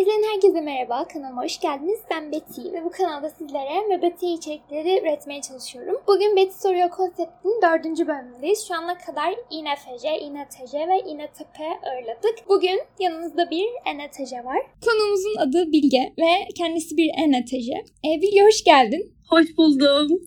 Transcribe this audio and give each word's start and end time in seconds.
İzleyen 0.00 0.22
herkese 0.32 0.60
merhaba, 0.60 1.08
kanalıma 1.08 1.44
hoş 1.44 1.60
geldiniz. 1.60 1.98
Ben 2.10 2.32
Betty 2.32 2.62
ve 2.72 2.84
bu 2.84 2.90
kanalda 2.90 3.30
sizlere 3.30 3.80
MBT 3.80 4.22
içerikleri 4.22 5.00
üretmeye 5.02 5.40
çalışıyorum. 5.40 5.96
Bugün 6.06 6.36
Betty 6.36 6.58
Soruyor 6.58 6.90
konseptinin 6.90 7.62
dördüncü 7.62 8.06
bölümündeyiz. 8.06 8.68
Şu 8.68 8.74
ana 8.74 8.98
kadar 8.98 9.34
INFJ, 9.50 10.04
INTJ 10.04 10.74
ve 10.74 10.98
INTP 11.10 11.60
ağırladık. 11.60 12.48
Bugün 12.48 12.80
yanımızda 12.98 13.50
bir 13.50 13.66
ENTJ 13.86 14.32
var. 14.32 14.58
Konuğumuzun 14.84 15.36
adı 15.36 15.72
Bilge 15.72 16.12
ve 16.18 16.48
kendisi 16.58 16.96
bir 16.96 17.10
ENTJ. 17.18 17.68
E, 18.04 18.20
Bilge 18.22 18.42
hoş 18.42 18.64
geldin. 18.64 19.17
Hoş 19.28 19.56
buldum. 19.56 20.08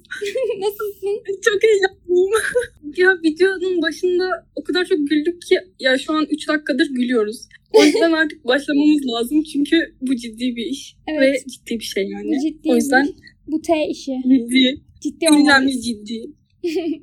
Nasılsın? 0.60 1.24
Çok 1.46 1.64
heyecanlıyım. 1.64 2.32
ya 2.98 3.10
videonun 3.24 3.82
başında 3.82 4.30
o 4.56 4.64
kadar 4.64 4.86
çok 4.86 4.98
güldük 5.08 5.42
ki 5.42 5.56
ya 5.80 5.98
şu 5.98 6.14
an 6.14 6.26
3 6.30 6.48
dakikadır 6.48 6.88
gülüyoruz. 6.90 7.38
O 7.74 7.84
yüzden 7.84 8.12
artık 8.12 8.46
başlamamız 8.48 9.02
lazım 9.08 9.44
çünkü 9.44 9.78
bu 10.02 10.16
ciddi 10.16 10.56
bir 10.56 10.66
iş 10.66 10.96
Evet. 11.08 11.22
ve 11.46 11.50
ciddi 11.52 11.80
bir 11.80 11.84
şey 11.84 12.04
yani. 12.10 12.28
Bu 12.28 12.48
ciddi 12.48 12.70
o 12.72 12.76
yüzden 12.76 13.08
Bu 13.48 13.62
T 13.62 13.88
işi. 13.90 14.12
ciddi, 14.24 14.82
Ciddi 15.04 15.26
olmalıyız. 15.32 15.86
ciddi. 15.86 16.22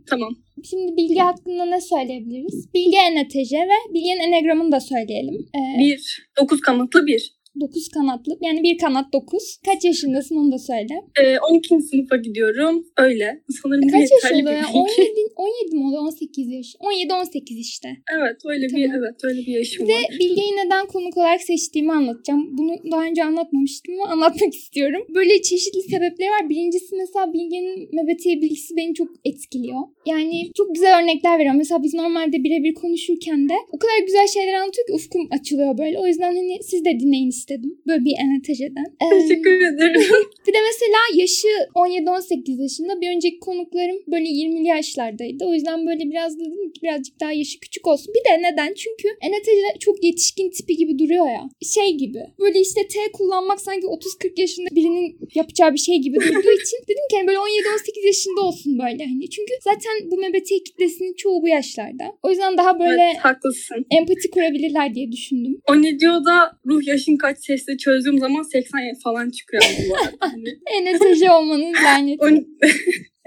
tamam. 0.07 0.35
Şimdi 0.71 0.97
Bilge 0.97 1.21
hakkında 1.21 1.65
ne 1.65 1.81
söyleyebiliriz? 1.81 2.75
Bilge 2.75 2.97
ENTJ 2.97 3.53
ve 3.53 3.95
Bilge'nin 3.95 4.21
enegramını 4.33 4.73
da 4.73 4.81
söyleyelim. 4.81 5.35
Ee, 5.55 5.79
Bir, 5.81 6.29
dokuz 6.41 6.61
kanatlı 6.61 7.07
bir. 7.07 7.38
9 7.61 7.89
kanatlı. 7.89 8.39
Yani 8.41 8.63
bir 8.63 8.79
kanat 8.79 9.13
9. 9.13 9.59
Kaç 9.65 9.85
yaşındasın 9.85 10.37
onu 10.37 10.53
da 10.53 10.59
söyle. 10.59 10.95
Ee, 11.23 11.39
12. 11.51 11.81
sınıfa 11.81 12.17
gidiyorum. 12.17 12.87
Öyle. 12.97 13.43
Sanırım 13.63 13.83
bu 13.89 13.93
Kaç 13.93 14.11
yaşında 14.11 14.51
bir 14.51 14.57
ya? 14.57 14.63
bilgi. 14.63 14.79
17, 14.79 15.03
17 15.37 15.77
mi 15.77 15.87
oluyor? 15.87 16.03
18 16.03 16.49
yaş. 16.53 16.75
17-18 16.81 17.59
işte. 17.61 17.89
Evet 18.19 18.37
öyle 18.45 18.67
bir 18.67 18.87
Tamam. 18.87 18.99
evet 18.99 19.15
öyle 19.25 19.41
bir 19.41 19.53
yaşım 19.59 19.89
Ve 19.89 19.93
var. 19.93 20.17
Bilge'yi 20.21 20.53
neden 20.57 20.87
konuk 20.87 21.17
olarak 21.17 21.43
seçtiğimi 21.43 21.93
anlatacağım. 21.93 22.59
Bunu 22.59 22.73
daha 22.93 23.03
önce 23.05 23.25
anlatmamıştım 23.25 23.95
ama 23.95 24.13
anlatmak 24.13 24.55
istiyorum. 24.55 25.03
Böyle 25.15 25.43
çeşitli 25.43 25.83
sebepleri 25.83 26.31
var. 26.31 26.49
Birincisi 26.51 26.97
mesela 26.97 27.33
Bilge'nin 27.33 27.89
MBTI 27.93 28.43
bilgisi 28.43 28.77
beni 28.77 28.95
çok 28.95 29.09
etkiliyor. 29.25 29.81
Yani 30.07 30.51
çok 30.57 30.75
güzel 30.75 31.03
örnekler 31.03 31.39
veriyor. 31.39 31.55
Mesela 31.55 31.83
biz 31.83 31.95
normalde 31.95 32.45
birebir 32.45 32.75
konuşurken 32.75 33.49
de 33.49 33.55
o 33.73 33.79
kadar 33.79 33.99
güzel 34.07 34.27
şeyler 34.27 34.55
anlatıyor 34.55 34.87
ki 34.87 34.93
ufkum 34.93 35.29
açılıyor 35.31 35.79
böyle. 35.79 35.99
O 35.99 36.07
yüzden 36.07 36.35
hani 36.37 36.59
siz 36.63 36.85
de 36.85 37.01
dinleyin 37.01 37.29
istedim. 37.29 37.48
Böyle 37.87 38.05
bir 38.05 38.15
ENTJ'den. 38.25 38.85
Ee, 39.03 39.21
Teşekkür 39.21 39.61
ederim. 39.61 40.01
bir 40.47 40.53
de 40.53 40.59
mesela 40.71 41.01
yaşı 41.15 41.49
17-18 41.75 42.63
yaşında. 42.63 43.01
Bir 43.01 43.17
önceki 43.17 43.39
konuklarım 43.39 43.97
böyle 44.13 44.29
20'li 44.29 44.67
yaşlardaydı. 44.69 45.45
O 45.45 45.55
yüzden 45.55 45.87
böyle 45.87 46.11
biraz 46.11 46.39
dedim 46.39 46.73
ki 46.73 46.81
birazcık 46.83 47.21
daha 47.21 47.33
yaşı 47.33 47.61
küçük 47.61 47.87
olsun. 47.87 48.15
Bir 48.15 48.25
de 48.31 48.43
neden? 48.43 48.75
Çünkü 48.75 49.09
ENTJ 49.23 49.79
çok 49.81 50.05
yetişkin 50.05 50.51
tipi 50.51 50.77
gibi 50.77 50.99
duruyor 50.99 51.27
ya. 51.27 51.49
Şey 51.75 51.95
gibi. 51.95 52.19
Böyle 52.41 52.61
işte 52.61 52.81
T 52.89 52.99
kullanmak 53.13 53.61
sanki 53.61 53.87
30-40 53.87 54.41
yaşında 54.41 54.69
birinin 54.77 55.19
yapacağı 55.35 55.73
bir 55.73 55.79
şey 55.79 55.97
gibi 55.99 56.17
durduğu 56.17 56.53
için 56.63 56.79
dedim 56.89 57.07
ki 57.11 57.17
hani 57.17 57.27
böyle 57.27 57.39
17-18 57.39 58.07
yaşında 58.07 58.41
olsun 58.41 58.79
böyle 58.79 59.05
hani. 59.05 59.31
Çünkü 59.31 59.53
zaten 59.65 59.93
bu 60.11 60.17
MBTI 60.17 60.65
kitlesinin 60.65 61.15
çoğu 61.15 61.43
bu 61.43 61.49
yaşlarda. 61.49 62.05
O 62.23 62.31
yüzden 62.31 62.59
daha 62.59 62.81
böyle 62.81 63.03
Evet 63.03 63.17
haklısın. 63.25 63.87
empati 63.91 64.31
kurabilirler 64.31 64.95
diye 64.95 65.13
düşündüm. 65.13 65.61
O 65.69 65.83
ne 65.83 65.99
diyor 66.01 66.25
da 66.25 66.59
ruh 66.67 66.87
yaşın 66.87 67.17
kaç 67.17 67.28
sesle 67.35 67.77
çözdüğüm 67.77 68.19
zaman 68.19 68.43
80 68.43 68.81
falan 69.05 69.31
çıkıyor 69.31 69.63
bu 69.89 69.97
arada. 69.97 70.17
Hani 70.21 70.59
ENTJ 70.75 71.23
olmanın 71.23 71.75
laneti. 71.85 72.47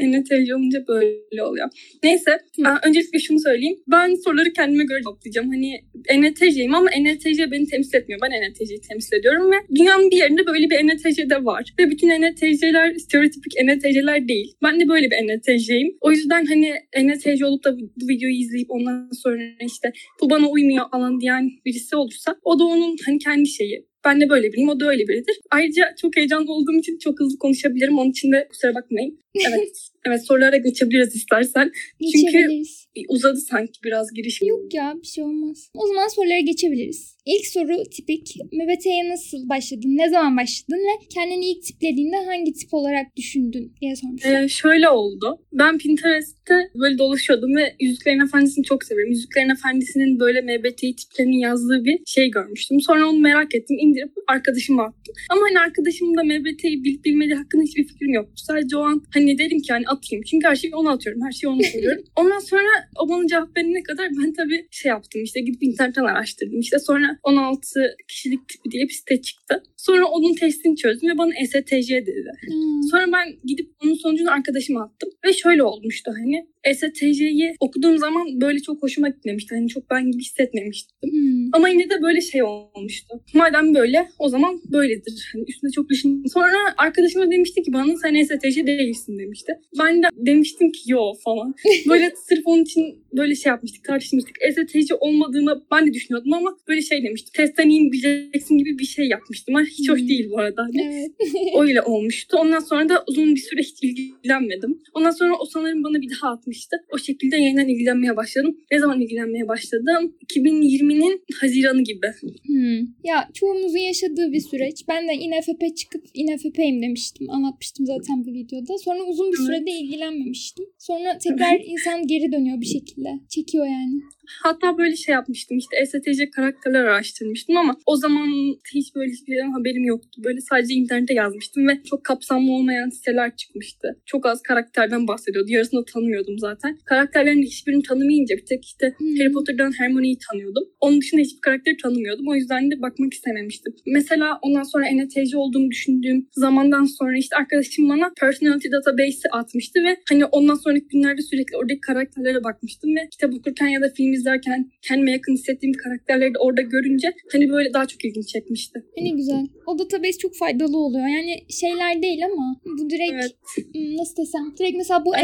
NTC 0.08 0.56
olunca 0.56 0.88
böyle 0.88 1.44
oluyor. 1.44 1.70
Neyse 2.04 2.32
Hı. 2.66 2.74
öncelikle 2.88 3.20
şunu 3.20 3.40
söyleyeyim. 3.40 3.78
Ben 3.88 4.16
soruları 4.16 4.54
kendime 4.54 4.84
göre 4.84 5.02
cevaplayacağım. 5.04 5.50
Hani 5.50 5.82
NTC'yim 6.22 6.76
ama 6.76 6.90
NTC 6.90 7.52
beni 7.52 7.66
temsil 7.66 7.98
etmiyor. 7.98 8.22
Ben 8.22 8.52
NTC'yi 8.52 8.82
temsil 8.82 9.16
ediyorum 9.16 9.52
ve 9.52 9.56
dünyanın 9.76 10.12
bir 10.12 10.18
yerinde 10.18 10.46
böyle 10.48 10.70
bir 10.70 10.88
NTC 10.88 11.30
de 11.30 11.46
var. 11.46 11.74
Ve 11.80 11.90
bütün 11.90 12.10
NTC'ler 12.10 12.94
stereotipik 12.96 13.54
NTC'ler 13.64 14.28
değil. 14.28 14.54
Ben 14.64 14.80
de 14.80 14.88
böyle 14.88 15.12
bir 15.12 15.38
NTC'yim. 15.38 15.98
O 16.02 16.12
yüzden 16.12 16.46
hani 16.46 16.74
NTC 16.98 17.46
olup 17.46 17.64
da 17.64 17.80
bu, 17.80 18.08
videoyu 18.10 18.36
izleyip 18.36 18.72
ondan 18.72 19.10
sonra 19.24 19.42
işte 19.66 19.92
bu 20.22 20.30
bana 20.30 20.50
uymuyor 20.50 20.90
falan 20.92 21.20
diyen 21.20 21.50
birisi 21.66 21.96
olursa 21.96 22.36
o 22.44 22.60
da 22.60 22.64
onun 22.64 22.96
hani 23.06 23.20
kendi 23.20 23.50
şeyi. 23.50 23.91
Ben 24.06 24.22
de 24.22 24.30
böyle 24.30 24.54
biriyim, 24.54 24.70
o 24.70 24.80
da 24.80 24.90
öyle 24.90 25.08
biridir. 25.08 25.40
Ayrıca 25.52 25.96
çok 26.02 26.18
heyecanlı 26.18 26.52
olduğum 26.52 26.80
için 26.80 26.98
çok 26.98 27.20
hızlı 27.20 27.38
konuşabilirim. 27.38 27.98
Onun 27.98 28.10
için 28.12 28.32
de 28.32 28.48
kusura 28.50 28.76
bakmayın. 28.76 29.20
Evet, 29.48 29.90
evet 30.08 30.26
sorulara 30.26 30.58
geçebiliriz 30.58 31.16
istersen. 31.16 31.72
Çünkü- 32.14 32.26
Geçebiliriz. 32.26 32.88
Bir 32.96 33.06
Uzadı 33.10 33.38
sanki 33.38 33.80
biraz 33.84 34.14
giriş. 34.14 34.42
Yok 34.42 34.74
ya 34.74 34.94
bir 35.02 35.08
şey 35.08 35.24
olmaz. 35.24 35.70
O 35.74 35.88
zaman 35.88 36.08
sorulara 36.08 36.40
geçebiliriz. 36.40 37.16
İlk 37.26 37.46
soru 37.48 37.84
tipik. 37.92 38.36
MBT'ye 38.52 39.10
nasıl 39.10 39.50
başladın? 39.50 39.98
Ne 39.98 40.10
zaman 40.10 40.38
başladın? 40.38 40.78
Ve 40.80 41.08
kendini 41.14 41.52
ilk 41.52 41.64
tiplediğinde 41.64 42.16
hangi 42.16 42.54
tip 42.54 42.74
olarak 42.74 43.16
düşündün 43.16 43.74
diye 43.82 43.96
sormuşlar. 43.96 44.44
Ee, 44.44 44.48
şöyle 44.50 44.90
oldu. 44.90 45.42
Ben 45.54 45.78
Pinterest'te 45.78 46.54
böyle 46.76 46.98
dolaşıyordum 46.98 47.56
ve 47.56 47.76
Yüzüklerin 47.80 48.20
Efendisi'ni 48.26 48.64
çok 48.64 48.84
severim. 48.84 49.10
Yüzüklerin 49.10 49.50
Efendisi'nin 49.50 50.20
böyle 50.20 50.42
MBTI 50.42 50.96
tiplerini 50.96 51.40
yazdığı 51.42 51.86
bir 51.86 52.00
şey 52.06 52.32
görmüştüm. 52.32 52.82
Sonra 52.82 53.10
onu 53.10 53.20
merak 53.20 53.56
ettim. 53.56 53.78
indirip 53.80 54.12
arkadaşıma 54.28 54.84
attım. 54.84 55.16
Ama 55.30 55.42
hani 55.50 55.60
arkadaşımın 55.60 56.18
da 56.18 56.24
MBTI 56.24 56.84
bilip 56.84 57.06
bilmediği 57.06 57.36
hakkında 57.36 57.64
hiçbir 57.64 57.88
fikrim 57.88 58.14
yoktu. 58.14 58.34
Sadece 58.36 58.78
o 58.78 58.82
an 58.82 59.04
hani 59.14 59.38
dedim 59.38 59.62
ki 59.62 59.74
hani 59.74 59.86
atayım. 59.92 60.24
Çünkü 60.24 60.48
her 60.48 60.56
şeyi 60.56 60.76
ona 60.76 60.92
atıyorum. 60.92 61.22
Her 61.26 61.32
şeyi 61.32 61.50
ona 61.52 61.64
soruyorum. 61.64 62.04
Ondan 62.16 62.40
sonra 62.40 62.70
o 63.00 63.10
bana 63.10 63.28
cevap 63.28 63.58
verene 63.58 63.84
kadar 63.84 64.10
ben 64.10 64.34
tabii 64.34 64.68
şey 64.72 64.90
yaptım 64.90 65.24
işte 65.24 65.42
gidip 65.42 65.64
internetten 65.64 66.04
araştırdım. 66.04 66.60
İşte 66.60 66.80
sonra 66.80 67.18
16 67.24 67.96
kişilik 68.08 68.50
tipi 68.50 68.72
diye 68.72 68.84
bir 68.84 68.94
site 68.94 69.22
çıktı. 69.22 69.64
Sonra 69.78 70.06
onun 70.06 70.34
testini 70.34 70.76
çözdüm 70.76 71.10
ve 71.10 71.18
bana 71.18 71.32
STJ 71.46 71.90
dedi. 71.90 72.32
Hmm. 72.48 72.84
Sonra 72.92 73.06
ben 73.14 73.36
gidip 73.46 73.70
onun 73.84 73.94
sonucunu 73.94 74.32
arkadaşıma 74.32 74.84
attım. 74.84 75.10
Ve 75.26 75.34
şöyle 75.34 75.64
olmuştu 75.64 76.12
hani. 76.18 76.48
STC'yi 76.74 77.54
okuduğum 77.60 77.98
zaman 77.98 78.42
böyle 78.42 78.60
çok 78.60 78.84
hoşuma 78.84 79.10
gitmemişti. 79.10 79.56
Hani 79.56 79.68
çok 79.68 79.90
ben 79.90 80.12
gibi 80.12 80.22
hissetmemiştim. 80.24 80.98
Hmm. 81.04 81.50
Ama 81.54 81.70
yine 81.70 81.90
de 81.90 82.02
böyle 82.02 82.22
şey 82.22 82.44
olmuştu. 82.44 83.22
Madem 83.34 83.76
böyle 83.76 84.08
o 84.20 84.30
zaman 84.30 84.62
böyledir. 84.72 85.30
Hani 85.34 85.44
üstüne 85.48 85.72
çok 85.72 85.90
düşün. 85.90 86.24
Sonra 86.34 86.58
arkadaşım 86.78 87.22
da 87.22 87.32
demişti 87.32 87.64
ki 87.64 87.74
bana 87.74 87.96
sen 87.98 88.24
STC 88.24 88.68
değilsin 88.68 89.20
demişti. 89.20 89.52
Ben 89.80 90.04
de 90.04 90.08
demiştim 90.14 90.72
ki 90.72 90.92
yo 90.92 91.14
falan. 91.24 91.56
Böyle 91.90 92.12
sırf 92.28 92.42
onun 92.46 92.64
için 92.64 93.02
böyle 93.18 93.36
şey 93.36 93.50
yapmıştık 93.50 93.84
tartışmıştık. 93.84 94.36
STC 94.52 94.96
olmadığımı 94.96 95.64
ben 95.72 95.88
de 95.88 95.94
düşünüyordum 95.94 96.34
ama 96.34 96.58
böyle 96.68 96.82
şey 96.82 97.04
demiştim. 97.04 97.32
Testten 97.36 97.70
iyi 97.70 97.92
bileceksin 97.92 98.58
gibi 98.58 98.80
bir 98.80 98.86
şey 98.86 99.06
yapmıştım. 99.08 99.56
Ama 99.56 99.66
hiç 99.66 99.90
hoş 99.90 100.00
Hmm. 100.02 100.08
değil 100.08 100.30
bu 100.32 100.40
arada. 100.40 100.62
Hani 100.62 100.82
Evet. 100.82 101.12
öyle 101.60 101.82
olmuştu. 101.82 102.38
Ondan 102.40 102.60
sonra 102.60 102.90
da 102.90 103.04
uzun 103.08 103.36
bir 103.36 103.40
süre 103.40 103.62
hiç 103.62 103.84
ilgilenmedim. 103.84 104.80
Ondan 104.94 105.12
sonra 105.12 105.34
o 105.40 105.46
sanırım 105.46 105.84
bana 105.84 106.02
bir 106.02 106.10
daha 106.10 106.32
atmıştı. 106.32 106.51
O 106.94 106.98
şekilde 106.98 107.38
yeniden 107.38 107.68
ilgilenmeye 107.68 108.16
başladım. 108.16 108.58
Ne 108.72 108.80
zaman 108.80 109.02
ilgilenmeye 109.02 109.48
başladım? 109.48 110.16
2020'nin 110.28 111.24
Haziranı 111.42 111.82
gibi. 111.82 112.08
Hmm. 112.46 112.88
Ya 113.04 113.30
çoğumuzun 113.34 113.78
yaşadığı 113.78 114.32
bir 114.32 114.40
süreç. 114.40 114.88
Ben 114.88 115.08
de 115.08 115.14
INFP 115.14 115.78
çıkıp 115.78 116.04
INFP'yim 116.14 116.82
demiştim. 116.82 117.30
Anlatmıştım 117.30 117.86
zaten 117.86 118.26
bir 118.26 118.34
videoda. 118.34 118.78
Sonra 118.78 119.04
uzun 119.04 119.32
bir 119.32 119.38
sürede 119.38 119.72
ilgilenmemiştim. 119.72 120.66
Sonra 120.78 121.18
tekrar 121.18 121.60
insan 121.66 122.08
geri 122.08 122.32
dönüyor 122.32 122.62
bir 122.62 122.66
şekilde. 122.66 123.10
Çekiyor 123.30 123.66
yani. 123.66 124.02
Hatta 124.44 124.78
böyle 124.78 124.96
şey 124.96 125.14
yapmıştım 125.14 125.58
işte 125.58 125.86
STC 125.86 126.30
karakterler 126.30 126.84
araştırmıştım 126.84 127.58
ama 127.58 127.78
o 127.86 127.96
zaman 127.96 128.28
hiç 128.74 128.96
böyle 128.96 129.12
hiçbir 129.12 129.40
haberim 129.40 129.86
yoktu. 129.86 130.22
Böyle 130.24 130.42
sadece 130.42 130.74
internete 130.74 131.14
yazmıştım 131.14 131.68
ve 131.68 131.84
çok 131.90 132.04
kapsamlı 132.04 132.52
olmayan 132.52 132.90
siteler 132.90 133.36
çıkmıştı. 133.36 133.88
Çok 134.06 134.26
az 134.26 134.42
karakterden 134.42 135.08
bahsediyordu. 135.08 135.50
Yarısını 135.52 135.86
tanımıyordum 135.86 136.40
zaten. 136.40 136.78
Karakterlerin 136.86 137.42
hiçbirini 137.42 137.84
tanımayınca 137.84 138.38
bir 138.38 138.46
tek 138.46 138.66
işte 138.66 138.92
Hmm. 138.98 139.18
Harry 139.18 139.32
Potter'dan 139.32 139.72
Hermione'yi 139.80 140.18
tanıyordum. 140.30 140.64
Onun 140.82 141.02
dışında 141.02 141.22
hiçbir 141.22 141.42
karakteri 141.42 141.78
tanımıyordum. 141.78 142.28
O 142.28 142.36
yüzden 142.36 142.72
de 142.72 142.82
bakmak 142.82 143.14
istememiştim. 143.14 143.74
Mesela 143.86 144.40
ondan 144.42 144.64
sonra 144.64 144.86
NTC 144.86 145.38
olduğumu 145.38 145.72
düşündüğüm 145.72 146.28
zamandan 146.32 146.86
sonra 146.86 147.18
işte 147.18 147.36
arkadaşım 147.36 147.90
bana 147.90 148.12
Personality 148.20 148.68
Database'i 148.72 149.30
atmıştı 149.32 149.80
ve 149.84 149.98
hani 150.10 150.26
ondan 150.26 150.56
sonraki 150.56 150.88
günlerde 150.88 151.22
sürekli 151.22 151.58
oradaki 151.58 151.82
karakterlere 151.82 152.44
bakmıştım 152.44 152.96
ve 152.96 153.10
kitap 153.12 153.34
okurken 153.34 153.68
ya 153.68 153.82
da 153.82 153.90
film 153.98 154.14
izlerken 154.22 154.72
kendime 154.88 155.12
yakın 155.12 155.34
hissettiğim 155.34 155.74
karakterleri 155.84 156.34
de 156.34 156.40
orada 156.40 156.62
görünce 156.62 157.08
hani 157.32 157.50
böyle 157.50 157.74
daha 157.74 157.86
çok 157.86 158.06
ilgimi 158.06 158.26
çekmişti. 158.26 158.84
Ne 158.98 159.10
güzel. 159.10 159.48
O 159.66 159.80
database 159.80 160.18
çok 160.18 160.36
faydalı 160.36 160.78
oluyor. 160.78 161.08
Yani 161.08 161.34
şeyler 161.50 162.02
değil 162.02 162.26
ama 162.26 162.62
bu 162.66 162.90
direkt 162.90 163.14
Evet. 163.14 163.32
hmm, 163.74 163.98
nasıl 163.98 164.16
desem. 164.18 164.54
Direkt 164.60 164.78
mesela 164.78 165.06
bu 165.06 165.16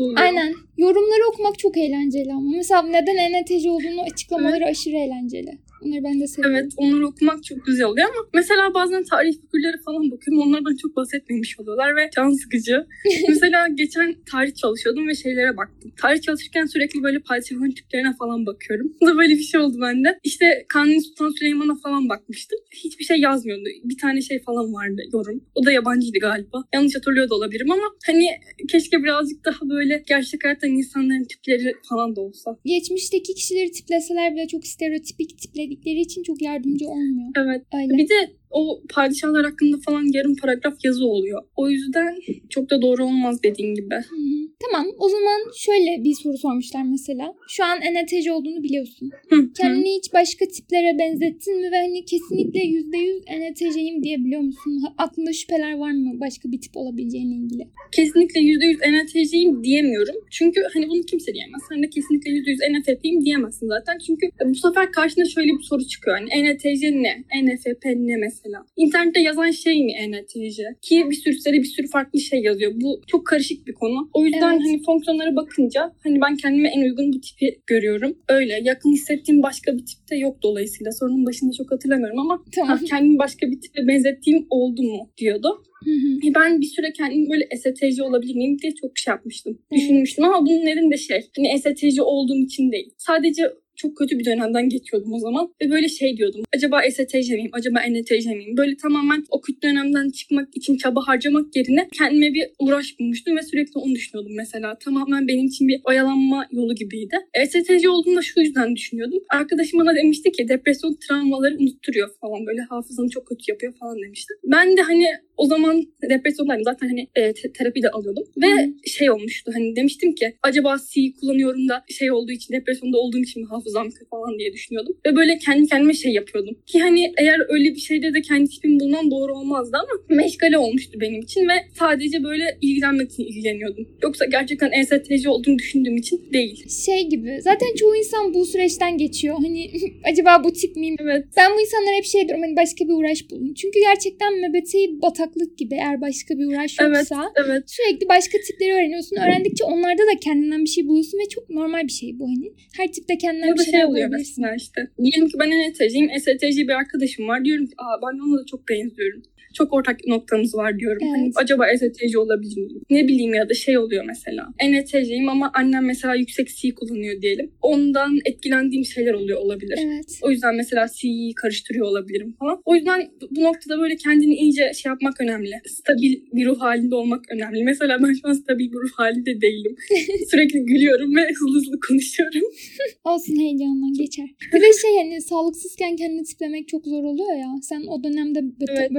oluyor. 0.00 0.18
Aynen. 0.20 0.52
Yorumları 0.76 1.22
okumak 1.32 1.58
çok 1.58 1.76
eğlenceli 1.76 2.32
ama. 2.32 2.50
Mesela 2.56 2.82
neden 2.82 3.16
ENTJ 3.16 3.66
olduğunu 3.66 4.00
açıklamaları 4.12 4.64
aşırı 4.64 4.96
eğlenceli. 4.96 5.58
Onları 5.84 6.04
ben 6.04 6.20
de 6.20 6.26
seviyorum. 6.26 6.56
Evet 6.56 6.72
onları 6.76 7.06
okumak 7.06 7.44
çok 7.44 7.66
güzel 7.66 7.86
oluyor 7.86 8.08
ama 8.08 8.28
mesela 8.34 8.74
bazen 8.74 9.04
tarih 9.04 9.32
figürleri 9.40 9.76
falan 9.84 10.10
bakıyorum. 10.10 10.42
Onlardan 10.42 10.76
çok 10.76 10.96
bahsetmemiş 10.96 11.60
oluyorlar 11.60 11.96
ve 11.96 12.10
can 12.16 12.30
sıkıcı. 12.30 12.86
mesela 13.28 13.68
geçen 13.68 14.16
tarih 14.30 14.54
çalışıyordum 14.54 15.08
ve 15.08 15.14
şeylere 15.14 15.56
baktım. 15.56 15.92
Tarih 15.96 16.20
çalışırken 16.22 16.66
sürekli 16.66 17.02
böyle 17.02 17.18
padişahın 17.18 17.70
tiplerine 17.70 18.12
falan 18.18 18.46
bakıyorum. 18.46 18.92
Bu 19.00 19.06
da 19.06 19.16
böyle 19.16 19.34
bir 19.34 19.42
şey 19.42 19.60
oldu 19.60 19.76
bende. 19.80 20.18
İşte 20.24 20.64
Kanuni 20.68 21.02
Sultan 21.02 21.30
Süleyman'a 21.38 21.74
falan 21.74 22.08
bakmıştım. 22.08 22.58
Hiçbir 22.84 23.04
şey 23.04 23.18
yazmıyordu. 23.20 23.64
Bir 23.84 23.98
tane 23.98 24.20
şey 24.20 24.42
falan 24.42 24.74
vardı 24.74 25.02
yorum. 25.12 25.44
O 25.54 25.66
da 25.66 25.72
yabancıydı 25.72 26.18
galiba. 26.18 26.64
Yanlış 26.74 26.96
hatırlıyor 26.96 27.30
da 27.30 27.34
olabilirim 27.34 27.70
ama 27.70 27.82
hani 28.06 28.26
keşke 28.68 29.02
birazcık 29.02 29.44
daha 29.44 29.70
böyle 29.70 30.04
gerçek 30.08 30.44
hayatta 30.44 30.66
insanların 30.66 31.24
tipleri 31.24 31.74
falan 31.88 32.16
da 32.16 32.20
olsa. 32.20 32.56
Geçmişteki 32.64 33.34
kişileri 33.34 33.70
tipleseler 33.70 34.32
bile 34.34 34.48
çok 34.48 34.66
stereotipik 34.66 35.38
tipledikleri 35.74 36.00
için 36.00 36.22
çok 36.22 36.42
yardımcı 36.42 36.88
olmuyor. 36.88 37.30
Evet. 37.36 37.62
Öyle. 37.74 37.98
Bir 37.98 38.08
de 38.08 38.30
o 38.54 38.82
padişahlar 38.94 39.44
hakkında 39.44 39.76
falan 39.86 40.04
yarım 40.14 40.36
paragraf 40.36 40.74
yazı 40.84 41.06
oluyor. 41.06 41.42
O 41.56 41.70
yüzden 41.70 42.14
çok 42.50 42.70
da 42.70 42.82
doğru 42.82 43.04
olmaz 43.04 43.42
dediğin 43.42 43.74
gibi. 43.74 43.94
Hı 43.94 44.16
hı. 44.16 44.44
Tamam 44.64 44.86
o 44.98 45.08
zaman 45.08 45.40
şöyle 45.56 46.04
bir 46.04 46.14
soru 46.22 46.38
sormuşlar 46.38 46.82
mesela. 46.82 47.34
Şu 47.48 47.64
an 47.64 47.78
NTC 47.78 48.32
olduğunu 48.32 48.62
biliyorsun. 48.62 49.10
Hı. 49.30 49.52
Kendini 49.52 49.96
hiç 49.96 50.12
başka 50.12 50.44
tiplere 50.48 50.98
benzettin 50.98 51.60
mi 51.60 51.72
ve 51.72 51.76
hani 51.76 52.04
kesinlikle 52.04 52.60
%100 52.60 53.52
NTC'yim 53.52 54.02
diyebiliyor 54.02 54.40
musun? 54.40 54.82
Aklında 54.98 55.32
şüpheler 55.32 55.78
var 55.78 55.92
mı 55.92 56.20
başka 56.20 56.52
bir 56.52 56.60
tip 56.60 56.76
olabileceğine 56.76 57.34
ilgili? 57.34 57.68
Kesinlikle 57.92 58.40
%100 58.40 58.78
NFT'ciyim 58.92 59.64
diyemiyorum. 59.64 60.16
Çünkü 60.30 60.60
hani 60.74 60.88
bunu 60.88 61.02
kimse 61.02 61.34
diyemez. 61.34 61.62
Sen 61.68 61.82
de 61.82 61.90
kesinlikle 61.90 62.30
%100 62.30 62.58
NFT'yim 62.72 63.24
diyemezsin 63.24 63.68
zaten. 63.68 63.98
Çünkü 64.06 64.26
bu 64.44 64.54
sefer 64.54 64.92
karşına 64.92 65.24
şöyle 65.24 65.52
bir 65.58 65.62
soru 65.62 65.86
çıkıyor. 65.86 66.18
Hani 66.18 66.54
NTC 66.54 66.82
ne? 67.02 67.24
NFP 67.42 67.84
ne 67.84 68.16
mesela? 68.16 68.43
İnternette 68.76 69.20
yazan 69.20 69.50
şey 69.50 69.84
mi 69.84 69.92
NTC? 70.10 70.62
Ki 70.82 71.04
bir 71.10 71.16
sürü 71.16 71.34
sitede 71.34 71.56
bir 71.58 71.64
sürü 71.64 71.86
farklı 71.86 72.20
şey 72.20 72.40
yazıyor. 72.42 72.72
Bu 72.74 73.00
çok 73.06 73.26
karışık 73.26 73.66
bir 73.66 73.72
konu. 73.72 74.10
O 74.12 74.24
yüzden 74.24 74.52
Evet. 74.52 74.62
hani 74.64 74.82
fonksiyonlara 74.82 75.36
bakınca 75.36 75.92
hani 76.02 76.20
ben 76.20 76.36
kendime 76.36 76.68
en 76.68 76.80
uygun 76.82 77.12
bu 77.12 77.20
tipi 77.20 77.60
görüyorum. 77.66 78.18
Öyle. 78.28 78.60
Yakın 78.62 78.92
hissettiğim 78.92 79.42
başka 79.42 79.72
bir 79.78 79.86
tip 79.86 80.10
de 80.10 80.16
yok 80.16 80.42
dolayısıyla. 80.42 80.92
Sorunun 80.92 81.26
başında 81.26 81.52
çok 81.52 81.70
hatırlamıyorum 81.72 82.18
ama 82.18 82.44
Tamam. 82.54 82.68
ha, 82.78 82.84
kendimi 82.88 83.18
başka 83.18 83.50
bir 83.50 83.60
tipe 83.60 83.86
benzettiğim 83.88 84.46
oldu 84.50 84.82
mu 84.82 85.10
diyordu. 85.18 85.62
Hı 85.84 85.90
hı. 85.90 86.28
E, 86.30 86.34
Ben 86.34 86.60
bir 86.60 86.66
süre 86.66 86.92
kendimi 86.92 87.30
böyle 87.30 87.48
STC 87.56 88.02
olabilir 88.02 88.34
miyim 88.34 88.58
diye 88.62 88.74
çok 88.74 88.98
şey 88.98 89.12
yapmıştım. 89.12 89.58
Evet. 89.72 89.80
Düşünmüştüm 89.82 90.24
ama 90.24 90.46
bunun 90.46 90.64
nedeni 90.66 90.90
de 90.92 90.96
şey. 90.96 91.20
Hani 91.36 91.58
STC 91.58 92.02
olduğum 92.02 92.36
için 92.44 92.72
değil. 92.72 92.90
Sadece 92.98 93.42
çok 93.84 93.96
kötü 93.96 94.18
bir 94.18 94.24
dönemden 94.24 94.68
geçiyordum 94.68 95.12
o 95.12 95.18
zaman. 95.18 95.52
Ve 95.62 95.70
böyle 95.70 95.88
şey 95.88 96.16
diyordum. 96.16 96.42
Acaba 96.56 96.80
STC 96.90 97.34
miyim? 97.36 97.50
Acaba 97.52 97.78
NTC 97.90 98.34
miyim? 98.34 98.56
Böyle 98.56 98.76
tamamen 98.76 99.24
o 99.30 99.40
kötü 99.40 99.62
dönemden 99.62 100.10
çıkmak 100.10 100.48
için 100.56 100.76
çaba 100.76 101.00
harcamak 101.06 101.56
yerine 101.56 101.88
kendime 101.98 102.34
bir 102.34 102.44
uğraş 102.58 102.98
bulmuştum 103.00 103.36
ve 103.36 103.42
sürekli 103.42 103.78
onu 103.78 103.94
düşünüyordum 103.94 104.32
mesela. 104.36 104.78
Tamamen 104.78 105.28
benim 105.28 105.46
için 105.46 105.68
bir 105.68 105.80
oyalanma 105.84 106.46
yolu 106.50 106.74
gibiydi. 106.74 107.16
STC 107.48 107.88
olduğunu 107.88 108.16
da 108.16 108.22
şu 108.22 108.40
yüzden 108.40 108.76
düşünüyordum. 108.76 109.18
Arkadaşım 109.30 109.80
bana 109.80 109.94
demişti 109.94 110.32
ki 110.32 110.48
depresyon 110.48 110.98
travmaları 111.08 111.56
unutturuyor 111.58 112.08
falan. 112.20 112.46
Böyle 112.46 112.60
hafızanı 112.60 113.08
çok 113.08 113.26
kötü 113.26 113.44
yapıyor 113.48 113.72
falan 113.80 113.96
demişti. 114.02 114.34
Ben 114.44 114.76
de 114.76 114.82
hani 114.82 115.06
o 115.36 115.46
zaman 115.46 115.82
depresyondaydım. 116.10 116.64
Zaten 116.64 116.88
hani 116.88 117.08
e, 117.14 117.32
te- 117.32 117.52
terapi 117.52 117.82
de 117.82 117.90
alıyordum. 117.90 118.24
Ve 118.36 118.46
Hı. 118.46 118.88
şey 118.88 119.10
olmuştu 119.10 119.50
hani 119.54 119.76
demiştim 119.76 120.14
ki 120.14 120.34
acaba 120.42 120.76
C 120.90 121.00
kullanıyorum 121.20 121.68
da 121.68 121.84
şey 121.88 122.12
olduğu 122.12 122.32
için 122.32 122.54
depresyonda 122.54 122.98
olduğum 122.98 123.18
için 123.18 123.42
mi 123.42 123.48
hafızam 123.48 123.73
kötü 123.82 124.08
falan 124.10 124.38
diye 124.38 124.52
düşünüyordum. 124.52 124.96
Ve 125.06 125.16
böyle 125.16 125.38
kendi 125.38 125.66
kendime 125.68 125.94
şey 125.94 126.12
yapıyordum. 126.12 126.56
Ki 126.66 126.80
hani 126.80 127.12
eğer 127.18 127.38
öyle 127.48 127.74
bir 127.74 127.80
şeyde 127.80 128.14
de 128.14 128.20
kendi 128.22 128.48
tipimi 128.50 128.80
bulmam 128.80 129.10
doğru 129.10 129.34
olmazdı 129.34 129.76
ama 129.76 130.22
meşgale 130.22 130.58
olmuştu 130.58 131.00
benim 131.00 131.20
için 131.20 131.48
ve 131.48 131.52
sadece 131.78 132.24
böyle 132.24 132.58
ilgilenmek 132.60 133.10
için 133.12 133.24
ilgileniyordum. 133.24 133.88
Yoksa 134.02 134.24
gerçekten 134.24 134.70
ESTC 134.72 135.28
olduğunu 135.28 135.58
düşündüğüm 135.58 135.96
için 135.96 136.32
değil. 136.32 136.68
Şey 136.86 137.08
gibi 137.08 137.38
zaten 137.40 137.74
çoğu 137.76 137.96
insan 137.96 138.34
bu 138.34 138.46
süreçten 138.46 138.98
geçiyor. 138.98 139.36
Hani 139.42 139.70
acaba 140.10 140.44
bu 140.44 140.52
tip 140.52 140.76
miyim? 140.76 140.96
Evet. 141.00 141.24
Ben 141.36 141.50
bu 141.56 141.60
insanlara 141.60 141.96
hep 141.96 142.04
şey 142.04 142.28
diyorum 142.28 142.44
hani 142.44 142.56
başka 142.56 142.84
bir 142.84 142.92
uğraş 142.92 143.30
bulun. 143.30 143.54
Çünkü 143.54 143.78
gerçekten 143.80 144.32
MBTI 144.48 145.02
bataklık 145.02 145.58
gibi 145.58 145.74
eğer 145.74 146.00
başka 146.00 146.38
bir 146.38 146.46
uğraş 146.46 146.76
Evet. 146.80 146.96
yoksa 146.96 147.32
Evet. 147.46 147.62
sürekli 147.66 148.08
başka 148.08 148.38
tipleri 148.38 148.72
öğreniyorsun. 148.72 149.16
Öğrendikçe 149.16 149.64
onlarda 149.64 150.02
da 150.02 150.18
kendinden 150.20 150.64
bir 150.64 150.70
şey 150.70 150.86
buluyorsun 150.88 151.18
ve 151.18 151.28
çok 151.28 151.50
normal 151.50 151.82
bir 151.82 151.92
şey 151.92 152.18
bu 152.18 152.24
hani. 152.28 152.52
Her 152.76 152.92
tipte 152.92 153.18
kendinden 153.18 153.53
Ya 153.54 153.58
bir 153.58 153.60
da 153.60 153.64
şeyler 153.64 153.78
şey 153.78 153.86
oluyor 153.86 154.08
mesela 154.08 154.54
işte. 154.54 154.80
Diyelim 155.02 155.28
ki 155.28 155.36
ben 155.40 155.50
ENTC'yim. 155.50 156.10
ESTC 156.10 156.56
bir 156.68 156.76
arkadaşım 156.82 157.28
var. 157.28 157.44
Diyorum 157.44 157.66
ki 157.66 157.74
aa 157.78 158.02
ben 158.02 158.18
onunla 158.18 158.40
da 158.42 158.46
çok 158.46 158.68
benziyorum. 158.68 159.22
Çok 159.54 159.72
ortak 159.72 160.06
noktamız 160.06 160.54
var 160.54 160.78
diyorum. 160.78 160.98
Evet. 161.02 161.12
Hani 161.16 161.32
acaba 161.34 161.70
ESTC 161.70 162.18
olabilir 162.18 162.56
miyim? 162.56 162.82
Ne 162.90 163.08
bileyim 163.08 163.34
ya 163.34 163.48
da 163.48 163.54
şey 163.54 163.78
oluyor 163.78 164.04
mesela. 164.06 164.46
ENTC'yim 164.60 165.28
ama 165.28 165.50
annem 165.54 165.84
mesela 165.86 166.14
yüksek 166.14 166.48
C 166.56 166.74
kullanıyor 166.74 167.22
diyelim. 167.22 167.50
Ondan 167.62 168.18
etkilendiğim 168.24 168.84
şeyler 168.84 169.12
oluyor 169.14 169.38
olabilir. 169.38 169.78
Evet. 169.84 170.18
O 170.22 170.30
yüzden 170.30 170.54
mesela 170.54 170.86
C'yi 170.96 171.34
karıştırıyor 171.34 171.86
olabilirim 171.86 172.34
falan. 172.38 172.62
O 172.64 172.74
yüzden 172.74 173.10
bu 173.30 173.42
noktada 173.42 173.78
böyle 173.78 173.96
kendini 173.96 174.34
iyice 174.34 174.72
şey 174.74 174.90
yapmak 174.90 175.20
önemli. 175.20 175.50
Stabil 175.66 176.20
bir 176.32 176.46
ruh 176.46 176.60
halinde 176.60 176.94
olmak 176.94 177.24
önemli. 177.30 177.64
Mesela 177.64 177.98
ben 178.02 178.12
şu 178.12 178.28
an 178.28 178.32
stabil 178.32 178.72
bir 178.72 178.76
ruh 178.76 178.92
halinde 178.96 179.40
değilim. 179.40 179.76
Sürekli 180.30 180.60
gülüyorum 180.64 181.16
ve 181.16 181.20
hızlı 181.40 181.54
hızlı 181.58 181.80
konuşuyorum. 181.88 182.42
Olsun 183.04 183.36
heyecandan 183.36 183.92
geçer. 183.98 184.26
Bir 184.54 184.60
de 184.60 184.72
şey 184.82 184.96
hani 185.02 185.20
sağlıksızken 185.22 185.96
kendini 185.96 186.22
tiplemek 186.24 186.68
çok 186.68 186.84
zor 186.86 187.04
oluyor 187.04 187.36
ya. 187.38 187.48
Sen 187.62 187.82
o 187.88 188.04
dönemde 188.04 188.38
bö- 188.38 188.64
Evet. 188.68 188.90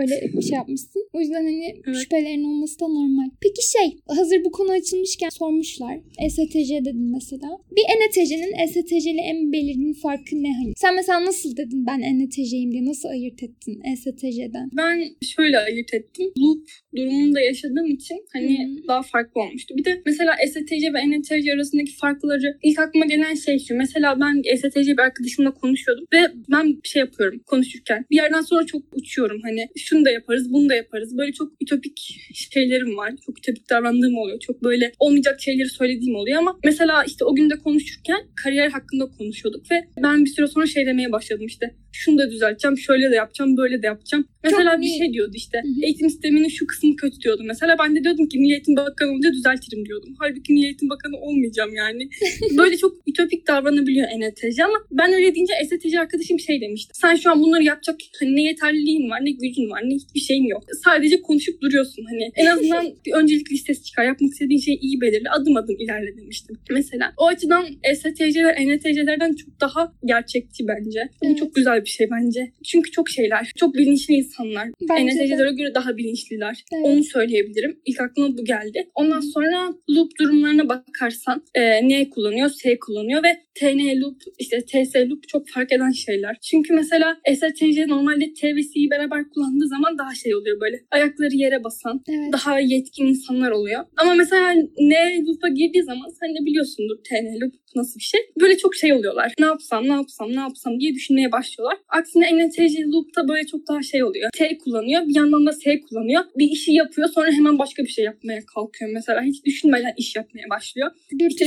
Şey 0.49 0.55
yapmışsın. 0.55 1.07
O 1.13 1.19
yüzden 1.19 1.43
hani 1.43 1.65
Evet. 1.87 1.97
şüphelerin 2.03 2.43
olması 2.43 2.79
da 2.79 2.87
normal. 2.87 3.29
Peki 3.41 3.61
şey 3.71 3.97
hazır 4.07 4.43
bu 4.45 4.51
konu 4.51 4.71
açılmışken 4.71 5.29
sormuşlar. 5.29 5.99
STC 6.29 6.85
dedin 6.85 7.11
mesela. 7.13 7.47
Bir 7.75 7.83
NTC'nin 7.99 8.67
STC'li 8.67 9.19
en 9.21 9.51
belirgin 9.53 9.93
farkı 9.93 10.43
ne 10.43 10.53
hani? 10.53 10.73
Sen 10.77 10.95
mesela 10.95 11.25
nasıl 11.25 11.57
dedin 11.57 11.85
ben 11.87 11.99
NTC'yim 12.19 12.71
diye 12.71 12.85
nasıl 12.85 13.09
ayırt 13.09 13.43
ettin 13.43 13.81
STC'den? 13.95 14.69
Ben 14.77 15.03
şöyle 15.21 15.57
ayırt 15.59 15.93
ettim. 15.93 16.31
Loop 16.39 16.67
durumunda 16.95 17.41
yaşadığım 17.41 17.85
için 17.85 18.17
hani 18.33 18.79
Hı. 18.81 18.87
daha 18.87 19.01
farklı 19.01 19.41
olmuştu. 19.41 19.75
Bir 19.77 19.85
de 19.85 20.01
mesela 20.05 20.35
STC 20.47 20.93
ve 20.93 21.19
NTC 21.19 21.53
arasındaki 21.53 21.95
farkları 21.95 22.57
ilk 22.63 22.79
aklıma 22.79 23.05
gelen 23.05 23.33
şey 23.33 23.59
şu. 23.59 23.75
Mesela 23.75 24.19
ben 24.19 24.41
STC 24.57 24.91
bir 24.97 24.99
arkadaşımla 24.99 25.51
konuşuyordum 25.51 26.05
ve 26.13 26.17
ben 26.51 26.79
şey 26.83 26.99
yapıyorum 26.99 27.39
konuşurken. 27.45 28.05
Bir 28.11 28.15
yerden 28.15 28.41
sonra 28.41 28.65
çok 28.65 28.81
uçuyorum 28.93 29.41
hani 29.43 29.67
şunu 29.77 30.05
da 30.05 30.11
yaparız 30.11 30.53
bunu 30.53 30.69
da 30.69 30.75
yaparız. 30.75 31.17
Böyle 31.17 31.31
çok 31.31 31.51
ütopik 31.61 32.19
şeylerim 32.33 32.97
var. 32.97 33.13
Çok 33.25 33.39
ütopik 33.39 33.69
davrandığım 33.69 34.17
oluyor. 34.17 34.39
Çok 34.39 34.63
böyle 34.63 34.91
olmayacak 34.99 35.41
şeyleri 35.41 35.69
söylediğim 35.69 36.15
oluyor 36.15 36.37
ama 36.37 36.59
mesela 36.65 37.03
işte 37.03 37.25
o 37.25 37.35
gün 37.35 37.49
de 37.49 37.55
konuşurken 37.55 38.21
kariyer 38.43 38.69
hakkında 38.69 39.05
konuşuyorduk 39.17 39.71
ve 39.71 39.75
ben 40.03 40.25
bir 40.25 40.29
süre 40.29 40.47
sonra 40.47 40.65
şey 40.65 40.85
demeye 40.85 41.11
başladım 41.11 41.45
işte 41.45 41.75
şunu 41.95 42.17
da 42.17 42.31
düzelteceğim, 42.31 42.77
şöyle 42.77 43.11
de 43.11 43.15
yapacağım, 43.15 43.57
böyle 43.57 43.81
de 43.81 43.85
yapacağım. 43.85 44.27
Mesela 44.43 44.71
Çok 44.71 44.81
bir 44.81 44.85
iyi. 44.85 44.97
şey 44.97 45.13
diyordu 45.13 45.31
işte. 45.35 45.57
Hı 45.63 45.67
hı. 45.67 45.85
Eğitim 45.85 46.09
sisteminin 46.09 46.47
şu 46.47 46.67
kısmı 46.67 46.95
kötü 46.95 47.19
diyordu. 47.21 47.41
Mesela 47.45 47.75
ben 47.79 47.95
de 47.95 48.03
diyordum 48.03 48.27
ki 48.27 48.39
Milli 48.39 48.51
Eğitim 48.53 48.75
Bakanı 48.75 49.11
olunca 49.11 49.31
düzeltirim 49.33 49.85
diyordum. 49.85 50.15
Halbuki 50.19 50.53
Milli 50.53 50.65
Eğitim 50.65 50.89
Bakanı 50.89 51.17
olmayacağım 51.17 51.75
yani. 51.75 52.09
Böyle 52.57 52.77
çok 52.77 52.95
ütopik 53.07 53.47
davranabiliyor 53.47 54.07
NTC 54.07 54.63
ama 54.63 54.77
ben 54.91 55.13
öyle 55.13 55.35
deyince 55.35 55.53
STC 55.65 55.99
arkadaşım 55.99 56.39
şey 56.39 56.61
demişti. 56.61 56.91
Sen 56.93 57.15
şu 57.15 57.31
an 57.31 57.41
bunları 57.43 57.63
yapacak 57.63 57.95
hani 58.19 58.35
ne 58.35 58.43
yeterliliğin 58.43 59.09
var, 59.09 59.25
ne 59.25 59.31
gücün 59.31 59.69
var, 59.69 59.81
ne 59.85 59.95
hiçbir 59.95 60.19
şeyin 60.19 60.43
yok. 60.43 60.63
Sadece 60.83 61.21
konuşup 61.21 61.61
duruyorsun 61.61 62.05
hani. 62.11 62.31
En 62.35 62.45
azından 62.45 62.85
bir 63.05 63.13
öncelik 63.13 63.51
listesi 63.51 63.83
çıkar. 63.83 64.03
Yapmak 64.05 64.31
istediğin 64.31 64.59
şeyi 64.59 64.79
iyi 64.79 65.01
belirle. 65.01 65.29
Adım 65.29 65.57
adım 65.57 65.75
ilerle 65.79 66.17
demiştim. 66.17 66.57
Mesela 66.71 67.13
o 67.17 67.27
açıdan 67.27 67.65
STC'ler 67.95 68.55
NTC'lerden 68.55 69.33
çok 69.33 69.59
daha 69.61 69.93
gerçekçi 70.05 70.67
bence. 70.67 71.09
Bu 71.23 71.27
Evet. 71.27 71.37
çok 71.37 71.55
güzel 71.55 71.84
bir 71.85 71.89
şey 71.89 72.07
bence. 72.11 72.51
Çünkü 72.63 72.91
çok 72.91 73.09
şeyler. 73.09 73.51
Çok 73.55 73.73
bilinçli 73.75 74.13
insanlar. 74.13 74.67
NTC'lere 74.81 75.51
göre 75.51 75.75
daha 75.75 75.97
bilinçliler. 75.97 76.63
Evet. 76.73 76.85
Onu 76.85 77.03
söyleyebilirim. 77.03 77.79
İlk 77.85 78.01
aklıma 78.01 78.37
bu 78.37 78.45
geldi. 78.45 78.89
Ondan 78.95 79.19
sonra 79.19 79.73
loop 79.89 80.11
durumlarına 80.19 80.69
bakarsan 80.69 81.43
e, 81.55 81.89
N 81.89 82.09
kullanıyor, 82.09 82.49
S 82.49 82.79
kullanıyor 82.79 83.23
ve 83.23 83.45
TN 83.55 84.01
loop, 84.01 84.21
işte 84.39 84.65
TS 84.65 84.95
loop 84.95 85.27
çok 85.27 85.49
fark 85.49 85.71
eden 85.71 85.91
şeyler. 85.91 86.37
Çünkü 86.41 86.73
mesela 86.73 87.17
STC 87.35 87.87
normalde 87.87 88.33
T 88.33 88.55
ve 88.55 88.61
C'yi 88.73 88.89
beraber 88.89 89.29
kullandığı 89.29 89.67
zaman 89.67 89.97
daha 89.97 90.15
şey 90.15 90.35
oluyor 90.35 90.61
böyle. 90.61 90.81
Ayakları 90.91 91.35
yere 91.35 91.63
basan, 91.63 92.03
Evet. 92.09 92.33
daha 92.33 92.59
yetkin 92.59 93.05
insanlar 93.07 93.51
oluyor. 93.51 93.85
Ama 93.97 94.13
mesela 94.13 94.53
N 94.79 95.23
loop'a 95.27 95.47
girdiği 95.47 95.83
zaman 95.83 96.09
sen 96.19 96.29
de 96.29 96.45
biliyorsundur 96.45 96.97
TN 97.03 97.41
loop 97.41 97.53
nasıl 97.75 97.99
bir 97.99 98.03
şey. 98.03 98.21
Böyle 98.41 98.57
çok 98.57 98.75
şey 98.75 98.93
oluyorlar. 98.93 99.33
Ne 99.39 99.45
yapsam, 99.45 99.83
ne 99.83 99.93
yapsam, 99.93 100.29
ne 100.29 100.39
yapsam 100.39 100.79
diye 100.79 100.93
düşünmeye 100.93 101.31
başlıyorlar. 101.31 101.74
Aksine 101.89 102.47
NTC 102.47 102.83
loop'ta 102.93 103.27
böyle 103.27 103.47
çok 103.47 103.67
daha 103.67 103.81
şey 103.81 104.03
oluyor. 104.03 104.29
T 104.37 104.57
kullanıyor, 104.57 105.07
bir 105.07 105.15
yandan 105.15 105.45
da 105.45 105.51
S 105.53 105.81
kullanıyor. 105.81 106.23
Bir 106.37 106.49
işi 106.51 106.71
yapıyor, 106.71 107.09
sonra 107.09 107.31
hemen 107.31 107.59
başka 107.59 107.83
bir 107.83 107.87
şey 107.89 108.05
yapmaya 108.05 108.41
kalkıyor 108.55 108.91
mesela. 108.93 109.21
Hiç 109.21 109.45
düşünmeden 109.45 109.93
iş 109.97 110.15
yapmaya 110.15 110.49
başlıyor. 110.49 110.91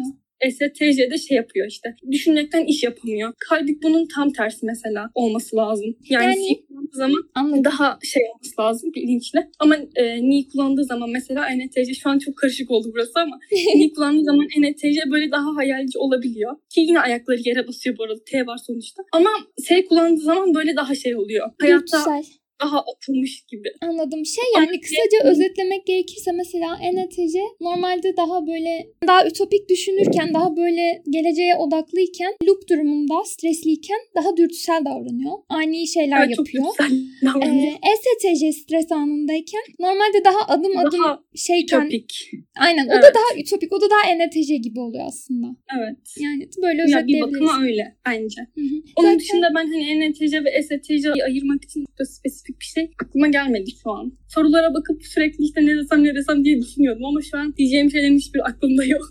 STC'de 0.51 1.19
şey 1.19 1.37
yapıyor 1.37 1.67
işte. 1.67 1.97
Düşünmekten 2.11 2.65
iş 2.65 2.83
yapamıyor. 2.83 3.33
Kalbik 3.49 3.83
bunun 3.83 4.07
tam 4.15 4.33
tersi 4.33 4.67
mesela 4.67 5.11
olması 5.15 5.57
lazım. 5.57 5.97
Yani, 6.11 6.25
Yani- 6.25 6.65
zaman 6.93 7.23
Anladım. 7.35 7.65
daha 7.65 7.99
şey 8.03 8.23
olması 8.35 8.61
lazım 8.61 8.91
bilinçli. 8.95 9.41
Ama 9.59 9.77
e, 9.97 10.23
ni 10.23 10.49
kullandığı 10.49 10.85
zaman 10.85 11.11
mesela 11.11 11.49
ENTC 11.49 11.95
şu 11.95 12.11
an 12.11 12.19
çok 12.19 12.37
karışık 12.37 12.71
oldu 12.71 12.89
burası 12.95 13.13
ama 13.17 13.39
ni 13.77 13.93
kullandığı 13.93 14.25
zaman 14.25 14.47
ENTC 14.59 15.11
böyle 15.11 15.31
daha 15.31 15.57
hayalci 15.57 15.99
olabiliyor. 15.99 16.57
Ki 16.75 16.81
yine 16.81 17.01
ayakları 17.01 17.41
yere 17.45 17.69
basıyor 17.69 17.99
bu 17.99 18.05
arada. 18.05 18.21
T 18.27 18.47
var 18.47 18.59
sonuçta. 18.67 19.03
Ama 19.13 19.31
S 19.59 19.85
kullandığı 19.85 20.21
zaman 20.21 20.55
böyle 20.55 20.77
daha 20.77 20.95
şey 20.95 21.17
oluyor. 21.17 21.51
Hayatta 21.61 21.81
Dürtüsel. 21.83 22.23
Daha 22.63 22.79
atılmış 22.79 23.45
gibi. 23.51 23.69
Anladım. 23.81 24.27
Şey 24.27 24.45
Ama 24.57 24.65
yani 24.65 24.81
kısaca 24.81 25.31
özetlemek 25.31 25.87
gerekirse 25.87 26.33
mesela 26.33 26.79
ENTC 26.83 27.39
normalde 27.61 28.17
daha 28.17 28.47
böyle 28.47 28.87
daha 29.07 29.27
ütopik 29.27 29.69
düşünürken 29.69 30.35
daha 30.35 30.57
böyle 30.57 31.03
geleceğe 31.11 31.57
odaklıyken 31.57 32.33
loop 32.49 32.69
durumunda 32.69 33.15
stresliyken 33.25 33.99
daha 34.17 34.37
dürtüsel 34.37 34.85
davranıyor. 34.85 35.33
Ani 35.49 35.87
şeyler 35.89 36.27
Evet, 36.27 36.39
yapıyor. 36.39 36.65
Ee, 37.43 37.75
ESTC 37.93 38.53
stres 38.53 38.93
anındayken 38.93 39.63
normalde 39.79 40.25
daha 40.25 40.43
adım 40.49 40.79
adım 40.79 41.01
daha 41.05 41.21
şeyken 41.35 41.81
ütopik. 41.81 42.31
aynen 42.61 42.87
o 42.87 42.91
da 42.91 42.95
Evet. 42.95 43.15
daha 43.15 43.41
ütopik 43.41 43.73
o 43.73 43.81
da 43.81 43.87
daha 43.91 44.11
ENTC 44.13 44.57
gibi 44.57 44.81
oluyor 44.81 45.05
aslında. 45.07 45.47
Evet. 45.79 45.99
Yani 46.21 46.49
böyle 46.63 46.79
Ya 46.83 46.87
bir 46.87 46.95
özetleyebiliriz. 46.97 47.35
bakıma 47.35 47.63
öyle 47.63 47.97
bence. 48.07 48.41
Hı 48.55 48.61
hı. 48.61 48.65
Onun 48.97 49.07
Zaten- 49.07 49.19
dışında 49.19 49.49
ben 49.57 49.67
hani 49.67 49.91
ENTC 49.91 50.45
ve 50.45 50.63
STC'yi 50.63 51.25
ayırmak 51.25 51.65
için 51.65 51.85
çok 51.85 51.99
da 51.99 52.05
spesifik 52.45 52.61
bir 52.61 52.65
şey 52.65 52.91
aklıma 53.03 53.29
gelmedi 53.29 53.71
şu 53.83 53.91
an. 53.91 54.13
Sorulara 54.29 54.75
bakıp 54.75 55.07
sürekli 55.07 55.45
işte 55.45 55.67
ne 55.67 55.77
desem 55.77 56.05
ne 56.05 56.15
desem 56.15 56.45
diye 56.45 56.61
düşünüyordum 56.61 57.05
ama 57.05 57.23
şu 57.23 57.39
an 57.39 57.55
diyeceğim 57.57 57.91
şeylerin 57.91 58.17
hiçbir 58.19 58.49
aklımda 58.49 58.85
yok. 58.85 59.03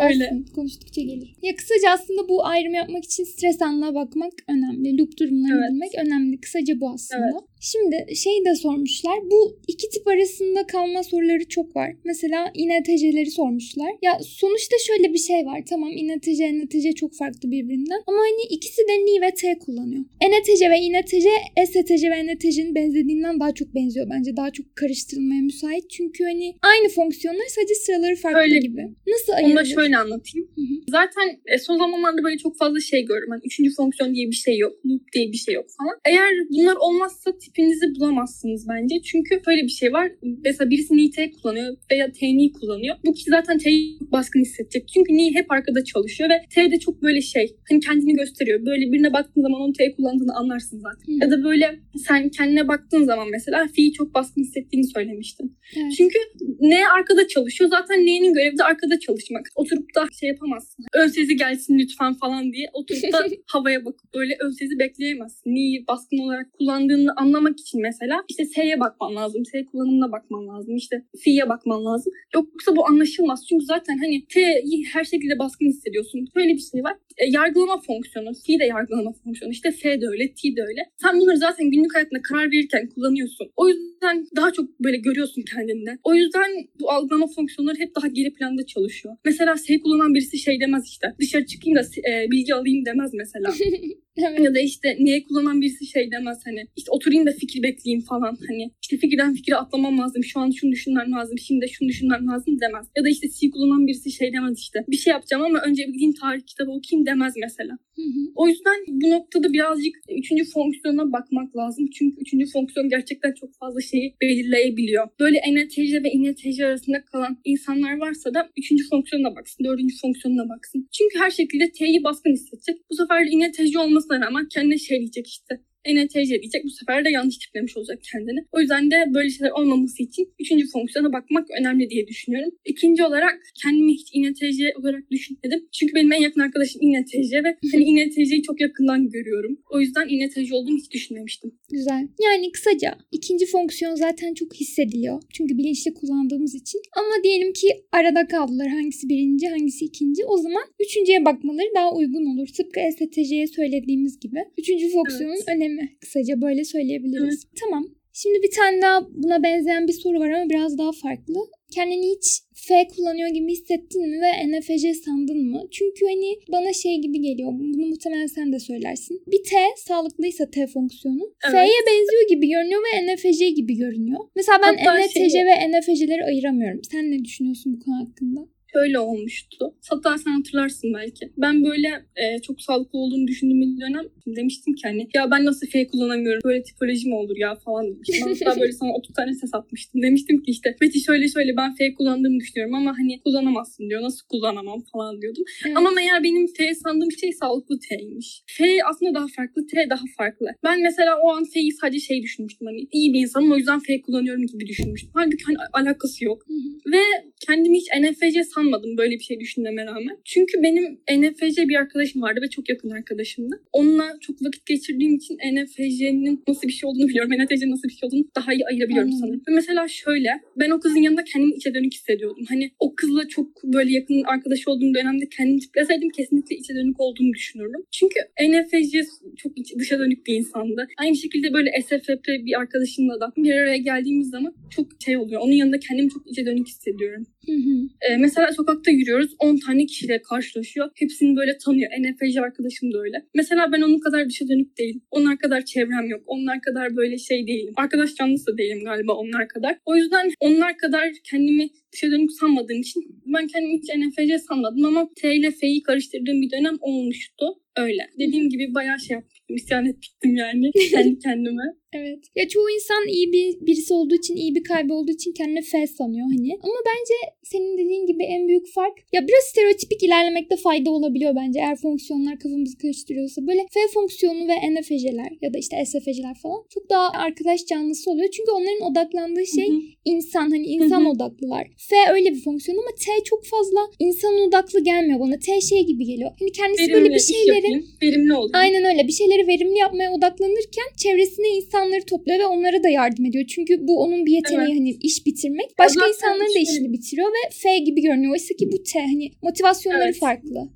öyle. 0.10 0.24
Olsun, 0.24 0.46
konuştukça 0.54 1.00
gelir. 1.02 1.34
Ya 1.42 1.56
kısaca 1.56 1.90
aslında 1.90 2.28
bu 2.28 2.46
ayrım 2.46 2.74
yapmak 2.74 3.04
için 3.04 3.24
stres 3.24 3.62
anına 3.62 3.94
bakmak 3.94 4.32
önemli. 4.48 4.98
Loop 4.98 5.18
durumlarını 5.20 5.60
Evet. 5.60 5.70
bilmek 5.72 6.06
önemli. 6.06 6.40
Kısaca 6.40 6.80
bu 6.80 6.90
aslında. 6.90 7.40
Şimdi 7.72 8.16
şey 8.16 8.44
de 8.44 8.54
sormuşlar. 8.54 9.18
Bu 9.30 9.58
iki 9.68 9.88
tip 9.88 10.08
arasında 10.08 10.66
kalma 10.66 11.02
soruları 11.02 11.48
çok 11.48 11.76
var. 11.76 11.90
Mesela 12.04 12.50
INTC'leri 12.54 13.30
sormuşlar. 13.30 13.90
Ya 14.02 14.18
sonuçta 14.40 14.76
şöyle 14.86 15.12
bir 15.12 15.18
şey 15.18 15.46
var. 15.46 15.60
Tamam 15.68 15.90
INTC, 15.92 16.52
NTC 16.52 16.92
çok 16.92 17.14
farklı 17.14 17.50
birbirinden. 17.50 18.00
Ama 18.06 18.18
hani 18.18 18.42
ikisi 18.50 18.82
de 18.88 18.92
Ni 18.92 19.20
ve 19.22 19.34
T 19.34 19.58
kullanıyor. 19.58 20.04
NTC 20.30 20.70
ve 20.70 20.78
INTC, 20.78 21.28
STC 21.66 22.10
ve 22.10 22.34
NTC'nin 22.34 22.74
benzediğinden 22.74 23.40
daha 23.40 23.54
çok 23.54 23.74
benziyor. 23.74 24.06
Bence 24.10 24.36
daha 24.36 24.50
çok 24.50 24.76
karıştırılmaya 24.76 25.42
müsait. 25.42 25.90
Çünkü 25.90 26.24
hani 26.24 26.56
aynı 26.62 26.88
fonksiyonlar 26.88 27.46
sadece 27.48 27.74
sıraları 27.74 28.16
farklı 28.16 28.40
Öyle. 28.40 28.58
gibi. 28.58 28.82
Nasıl 29.06 29.32
Onu 29.32 29.36
ayırılır? 29.36 29.56
da 29.56 29.64
şöyle 29.64 29.96
anlatayım. 29.96 30.48
Hı 30.54 30.60
hı. 30.60 30.74
Zaten 30.88 31.40
e, 31.46 31.58
son 31.58 31.78
zamanlarda 31.78 32.24
böyle 32.24 32.38
çok 32.38 32.58
fazla 32.58 32.80
şey 32.80 33.02
görüyorum. 33.04 33.30
Hani 33.30 33.42
üçüncü 33.44 33.74
fonksiyon 33.74 34.14
diye 34.14 34.26
bir 34.26 34.40
şey 34.46 34.58
yok. 34.58 34.72
Loop 34.86 35.12
diye 35.12 35.32
bir 35.32 35.36
şey 35.36 35.54
yok 35.54 35.66
falan. 35.78 35.96
Eğer 36.04 36.30
bunlar 36.50 36.76
olmazsa 36.76 37.38
tipinizi 37.54 37.94
bulamazsınız 38.00 38.68
bence. 38.68 39.02
Çünkü 39.02 39.42
böyle 39.46 39.62
bir 39.62 39.68
şey 39.68 39.92
var. 39.92 40.10
Mesela 40.44 40.70
birisi 40.70 40.96
ni 40.96 41.10
T 41.10 41.30
kullanıyor 41.30 41.76
veya 41.90 42.12
T 42.12 42.26
ni 42.26 42.52
kullanıyor. 42.52 42.96
Bu 43.06 43.12
kişi 43.12 43.30
zaten 43.30 43.58
T'yi 43.58 43.98
baskın 44.12 44.40
hissedecek. 44.40 44.88
Çünkü 44.88 45.12
ni 45.12 45.34
hep 45.34 45.52
arkada 45.52 45.84
çalışıyor 45.84 46.30
ve 46.30 46.34
T 46.54 46.70
de 46.70 46.78
çok 46.78 47.02
böyle 47.02 47.20
şey. 47.20 47.56
Hani 47.68 47.80
kendini 47.80 48.12
gösteriyor. 48.14 48.66
Böyle 48.66 48.92
birine 48.92 49.12
baktığın 49.12 49.42
zaman 49.42 49.60
onun 49.60 49.72
T 49.72 49.94
kullandığını 49.94 50.34
anlarsın 50.34 50.78
zaten. 50.78 51.12
Hı. 51.12 51.24
Ya 51.24 51.30
da 51.30 51.44
böyle 51.44 51.78
sen 52.06 52.28
kendine 52.28 52.68
baktığın 52.68 53.04
zaman 53.04 53.28
mesela 53.30 53.66
fi'yi 53.74 53.92
çok 53.92 54.14
baskın 54.14 54.42
hissettiğini 54.42 54.86
söylemiştin. 54.86 55.56
Evet. 55.76 55.92
Çünkü 55.96 56.18
ne 56.60 56.88
arkada 56.98 57.28
çalışıyor. 57.28 57.70
Zaten 57.70 58.06
neyin 58.06 58.34
görevi 58.34 58.58
de 58.58 58.64
arkada 58.64 58.98
çalışmak. 58.98 59.46
Oturup 59.54 59.94
da 59.96 60.06
şey 60.20 60.28
yapamazsın. 60.28 60.84
Ön 60.94 61.06
sezi 61.06 61.36
gelsin 61.36 61.78
lütfen 61.78 62.14
falan 62.14 62.52
diye 62.52 62.66
oturup 62.72 63.12
da 63.12 63.26
havaya 63.46 63.84
bakıp 63.84 64.14
böyle 64.14 64.36
ön 64.44 64.50
sezi 64.50 64.78
bekleyemezsin. 64.78 65.54
Neyi 65.54 65.84
baskın 65.88 66.18
olarak 66.18 66.52
kullandığını 66.52 67.12
anlamak 67.44 67.60
için 67.60 67.82
mesela 67.82 68.24
işte 68.28 68.44
S'ye 68.44 68.80
bakman 68.80 69.16
lazım. 69.16 69.44
S 69.44 69.64
kullanımına 69.64 70.12
bakman 70.12 70.48
lazım. 70.48 70.76
İşte 70.76 71.04
fi'ye 71.18 71.48
bakman 71.48 71.84
lazım. 71.84 72.12
Yoksa 72.34 72.76
bu 72.76 72.86
anlaşılmaz. 72.86 73.46
Çünkü 73.48 73.64
zaten 73.64 73.98
hani 73.98 74.26
T'yi 74.26 74.84
her 74.92 75.04
şekilde 75.04 75.38
baskın 75.38 75.66
hissediyorsun. 75.66 76.28
Böyle 76.36 76.52
bir 76.54 76.64
şey 76.72 76.84
var. 76.84 76.96
E, 77.18 77.24
yargılama 77.30 77.80
fonksiyonu. 77.80 78.30
Fi 78.46 78.58
de 78.58 78.64
yargılama 78.64 79.12
fonksiyonu. 79.12 79.52
İşte 79.52 79.70
F 79.70 80.00
de 80.00 80.06
öyle, 80.08 80.24
T 80.28 80.56
de 80.56 80.62
öyle. 80.68 80.80
Sen 81.02 81.20
bunları 81.20 81.36
zaten 81.36 81.70
günlük 81.70 81.94
hayatında 81.94 82.22
karar 82.22 82.52
verirken 82.52 82.88
kullanıyorsun. 82.88 83.46
O 83.56 83.68
yüzden 83.68 84.26
daha 84.36 84.52
çok 84.52 84.80
böyle 84.80 84.96
görüyorsun 84.96 85.42
kendinde. 85.42 85.98
O 86.04 86.14
yüzden 86.14 86.50
bu 86.80 86.90
algılama 86.90 87.26
fonksiyonları 87.26 87.78
hep 87.78 87.94
daha 87.96 88.06
geri 88.06 88.32
planda 88.32 88.66
çalışıyor. 88.66 89.16
Mesela 89.24 89.56
S 89.56 89.80
kullanan 89.80 90.14
birisi 90.14 90.38
şey 90.38 90.60
demez 90.60 90.84
işte. 90.86 91.06
Dışarı 91.20 91.46
çıkayım 91.46 91.78
da 91.78 91.82
e, 92.10 92.30
bilgi 92.30 92.54
alayım 92.54 92.84
demez 92.84 93.10
mesela. 93.14 93.54
Evet. 94.16 94.40
ya 94.44 94.54
da 94.54 94.60
işte 94.60 94.96
niye 95.00 95.24
kullanan 95.24 95.60
birisi 95.60 95.86
şey 95.86 96.10
demez 96.12 96.38
hani 96.44 96.66
işte 96.76 96.90
oturayım 96.90 97.26
da 97.26 97.30
fikir 97.32 97.62
bekleyeyim 97.62 98.04
falan 98.04 98.38
hani 98.48 98.70
işte 98.82 98.96
fikirden 98.96 99.34
fikire 99.34 99.56
atlamam 99.56 99.98
lazım 99.98 100.24
şu 100.24 100.40
an 100.40 100.50
şunu 100.50 100.72
düşünmem 100.72 101.12
lazım 101.12 101.38
şimdi 101.38 101.60
de 101.60 101.68
şunu 101.68 101.88
düşünmem 101.88 102.26
lazım 102.26 102.60
demez. 102.60 102.86
Ya 102.96 103.04
da 103.04 103.08
işte 103.08 103.28
C 103.30 103.50
kullanan 103.50 103.86
birisi 103.86 104.10
şey 104.12 104.32
demez 104.32 104.58
işte 104.58 104.84
bir 104.88 104.96
şey 104.96 105.10
yapacağım 105.10 105.44
ama 105.44 105.58
önce 105.60 105.82
bir 105.88 105.92
gideyim 105.92 106.14
tarih 106.20 106.42
kitabı 106.46 106.70
okuyayım 106.70 107.06
demez 107.06 107.34
mesela. 107.36 107.78
Hı 107.96 108.02
hı. 108.02 108.20
O 108.34 108.48
yüzden 108.48 108.78
bu 108.88 109.10
noktada 109.10 109.52
birazcık 109.52 109.94
üçüncü 110.18 110.44
fonksiyona 110.44 111.12
bakmak 111.12 111.56
lazım. 111.56 111.90
Çünkü 111.90 112.20
üçüncü 112.20 112.46
fonksiyon 112.52 112.88
gerçekten 112.88 113.32
çok 113.32 113.50
fazla 113.60 113.80
şeyi 113.80 114.14
belirleyebiliyor. 114.20 115.08
Böyle 115.20 115.38
ENTC 115.38 116.04
ve 116.04 116.10
INTC 116.10 116.66
arasında 116.66 117.04
kalan 117.04 117.38
insanlar 117.44 117.98
varsa 117.98 118.34
da 118.34 118.50
üçüncü 118.58 118.88
fonksiyona 118.88 119.36
baksın, 119.36 119.64
dördüncü 119.64 119.94
fonksiyonuna 120.02 120.48
baksın. 120.48 120.88
Çünkü 120.92 121.18
her 121.18 121.30
şekilde 121.30 121.72
T'yi 121.72 122.04
baskın 122.04 122.32
hissedecek. 122.32 122.76
Bu 122.90 122.94
sefer 122.94 123.26
de 123.26 123.30
INTC 123.30 123.78
olmasına 124.04 124.26
rağmen 124.26 124.48
kendine 124.48 124.78
şey 124.78 124.98
diyecek 124.98 125.26
işte. 125.26 125.60
ENTC 125.84 126.28
diyecek. 126.42 126.64
Bu 126.64 126.70
sefer 126.70 127.04
de 127.04 127.10
yanlış 127.10 127.38
tiplemiş 127.38 127.76
olacak 127.76 127.98
kendini. 128.12 128.40
O 128.52 128.60
yüzden 128.60 128.90
de 128.90 128.96
böyle 129.14 129.30
şeyler 129.30 129.50
olmaması 129.50 130.02
için 130.02 130.28
üçüncü 130.40 130.66
fonksiyona 130.72 131.12
bakmak 131.12 131.46
önemli 131.60 131.90
diye 131.90 132.06
düşünüyorum. 132.06 132.50
İkinci 132.64 133.04
olarak 133.04 133.34
kendimi 133.62 133.92
hiç 133.92 134.08
INTC 134.14 134.72
olarak 134.78 135.10
düşünmedim. 135.10 135.68
Çünkü 135.72 135.94
benim 135.94 136.12
en 136.12 136.20
yakın 136.20 136.40
arkadaşım 136.40 136.82
INTC 136.82 137.44
ve 137.44 137.56
hani 137.72 137.84
INTC'yi 137.84 138.42
çok 138.42 138.60
yakından 138.60 139.08
görüyorum. 139.10 139.58
O 139.70 139.80
yüzden 139.80 140.08
INTC 140.08 140.54
olduğumu 140.54 140.78
hiç 140.78 140.90
düşünmemiştim. 140.90 141.52
Güzel. 141.70 142.08
Yani 142.24 142.52
kısaca 142.52 142.98
ikinci 143.12 143.46
fonksiyon 143.46 143.94
zaten 143.94 144.34
çok 144.34 144.54
hissediliyor. 144.54 145.22
Çünkü 145.32 145.58
bilinçli 145.58 145.94
kullandığımız 145.94 146.54
için. 146.54 146.80
Ama 146.96 147.24
diyelim 147.24 147.52
ki 147.52 147.68
arada 147.92 148.26
kaldılar. 148.26 148.68
Hangisi 148.68 149.08
birinci, 149.08 149.48
hangisi 149.48 149.84
ikinci. 149.84 150.24
O 150.24 150.36
zaman 150.36 150.62
üçüncüye 150.80 151.24
bakmaları 151.24 151.66
daha 151.76 151.94
uygun 151.94 152.26
olur. 152.26 152.48
Tıpkı 152.56 152.80
STC'ye 152.96 153.46
söylediğimiz 153.46 154.20
gibi. 154.20 154.38
Üçüncü 154.58 154.90
fonksiyonun 154.90 155.34
Evet. 155.34 155.56
önemi. 155.56 155.73
Kısaca 156.00 156.40
böyle 156.42 156.64
söyleyebiliriz. 156.64 157.44
Evet. 157.44 157.60
Tamam. 157.60 157.84
Şimdi 158.12 158.42
bir 158.42 158.50
tane 158.50 158.82
daha 158.82 159.08
buna 159.14 159.42
benzeyen 159.42 159.88
bir 159.88 159.92
soru 159.92 160.20
var 160.20 160.30
ama 160.30 160.50
biraz 160.50 160.78
daha 160.78 160.92
farklı. 160.92 161.34
Kendini 161.74 162.10
hiç 162.16 162.40
F 162.54 162.88
kullanıyor 162.96 163.28
gibi 163.28 163.52
hissettin 163.52 164.10
mi 164.10 164.20
ve 164.20 164.30
NFC 164.48 164.94
sandın 164.94 165.50
mı? 165.50 165.62
Çünkü 165.70 166.06
hani 166.06 166.38
bana 166.52 166.72
şey 166.72 167.00
gibi 167.00 167.20
geliyor. 167.20 167.52
Bunu 167.52 167.86
muhtemelen 167.86 168.26
sen 168.26 168.52
de 168.52 168.58
söylersin. 168.58 169.22
Bir 169.26 169.42
T 169.44 169.56
sağlıklıysa 169.76 170.50
T 170.50 170.66
fonksiyonu. 170.66 171.34
Evet. 171.44 171.54
F'ye 171.54 171.78
benziyor 171.86 172.28
gibi 172.28 172.48
görünüyor 172.48 172.80
ve 172.80 173.14
NFC 173.14 173.50
gibi 173.50 173.76
görünüyor. 173.76 174.20
Mesela 174.36 174.58
ben 174.62 174.76
Hatta 174.76 174.98
NFC 174.98 175.30
şey- 175.30 175.46
ve 175.46 175.70
NFC'leri 175.70 176.24
ayıramıyorum. 176.24 176.80
Sen 176.92 177.10
ne 177.10 177.24
düşünüyorsun 177.24 177.72
bu 177.74 177.84
konu 177.84 177.96
hakkında? 177.96 178.40
Şöyle 178.74 178.98
olmuştu. 178.98 179.74
Hatta 179.90 180.18
sen 180.18 180.30
hatırlarsın 180.30 180.94
belki. 180.94 181.32
Ben 181.36 181.64
böyle 181.64 181.88
e, 182.16 182.38
çok 182.42 182.60
sağlıklı 182.60 182.98
olduğunu 182.98 183.26
düşündüğüm 183.26 183.60
bir 183.60 183.80
dönem 183.80 184.04
demiştim 184.26 184.74
ki 184.74 184.82
hani 184.84 185.08
ya 185.14 185.30
ben 185.30 185.44
nasıl 185.44 185.66
F 185.66 185.86
kullanamıyorum 185.86 186.40
böyle 186.44 186.62
tipoloji 186.62 187.08
mi 187.08 187.14
olur 187.14 187.36
ya 187.36 187.54
falan 187.54 187.94
demiştim. 187.94 188.46
Hatta 188.46 188.60
böyle 188.60 188.72
sana 188.72 188.92
30 188.92 189.14
tane 189.14 189.34
ses 189.34 189.54
atmıştım. 189.54 190.02
Demiştim 190.02 190.42
ki 190.42 190.50
işte 190.50 190.76
Meti 190.80 191.00
şöyle 191.00 191.28
şöyle 191.28 191.56
ben 191.56 191.74
F 191.74 191.94
kullandığımı 191.94 192.40
düşünüyorum 192.40 192.74
ama 192.74 192.98
hani 192.98 193.20
kullanamazsın 193.20 193.90
diyor. 193.90 194.02
Nasıl 194.02 194.26
kullanamam 194.28 194.84
falan 194.92 195.22
diyordum. 195.22 195.44
Evet. 195.66 195.76
Ama 195.76 195.90
meğer 195.90 196.22
benim 196.22 196.46
F 196.46 196.74
sandığım 196.74 197.12
şey 197.12 197.32
sağlıklı 197.32 197.78
T'ymiş. 197.78 198.42
F 198.46 198.64
aslında 198.90 199.14
daha 199.14 199.26
farklı, 199.36 199.66
T 199.66 199.90
daha 199.90 200.04
farklı. 200.18 200.46
Ben 200.64 200.82
mesela 200.82 201.18
o 201.22 201.30
an 201.30 201.44
F'yi 201.44 201.72
sadece 201.72 202.00
şey 202.00 202.22
düşünmüştüm 202.22 202.66
hani 202.66 202.88
iyi 202.92 203.12
bir 203.12 203.20
insanım 203.20 203.52
o 203.52 203.56
yüzden 203.56 203.80
F 203.80 204.00
kullanıyorum 204.00 204.46
gibi 204.46 204.66
düşünmüştüm. 204.66 205.10
Halbuki 205.14 205.44
hani 205.46 205.56
alakası 205.72 206.24
yok. 206.24 206.44
Hı 206.48 206.54
hı. 206.54 206.92
Ve 206.92 207.02
kendimi 207.46 207.76
hiç 207.76 207.88
NFC 208.00 208.34
sanmadım 208.64 208.96
böyle 208.98 209.14
bir 209.14 209.24
şey 209.24 209.40
düşünmeme 209.40 209.86
rağmen. 209.86 210.16
Çünkü 210.24 210.62
benim 210.62 210.84
NFC 211.20 211.68
bir 211.68 211.74
arkadaşım 211.74 212.22
vardı 212.22 212.40
ve 212.42 212.50
çok 212.50 212.68
yakın 212.68 212.90
arkadaşımdı. 212.90 213.60
Onunla 213.72 214.16
çok 214.20 214.42
vakit 214.42 214.66
geçirdiğim 214.66 215.14
için 215.14 215.34
NFC'nin 215.52 216.42
nasıl 216.48 216.68
bir 216.68 216.72
şey 216.72 216.90
olduğunu 216.90 217.08
biliyorum. 217.08 217.30
NFC'nin 217.32 217.70
nasıl 217.70 217.88
bir 217.88 217.94
şey 217.94 218.06
olduğunu 218.06 218.24
daha 218.36 218.52
iyi 218.54 218.66
ayırabiliyorum 218.66 219.10
Anladım. 219.10 219.20
sanırım. 219.20 219.42
Ve 219.48 219.52
mesela 219.54 219.88
şöyle 219.88 220.30
ben 220.56 220.70
o 220.70 220.80
kızın 220.80 221.00
yanında 221.00 221.24
kendimi 221.24 221.54
içe 221.54 221.74
dönük 221.74 221.94
hissediyordum. 221.94 222.44
Hani 222.48 222.70
o 222.78 222.94
kızla 222.94 223.28
çok 223.28 223.64
böyle 223.64 223.92
yakın 223.92 224.22
arkadaş 224.22 224.68
olduğum 224.68 224.94
dönemde 224.94 225.28
kendimi 225.36 225.60
tipleseydim 225.60 226.10
kesinlikle 226.10 226.56
içe 226.56 226.74
dönük 226.74 227.00
olduğunu 227.00 227.32
düşünürdüm. 227.32 227.80
Çünkü 227.92 228.20
NFC 228.40 229.02
çok 229.36 229.58
iç- 229.58 229.74
dışa 229.78 229.98
dönük 229.98 230.26
bir 230.26 230.34
insandı. 230.34 230.86
Aynı 230.98 231.16
şekilde 231.16 231.52
böyle 231.52 231.70
SFP 231.82 232.26
bir 232.46 232.60
arkadaşımla 232.60 233.20
da 233.20 233.32
bir 233.36 233.52
araya 233.52 233.76
geldiğimiz 233.76 234.30
zaman 234.30 234.54
çok 234.70 234.86
şey 235.04 235.16
oluyor. 235.16 235.40
Onun 235.40 235.52
yanında 235.52 235.78
kendimi 235.78 236.10
çok 236.10 236.30
içe 236.30 236.46
dönük 236.46 236.66
hissediyorum. 236.68 237.26
Hı 237.46 237.52
hı. 237.52 237.88
Ee, 238.00 238.16
mesela 238.16 238.52
sokakta 238.54 238.90
yürüyoruz. 238.90 239.34
10 239.38 239.56
tane 239.66 239.86
kişiyle 239.86 240.22
karşılaşıyor. 240.22 240.90
Hepsini 240.94 241.36
böyle 241.36 241.58
tanıyor. 241.58 241.90
NFC 242.00 242.40
arkadaşım 242.40 242.92
da 242.92 242.98
öyle. 242.98 243.24
Mesela 243.34 243.72
ben 243.72 243.82
onun 243.82 243.98
kadar 243.98 244.28
dışa 244.28 244.48
dönük 244.48 244.78
değilim. 244.78 245.02
Onlar 245.10 245.38
kadar 245.38 245.64
çevrem 245.64 246.08
yok. 246.08 246.22
Onlar 246.26 246.60
kadar 246.60 246.96
böyle 246.96 247.18
şey 247.18 247.46
değilim. 247.46 247.74
Arkadaş 247.76 248.14
canlısı 248.14 248.58
değilim 248.58 248.84
galiba 248.84 249.12
onlar 249.12 249.48
kadar. 249.48 249.78
O 249.84 249.96
yüzden 249.96 250.30
onlar 250.40 250.76
kadar 250.76 251.10
kendimi 251.30 251.68
dışa 251.94 252.06
dönük 252.06 252.32
sanmadığım 252.32 252.80
için 252.80 253.02
ben 253.26 253.46
kendimi 253.46 253.78
hiç 253.78 253.88
NFC 253.96 254.38
sanmadım 254.38 254.84
ama 254.84 255.10
T 255.16 255.36
ile 255.36 255.50
F'yi 255.50 255.82
karıştırdığım 255.82 256.42
bir 256.42 256.50
dönem 256.50 256.76
olmuştu. 256.80 257.46
Öyle. 257.76 258.02
Dediğim 258.18 258.48
gibi 258.48 258.74
bayağı 258.74 259.00
şey 259.00 259.14
yapmıştım. 259.14 259.56
İsyan 259.56 259.86
etmiştim 259.86 260.36
yani 260.36 260.70
kendi 260.90 261.18
kendime. 261.18 261.62
Evet. 261.92 262.18
Ya 262.36 262.48
çoğu 262.48 262.70
insan 262.70 263.08
iyi 263.08 263.32
bir 263.32 263.66
birisi 263.66 263.94
olduğu 263.94 264.14
için, 264.14 264.36
iyi 264.36 264.54
bir 264.54 264.64
kalbi 264.64 264.92
olduğu 264.92 265.10
için 265.10 265.32
kendine 265.32 265.62
F 265.62 265.86
sanıyor 265.86 266.26
hani. 266.26 266.50
Ama 266.62 266.74
bence 266.86 267.14
senin 267.42 267.78
dediğin 267.78 268.06
gibi 268.06 268.22
en 268.24 268.48
büyük 268.48 268.66
fark 268.74 268.98
ya 269.12 269.28
biraz 269.28 269.44
stereotipik 269.50 270.02
ilerlemekte 270.02 270.56
fayda 270.56 270.90
olabiliyor 270.90 271.34
bence. 271.36 271.58
Eğer 271.60 271.76
fonksiyonlar 271.76 272.38
kafamızı 272.38 272.78
karıştırıyorsa. 272.78 273.46
Böyle 273.46 273.60
F 273.72 273.80
fonksiyonu 273.94 274.48
ve 274.48 274.54
NFC'ler 274.74 275.32
ya 275.42 275.54
da 275.54 275.58
işte 275.58 275.84
SFC'ler 275.84 276.34
falan 276.42 276.60
çok 276.74 276.90
daha 276.90 277.10
arkadaş 277.10 277.66
canlısı 277.66 278.10
oluyor. 278.10 278.28
Çünkü 278.30 278.50
onların 278.50 278.90
odaklandığı 278.90 279.46
şey 279.46 279.68
insan 280.04 280.50
hani 280.50 280.66
insan 280.66 281.06
odaklılar. 281.06 281.66
F 281.88 281.96
öyle 282.12 282.34
bir 282.34 282.42
fonksiyon 282.44 282.78
ama 282.78 282.90
T 283.04 283.24
çok 283.24 283.46
fazla 283.46 283.80
insan 283.98 284.34
odaklı 284.34 284.84
gelmiyor 284.84 285.20
bana. 285.20 285.38
T 285.38 285.60
şey 285.60 285.86
gibi 285.86 286.04
geliyor. 286.04 286.30
Hani 286.40 286.52
kendisi 286.52 286.82
Verimli 286.82 286.94
böyle 286.94 287.14
bir 287.14 287.20
şeyleri 287.20 287.56
yapayım, 287.56 287.86
verimli 288.02 288.34
olayım. 288.34 288.50
Aynen 288.54 288.84
öyle. 288.84 289.08
Bir 289.08 289.12
şeyleri 289.12 289.46
verimli 289.46 289.78
yapmaya 289.78 290.12
odaklanırken 290.12 290.88
çevresine 290.96 291.48
insanları 291.48 292.04
topluyor 292.04 292.38
ve 292.38 292.46
onlara 292.46 292.82
da 292.82 292.88
yardım 292.88 293.24
ediyor. 293.26 293.44
Çünkü 293.54 293.88
bu 293.88 294.02
onun 294.02 294.26
bir 294.26 294.32
yeteneği 294.32 294.68
Evet. 294.68 294.78
hani 294.80 294.90
iş 294.90 295.26
bitirmek. 295.26 295.78
Başka 295.78 296.00
zaten 296.00 296.08
insanların 296.08 296.54
da 296.54 296.58
işini 296.58 296.92
bitiriyor 296.92 297.28
ve 297.28 297.50
F 297.50 297.78
gibi 297.78 298.00
görünüyor. 298.02 298.32
Oysa 298.32 298.54
ki 298.54 298.72
bu 298.72 298.82
T 298.82 299.00
hani 299.00 299.30
motivasyonları 299.42 300.04
Evet. 300.04 300.18
farklı. 300.18 300.68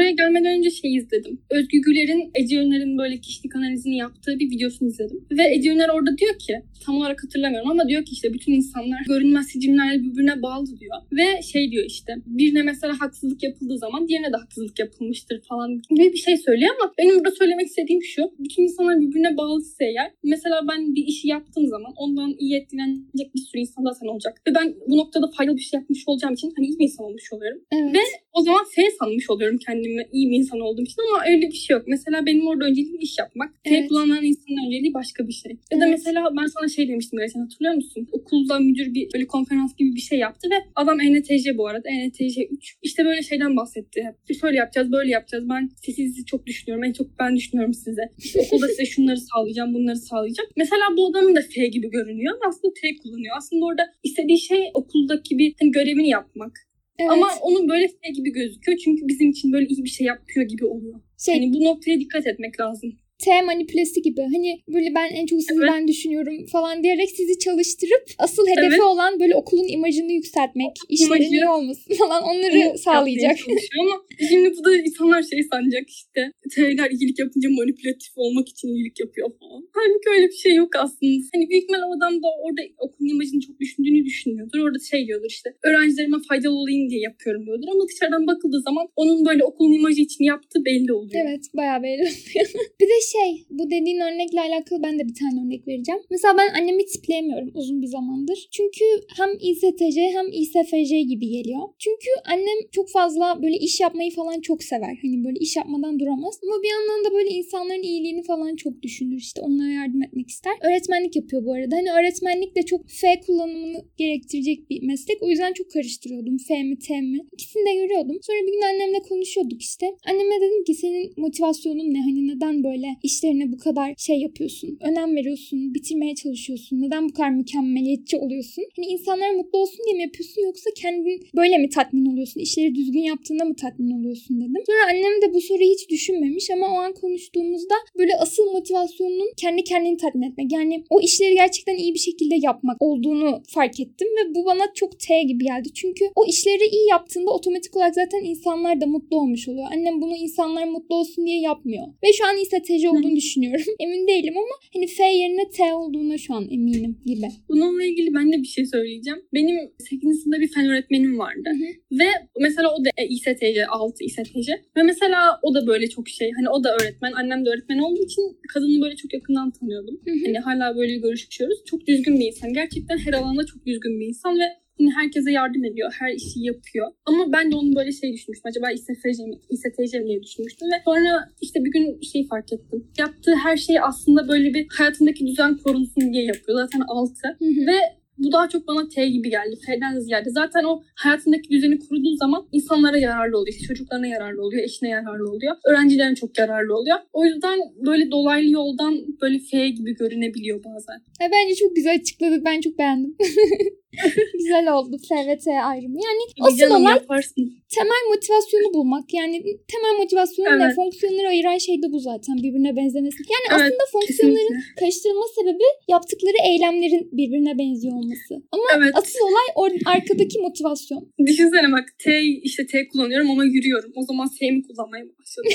Buraya 0.00 0.10
gelmeden 0.10 0.58
önce 0.58 0.70
şey 0.70 0.96
izledim. 0.96 1.40
Özgü 1.50 1.78
Güler'in 1.78 2.30
Ece 2.34 2.60
Öner'in 2.60 2.98
böyle 2.98 3.18
kişilik 3.18 3.56
analizini 3.56 3.96
yaptığı 3.96 4.38
bir 4.38 4.50
videosunu 4.50 4.88
izledim. 4.88 5.24
Ve 5.30 5.54
Ece 5.54 5.70
Öner 5.72 5.88
orada 5.88 6.18
diyor 6.18 6.38
ki, 6.38 6.54
tam 6.84 6.96
olarak 6.96 7.24
hatırlamıyorum 7.24 7.70
ama 7.70 7.88
diyor 7.88 8.04
ki 8.04 8.12
işte 8.12 8.32
bütün 8.34 8.52
insanlar 8.52 9.00
görünmez 9.08 9.46
sicimlerle 9.46 10.02
birbirine 10.02 10.42
bağlı 10.42 10.66
diyor. 10.80 10.96
Ve 11.12 11.42
şey 11.42 11.70
diyor 11.70 11.84
işte, 11.86 12.12
birine 12.26 12.62
mesela 12.62 13.00
haksızlık 13.00 13.42
yapıldığı 13.42 13.78
zaman 13.78 14.08
diğerine 14.08 14.32
de 14.32 14.36
haksızlık 14.36 14.78
yapılmıştır 14.78 15.40
falan 15.48 15.82
gibi 15.90 16.12
bir 16.12 16.18
şey 16.18 16.36
söylüyor 16.36 16.74
ama 16.80 16.92
benim 16.98 17.14
burada 17.18 17.30
söylemek 17.30 17.66
istediğim 17.66 18.02
şu. 18.02 18.22
Bütün 18.38 18.62
insanlar 18.62 19.00
birbirine 19.00 19.36
bağlıysa 19.36 19.84
eğer, 19.84 20.10
mesela 20.24 20.60
ben 20.70 20.94
bir 20.94 21.04
işi 21.06 21.28
yaptığım 21.28 21.66
zaman 21.66 21.92
ondan 21.96 22.34
iyi 22.38 22.56
etkilenecek 22.56 23.34
bir 23.34 23.40
sürü 23.40 23.60
insan 23.60 23.82
zaten 23.82 24.06
olacak. 24.06 24.42
Ve 24.48 24.54
ben 24.54 24.74
bu 24.88 24.96
noktada 24.96 25.26
faydalı 25.36 25.56
bir 25.56 25.62
şey 25.62 25.80
yapmış 25.80 26.02
olacağım 26.06 26.34
için 26.34 26.52
hani 26.56 26.66
iyi 26.66 26.78
bir 26.78 26.84
insan 26.84 27.06
olmuş 27.06 27.32
oluyorum. 27.32 27.60
Evet. 27.72 27.94
Ve 27.94 28.02
o 28.32 28.42
zaman 28.42 28.64
F 28.74 28.82
sanmış 28.98 29.30
oluyorum 29.30 29.58
kendimi 29.66 29.89
iyi 30.12 30.30
bir 30.30 30.36
insan 30.36 30.60
olduğum 30.60 30.82
için 30.82 31.02
ama 31.10 31.24
öyle 31.28 31.46
bir 31.46 31.52
şey 31.52 31.76
yok. 31.76 31.84
Mesela 31.86 32.26
benim 32.26 32.46
orada 32.46 32.64
önceliğim 32.64 33.00
iş 33.00 33.18
yapmak. 33.18 33.54
Evet. 33.64 33.88
kullanan 33.88 34.24
insanın 34.24 34.66
önceliği 34.66 34.94
başka 34.94 35.28
bir 35.28 35.32
şey. 35.32 35.52
Ya 35.72 35.80
da 35.80 35.86
mesela 35.86 36.28
ben 36.36 36.46
sana 36.46 36.68
şey 36.68 36.88
demiştim 36.88 37.18
geçen 37.18 37.40
hatırlıyor 37.40 37.74
musun? 37.74 38.08
Okulda 38.12 38.58
müdür 38.58 38.94
bir 38.94 39.08
böyle 39.14 39.26
konferans 39.26 39.76
gibi 39.76 39.94
bir 39.94 40.00
şey 40.00 40.18
yaptı 40.18 40.48
ve 40.50 40.54
adam 40.74 41.00
E 41.00 41.10
ENTC 41.10 41.58
bu 41.58 41.66
arada. 41.68 41.88
ENTC 41.88 42.46
3. 42.50 42.76
İşte 42.82 43.04
böyle 43.04 43.22
şeyden 43.22 43.56
bahsetti. 43.56 44.02
hep. 44.26 44.36
Şöyle 44.40 44.56
yapacağız, 44.56 44.92
böyle 44.92 45.10
yapacağız. 45.10 45.48
Ben 45.48 45.70
sizi 45.82 46.24
çok 46.24 46.46
düşünüyorum. 46.46 46.84
En 46.84 46.92
çok 46.92 47.18
ben 47.18 47.36
düşünüyorum 47.36 47.74
size. 47.74 48.02
İşte 48.18 48.40
okulda 48.40 48.68
size 48.68 48.84
şunları 48.84 49.20
sağlayacağım, 49.20 49.74
bunları 49.74 49.96
sağlayacağım. 49.96 50.50
Mesela 50.56 50.82
bu 50.96 51.06
adamın 51.06 51.36
da 51.36 51.42
F 51.54 51.66
gibi 51.66 51.90
görünüyor 51.90 52.34
ama 52.34 52.44
aslında 52.48 52.74
T 52.82 52.96
kullanıyor. 53.02 53.36
Aslında 53.36 53.64
orada 53.64 53.82
istediği 54.02 54.40
şey 54.40 54.70
okuldaki 54.74 55.38
bir 55.38 55.54
hani 55.60 55.70
görevini 55.70 56.08
yapmak. 56.08 56.69
Evet. 56.98 57.10
Ama 57.10 57.28
onun 57.40 57.68
böyle 57.68 57.88
şey 57.88 58.12
gibi 58.14 58.32
gözüküyor. 58.32 58.78
Çünkü 58.78 59.08
bizim 59.08 59.30
için 59.30 59.52
böyle 59.52 59.66
iyi 59.66 59.84
bir 59.84 59.88
şey 59.88 60.06
yapıyor 60.06 60.46
gibi 60.46 60.64
oluyor. 60.66 61.00
şey 61.18 61.34
Hani 61.34 61.52
bu 61.52 61.64
noktaya 61.64 62.00
dikkat 62.00 62.26
etmek 62.26 62.60
lazım. 62.60 62.98
T 63.24 63.42
manipülesi 63.42 64.02
gibi. 64.02 64.20
Hani 64.22 64.60
böyle 64.68 64.94
ben 64.94 65.08
en 65.10 65.26
çok 65.26 65.40
sizi 65.40 65.60
Evet. 65.60 65.70
ben 65.72 65.88
düşünüyorum 65.88 66.46
falan 66.46 66.82
diyerek 66.82 67.10
sizi 67.10 67.38
çalıştırıp 67.38 68.04
asıl 68.18 68.46
hedefi 68.46 68.66
Evet. 68.68 68.80
olan 68.80 69.20
böyle 69.20 69.34
okulun 69.36 69.68
imajını 69.68 70.12
yükseltmek, 70.12 70.76
işlerin 70.88 71.32
iyi 71.32 71.48
olması 71.48 71.94
falan 71.94 72.22
onları 72.22 72.70
Onu 72.70 72.78
sağlayacak. 72.78 73.36
Ama 73.80 73.94
şimdi 74.28 74.52
bu 74.58 74.64
da 74.64 74.76
insanlar 74.76 75.22
şey 75.22 75.42
sanacak 75.52 75.90
işte. 75.90 76.32
T'ler 76.54 76.90
iyilik 76.90 77.18
yapınca 77.18 77.48
manipülatif 77.50 78.12
olmak 78.16 78.48
için 78.48 78.68
iyilik 78.68 79.00
yapıyor 79.00 79.30
falan. 79.40 79.68
Halbuki 79.72 80.08
öyle 80.10 80.26
bir 80.28 80.40
şey 80.44 80.54
yok 80.54 80.76
aslında. 80.76 81.22
Hani 81.34 81.48
büyük 81.48 81.62
ihtimal 81.62 81.82
o 81.88 81.96
adam 81.96 82.22
da 82.22 82.28
orada 82.44 82.62
okulun 82.78 83.08
imajını 83.08 83.40
çok 83.40 83.60
düşündüğünü 83.60 84.04
düşünüyordur. 84.04 84.58
Orada 84.58 84.78
şey 84.90 85.06
diyordur 85.06 85.30
işte 85.30 85.48
öğrencilerime 85.64 86.16
faydalı 86.28 86.54
olayım 86.54 86.90
diye 86.90 87.00
yapıyorum 87.00 87.46
diyordur. 87.46 87.68
Ama 87.72 87.84
dışarıdan 87.88 88.26
bakıldığı 88.26 88.60
zaman 88.60 88.86
onun 88.96 89.26
böyle 89.26 89.44
okulun 89.44 89.72
imajı 89.72 90.00
için 90.00 90.24
yaptığı 90.24 90.64
belli 90.64 90.92
oluyor. 90.92 91.22
Evet 91.26 91.44
bayağı 91.56 91.82
belli 91.82 92.02
oluyor. 92.02 92.46
bir 92.80 92.88
de 92.88 92.98
şey 93.12 93.44
bu 93.50 93.70
dediğin 93.70 94.00
örnekle 94.00 94.40
alakalı 94.40 94.82
ben 94.82 94.98
de 94.98 95.08
bir 95.08 95.14
tane 95.14 95.36
örnek 95.44 95.68
vereceğim. 95.68 96.00
Mesela 96.10 96.34
ben 96.38 96.60
annemi 96.60 96.86
tipleyemiyorum 96.86 97.50
uzun 97.54 97.82
bir 97.82 97.86
zamandır. 97.86 98.48
Çünkü 98.52 98.84
hem 99.18 99.30
İSTC 99.40 99.98
hem 100.16 100.26
İSFC 100.32 101.00
gibi 101.00 101.28
geliyor. 101.28 101.60
Çünkü 101.78 102.10
annem 102.32 102.58
çok 102.72 102.90
fazla 102.90 103.42
böyle 103.42 103.56
iş 103.56 103.80
yapmayı 103.80 104.10
falan 104.10 104.40
çok 104.40 104.62
sever. 104.62 104.98
Hani 105.02 105.24
böyle 105.24 105.38
iş 105.38 105.56
yapmadan 105.56 105.98
duramaz. 105.98 106.40
Ama 106.44 106.62
bir 106.62 106.70
yandan 106.76 107.04
da 107.04 107.14
böyle 107.14 107.30
insanların 107.30 107.82
iyiliğini 107.82 108.22
falan 108.22 108.56
çok 108.56 108.82
düşünür. 108.82 109.18
İşte 109.18 109.40
onlara 109.40 109.72
yardım 109.72 110.02
etmek 110.02 110.28
ister. 110.28 110.52
Öğretmenlik 110.62 111.16
yapıyor 111.16 111.44
bu 111.44 111.52
arada. 111.52 111.76
Hani 111.76 111.92
öğretmenlik 111.92 112.56
de 112.56 112.62
çok 112.62 112.80
F 112.90 113.20
kullanımını 113.26 113.84
gerektirecek 113.96 114.70
bir 114.70 114.82
meslek. 114.82 115.22
O 115.22 115.30
yüzden 115.30 115.52
çok 115.52 115.70
karıştırıyordum. 115.70 116.36
F 116.48 116.62
mi 116.62 116.78
T 116.78 117.00
mi? 117.00 117.18
İkisini 117.32 117.66
de 117.66 117.74
görüyordum. 117.74 118.18
Sonra 118.22 118.38
bir 118.46 118.52
gün 118.52 118.62
annemle 118.62 119.02
konuşuyorduk 119.08 119.62
işte. 119.62 119.86
Anneme 120.08 120.40
dedim 120.40 120.64
ki 120.64 120.74
senin 120.74 121.12
motivasyonun 121.16 121.94
ne? 121.94 122.00
Hani 122.00 122.28
neden 122.28 122.64
böyle 122.64 122.86
işlerine 123.02 123.52
bu 123.52 123.58
kadar 123.58 123.94
şey 123.98 124.20
yapıyorsun? 124.20 124.78
Önem 124.80 125.16
veriyorsun, 125.16 125.74
bitirmeye 125.74 126.14
çalışıyorsun. 126.14 126.82
Neden 126.82 127.08
bu 127.08 127.12
kadar 127.12 127.30
mükemmeliyetçi 127.30 128.16
oluyorsun? 128.16 128.64
Hani 128.76 128.86
insanlar 128.86 129.30
mutlu 129.30 129.58
olsun 129.58 129.78
diye 129.86 129.96
mi 129.96 130.02
yapıyorsun 130.02 130.42
yoksa 130.42 130.70
kendin 130.76 131.26
böyle 131.36 131.58
mi 131.58 131.68
tatmin 131.68 132.06
oluyorsun? 132.06 132.40
İşleri 132.40 132.74
düzgün 132.74 133.02
yaptığında 133.02 133.44
mı 133.44 133.56
tatmin 133.56 133.90
oluyorsun 133.90 134.40
dedim. 134.40 134.62
Sonra 134.66 134.78
annem 134.90 135.22
de 135.22 135.34
bu 135.34 135.40
soruyu 135.40 135.70
hiç 135.70 135.90
düşünmemiş 135.90 136.50
ama 136.50 136.66
o 136.66 136.78
an 136.78 136.92
konuştuğumuzda 136.92 137.74
böyle 137.98 138.16
asıl 138.16 138.52
motivasyonunun 138.52 139.32
kendi 139.36 139.64
kendini 139.64 139.96
tatmin 139.96 140.30
etmek. 140.30 140.52
Yani 140.52 140.84
o 140.90 141.00
işleri 141.00 141.34
gerçekten 141.34 141.74
iyi 141.74 141.94
bir 141.94 141.98
şekilde 141.98 142.34
yapmak 142.42 142.82
olduğunu 142.82 143.42
fark 143.48 143.80
ettim 143.80 144.08
ve 144.08 144.34
bu 144.34 144.44
bana 144.44 144.64
çok 144.74 145.00
T 145.00 145.22
gibi 145.22 145.44
geldi. 145.44 145.68
Çünkü 145.74 146.04
o 146.14 146.26
işleri 146.26 146.64
iyi 146.72 146.88
yaptığında 146.88 147.30
otomatik 147.30 147.76
olarak 147.76 147.94
zaten 147.94 148.24
insanlar 148.24 148.80
da 148.80 148.86
mutlu 148.86 149.16
olmuş 149.16 149.48
oluyor. 149.48 149.66
Annem 149.72 150.00
bunu 150.00 150.16
insanlar 150.16 150.64
mutlu 150.64 150.96
olsun 150.96 151.26
diye 151.26 151.40
yapmıyor. 151.40 151.86
Ve 152.04 152.12
şu 152.12 152.24
an 152.26 152.36
İSTC 152.36 152.89
olduğunu 152.90 153.16
düşünüyorum. 153.16 153.64
Emin 153.80 154.08
değilim 154.08 154.34
ama 154.36 154.54
hani 154.74 154.86
F 154.86 155.04
yerine 155.04 155.50
T 155.50 155.74
olduğuna 155.74 156.18
şu 156.18 156.34
an 156.34 156.44
eminim 156.50 156.98
gibi. 157.06 157.28
Bununla 157.48 157.84
ilgili 157.84 158.14
ben 158.14 158.32
de 158.32 158.36
bir 158.42 158.46
şey 158.46 158.66
söyleyeceğim. 158.66 159.18
Benim 159.34 159.56
8. 159.78 160.22
sınıfta 160.22 160.40
bir 160.40 160.48
fen 160.48 160.66
öğretmenim 160.66 161.18
vardı. 161.18 161.50
Ve 161.92 162.08
mesela 162.40 162.74
o 162.74 162.84
da 162.84 162.88
İSTC, 163.08 163.66
6 163.66 164.04
İSTC. 164.04 164.52
Ve 164.76 164.82
mesela 164.82 165.40
o 165.42 165.54
da 165.54 165.66
böyle 165.66 165.88
çok 165.88 166.08
şey. 166.08 166.30
Hani 166.36 166.48
o 166.48 166.64
da 166.64 166.76
öğretmen, 166.80 167.12
annem 167.12 167.44
de 167.44 167.50
öğretmen 167.50 167.78
olduğu 167.78 168.04
için 168.04 168.22
kadını 168.54 168.82
böyle 168.82 168.96
çok 168.96 169.14
yakından 169.14 169.50
tanıyordum. 169.50 170.00
Hı 170.04 170.10
hı. 170.10 170.16
Hani 170.26 170.38
hala 170.38 170.76
böyle 170.76 170.96
görüşüyoruz. 170.96 171.58
Çok 171.66 171.86
düzgün 171.86 172.20
bir 172.20 172.26
insan. 172.26 172.52
Gerçekten 172.52 172.98
her 172.98 173.12
alanda 173.12 173.46
çok 173.46 173.66
düzgün 173.66 174.00
bir 174.00 174.06
insan 174.06 174.38
ve 174.38 174.44
hani 174.80 174.90
herkese 174.90 175.30
yardım 175.30 175.64
ediyor. 175.64 175.92
Her 175.98 176.12
işi 176.12 176.40
yapıyor. 176.40 176.92
Ama 177.06 177.32
ben 177.32 177.52
de 177.52 177.56
onu 177.56 177.76
böyle 177.76 177.92
şey 177.92 178.12
düşünmüştüm. 178.12 178.48
Acaba 178.50 178.70
İSTC 178.70 179.24
mi, 179.26 179.34
İSTC 179.50 179.98
mi 180.00 180.06
diye 180.06 180.22
düşünmüştüm. 180.22 180.68
Ve 180.72 180.76
sonra 180.84 181.28
işte 181.40 181.64
bir 181.64 181.70
gün 181.70 182.00
şey 182.00 182.26
fark 182.26 182.52
ettim. 182.52 182.86
Yaptığı 182.98 183.34
her 183.34 183.56
şey 183.56 183.76
aslında 183.80 184.28
böyle 184.28 184.54
bir 184.54 184.66
hayatındaki 184.78 185.26
düzen 185.26 185.56
korunsun 185.56 186.12
diye 186.12 186.24
yapıyor. 186.24 186.58
Zaten 186.58 186.80
6. 186.88 187.12
Hı 187.38 187.44
hı. 187.44 187.66
Ve 187.66 188.00
bu 188.20 188.32
daha 188.32 188.48
çok 188.48 188.68
bana 188.68 188.88
T 188.88 189.08
gibi 189.08 189.30
geldi. 189.30 189.56
F'den 189.66 189.98
ziyade. 189.98 190.30
Zaten 190.30 190.64
o 190.64 190.82
hayatındaki 190.94 191.50
düzeni 191.50 191.78
kurduğu 191.78 192.16
zaman 192.16 192.48
insanlara 192.52 192.98
yararlı 192.98 193.38
oluyor. 193.38 193.56
İşte 193.56 193.66
çocuklarına 193.66 194.06
yararlı 194.06 194.42
oluyor. 194.42 194.64
Eşine 194.64 194.88
yararlı 194.88 195.30
oluyor. 195.30 195.56
Öğrencilerine 195.64 196.14
çok 196.14 196.38
yararlı 196.38 196.76
oluyor. 196.76 196.96
O 197.12 197.24
yüzden 197.24 197.58
böyle 197.86 198.10
dolaylı 198.10 198.50
yoldan 198.50 198.94
böyle 199.22 199.38
F 199.38 199.68
gibi 199.68 199.94
görünebiliyor 199.94 200.64
bazen. 200.64 200.98
Ha, 201.20 201.26
bence 201.32 201.54
çok 201.54 201.76
güzel 201.76 201.94
açıkladık. 202.00 202.44
Ben 202.44 202.60
çok 202.60 202.78
beğendim. 202.78 203.16
güzel 204.38 204.72
oldu 204.76 204.96
F 205.08 205.14
ve 205.28 205.38
T 205.38 205.46
ayrımı. 205.70 205.98
Yani 206.08 206.20
asıl 206.40 206.56
Canım 206.58 206.82
yaparsın. 206.82 207.42
temel 207.76 208.02
motivasyonu 208.14 208.74
bulmak. 208.74 209.14
Yani 209.14 209.36
temel 209.72 209.94
motivasyonu 210.02 210.58
ne? 210.58 210.64
Evet. 210.64 210.74
Fonksiyonları 210.76 211.28
ayıran 211.28 211.58
şey 211.58 211.76
de 211.82 211.86
bu 211.94 211.98
zaten. 211.98 212.34
Birbirine 212.44 212.76
benzemesi. 212.76 213.18
Yani 213.34 213.46
Evet, 213.50 213.60
aslında 213.60 213.84
fonksiyonların 213.92 214.54
Kesinlikle. 214.54 214.80
karıştırılma 214.80 215.26
sebebi 215.38 215.66
yaptıkları 215.88 216.38
eylemlerin 216.50 217.04
birbirine 217.18 217.58
benziyor 217.58 217.94
olması. 218.00 218.32
Ama 218.52 218.64
Evet. 218.76 218.92
asıl 218.94 219.20
olay 219.28 219.48
or- 219.62 219.82
arkadaki 219.94 220.38
motivasyon. 220.46 221.02
Düşünsene 221.26 221.72
bak 221.72 221.86
T 222.04 222.20
işte 222.48 222.66
T 222.66 222.88
kullanıyorum 222.88 223.30
ama 223.30 223.44
yürüyorum. 223.44 223.92
O 223.96 224.02
zaman 224.02 224.26
S'mi 224.26 224.62
kullanmaya 224.66 225.04
başladım. 225.18 225.52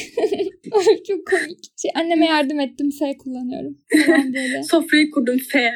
çok 1.08 1.28
komik. 1.28 1.60
Şey, 1.82 1.92
anneme 1.96 2.26
yardım 2.26 2.60
ettim 2.60 2.90
F 3.00 3.18
kullanıyorum. 3.18 3.78
Falan 4.06 4.34
böyle. 4.34 4.64
Sofrayı 4.64 5.12
kurdum 5.12 5.38
F. 5.52 5.72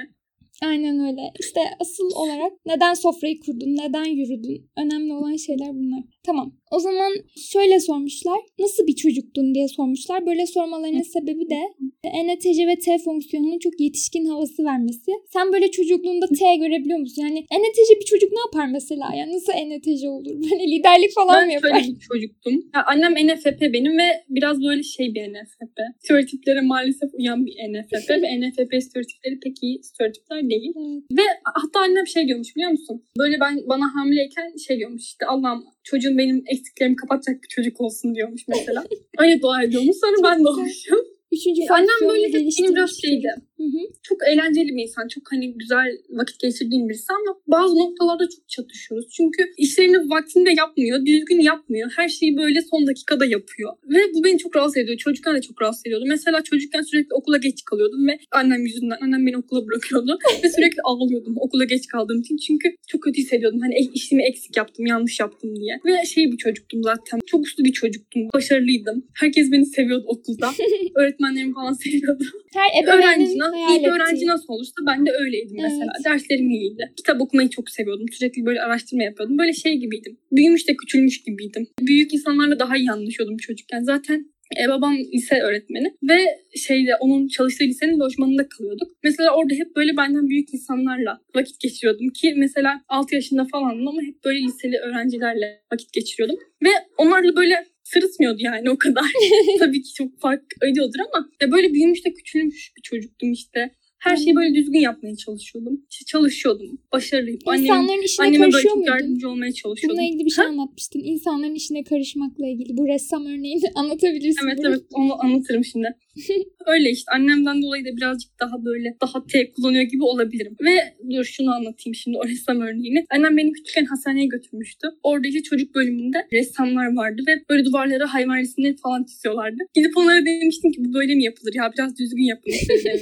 Aynen 0.64 1.00
öyle. 1.00 1.22
İşte 1.40 1.60
asıl 1.80 2.12
olarak 2.16 2.52
neden 2.66 2.94
sofrayı 2.94 3.40
kurdun, 3.40 3.76
neden 3.76 4.06
yürüdün? 4.06 4.70
Önemli 4.78 5.14
olan 5.14 5.36
şeyler 5.36 5.70
bunlar. 5.76 6.04
Tamam. 6.24 6.59
O 6.72 6.80
zaman 6.80 7.12
şöyle 7.52 7.80
sormuşlar. 7.80 8.40
Nasıl 8.60 8.88
bir 8.88 8.96
çocuktun 8.96 9.56
diye 9.56 9.68
sormuşlar. 9.68 10.26
Böyle 10.26 10.46
sormalarının 10.46 11.02
sebebi 11.02 11.50
de 11.50 11.60
ENTC 12.04 12.68
ve 12.68 12.76
T 12.80 12.98
fonksiyonunun 12.98 13.60
çok 13.60 13.80
yetişkin 13.80 14.26
havası 14.26 14.64
vermesi. 14.64 15.12
Sen 15.34 15.54
böyle 15.54 15.72
çocukluğunda 15.72 16.28
T 16.28 16.56
görebiliyor 16.56 17.00
musun? 17.00 17.22
Yani 17.22 17.40
ENTC 17.40 18.00
bir 18.00 18.06
çocuk 18.06 18.32
ne 18.32 18.40
yapar 18.40 18.72
mesela? 18.72 19.12
Yani 19.16 19.34
nasıl 19.34 19.54
ENTC 19.54 20.10
olur? 20.10 20.34
Böyle 20.52 20.64
liderlik 20.72 21.14
falan 21.16 21.36
ben 21.36 21.48
mı 21.48 21.54
yapar? 21.54 21.70
şöyle 21.70 21.96
bir 21.96 22.00
çocuktum. 22.00 22.54
Ya 22.76 22.84
annem 22.86 23.14
NFP 23.28 23.62
benim 23.62 23.98
ve 23.98 24.24
biraz 24.30 24.64
böyle 24.64 24.84
şey 24.84 25.16
bir 25.16 25.34
NFP. 25.34 25.78
Stereotiplere 26.00 26.62
maalesef 26.62 27.10
uyan 27.14 27.46
bir 27.46 27.54
NFP 27.72 28.10
ve 28.10 28.40
NFP 28.42 28.84
stereotipleri 28.84 29.40
pek 29.40 29.64
iyi 29.64 29.84
stereotipler 29.84 30.50
değil. 30.50 30.74
Evet. 30.78 31.04
Ve 31.20 31.24
hatta 31.44 31.80
annem 31.80 32.08
şey 32.08 32.28
diyormuş 32.28 32.56
biliyor 32.56 32.72
musun? 32.72 33.04
Böyle 33.18 33.40
ben 33.40 33.62
bana 33.70 33.96
hamileyken 33.96 34.56
şey 34.68 34.78
diyormuş 34.78 35.04
işte 35.04 35.26
Allah'ım 35.26 35.64
çocuğum 35.92 36.18
benim 36.18 36.44
eksiklerimi 36.48 36.96
kapatacak 36.96 37.44
bir 37.44 37.48
çocuk 37.48 37.82
olsun 37.82 38.16
diyormuş 38.16 38.42
mesela. 38.48 38.84
Öyle 39.18 39.42
dua 39.42 39.64
ediyormuş. 39.64 39.98
Sonra 39.98 40.18
ben 40.24 40.46
doğmuşum. 40.46 41.00
Üçüncü 41.32 41.62
Annem 41.70 41.88
fonksiyonu 41.88 42.14
böyle 42.14 42.28
hep 42.28 42.34
benim 42.34 42.76
biraz 42.76 42.90
bir 42.90 43.08
şeydi. 43.08 43.28
Çocuk. 43.60 43.74
Hı 43.74 43.78
hı. 43.78 43.94
Çok 44.04 44.18
eğlenceli 44.28 44.76
bir 44.76 44.84
insan. 44.84 45.08
Çok 45.08 45.24
hani 45.32 45.54
güzel 45.58 45.88
vakit 46.10 46.40
geçirdiğim 46.40 46.90
birisi 46.90 47.14
ama 47.14 47.40
bazı 47.48 47.76
noktalarda 47.76 48.24
çok 48.36 48.50
çatışıyoruz. 48.50 49.08
Çünkü 49.12 49.44
işlerini 49.58 50.10
vaktinde 50.10 50.52
yapmıyor, 50.58 51.06
düzgün 51.06 51.40
yapmıyor. 51.40 51.92
Her 51.96 52.10
şeyi 52.10 52.38
böyle 52.38 52.62
son 52.62 52.88
dakikada 52.88 53.26
yapıyor. 53.26 53.72
Ve 53.90 54.00
bu 54.14 54.24
beni 54.24 54.38
çok 54.38 54.56
rahatsız 54.56 54.78
ediyor. 54.78 54.98
Çocukken 54.98 55.36
de 55.36 55.42
çok 55.42 55.62
rahatsız 55.62 55.86
ediyordu. 55.86 56.06
Mesela 56.08 56.44
çocukken 56.44 56.82
sürekli 56.82 57.14
okula 57.14 57.38
geç 57.38 57.64
kalıyordum 57.66 58.08
ve 58.08 58.20
annem 58.32 58.66
yüzünden 58.66 58.98
annem 59.02 59.26
beni 59.26 59.38
okula 59.38 59.68
bırakıyordu. 59.68 60.18
ve 60.44 60.50
sürekli 60.50 60.82
ağlıyordum 60.84 61.36
okula 61.38 61.64
geç 61.64 61.88
kaldığım 61.88 62.20
için. 62.20 62.38
Çünkü 62.38 62.70
çok 62.88 63.04
kötü 63.04 63.22
hissediyordum. 63.22 63.60
Hani 63.60 63.76
işimi 63.94 64.24
eksik 64.24 64.58
yaptım, 64.58 64.86
yanlış 64.86 65.20
yaptım 65.20 65.56
diye. 65.56 65.80
Ve 65.86 66.06
şey 66.06 66.32
bir 66.32 66.38
çocuktum 66.38 66.84
zaten. 66.84 67.20
Çok 67.26 67.42
uslu 67.42 67.64
bir 67.64 67.72
çocuktum. 67.72 68.22
Başarılıydım. 68.34 69.06
Herkes 69.14 69.52
beni 69.52 69.66
seviyordu 69.66 70.04
okulda. 70.08 70.52
Öğretmenlerim 70.96 71.54
falan 71.54 71.74
seviyordu. 71.74 72.24
Her 72.54 72.84
ebeveynin 72.84 73.40
nasıl, 73.52 73.64
hayal 73.66 73.80
iyi 73.80 73.86
bir 73.86 73.92
öğrenci 73.92 74.16
ettiği. 74.16 74.28
nasıl 74.28 74.54
olursa 74.54 74.74
ben 74.88 75.06
de 75.06 75.12
öyleydim 75.12 75.58
mesela. 75.62 75.92
Evet. 75.96 76.06
Derslerim 76.06 76.50
iyiydi. 76.50 76.94
Kitap 76.98 77.22
okumayı 77.22 77.50
çok 77.50 77.70
seviyordum. 77.70 78.06
Sürekli 78.12 78.46
böyle 78.46 78.62
araştırma 78.62 79.04
yapıyordum. 79.04 79.38
Böyle 79.38 79.54
şey 79.54 79.78
gibiydim. 79.78 80.18
Büyümüş 80.32 80.68
de 80.68 80.76
küçülmüş 80.76 81.24
gibiydim. 81.24 81.68
Büyük 81.82 82.14
insanlarla 82.14 82.60
daha 82.60 82.78
iyi 82.78 82.92
anlaşıyordum 82.92 83.38
çocukken. 83.38 83.84
Zaten 83.84 84.26
e, 84.58 84.70
babam 84.70 84.98
lise 84.98 85.42
öğretmeni 85.42 85.94
ve 86.04 86.18
şeyde 86.56 86.96
onun 87.00 87.28
çalıştığı 87.28 87.64
lisenin 87.64 88.00
lojmanında 88.00 88.50
kalıyorduk. 88.50 88.92
Mesela 89.04 89.36
orada 89.36 89.54
hep 89.54 89.76
böyle 89.76 89.98
benden 89.98 90.30
büyük 90.30 90.54
insanlarla 90.54 91.22
vakit 91.36 91.60
geçiriyordum 91.60 92.10
ki 92.10 92.34
mesela 92.38 92.82
6 92.88 93.16
yaşında 93.16 93.46
falandım 93.52 93.88
ama 93.88 94.02
hep 94.02 94.24
böyle 94.26 94.40
liseli 94.40 94.78
öğrencilerle 94.78 95.62
vakit 95.74 95.94
geçiriyordum. 95.94 96.40
Ve 96.64 96.70
onlarla 96.98 97.36
böyle 97.36 97.66
sırıtmıyordu 97.94 98.38
yani 98.40 98.70
o 98.70 98.78
kadar. 98.78 99.12
Tabii 99.60 99.82
ki 99.82 99.94
çok 99.94 100.20
fark 100.20 100.44
ediyordur 100.72 101.00
ama 101.00 101.30
ya 101.42 101.52
böyle 101.52 101.74
büyümüş 101.74 102.06
de 102.06 102.14
küçülmüş 102.14 102.72
bir 102.78 102.82
çocuktum 102.82 103.32
işte. 103.32 103.76
Her 104.00 104.18
şeyi 104.18 104.36
böyle 104.36 104.56
düzgün 104.56 104.80
yapmaya 104.80 105.16
çalışıyordum. 105.16 105.82
İşte 105.92 106.06
çalışıyordum. 106.06 106.80
Başarılıydım. 106.94 107.50
Annem, 107.50 107.64
İnsanların 107.64 108.02
işine 108.02 108.26
anneme 108.26 108.42
böyle 108.42 108.52
karışıyor 108.52 108.74
çok 108.74 108.78
muydun? 108.78 108.92
yardımcı 108.92 109.30
olmaya 109.30 109.52
çalışıyordum. 109.54 109.98
Bununla 109.98 110.10
ilgili 110.10 110.26
bir 110.26 110.32
şey 110.32 110.46
anlatmıştın. 110.46 111.00
İnsanların 111.04 111.56
işine 111.56 111.84
karışmakla 111.84 112.48
ilgili. 112.48 112.78
Bu 112.78 112.88
ressam 112.88 113.26
örneğini 113.26 113.62
anlatabilirsin. 113.76 114.48
Evet 114.48 114.60
evet 114.68 114.82
onu 114.94 115.24
anlatırım 115.24 115.66
şimdi. 115.66 115.88
Öyle 116.66 116.90
işte 116.92 117.12
annemden 117.12 117.62
dolayı 117.62 117.86
da 117.86 117.98
birazcık 117.98 118.32
daha 118.40 118.66
böyle 118.66 118.98
daha 119.02 119.26
T 119.28 119.52
kullanıyor 119.52 119.84
gibi 119.84 120.04
olabilirim. 120.04 120.56
Ve 120.62 120.76
dur 121.16 121.24
şunu 121.24 121.52
anlatayım 121.52 121.96
şimdi 121.96 122.18
o 122.18 122.28
ressam 122.28 122.62
örneğini. 122.62 123.06
Annem 123.10 123.38
beni 123.38 123.52
küçükken 123.52 123.86
hastaneye 123.86 124.26
götürmüştü. 124.26 124.88
Orada 125.04 125.28
işte 125.28 125.42
çocuk 125.42 125.76
bölümünde 125.76 126.28
ressamlar 126.34 126.96
vardı 126.96 127.22
ve 127.28 127.32
böyle 127.50 127.66
duvarlara 127.66 128.14
hayvan 128.14 128.38
resimleri 128.38 128.76
falan 128.76 129.04
çiziyorlardı. 129.04 129.58
Gidip 129.74 129.98
onlara 129.98 130.26
demiştim 130.26 130.72
ki 130.72 130.86
bu 130.86 130.94
böyle 130.94 131.16
mi 131.16 131.24
yapılır 131.24 131.54
ya 131.56 131.72
biraz 131.78 131.98
düzgün 131.98 132.24
yapın. 132.24 132.52
işte. 132.52 132.94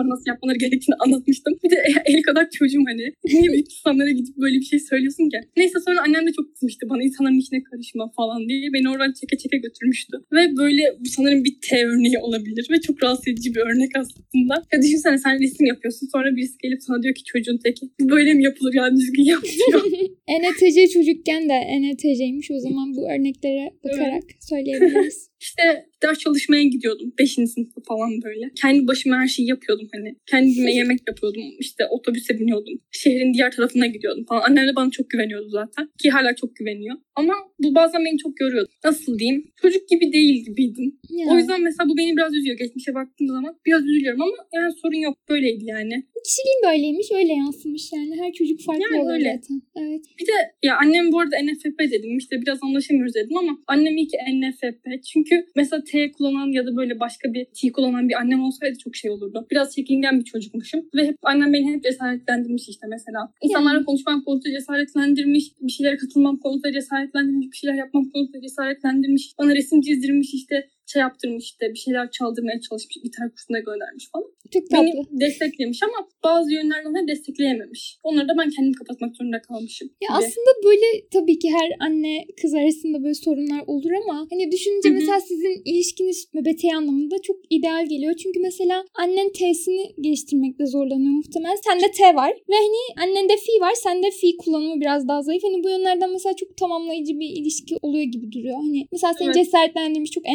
Sonra 0.00 0.14
nasıl 0.14 0.28
yapmaları 0.32 0.58
gerektiğini 0.64 0.96
anlatmıştım. 1.04 1.52
Bir 1.64 1.70
de 1.70 1.76
el 2.10 2.22
kadar 2.22 2.44
çocuğum 2.58 2.84
hani. 2.90 3.04
Niye 3.24 3.48
büyük 3.52 3.72
insanlara 3.72 4.10
gidip 4.10 4.36
böyle 4.36 4.56
bir 4.60 4.68
şey 4.72 4.78
söylüyorsun 4.90 5.24
ki? 5.32 5.38
Neyse 5.56 5.78
sonra 5.86 5.98
annem 6.06 6.26
de 6.26 6.32
çok 6.38 6.46
kızmıştı 6.52 6.82
bana 6.90 7.02
insanların 7.02 7.38
işine 7.44 7.62
karışma 7.62 8.04
falan 8.16 8.48
diye. 8.48 8.72
Beni 8.74 8.86
oradan 8.92 9.12
çeke 9.20 9.36
çeke 9.42 9.56
götürmüştü. 9.66 10.14
Ve 10.32 10.42
böyle 10.60 10.82
bu 11.00 11.08
sanırım 11.16 11.44
bir 11.44 11.54
T 11.66 11.86
örneği 11.86 12.18
olabilir 12.18 12.66
ve 12.72 12.80
çok 12.80 13.02
rahatsız 13.02 13.28
edici 13.28 13.54
bir 13.54 13.60
örnek 13.60 13.90
aslında. 14.00 14.54
Ya 14.72 14.82
düşünsene 14.82 15.18
sen 15.18 15.34
resim 15.42 15.66
yapıyorsun 15.66 16.06
sonra 16.14 16.36
birisi 16.36 16.58
gelip 16.62 16.82
sana 16.82 17.02
diyor 17.02 17.14
ki 17.14 17.24
çocuğun 17.24 17.58
teki 17.64 17.82
bu 18.00 18.08
böyle 18.10 18.34
mi 18.34 18.42
yapılır 18.44 18.74
ya 18.74 18.96
düzgün 18.96 19.24
yap 19.24 19.44
diyor. 19.58 19.82
NTC 20.42 20.88
çocukken 20.88 21.48
de 21.48 21.58
NTC'ymiş. 21.82 22.50
O 22.50 22.58
zaman 22.58 22.86
bu 22.96 23.10
örneklere 23.12 23.64
bakarak 23.84 24.24
söyleyebiliriz. 24.50 25.29
İşte 25.40 25.86
ders 26.02 26.18
çalışmaya 26.18 26.62
gidiyordum. 26.62 27.12
Beşinci 27.18 27.50
sınıfta 27.52 27.80
falan 27.88 28.10
böyle. 28.24 28.50
Kendi 28.62 28.86
başıma 28.86 29.16
her 29.16 29.26
şeyi 29.28 29.48
yapıyordum 29.48 29.88
hani. 29.94 30.16
Kendime 30.26 30.74
yemek 30.74 31.00
yapıyordum. 31.08 31.42
İşte 31.58 31.86
otobüse 31.86 32.38
biniyordum. 32.38 32.74
Şehrin 32.90 33.34
diğer 33.34 33.50
tarafına 33.50 33.86
gidiyordum 33.86 34.24
falan. 34.28 34.42
Annem 34.42 34.68
de 34.68 34.76
bana 34.76 34.90
çok 34.90 35.10
güveniyordu 35.10 35.48
zaten. 35.48 35.88
Ki 36.02 36.10
hala 36.10 36.34
çok 36.36 36.56
güveniyor. 36.56 36.96
Ama 37.14 37.34
bu 37.58 37.74
bazen 37.74 38.04
beni 38.04 38.18
çok 38.18 38.40
yoruyordu. 38.40 38.70
Nasıl 38.84 39.18
diyeyim? 39.18 39.50
Çocuk 39.62 39.88
gibi 39.88 40.12
değil 40.12 40.44
gibiydim. 40.44 40.98
Ya. 41.10 41.26
O 41.32 41.36
yüzden 41.38 41.62
mesela 41.62 41.88
bu 41.88 41.96
beni 41.96 42.16
biraz 42.16 42.34
üzüyor. 42.34 42.56
Geçmişe 42.58 42.94
baktığım 42.94 43.26
zaman 43.26 43.56
biraz 43.66 43.82
üzülüyorum 43.84 44.22
ama 44.22 44.36
yani 44.54 44.72
sorun 44.82 44.98
yok. 44.98 45.16
Böyleydi 45.28 45.64
yani. 45.64 46.06
Kişiliğin 46.24 46.62
böyleymiş. 46.68 47.08
Öyle 47.12 47.32
yansımış 47.32 47.92
yani. 47.92 48.20
Her 48.20 48.32
çocuk 48.32 48.60
farklı 48.60 48.82
Yani 48.82 49.02
oluyor 49.02 49.14
öyle. 49.18 49.40
zaten. 49.42 49.62
Evet. 49.76 50.04
Bir 50.18 50.26
de 50.26 50.32
ya 50.62 50.76
annem 50.82 51.12
bu 51.12 51.20
arada 51.20 51.36
NFP 51.44 51.78
dedim 51.78 52.18
işte 52.18 52.42
biraz 52.42 52.58
anlaşamıyoruz 52.62 53.14
dedim 53.14 53.36
ama 53.36 53.58
annem 53.66 53.96
iyi 53.96 54.06
ki 54.08 54.16
NFP. 54.32 55.04
Çünkü 55.12 55.46
mesela 55.56 55.84
T 55.84 56.12
kullanan 56.12 56.52
ya 56.52 56.66
da 56.66 56.76
böyle 56.76 57.00
başka 57.00 57.34
bir 57.34 57.44
T 57.44 57.72
kullanan 57.72 58.08
bir 58.08 58.14
annem 58.14 58.42
olsaydı 58.42 58.78
çok 58.78 58.96
şey 58.96 59.10
olurdu. 59.10 59.46
Biraz 59.50 59.74
çekingen 59.74 60.20
bir 60.20 60.24
çocukmuşum 60.24 60.80
ve 60.94 61.06
hep 61.06 61.16
annem 61.22 61.52
beni 61.52 61.72
hep 61.74 61.82
cesaretlendirmiş 61.82 62.68
işte 62.68 62.86
mesela. 62.90 63.32
İnsanlarla 63.42 63.84
konuşmam 63.84 64.24
konusunda 64.24 64.58
cesaretlendirmiş, 64.58 65.44
bir 65.60 65.72
şeylere 65.72 65.96
katılmam 65.96 66.36
konusunda 66.36 66.72
cesaretlendirmiş, 66.72 67.46
bir 67.52 67.56
şeyler 67.56 67.74
yapmam 67.74 68.10
konusunda 68.10 68.40
cesaretlendirmiş. 68.40 69.32
Bana 69.38 69.54
resim 69.54 69.80
çizdirmiş 69.80 70.34
işte 70.34 70.68
şey 70.92 71.00
yaptırmış 71.02 71.44
işte 71.44 71.64
bir 71.74 71.78
şeyler 71.78 72.10
çaldırmaya 72.10 72.60
çalışmış, 72.60 72.96
gitar 73.02 73.30
kursuna 73.30 73.58
göndermiş 73.58 74.04
falan. 74.12 74.26
Çok 74.54 74.70
tatlı. 74.70 74.86
Beni 74.86 75.20
desteklemiş 75.20 75.80
ama 75.82 76.08
bazı 76.24 76.52
yönlerden 76.52 76.94
de 76.94 77.12
destekleyememiş. 77.12 77.98
Onları 78.02 78.28
da 78.28 78.32
ben 78.38 78.50
kendim 78.50 78.72
kapatmak 78.72 79.16
zorunda 79.16 79.40
kalmışım. 79.42 79.88
Ya 80.02 80.08
gibi. 80.08 80.18
aslında 80.18 80.50
böyle 80.64 81.08
tabii 81.12 81.38
ki 81.38 81.48
her 81.58 81.68
anne 81.86 82.24
kız 82.42 82.54
arasında 82.54 83.02
böyle 83.02 83.14
sorunlar 83.14 83.62
olur 83.66 83.90
ama 84.02 84.26
hani 84.30 84.52
düşününce 84.52 84.88
Hı 84.88 84.92
hı. 84.92 84.98
mesela 84.98 85.20
sizin 85.20 85.62
ilişkiniz 85.64 86.28
MBT 86.34 86.64
anlamında 86.76 87.16
çok 87.22 87.36
ideal 87.50 87.86
geliyor. 87.88 88.14
Çünkü 88.22 88.40
mesela 88.40 88.84
annen 88.94 89.28
T'sini 89.32 89.84
geliştirmekte 90.00 90.66
zorlanıyor 90.66 91.12
muhtemelen. 91.12 91.56
Sende 91.66 91.90
T 91.90 92.14
var 92.14 92.32
ve 92.50 92.56
hani 92.64 92.82
annende 93.02 93.36
fi 93.36 93.52
var. 93.60 93.74
Sende 93.74 94.10
fi 94.10 94.36
kullanımı 94.36 94.80
biraz 94.80 95.08
daha 95.08 95.22
zayıf. 95.22 95.42
Hani 95.44 95.64
bu 95.64 95.68
yönlerden 95.68 96.10
mesela 96.12 96.36
çok 96.36 96.56
tamamlayıcı 96.56 97.20
bir 97.20 97.28
ilişki 97.28 97.76
oluyor 97.82 98.04
gibi 98.04 98.32
duruyor. 98.32 98.56
Hani 98.56 98.86
mesela 98.92 99.14
seni 99.14 99.26
Evet. 99.26 99.34
cesaretlendirmiş 99.34 100.10
çok 100.10 100.28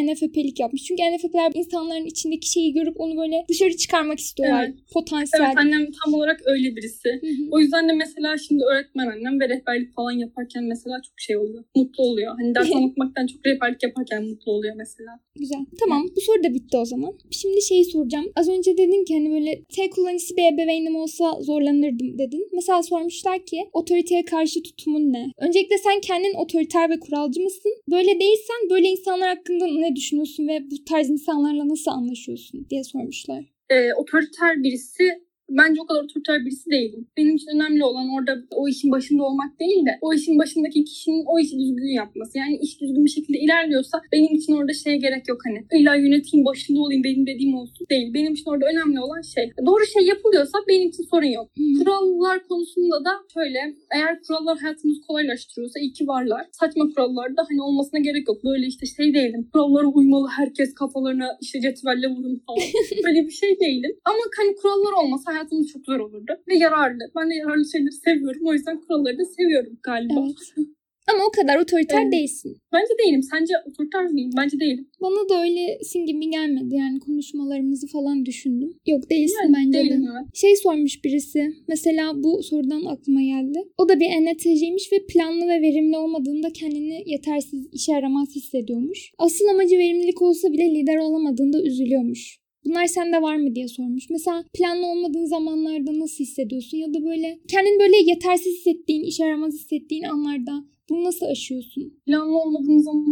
NFP'lik 0.45 0.59
yapmış. 0.59 0.83
Çünkü 0.83 1.03
NFP'ler 1.03 1.51
insanların 1.53 2.05
içindeki 2.05 2.51
şeyi 2.51 2.73
görüp 2.73 2.99
onu 2.99 3.17
böyle 3.17 3.45
dışarı 3.49 3.77
çıkarmak 3.77 4.19
istiyorlar. 4.19 4.63
Evet. 4.63 4.75
Potansiyel. 4.93 5.45
Evet 5.45 5.57
annem 5.57 5.87
tam 6.03 6.13
olarak 6.13 6.41
öyle 6.45 6.75
birisi. 6.75 7.09
Hı 7.09 7.27
hı. 7.27 7.47
O 7.51 7.59
yüzden 7.59 7.89
de 7.89 7.93
mesela 7.93 8.37
şimdi 8.37 8.63
öğretmen 8.63 9.07
annem 9.07 9.39
ve 9.39 9.49
rehberlik 9.49 9.95
falan 9.95 10.11
yaparken 10.11 10.63
mesela 10.63 11.01
çok 11.01 11.19
şey 11.19 11.37
oluyor. 11.37 11.63
Mutlu 11.75 12.03
oluyor. 12.03 12.35
Hani 12.39 12.55
ders 12.55 12.71
anlatmaktan 12.75 13.27
çok 13.27 13.45
rehberlik 13.45 13.83
yaparken 13.83 14.23
mutlu 14.23 14.51
oluyor 14.51 14.75
mesela. 14.77 15.19
Güzel. 15.35 15.65
Tamam 15.79 16.07
bu 16.15 16.21
soru 16.21 16.43
da 16.43 16.53
bitti 16.53 16.77
o 16.77 16.85
zaman. 16.85 17.13
Şimdi 17.31 17.61
şeyi 17.61 17.85
soracağım. 17.85 18.25
Az 18.35 18.49
önce 18.49 18.77
dedin 18.77 19.05
ki 19.05 19.13
hani 19.13 19.31
böyle 19.31 19.63
T 19.63 19.89
kullanıcısı 19.89 20.37
bir 20.37 20.53
ebeveynim 20.53 20.95
olsa 20.95 21.41
zorlanırdım 21.41 22.17
dedin. 22.17 22.49
Mesela 22.53 22.83
sormuşlar 22.83 23.45
ki 23.45 23.57
otoriteye 23.73 24.25
karşı 24.25 24.63
tutumun 24.63 25.13
ne? 25.13 25.31
Öncelikle 25.37 25.77
sen 25.77 25.99
kendin 26.01 26.33
otoriter 26.33 26.89
ve 26.89 26.99
kuralcı 26.99 27.41
mısın? 27.41 27.71
Böyle 27.91 28.19
değilsen 28.19 28.69
böyle 28.69 28.87
insanlar 28.87 29.29
hakkında 29.29 29.65
ne 29.67 29.95
düşünüyorsun 29.95 30.24
ve 30.39 30.71
bu 30.71 30.85
tarz 30.85 31.09
insanlarla 31.09 31.67
nasıl 31.67 31.91
anlaşıyorsun 31.91 32.67
diye 32.69 32.83
sormuşlar. 32.83 33.45
Ee, 33.69 33.93
otoriter 33.93 34.63
birisi 34.63 35.25
bence 35.49 35.81
o 35.81 35.85
kadar 35.85 36.03
otoriter 36.03 36.45
birisi 36.45 36.69
değilim. 36.69 37.07
Benim 37.17 37.35
için 37.35 37.55
önemli 37.55 37.83
olan 37.83 38.09
orada 38.09 38.43
o 38.51 38.67
işin 38.67 38.91
başında 38.91 39.23
olmak 39.23 39.59
değil 39.59 39.85
de 39.85 39.97
o 40.01 40.13
işin 40.13 40.39
başındaki 40.39 40.83
kişinin 40.83 41.23
o 41.27 41.39
işi 41.39 41.59
düzgün 41.59 41.93
yapması. 41.93 42.37
Yani 42.37 42.57
iş 42.57 42.81
düzgün 42.81 43.05
bir 43.05 43.09
şekilde 43.09 43.37
ilerliyorsa 43.39 44.01
benim 44.11 44.35
için 44.35 44.53
orada 44.53 44.73
şeye 44.73 44.97
gerek 44.97 45.27
yok 45.27 45.39
hani. 45.45 45.81
İlla 45.81 45.95
yöneteyim 45.95 46.45
başında 46.45 46.79
olayım 46.79 47.03
benim 47.03 47.27
dediğim 47.27 47.55
olsun 47.55 47.87
değil. 47.89 48.13
Benim 48.13 48.33
için 48.33 48.49
orada 48.51 48.65
önemli 48.65 48.99
olan 48.99 49.21
şey. 49.21 49.51
Doğru 49.65 49.85
şey 49.85 50.03
yapılıyorsa 50.05 50.57
benim 50.67 50.89
için 50.89 51.03
sorun 51.03 51.31
yok. 51.39 51.49
Hmm. 51.57 51.73
Kurallar 51.79 52.47
konusunda 52.47 53.05
da 53.05 53.11
şöyle 53.33 53.59
eğer 53.95 54.21
kurallar 54.21 54.57
hayatımızı 54.57 55.01
kolaylaştırıyorsa 55.01 55.79
iyi 55.79 55.93
ki 55.93 56.07
varlar. 56.07 56.45
Saçma 56.51 56.85
kurallar 56.89 57.37
da 57.37 57.41
hani 57.49 57.61
olmasına 57.61 57.99
gerek 57.99 58.27
yok. 58.27 58.43
Böyle 58.43 58.65
işte 58.65 58.85
şey 58.85 59.13
değilim. 59.13 59.49
Kurallara 59.53 59.87
uymalı 59.87 60.27
herkes 60.37 60.73
kafalarına 60.73 61.37
işte 61.41 61.61
cetvelle 61.61 62.07
vurun 62.07 62.41
falan. 62.45 62.59
Böyle 63.05 63.27
bir 63.27 63.31
şey 63.31 63.59
değilim. 63.59 63.91
Ama 64.05 64.23
hani 64.37 64.55
kurallar 64.55 64.93
olmasa 65.03 65.34
hayatımız 65.35 65.67
çok 65.73 65.85
zor 65.85 65.99
olurdu. 65.99 66.31
Ve 66.47 66.55
yararlı. 66.57 67.03
Ben 67.15 67.29
de 67.29 67.35
yararlı 67.35 67.65
şeyleri 67.71 67.91
seviyorum. 67.91 68.41
O 68.45 68.53
yüzden 68.53 68.77
kuralları 68.81 69.17
da 69.17 69.25
seviyorum 69.25 69.73
galiba. 69.83 70.13
Evet. 70.25 70.67
Ama 71.13 71.23
o 71.29 71.31
kadar 71.31 71.55
otoriter 71.63 72.01
Evet. 72.01 72.11
değilsin. 72.11 72.57
Bence 72.73 72.93
değilim. 73.05 73.23
Sence 73.23 73.53
otoriter 73.69 74.05
miyim? 74.05 74.29
Bence 74.37 74.59
değilim. 74.59 74.87
Bana 75.01 75.29
da 75.29 75.41
öylesin 75.41 76.05
gibi 76.05 76.29
gelmedi 76.29 76.75
yani 76.75 76.99
konuşmalarımızı 76.99 77.87
falan 77.87 78.25
düşündüm. 78.25 78.71
Yok 78.87 79.09
değilsin 79.09 79.37
Yani 79.43 79.53
bence 79.57 79.79
de. 79.79 79.83
değilim 79.83 80.05
evet. 80.11 80.35
Şey 80.35 80.55
sormuş 80.55 81.03
birisi. 81.03 81.53
Mesela 81.67 82.23
bu 82.23 82.43
sorudan 82.43 82.85
aklıma 82.85 83.21
geldi. 83.21 83.59
O 83.77 83.89
da 83.89 83.99
bir 83.99 84.05
ENTJ'ymiş 84.05 84.91
ve 84.91 85.05
planlı 85.09 85.47
ve 85.47 85.61
verimli 85.61 85.97
olmadığında 85.97 86.49
kendini 86.53 87.03
yetersiz, 87.05 87.67
işe 87.71 87.91
yaramaz 87.91 88.35
hissediyormuş. 88.35 89.11
Asıl 89.17 89.45
amacı 89.47 89.77
verimlilik 89.77 90.21
olsa 90.21 90.51
bile 90.53 90.75
lider 90.75 90.97
olamadığında 90.97 91.61
üzülüyormuş. 91.63 92.39
Bunlar 92.65 92.85
sende 92.85 93.21
var 93.21 93.35
mı 93.35 93.55
diye 93.55 93.67
sormuş. 93.67 94.09
Mesela 94.09 94.43
planlı 94.53 94.85
olmadığın 94.85 95.25
zamanlarda 95.25 95.99
nasıl 95.99 96.23
hissediyorsun? 96.23 96.77
Ya 96.77 96.93
da 96.93 97.05
böyle 97.05 97.39
kendini 97.47 97.79
böyle 97.79 97.97
yetersiz 98.11 98.55
hissettiğin, 98.57 99.03
işe 99.03 99.23
yaramaz 99.23 99.53
hissettiğin 99.53 100.03
anlarda 100.03 100.65
bunu 100.89 101.03
nasıl 101.03 101.25
aşıyorsun? 101.25 101.93
Planlı 102.05 102.37
olmadığım 102.37 102.79
zaman 102.79 103.05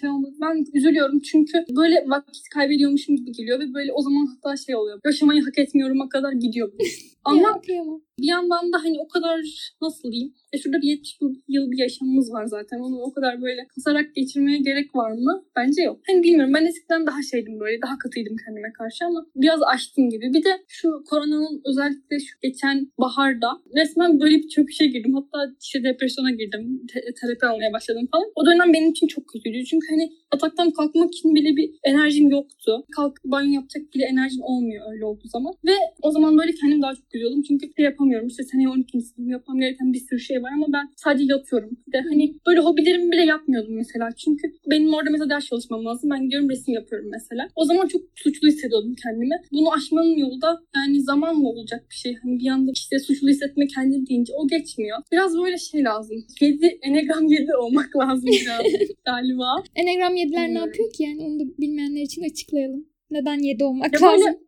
şey 0.00 0.10
olmadı. 0.10 0.34
Ben 0.40 0.64
üzülüyorum 0.74 1.20
çünkü 1.20 1.52
böyle 1.76 1.94
vakit 2.08 2.48
kaybediyormuşum 2.54 3.16
gibi 3.16 3.32
geliyor 3.32 3.60
ve 3.60 3.74
böyle 3.74 3.92
o 3.92 4.02
zaman 4.02 4.26
hatta 4.26 4.56
şey 4.56 4.76
oluyor. 4.76 5.00
Yaşamayı 5.04 5.42
hak 5.42 5.58
etmiyorum'a 5.58 6.08
kadar 6.08 6.32
gidiyor. 6.32 6.72
Ama 7.24 7.60
kıyamam. 7.60 8.00
bir 8.20 8.26
yandan 8.26 8.72
da 8.72 8.78
hani 8.84 8.96
o 9.00 9.08
kadar 9.08 9.40
nasıl 9.82 10.12
diyeyim? 10.12 10.34
E 10.52 10.58
şurada 10.58 10.82
bir 10.82 10.88
70 10.88 11.18
yıl 11.48 11.70
bir 11.70 11.78
yaşamımız 11.78 12.32
var 12.32 12.46
zaten. 12.46 12.78
Onu 12.78 12.96
o 12.98 13.12
kadar 13.12 13.42
böyle 13.42 13.66
kasarak 13.74 14.14
geçirmeye 14.14 14.58
gerek 14.58 14.94
var 14.94 15.12
mı? 15.12 15.44
Bence 15.56 15.82
yok. 15.82 16.00
Hani 16.06 16.22
bilmiyorum 16.22 16.54
ben 16.54 16.66
eskiden 16.66 17.06
daha 17.06 17.22
şeydim 17.30 17.60
böyle. 17.60 17.82
Daha 17.82 17.98
katıydım 17.98 18.36
kendime 18.46 18.72
karşı 18.72 19.04
ama 19.04 19.26
biraz 19.36 19.60
açtım 19.62 20.10
gibi. 20.10 20.32
Bir 20.32 20.44
de 20.44 20.52
şu 20.68 20.88
koronanın 21.10 21.62
özellikle 21.64 22.18
şu 22.20 22.34
geçen 22.42 22.92
baharda 22.98 23.50
resmen 23.76 24.20
böyle 24.20 24.36
bir 24.36 24.48
çöküşe 24.48 24.86
girdim. 24.86 25.14
Hatta 25.14 25.52
işte 25.62 25.84
depresyona 25.84 26.30
girdim. 26.30 26.86
Te- 26.92 27.14
terapi 27.20 27.46
almaya 27.46 27.72
başladım 27.72 28.08
falan. 28.12 28.26
O 28.34 28.46
dönem 28.46 28.72
benim 28.72 28.90
için 28.90 29.06
çok 29.06 29.28
kötüydü. 29.28 29.64
Çünkü 29.64 29.86
hani 29.90 30.12
yataktan 30.32 30.70
kalkmak 30.70 31.14
için 31.14 31.34
bile 31.34 31.56
bir 31.56 31.70
enerjim 31.84 32.28
yoktu. 32.30 32.84
Kalk 32.96 33.14
banyo 33.24 33.52
yapacak 33.52 33.94
bile 33.94 34.04
enerjim 34.04 34.42
olmuyor 34.42 34.92
öyle 34.92 35.04
olduğu 35.04 35.28
zaman. 35.28 35.54
Ve 35.64 35.72
o 36.02 36.10
zaman 36.10 36.38
böyle 36.38 36.52
kendimi 36.52 36.82
daha 36.82 36.94
çok 36.94 37.13
üzüyordum. 37.14 37.42
Çünkü 37.42 37.72
şey 37.76 37.84
yapamıyorum. 37.84 38.28
İşte 38.28 38.42
seneye 38.42 38.68
12. 38.68 39.00
sınıf 39.00 39.28
yapmam 39.30 39.60
gereken 39.60 39.92
bir 39.92 39.98
sürü 39.98 40.20
şey 40.20 40.42
var 40.42 40.50
ama 40.54 40.66
ben 40.72 40.88
sadece 40.96 41.24
yatıyorum. 41.32 41.70
Bir 41.86 41.92
de 41.92 42.00
hani 42.00 42.34
böyle 42.46 42.60
hobilerimi 42.60 43.12
bile 43.12 43.24
yapmıyordum 43.24 43.74
mesela. 43.74 44.08
Çünkü 44.16 44.52
benim 44.70 44.94
orada 44.94 45.10
mesela 45.10 45.30
ders 45.30 45.46
çalışmam 45.46 45.84
lazım. 45.84 46.10
Ben 46.10 46.22
gidiyorum 46.24 46.50
resim 46.50 46.74
yapıyorum 46.74 47.08
mesela. 47.12 47.48
O 47.56 47.64
zaman 47.64 47.86
çok 47.86 48.02
suçlu 48.14 48.48
hissediyordum 48.48 48.94
kendimi. 49.02 49.36
Bunu 49.52 49.72
aşmanın 49.72 50.16
yolu 50.18 50.42
da 50.42 50.60
yani 50.76 51.02
zamanla 51.02 51.48
olacak 51.48 51.86
bir 51.90 51.94
şey. 51.94 52.14
Hani 52.22 52.38
bir 52.38 52.48
anda 52.48 52.70
işte 52.74 52.98
suçlu 52.98 53.28
hissetme 53.28 53.66
kendini 53.66 54.06
deyince 54.06 54.32
o 54.36 54.48
geçmiyor. 54.48 54.98
Biraz 55.12 55.36
böyle 55.38 55.58
şey 55.58 55.84
lazım. 55.84 56.16
7, 56.40 56.66
Enegram 56.82 57.26
7 57.26 57.56
olmak 57.56 57.96
lazım 58.00 58.30
biraz 58.42 58.60
galiba. 59.06 59.48
Enneagram 59.76 60.16
7'ler 60.16 60.54
ne 60.54 60.58
yapıyor 60.58 60.92
ki 60.92 61.02
yani 61.02 61.22
onu 61.22 61.40
da 61.40 61.44
bilmeyenler 61.58 62.02
için 62.02 62.22
açıklayalım. 62.30 62.86
Neden 63.10 63.38
7 63.38 63.64
olmak 63.64 63.92
Ya 63.92 64.00
böyle- 64.08 64.38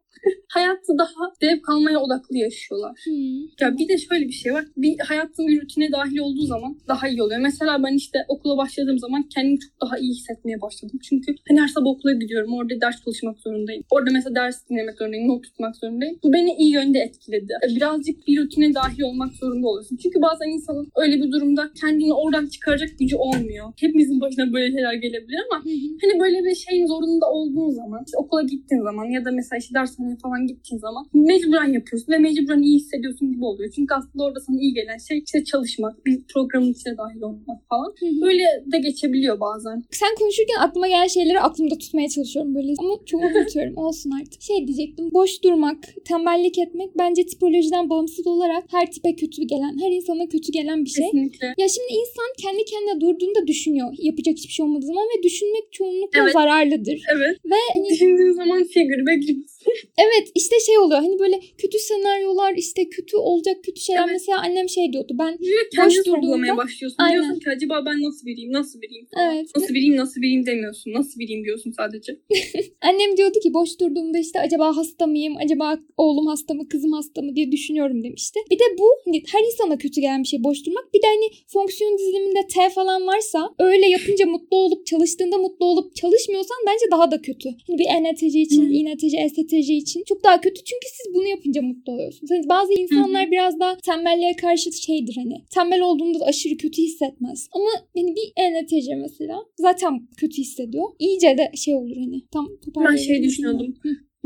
Hayatı 0.48 0.98
daha 0.98 1.33
zevk 1.40 1.68
almaya 1.68 1.98
odaklı 1.98 2.37
yaşıyorlar. 2.37 2.92
Hmm. 3.05 3.40
Ya 3.61 3.79
bir 3.79 3.88
de 3.88 3.98
şöyle 3.98 4.26
bir 4.26 4.33
şey 4.33 4.52
var. 4.52 4.64
Bir 4.76 4.98
hayatın 4.98 5.46
bir 5.46 5.62
rutine 5.62 5.92
dahil 5.92 6.18
olduğu 6.18 6.46
zaman 6.46 6.79
daha 6.88 7.09
iyi 7.09 7.22
oluyor. 7.22 7.40
Mesela 7.40 7.83
ben 7.83 7.94
işte 7.94 8.18
okula 8.29 8.57
başladığım 8.57 8.98
zaman 8.98 9.22
kendimi 9.35 9.59
çok 9.59 9.81
daha 9.81 9.98
iyi 9.98 10.11
hissetmeye 10.11 10.61
başladım. 10.61 10.98
Çünkü 11.02 11.35
hani 11.48 11.61
her 11.61 11.68
sabah 11.68 11.90
okula 11.90 12.12
gidiyorum. 12.12 12.55
Orada 12.55 12.81
ders 12.81 13.05
çalışmak 13.05 13.38
zorundayım. 13.38 13.83
Orada 13.90 14.11
mesela 14.12 14.35
ders 14.35 14.68
dinlemek 14.70 14.98
zorundayım. 14.98 15.29
Not 15.29 15.44
tutmak 15.44 15.76
zorundayım. 15.76 16.18
Bu 16.24 16.33
beni 16.33 16.55
iyi 16.59 16.72
yönde 16.72 16.98
etkiledi. 16.98 17.52
Birazcık 17.76 18.26
bir 18.26 18.40
rutine 18.40 18.74
dahil 18.74 19.02
olmak 19.02 19.33
zorunda 19.33 19.66
oluyorsun. 19.68 19.96
Çünkü 19.96 20.22
bazen 20.22 20.48
insanın 20.48 20.88
öyle 20.96 21.16
bir 21.16 21.33
durumda 21.33 21.70
kendini 21.81 22.14
oradan 22.14 22.46
çıkaracak 22.46 22.98
gücü 22.98 23.16
olmuyor. 23.16 23.72
Hepimizin 23.81 24.20
başına 24.20 24.52
böyle 24.52 24.72
şeyler 24.72 24.94
gelebilir 24.94 25.38
ama. 25.50 25.62
Hani 26.02 26.20
böyle 26.20 26.44
bir 26.44 26.55
şeyin 26.55 26.87
zorunda 26.87 27.26
olduğun 27.31 27.70
zaman, 27.70 28.02
işte 28.07 28.18
okula 28.18 28.42
gittiğin 28.42 28.83
zaman 28.83 29.05
ya 29.05 29.24
da 29.24 29.31
mesela 29.31 29.59
işte 29.59 29.74
dershaneye 30.06 30.16
falan 30.22 30.46
gittiğin 30.46 30.80
zaman 30.80 31.06
mecburen 31.14 31.72
yapıyorsun 31.72 32.12
ve 32.12 32.18
mecburen 32.18 32.62
iyi 32.62 32.78
hissediyorsun 32.78 33.32
gibi 33.32 33.44
oluyor. 33.44 33.70
Çünkü 33.74 33.94
aslında 33.94 34.24
orada 34.24 34.40
sana 34.40 34.60
iyi 34.60 34.74
gelen 34.74 34.98
şey 34.98 35.18
işte 35.18 35.44
çalışmak, 35.44 36.06
bir 36.06 36.22
programın 36.34 36.72
içine 36.72 36.96
dahil 36.98 37.20
olmak 37.22 37.68
falan. 37.68 37.94
Böyle 38.22 38.44
de 38.72 38.78
geçebiliyor 38.78 39.40
bazen. 39.40 39.84
Sen 39.90 40.14
konuşurken 40.18 40.56
aklıma 40.60 40.88
gelen 40.88 41.06
şeyleri 41.06 41.40
aklımda 41.40 41.78
tutmaya 41.78 42.08
çalışıyorum 42.08 42.54
böyle 42.54 42.72
ama 42.78 42.94
çok 43.06 43.20
unutuyorum 43.36 43.76
olsun 43.76 44.10
artık. 44.20 44.42
Şey 44.42 44.66
diyecektim 44.66 45.10
boş 45.12 45.42
durmak, 45.44 45.78
tembellik 46.04 46.58
etmek 46.58 46.98
bence 46.98 47.26
tipolojiden 47.26 47.90
bağımsız 47.90 48.26
olarak 48.26 48.64
her 48.70 48.90
tipe 48.90 49.16
kötü 49.16 49.42
gelen, 49.42 49.78
her 49.82 49.90
insana 49.90 50.28
kötü 50.28 50.52
gelen 50.52 50.84
bir 50.84 50.90
şey. 50.90 51.04
Kesinlikle. 51.04 51.46
Ya 51.46 51.68
şimdi 51.68 51.92
insan 52.00 52.28
kendi 52.42 52.64
kendine 52.64 53.00
durduğunda 53.00 53.46
düşünüyor 53.46 53.94
yapacak 53.98 54.36
hiçbir 54.36 54.52
şey 54.52 54.66
olmadığı 54.66 54.86
zaman 54.86 55.04
ve 55.04 55.22
düşünmek 55.22 55.72
çoğunlukla 55.72 56.20
Evet. 56.22 56.32
zararlıdır. 56.32 57.02
Evet. 57.16 57.36
Ve 57.44 57.54
hani 57.74 57.88
Düşündüğün 57.90 58.32
zaman 58.32 58.64
figür 58.64 59.06
ve 59.06 59.14
gibisin. 59.16 59.72
Evet 59.98 60.28
işte 60.35 60.56
şey 60.66 60.78
oluyor 60.78 61.00
hani 61.00 61.18
böyle 61.18 61.40
kötü 61.59 61.78
senaryolar 61.78 62.54
işte 62.56 62.88
kötü 62.88 63.16
olacak 63.16 63.64
kötü 63.64 63.80
şeyler 63.80 64.00
Evet. 64.00 64.12
mesela 64.12 64.38
annem 64.40 64.68
şey 64.68 64.92
diyordu 64.92 65.12
ben 65.18 65.38
durduğunda- 65.38 66.04
sorgulamaya 66.04 66.56
başlıyorsun. 66.56 66.96
Aynen. 66.98 67.22
Diyorsun 67.22 67.40
ki 67.40 67.50
acaba 67.50 67.82
ben 67.87 68.02
nasıl 68.02 68.26
biriyim, 68.26 68.52
nasıl 68.52 68.80
biriyim 68.82 69.06
falan. 69.14 69.35
Evet. 69.37 69.46
Nasıl 69.56 69.74
biriyim, 69.74 69.96
nasıl 69.96 70.20
biriyim 70.22 70.46
demiyorsun. 70.46 70.92
Nasıl 70.92 71.20
biriyim 71.20 71.44
diyorsun 71.44 71.72
sadece. 71.76 72.20
annem 72.82 73.16
diyordu 73.16 73.38
ki 73.42 73.54
boş 73.54 73.80
durduğumda 73.80 74.18
işte 74.18 74.40
acaba 74.40 74.76
hasta 74.76 75.06
mıyım 75.06 75.35
acaba 75.44 75.78
oğlum 75.96 76.26
hasta 76.26 76.54
mı 76.54 76.68
kızım 76.68 76.92
hasta 76.92 77.22
mı 77.22 77.37
diye 77.37 77.52
düşünüyorum 77.52 78.04
demişti. 78.04 78.40
Bir 78.50 78.59
de 78.59 78.64
bu 78.78 78.88
hani 79.04 79.22
her 79.32 79.42
insana 79.46 79.78
kötü 79.78 80.00
gelen 80.00 80.22
bir 80.22 80.28
şey 80.28 80.44
boş 80.44 80.66
durmak 80.66 80.94
bir 80.94 81.02
de 81.02 81.06
hani 81.06 81.26
fonksiyon 81.46 81.98
diziliminde 81.98 82.46
T 82.54 82.70
falan 82.70 83.06
varsa 83.06 83.54
öyle 83.59 83.87
yapınca 83.87 84.26
mutlu 84.35 84.56
olup 84.56 84.87
çalıştığında 84.87 85.38
mutlu 85.38 85.66
olup 85.66 85.96
çalışmıyorsan 85.96 86.56
bence 86.66 86.85
daha 86.90 87.11
da 87.11 87.22
kötü. 87.22 87.48
Hani 87.66 87.78
bir 87.78 87.87
ENTC 87.96 88.40
için. 88.40 88.70
INTC, 88.70 89.18
ESTC 89.18 89.74
için 89.74 89.86
çok 90.07 90.25
daha 90.25 90.40
kötü 90.40 90.64
çünkü 90.64 90.87
siz 90.96 91.14
bunu 91.14 91.27
yapınca 91.27 91.62
mutlu 91.62 91.92
oluyorsunuz. 91.92 92.31
Hani 92.31 92.49
bazı 92.49 92.72
insanlar 92.72 93.31
biraz 93.31 93.61
daha 93.61 93.77
tembelliğe 93.77 94.37
karşı 94.37 94.72
şeydir 94.72 95.16
hani. 95.16 95.44
Tembel 95.51 95.81
olduğunda 95.81 96.20
da 96.20 96.25
aşırı 96.25 96.57
kötü 96.57 96.83
hissetmez. 96.83 97.49
Ama 97.53 97.68
hani 97.96 98.14
bir 98.16 98.33
ENTC 98.37 98.94
mesela 98.94 99.38
zaten 99.57 100.09
kötü 100.16 100.37
hissediyor. 100.37 100.85
İyice 100.99 101.38
de 101.38 101.51
şey 101.57 101.75
olur 101.75 101.96
hani. 101.96 102.22
Tam 102.33 102.49
Ben 102.90 102.96
şey 102.96 103.22
düşünüyordum. 103.22 103.75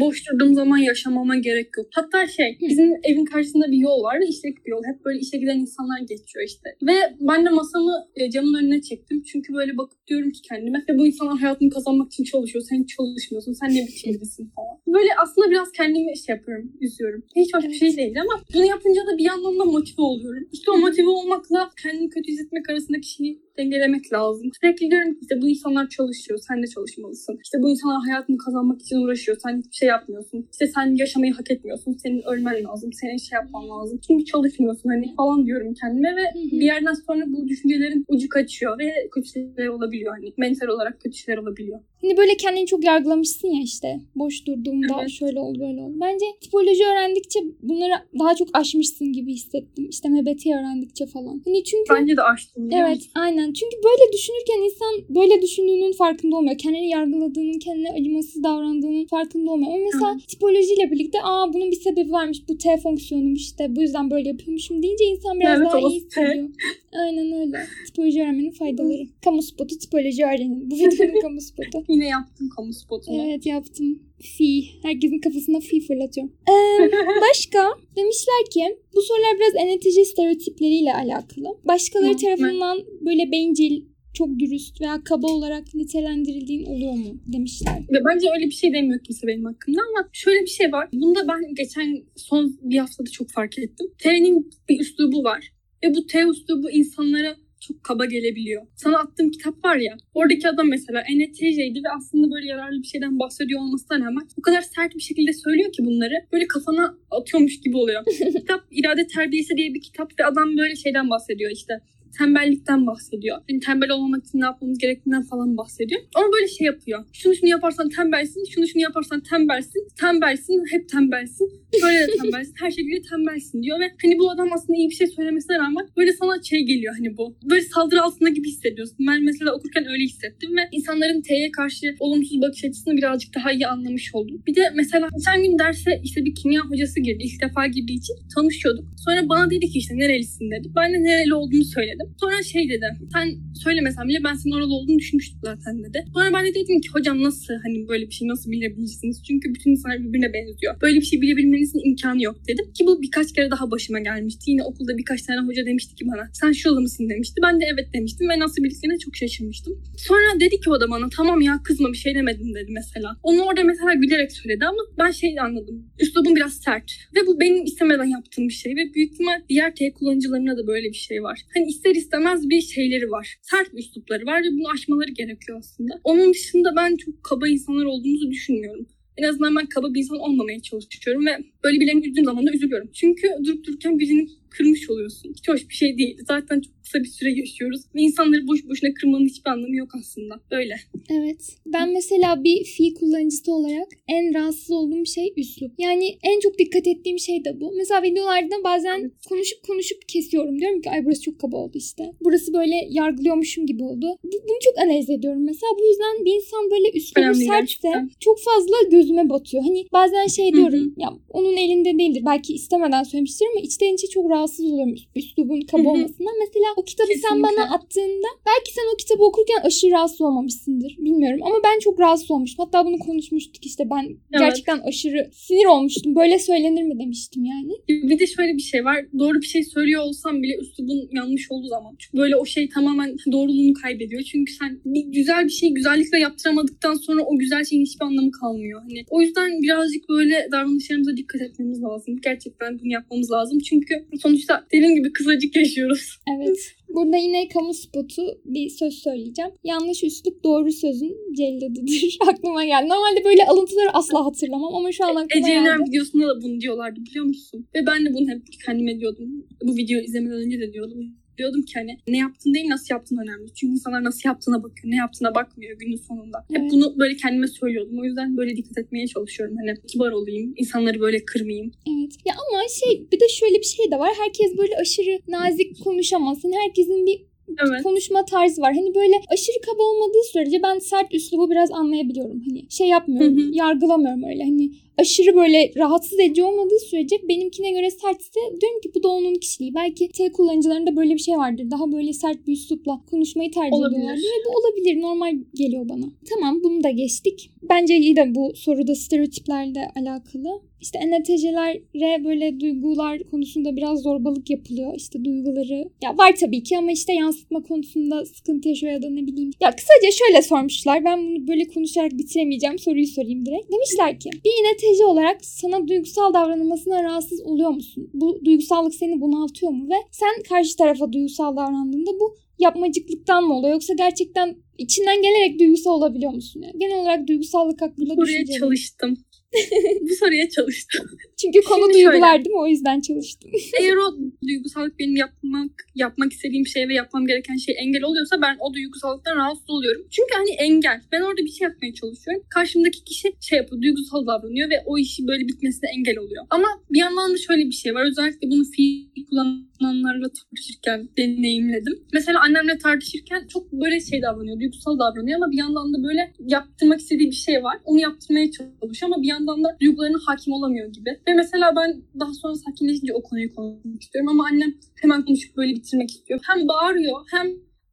Boş 0.00 0.16
durduğum 0.26 0.54
zaman 0.54 0.78
yaşamama 0.78 1.36
gerek 1.36 1.68
yok. 1.78 1.86
Hatta 1.94 2.26
şey 2.26 2.58
bizim 2.60 2.92
evin 3.02 3.24
karşısında 3.24 3.70
bir 3.70 3.76
yol 3.76 4.02
var 4.02 4.20
ve 4.20 4.26
işlek 4.26 4.66
bir 4.66 4.70
yol. 4.70 4.82
Hep 4.84 5.04
böyle 5.04 5.18
işe 5.18 5.36
giden 5.38 5.58
insanlar 5.58 6.00
geçiyor 6.00 6.44
işte. 6.46 6.68
Ve 6.82 6.96
ben 7.20 7.46
de 7.46 7.50
masamı 7.50 7.94
e, 8.16 8.30
camın 8.30 8.54
önüne 8.54 8.82
çektim. 8.82 9.22
Çünkü 9.22 9.54
böyle 9.54 9.76
bakıp 9.76 10.06
diyorum 10.06 10.30
ki 10.30 10.40
kendime 10.42 10.84
ve 10.88 10.98
bu 10.98 11.06
insanlar 11.06 11.38
hayatını 11.38 11.70
kazanmak 11.70 12.12
için 12.12 12.24
çalışıyor. 12.24 12.64
Sen 12.68 12.84
çalışmıyorsun. 12.84 13.52
Sen 13.52 13.70
ne 13.74 13.86
biçim 13.86 14.14
birisin 14.14 14.52
falan. 14.56 14.76
Böyle 14.86 15.10
aslında 15.22 15.50
biraz 15.50 15.72
kendimi 15.72 16.18
şey 16.18 16.34
yapıyorum, 16.36 16.72
üzüyorum. 16.80 17.22
Hiç 17.36 17.54
hoş 17.54 17.64
bir 17.64 17.72
şey 17.82 17.96
değil 17.96 18.20
ama 18.20 18.42
bunu 18.54 18.64
yapınca 18.64 19.06
da 19.06 19.18
bir 19.18 19.24
yandan 19.24 19.58
da 19.58 19.64
motive 19.64 20.02
oluyorum. 20.02 20.48
İşte 20.52 20.70
o 20.70 20.78
motive 20.78 21.08
olmakla 21.08 21.70
kendini 21.82 22.08
kötü 22.08 22.32
hissetmek 22.32 22.70
arasındaki 22.70 23.08
şeyi 23.08 23.42
dengelemek 23.60 24.12
lazım. 24.12 24.46
Sürekli 24.60 24.90
diyorum 24.90 25.12
ki 25.14 25.18
işte 25.22 25.42
bu 25.42 25.48
insanlar 25.48 25.88
çalışıyor, 25.88 26.38
sen 26.48 26.62
de 26.62 26.66
çalışmalısın. 26.66 27.38
İşte 27.44 27.62
bu 27.62 27.70
insanlar 27.70 28.00
hayatını 28.08 28.38
kazanmak 28.38 28.80
için 28.82 28.96
uğraşıyor, 28.96 29.38
sen 29.42 29.58
hiçbir 29.58 29.76
şey 29.82 29.88
yapmıyorsun. 29.88 30.48
İşte 30.52 30.66
sen 30.66 30.96
yaşamayı 30.96 31.32
hak 31.34 31.50
etmiyorsun, 31.50 31.92
senin 32.02 32.22
ölmen 32.22 32.64
lazım, 32.64 32.92
senin 32.92 33.16
şey 33.16 33.36
yapman 33.36 33.68
lazım. 33.68 34.00
Çünkü 34.06 34.24
çalışmıyorsun 34.24 34.88
hani 34.88 35.14
falan 35.16 35.46
diyorum 35.46 35.74
kendime 35.80 36.16
ve 36.16 36.24
bir 36.34 36.66
yerden 36.72 36.94
sonra 37.06 37.24
bu 37.26 37.48
düşüncelerin 37.48 38.04
ucu 38.08 38.28
kaçıyor 38.28 38.78
ve 38.78 39.08
kötü 39.14 39.28
şeyler 39.28 39.66
olabiliyor 39.66 40.14
hani. 40.16 40.32
Mental 40.36 40.66
olarak 40.66 41.00
kötü 41.00 41.18
şeyler 41.18 41.38
olabiliyor. 41.38 41.80
Hani 42.02 42.16
böyle 42.16 42.36
kendini 42.36 42.66
çok 42.66 42.84
yargılamışsın 42.84 43.48
ya 43.48 43.62
işte. 43.62 44.00
Boş 44.14 44.46
durduğumda 44.46 44.96
Evet. 45.00 45.10
şöyle 45.10 45.40
oldu 45.40 45.60
böyle 45.60 45.80
oldu. 45.80 45.96
Bence 46.00 46.24
tipoloji 46.40 46.84
öğrendikçe 46.84 47.40
bunları 47.62 47.92
daha 48.18 48.34
çok 48.34 48.48
aşmışsın 48.52 49.12
gibi 49.12 49.32
hissettim. 49.32 49.86
İşte 49.90 50.08
MBT 50.08 50.46
öğrendikçe 50.46 51.06
falan. 51.06 51.42
Hani 51.44 51.64
çünkü 51.64 51.94
Bence 51.94 52.16
de 52.16 52.22
biliyor 52.56 52.86
Evet 52.86 52.96
musun? 52.96 53.10
Aynen. 53.50 53.52
Çünkü 53.52 53.76
böyle 53.84 54.12
düşünürken 54.12 54.64
insan 54.64 55.14
böyle 55.16 55.42
düşündüğünün 55.42 55.92
farkında 55.92 56.36
olmuyor. 56.36 56.58
Kendini 56.58 56.88
yargıladığının, 56.88 57.58
kendine 57.58 57.90
acımasız 57.90 58.42
davrandığının 58.42 59.06
farkında 59.06 59.50
olmuyor. 59.50 59.72
Ama 59.72 59.82
mesela 59.92 60.16
tipolojiyle 60.28 60.90
birlikte 60.90 61.18
aa 61.22 61.52
bunun 61.52 61.70
bir 61.70 61.76
sebebi 61.76 62.12
varmış. 62.12 62.48
Bu 62.48 62.58
T 62.58 62.76
fonksiyonum 62.76 63.34
işte. 63.34 63.76
Bu 63.76 63.82
yüzden 63.82 64.10
böyle 64.10 64.28
yapıyormuşum 64.28 64.82
deyince 64.82 65.04
insan 65.04 65.40
biraz 65.40 65.60
Evet, 65.60 65.70
daha 65.70 65.78
iyi 65.78 66.00
hissediyor. 66.00 66.48
Aynen 66.92 67.32
öyle. 67.32 67.66
Tipoloji 67.86 68.22
öğrenmenin 68.22 68.50
faydaları. 68.50 69.06
Kamu 69.24 69.42
spotu 69.42 69.78
tipoloji 69.78 70.24
öğrenin. 70.24 70.70
Bu 70.70 70.74
videonun 70.74 71.20
kamu 71.22 71.40
spotu. 71.40 71.84
Yine 71.88 72.06
yaptım 72.06 72.48
kamu 72.56 72.72
spotunu. 72.72 73.22
Evet 73.22 73.46
yaptım. 73.46 74.09
Fi. 74.22 74.64
Herkesin 74.82 75.18
kafasına 75.18 75.60
fi 75.60 75.80
fırlatıyorum. 75.80 76.32
Ee, 76.48 76.90
başka 77.30 77.68
demişler 77.96 78.50
ki 78.50 78.78
bu 78.94 79.02
sorular 79.02 79.36
biraz 79.38 79.76
NTC 79.76 80.04
stereotipleriyle 80.04 80.94
alakalı. 80.94 81.46
Başkaları 81.64 82.16
tarafından 82.16 82.78
böyle 83.00 83.32
bencil, 83.32 83.82
çok 84.14 84.38
dürüst 84.38 84.80
veya 84.80 85.04
kaba 85.04 85.26
olarak 85.26 85.74
nitelendirildiğin 85.74 86.64
oluyor 86.64 86.92
mu 86.92 87.20
demişler. 87.26 87.78
Ve 87.92 87.98
bence 88.08 88.28
öyle 88.36 88.46
bir 88.46 88.54
şey 88.54 88.72
demiyor 88.72 89.00
kimse 89.04 89.26
benim 89.26 89.44
hakkımda 89.44 89.80
ama 89.80 90.08
şöyle 90.12 90.40
bir 90.40 90.46
şey 90.46 90.72
var. 90.72 90.88
Bunda 90.92 91.28
ben 91.28 91.54
geçen 91.54 92.02
son 92.16 92.58
bir 92.62 92.78
haftada 92.78 93.10
çok 93.10 93.30
fark 93.30 93.58
ettim. 93.58 93.90
T'nin 93.98 94.50
bir 94.68 94.80
üslubu 94.80 95.24
var. 95.24 95.52
Ve 95.84 95.94
bu 95.94 96.06
T 96.06 96.22
üslubu 96.22 96.70
insanlara 96.70 97.36
çok 97.72 97.84
kaba 97.84 98.04
gelebiliyor. 98.04 98.62
Sana 98.74 98.98
attığım 98.98 99.30
kitap 99.30 99.64
var 99.64 99.76
ya. 99.76 99.96
Oradaki 100.14 100.48
adam 100.48 100.68
mesela 100.68 101.00
ENTJ'ydi 101.00 101.80
ve 101.84 101.88
aslında 101.96 102.34
böyle 102.34 102.46
yararlı 102.46 102.82
bir 102.82 102.86
şeyden 102.86 103.18
bahsediyor 103.18 103.60
olmasına 103.60 103.98
rağmen 103.98 104.28
o 104.38 104.42
kadar 104.42 104.60
sert 104.60 104.94
bir 104.94 105.00
şekilde 105.00 105.32
söylüyor 105.32 105.72
ki 105.72 105.84
bunları. 105.84 106.14
Böyle 106.32 106.46
kafana 106.46 106.98
atıyormuş 107.10 107.60
gibi 107.60 107.76
oluyor. 107.76 108.04
kitap 108.38 108.60
İrade 108.70 109.06
Terbiyesi 109.06 109.56
diye 109.56 109.74
bir 109.74 109.80
kitap 109.80 110.20
ve 110.20 110.24
adam 110.24 110.56
böyle 110.56 110.76
şeyden 110.76 111.10
bahsediyor 111.10 111.50
işte 111.50 111.80
tembellikten 112.18 112.86
bahsediyor. 112.86 113.38
Yani 113.48 113.60
tembel 113.60 113.90
olmamak 113.90 114.24
için 114.26 114.40
ne 114.40 114.44
yapmamız 114.44 114.78
gerektiğinden 114.78 115.22
falan 115.22 115.56
bahsediyor. 115.56 116.00
Ama 116.14 116.26
böyle 116.32 116.48
şey 116.48 116.66
yapıyor. 116.66 117.04
Şunu 117.12 117.34
şunu 117.34 117.50
yaparsan 117.50 117.88
tembelsin, 117.88 118.44
şunu 118.44 118.66
şunu 118.68 118.82
yaparsan 118.82 119.20
tembelsin, 119.20 119.88
tembelsin, 120.00 120.64
hep 120.70 120.88
tembelsin, 120.88 121.48
böyle 121.82 121.98
de 121.98 122.16
tembelsin, 122.22 122.54
her 122.60 122.70
şekilde 122.70 123.02
tembelsin 123.10 123.62
diyor 123.62 123.80
ve 123.80 123.90
hani 124.02 124.18
bu 124.18 124.30
adam 124.30 124.48
aslında 124.52 124.78
iyi 124.78 124.90
bir 124.90 124.94
şey 124.94 125.06
söylemesine 125.06 125.58
rağmen 125.58 125.86
böyle 125.96 126.12
sana 126.12 126.42
şey 126.42 126.60
geliyor 126.62 126.94
hani 126.98 127.16
bu. 127.16 127.36
Böyle 127.50 127.62
saldırı 127.62 128.02
altında 128.02 128.28
gibi 128.28 128.48
hissediyorsun. 128.48 128.96
Ben 129.08 129.24
mesela 129.24 129.54
okurken 129.54 129.86
öyle 129.88 130.04
hissettim 130.04 130.56
ve 130.56 130.60
insanların 130.72 131.22
T'ye 131.22 131.50
karşı 131.52 131.86
olumsuz 132.00 132.40
bakış 132.40 132.64
açısını 132.64 132.96
birazcık 132.96 133.34
daha 133.34 133.52
iyi 133.52 133.66
anlamış 133.66 134.14
oldum. 134.14 134.42
Bir 134.46 134.54
de 134.54 134.72
mesela 134.74 135.08
geçen 135.16 135.42
gün 135.42 135.58
derse 135.58 136.00
işte 136.04 136.24
bir 136.24 136.34
kimya 136.34 136.62
hocası 136.70 137.00
girdi. 137.00 137.22
ilk 137.22 137.42
defa 137.42 137.66
girdiği 137.66 137.98
için 137.98 138.14
tanışıyorduk. 138.34 138.84
Sonra 139.04 139.28
bana 139.28 139.50
dedi 139.50 139.66
ki 139.66 139.78
işte 139.78 139.94
nerelisin 139.96 140.50
dedi. 140.50 140.68
Ben 140.76 140.92
de 140.92 140.98
nereli 141.04 141.34
olduğunu 141.34 141.64
söyledim. 141.64 141.99
Sonra 142.20 142.42
şey 142.42 142.68
dedi. 142.68 142.86
Sen 143.12 143.26
söylemesen 143.64 144.08
bile 144.08 144.18
ben 144.24 144.34
senin 144.34 144.54
oralı 144.54 144.74
olduğunu 144.74 144.98
düşünmüştüm 144.98 145.40
zaten 145.44 145.84
dedi. 145.84 146.04
Sonra 146.14 146.32
ben 146.32 146.46
de 146.46 146.54
dedim 146.54 146.80
ki 146.80 146.88
hocam 146.92 147.22
nasıl 147.22 147.54
hani 147.64 147.88
böyle 147.88 148.06
bir 148.06 148.14
şey 148.14 148.28
nasıl 148.28 148.50
bilebilirsiniz? 148.50 149.22
Çünkü 149.26 149.54
bütün 149.54 149.70
insanlar 149.70 149.98
birbirine 150.00 150.32
benziyor. 150.32 150.80
Böyle 150.82 150.96
bir 151.00 151.04
şey 151.04 151.20
bilebilmenizin 151.20 151.80
imkanı 151.84 152.22
yok 152.22 152.36
dedim. 152.48 152.72
Ki 152.72 152.86
bu 152.86 153.02
birkaç 153.02 153.32
kere 153.32 153.50
daha 153.50 153.70
başıma 153.70 154.00
gelmişti. 154.00 154.50
Yine 154.50 154.62
okulda 154.62 154.98
birkaç 154.98 155.22
tane 155.22 155.40
hoca 155.46 155.66
demişti 155.66 155.94
ki 155.94 156.04
bana 156.06 156.28
sen 156.32 156.52
şuralı 156.52 156.80
mısın 156.80 157.08
demişti. 157.10 157.40
Ben 157.42 157.60
de 157.60 157.64
evet 157.74 157.88
demiştim 157.94 158.28
ve 158.28 158.38
nasıl 158.38 158.62
bildiklerine 158.64 158.98
çok 158.98 159.16
şaşırmıştım. 159.16 159.82
Sonra 159.96 160.40
dedi 160.40 160.60
ki 160.60 160.70
o 160.70 160.80
da 160.80 160.90
bana 160.90 161.08
tamam 161.16 161.40
ya 161.40 161.60
kızma 161.64 161.92
bir 161.92 161.96
şey 161.96 162.14
demedim 162.14 162.54
dedi 162.54 162.72
mesela. 162.72 163.16
Onu 163.22 163.42
orada 163.42 163.64
mesela 163.64 163.94
gülerek 163.94 164.32
söyledi 164.32 164.64
ama 164.64 164.82
ben 164.98 165.10
şey 165.10 165.40
anladım. 165.40 165.86
Üslubum 166.00 166.36
biraz 166.36 166.52
sert. 166.52 166.92
Ve 167.14 167.26
bu 167.26 167.40
benim 167.40 167.64
istemeden 167.64 168.04
yaptığım 168.04 168.48
bir 168.48 168.52
şey 168.52 168.72
ve 168.72 168.94
büyük 168.94 169.12
ihtimal 169.12 169.42
diğer 169.48 169.74
T 169.74 169.92
kullanıcılarına 169.92 170.56
da 170.56 170.66
böyle 170.66 170.88
bir 170.88 171.02
şey 171.08 171.22
var. 171.22 171.40
Hani 171.54 171.66
ister 171.96 172.18
istemez 172.20 172.48
bir 172.50 172.60
şeyleri 172.60 173.10
var. 173.10 173.38
Sert 173.42 173.74
bir 173.74 173.78
üslupları 173.78 174.26
var 174.26 174.42
ve 174.42 174.52
bunu 174.52 174.68
aşmaları 174.68 175.10
gerekiyor 175.10 175.58
aslında. 175.58 176.00
Onun 176.04 176.32
dışında 176.32 176.72
ben 176.76 176.96
çok 176.96 177.24
kaba 177.24 177.48
insanlar 177.48 177.84
olduğumuzu 177.84 178.30
düşünmüyorum. 178.30 178.86
En 179.16 179.22
azından 179.22 179.56
ben 179.56 179.66
kaba 179.66 179.94
bir 179.94 179.98
insan 179.98 180.18
olmamaya 180.18 180.62
çalışıyorum 180.62 181.26
ve 181.26 181.30
böyle 181.64 181.80
birilerini 181.80 182.08
üzdüğüm 182.08 182.24
zaman 182.24 182.46
da 182.46 182.52
üzülüyorum. 182.52 182.90
Çünkü 182.92 183.28
durup 183.44 183.64
dururken 183.64 183.98
birini 183.98 184.26
kırmış 184.50 184.90
oluyorsun. 184.90 185.32
Hiç 185.36 185.48
hoş 185.48 185.68
bir 185.68 185.74
şey 185.74 185.98
değil. 185.98 186.18
Zaten 186.28 186.60
çok 186.60 186.80
kısa 186.82 187.04
bir 187.04 187.08
süre 187.08 187.32
yaşıyoruz. 187.32 187.80
Ve 187.94 188.00
insanları 188.00 188.46
boş 188.48 188.68
boşuna 188.68 188.90
kırmanın 188.94 189.26
hiçbir 189.26 189.50
anlamı 189.50 189.76
yok 189.76 189.90
aslında. 190.00 190.34
Böyle. 190.50 190.74
Evet. 191.10 191.56
Ben 191.66 191.92
mesela 191.92 192.44
bir 192.44 192.64
fi 192.64 192.94
kullanıcısı 192.94 193.52
olarak 193.52 193.88
en 194.08 194.34
rahatsız 194.34 194.70
olduğum 194.70 195.06
şey 195.06 195.32
üslup. 195.36 195.72
Yani 195.78 196.18
en 196.22 196.40
çok 196.40 196.58
dikkat 196.58 196.86
ettiğim 196.86 197.18
şey 197.18 197.44
de 197.44 197.60
bu. 197.60 197.72
Mesela 197.76 198.02
videolarda 198.02 198.54
bazen 198.64 199.12
konuşup 199.28 199.62
konuşup 199.66 200.08
kesiyorum. 200.08 200.58
Diyorum 200.58 200.80
ki 200.80 200.90
ay 200.90 201.04
burası 201.04 201.22
çok 201.22 201.40
kaba 201.40 201.56
oldu 201.56 201.78
işte. 201.78 202.12
Burası 202.20 202.52
böyle 202.52 202.76
yargılıyormuşum 202.90 203.66
gibi 203.66 203.82
oldu. 203.82 204.06
Bunu 204.24 204.58
çok 204.64 204.78
analiz 204.78 205.10
ediyorum. 205.10 205.44
Mesela 205.44 205.70
bu 205.80 205.86
yüzden 205.86 206.24
bir 206.24 206.34
insan 206.34 206.70
böyle 206.70 206.90
üslubu 206.98 207.34
sertse 207.34 207.88
çok 208.20 208.38
fazla 208.40 208.74
gözüme 208.90 209.30
batıyor. 209.30 209.62
Hani 209.62 209.86
bazen 209.92 210.26
şey 210.26 210.52
diyorum 210.52 210.94
ya 210.96 211.08
onun 211.28 211.56
elinde 211.56 211.98
değildir. 211.98 212.22
Belki 212.26 212.54
istemeden 212.54 213.02
söylemiştir 213.02 213.46
ama 213.52 213.60
içten 213.60 213.94
içe 213.94 214.06
çok 214.06 214.30
rahatsız 214.40 214.64
oluyorum 214.66 214.94
üs- 214.94 215.08
üslubun 215.16 215.60
kaba 215.60 215.88
olmasından. 215.88 216.34
Mesela 216.44 216.66
o 216.76 216.84
kitabı 216.84 217.08
sen 217.08 217.14
Kesinlikle. 217.14 217.42
bana 217.42 217.74
attığında 217.74 218.28
belki 218.46 218.70
sen 218.74 218.86
o 218.94 218.96
kitabı 218.96 219.22
okurken 219.24 219.60
aşırı 219.62 219.90
rahatsız 219.90 220.20
olmamışsındır. 220.20 220.96
Bilmiyorum 220.98 221.40
ama 221.42 221.56
ben 221.64 221.78
çok 221.78 222.00
rahatsız 222.00 222.30
olmuştum. 222.30 222.64
Hatta 222.64 222.86
bunu 222.86 222.98
konuşmuştuk 222.98 223.66
işte 223.66 223.84
ben 223.90 224.16
gerçekten 224.38 224.78
aşırı 224.78 225.30
sinir 225.32 225.66
olmuştum. 225.66 226.14
Böyle 226.14 226.38
söylenir 226.38 226.82
mi 226.82 226.98
demiştim 226.98 227.44
yani. 227.44 227.72
Bir 227.88 228.18
de 228.18 228.26
şöyle 228.26 228.54
bir 228.54 228.62
şey 228.62 228.84
var. 228.84 229.06
Doğru 229.18 229.40
bir 229.40 229.46
şey 229.46 229.64
söylüyor 229.64 230.02
olsam 230.02 230.42
bile 230.42 230.56
üslubun 230.56 231.08
yanlış 231.12 231.50
olduğu 231.50 231.68
zaman. 231.68 231.96
Böyle 232.14 232.36
o 232.36 232.46
şey 232.46 232.68
tamamen 232.68 233.16
doğruluğunu 233.32 233.72
kaybediyor. 233.82 234.22
Çünkü 234.22 234.52
sen 234.52 234.80
bir 234.84 235.04
güzel 235.12 235.44
bir 235.44 235.50
şeyi 235.50 235.74
güzellikle 235.74 236.18
yaptıramadıktan 236.18 236.94
sonra 236.94 237.22
o 237.22 237.38
güzel 237.38 237.64
şeyin 237.64 237.84
hiçbir 237.84 238.04
anlamı 238.04 238.30
kalmıyor. 238.30 238.80
Hani 238.82 239.04
o 239.10 239.20
yüzden 239.20 239.62
birazcık 239.62 240.08
böyle 240.08 240.48
davranışlarımıza 240.52 241.16
dikkat 241.16 241.40
etmemiz 241.40 241.82
lazım. 241.82 242.20
Gerçekten 242.22 242.78
bunu 242.78 242.92
yapmamız 242.92 243.30
lazım. 243.30 243.58
Çünkü 243.58 243.94
sonuçta 244.22 244.29
dediğim 244.72 244.94
gibi 244.94 245.12
kısacık 245.12 245.56
yaşıyoruz. 245.56 246.18
Evet. 246.36 246.58
Burada 246.88 247.16
yine 247.16 247.48
kamu 247.48 247.74
spotu 247.74 248.22
bir 248.44 248.68
söz 248.68 248.94
söyleyeceğim. 248.94 249.50
Yanlış 249.64 250.04
üslup 250.04 250.44
doğru 250.44 250.72
sözün 250.72 251.16
celladıdır. 251.36 252.18
Aklıma 252.28 252.64
geldi. 252.64 252.88
Normalde 252.88 253.24
böyle 253.24 253.46
alıntıları 253.46 253.90
asla 253.92 254.24
hatırlamam 254.24 254.74
ama 254.74 254.92
şu 254.92 255.04
an 255.04 255.16
aklıma 255.16 255.48
Ece 255.48 255.52
geldi. 255.52 255.82
Videosunda 255.88 256.28
da 256.28 256.42
bunu 256.42 256.60
diyorlardı 256.60 257.00
biliyor 257.00 257.24
musun? 257.24 257.66
Ve 257.74 257.86
ben 257.86 258.06
de 258.06 258.14
bunu 258.14 258.28
hep 258.28 258.42
kendime 258.66 259.00
diyordum. 259.00 259.46
Bu 259.64 259.76
videoyu 259.76 260.04
izlemeden 260.04 260.36
önce 260.36 260.60
de 260.60 260.72
diyordum. 260.72 261.19
Diyordum 261.40 261.62
ki 261.62 261.72
hani 261.74 261.98
ne 262.08 262.18
yaptın 262.18 262.54
değil 262.54 262.68
nasıl 262.68 262.94
yaptın 262.94 263.16
önemli. 263.16 263.54
Çünkü 263.54 263.72
insanlar 263.72 264.04
nasıl 264.04 264.28
yaptığına 264.28 264.62
bakıyor. 264.62 264.92
Ne 264.92 264.96
yaptığına 264.96 265.34
bakmıyor 265.34 265.78
günün 265.78 265.96
sonunda. 265.96 266.38
Hep 266.52 266.70
bunu 266.70 266.98
böyle 266.98 267.16
kendime 267.16 267.48
söylüyordum. 267.48 267.98
O 268.00 268.04
yüzden 268.04 268.36
böyle 268.36 268.56
dikkat 268.56 268.78
etmeye 268.78 269.06
çalışıyorum. 269.06 269.56
Hani 269.56 269.74
kibar 269.86 270.10
olayım. 270.12 270.54
insanları 270.56 271.00
böyle 271.00 271.24
kırmayayım. 271.24 271.72
Evet. 271.88 272.12
Ya 272.26 272.34
ama 272.34 272.62
şey 272.80 273.06
bir 273.12 273.20
de 273.20 273.28
şöyle 273.28 273.58
bir 273.58 273.70
şey 273.76 273.90
de 273.90 273.98
var. 273.98 274.10
Herkes 274.22 274.58
böyle 274.58 274.76
aşırı 274.76 275.18
nazik 275.28 275.84
konuşamazsın. 275.84 276.52
Herkesin 276.52 277.06
bir 277.06 277.30
Evet. 277.68 277.82
konuşma 277.82 278.24
tarzı 278.24 278.62
var. 278.62 278.74
Hani 278.74 278.94
böyle 278.94 279.14
aşırı 279.32 279.56
kaba 279.66 279.82
olmadığı 279.82 280.22
sürece 280.32 280.62
ben 280.62 280.78
sert 280.78 281.14
üslubu 281.14 281.50
biraz 281.50 281.70
anlayabiliyorum. 281.72 282.42
Hani 282.48 282.70
şey 282.70 282.88
yapmıyorum, 282.88 283.52
yargılamıyorum 283.52 284.22
öyle. 284.24 284.42
Hani 284.44 284.70
aşırı 285.00 285.36
böyle 285.36 285.72
rahatsız 285.76 286.20
edici 286.20 286.42
olmadığı 286.42 286.78
sürece 286.90 287.16
benimkine 287.28 287.70
göre 287.70 287.90
sertse 287.90 288.40
diyorum 288.60 288.80
ki 288.80 288.90
bu 288.94 289.02
da 289.02 289.08
onun 289.08 289.34
kişiliği. 289.34 289.74
Belki 289.74 290.08
T 290.08 290.32
kullanıcılarında 290.32 290.96
böyle 290.96 291.14
bir 291.14 291.18
şey 291.18 291.36
vardır. 291.36 291.70
Daha 291.70 291.92
böyle 291.92 292.12
sert 292.12 292.46
bir 292.46 292.52
üslupla 292.52 293.00
konuşmayı 293.10 293.50
tercih 293.50 293.72
Olabilir. 293.72 293.96
ediyorlardır 293.96 294.22
ve 294.22 294.44
bu 294.46 294.50
olabilir. 294.58 295.00
Normal 295.00 295.34
geliyor 295.54 295.88
bana. 295.88 296.06
Tamam 296.30 296.60
bunu 296.64 296.82
da 296.82 296.90
geçtik. 296.90 297.50
Bence 297.62 297.94
yine 297.94 298.34
bu 298.34 298.52
soruda 298.54 298.94
stereotiplerle 298.94 299.88
alakalı. 299.96 300.60
İşte 300.80 300.98
NTC'lere 300.98 302.24
böyle 302.24 302.60
duygular 302.60 303.22
konusunda 303.30 303.76
biraz 303.76 304.02
zorbalık 304.02 304.50
yapılıyor. 304.50 304.94
İşte 304.96 305.24
duyguları 305.24 305.88
ya 306.02 306.18
var 306.18 306.36
tabii 306.40 306.62
ki 306.62 306.78
ama 306.78 306.92
işte 306.92 307.12
yansıtma 307.12 307.62
konusunda 307.62 308.26
sıkıntı 308.26 308.68
yaşıyor 308.68 308.92
ya 308.92 309.02
da 309.02 309.10
ne 309.10 309.26
bileyim. 309.26 309.50
Ya 309.60 309.70
kısaca 309.70 310.10
şöyle 310.18 310.42
sormuşlar. 310.42 311.04
Ben 311.04 311.26
bunu 311.26 311.48
böyle 311.48 311.64
konuşarak 311.68 312.12
bitiremeyeceğim. 312.12 312.78
Soruyu 312.78 313.06
sorayım 313.06 313.46
direkt. 313.46 313.72
Demişler 313.72 314.20
ki 314.20 314.30
bir 314.44 314.74
NTC 314.74 314.89
olarak 315.00 315.44
sana 315.44 315.88
duygusal 315.88 316.34
davranılmasına 316.34 317.02
rahatsız 317.02 317.40
oluyor 317.42 317.70
musun? 317.70 318.10
Bu 318.14 318.44
duygusallık 318.44 318.94
seni 318.94 319.20
bunaltıyor 319.20 319.72
mu? 319.72 319.88
Ve 319.90 319.94
sen 320.10 320.42
karşı 320.48 320.76
tarafa 320.76 321.12
duygusal 321.12 321.56
davrandığında 321.56 322.10
bu 322.20 322.36
yapmacıklıktan 322.58 323.44
mı 323.44 323.54
oluyor? 323.54 323.72
Yoksa 323.72 323.94
gerçekten 323.94 324.56
içinden 324.78 325.22
gelerek 325.22 325.58
duygusal 325.60 325.90
olabiliyor 325.90 326.32
musun? 326.32 326.62
Yani 326.62 326.78
genel 326.78 327.00
olarak 327.00 327.26
duygusallık 327.26 327.82
hakkında 327.82 328.16
Buraya 328.16 328.46
çalıştım. 328.46 329.16
Bu 330.00 330.14
soruya 330.14 330.48
çalıştım. 330.48 331.06
Çünkü 331.40 331.60
konu 331.60 331.92
Şimdi 331.92 331.94
duygular 331.94 332.44
değil 332.44 332.54
mi? 332.56 332.60
O 332.60 332.66
yüzden 332.66 333.00
çalıştım. 333.00 333.50
Eğer 333.80 333.96
o 333.96 334.16
duygusallık 334.48 334.98
benim 334.98 335.16
yapmak 335.16 335.70
yapmak 335.94 336.32
istediğim 336.32 336.66
şey 336.66 336.88
ve 336.88 336.94
yapmam 336.94 337.26
gereken 337.26 337.56
şey 337.56 337.74
engel 337.78 338.02
oluyorsa 338.02 338.42
ben 338.42 338.56
o 338.60 338.74
duygusallıktan 338.74 339.36
rahatsız 339.36 339.70
oluyorum. 339.70 340.06
Çünkü 340.10 340.34
hani 340.34 340.50
engel. 340.50 341.00
Ben 341.12 341.20
orada 341.20 341.42
bir 341.46 341.50
şey 341.50 341.68
yapmaya 341.68 341.94
çalışıyorum. 341.94 342.44
Karşımdaki 342.50 343.04
kişi 343.04 343.32
şey 343.40 343.58
yapıyor, 343.58 343.82
duygusal 343.82 344.26
davranıyor 344.26 344.70
ve 344.70 344.82
o 344.86 344.98
işi 344.98 345.26
böyle 345.26 345.48
bitmesine 345.48 345.90
engel 345.96 346.18
oluyor. 346.18 346.44
Ama 346.50 346.68
bir 346.90 346.98
yandan 346.98 347.32
da 347.32 347.36
şöyle 347.36 347.64
bir 347.66 347.78
şey 347.82 347.94
var. 347.94 348.06
Özellikle 348.06 348.50
bunu 348.50 348.64
fiil 348.64 349.26
kullananlarla 349.30 350.28
tartışırken 350.38 351.08
deneyimledim. 351.18 351.94
Mesela 352.12 352.40
annemle 352.40 352.78
tartışırken 352.78 353.46
çok 353.46 353.72
böyle 353.72 354.00
şey 354.00 354.22
davranıyor, 354.22 354.60
duygusal 354.60 354.98
davranıyor 354.98 355.36
ama 355.36 355.52
bir 355.52 355.58
yandan 355.58 355.94
da 355.94 356.02
böyle 356.02 356.32
yaptırmak 356.38 357.00
istediği 357.00 357.30
bir 357.30 357.42
şey 357.46 357.64
var. 357.64 357.76
Onu 357.84 358.00
yaptırmaya 358.00 358.50
çalışıyor 358.50 359.12
ama 359.12 359.22
bir 359.22 359.28
yandan 359.28 359.39
da 359.46 359.76
duygularına 359.80 360.18
hakim 360.26 360.52
olamıyor 360.52 360.88
gibi. 360.92 361.10
Ve 361.28 361.34
mesela 361.34 361.72
ben 361.76 362.02
daha 362.20 362.34
sonra 362.34 362.54
sakinleşince 362.54 363.14
o 363.14 363.22
konuyu 363.22 363.54
konuşmak 363.54 364.02
istiyorum 364.02 364.28
ama 364.30 364.46
annem 364.46 364.74
hemen 364.94 365.24
konuşup 365.24 365.56
böyle 365.56 365.72
bitirmek 365.74 366.10
istiyor. 366.10 366.40
Hem 366.46 366.68
bağırıyor 366.68 367.20
hem 367.30 367.46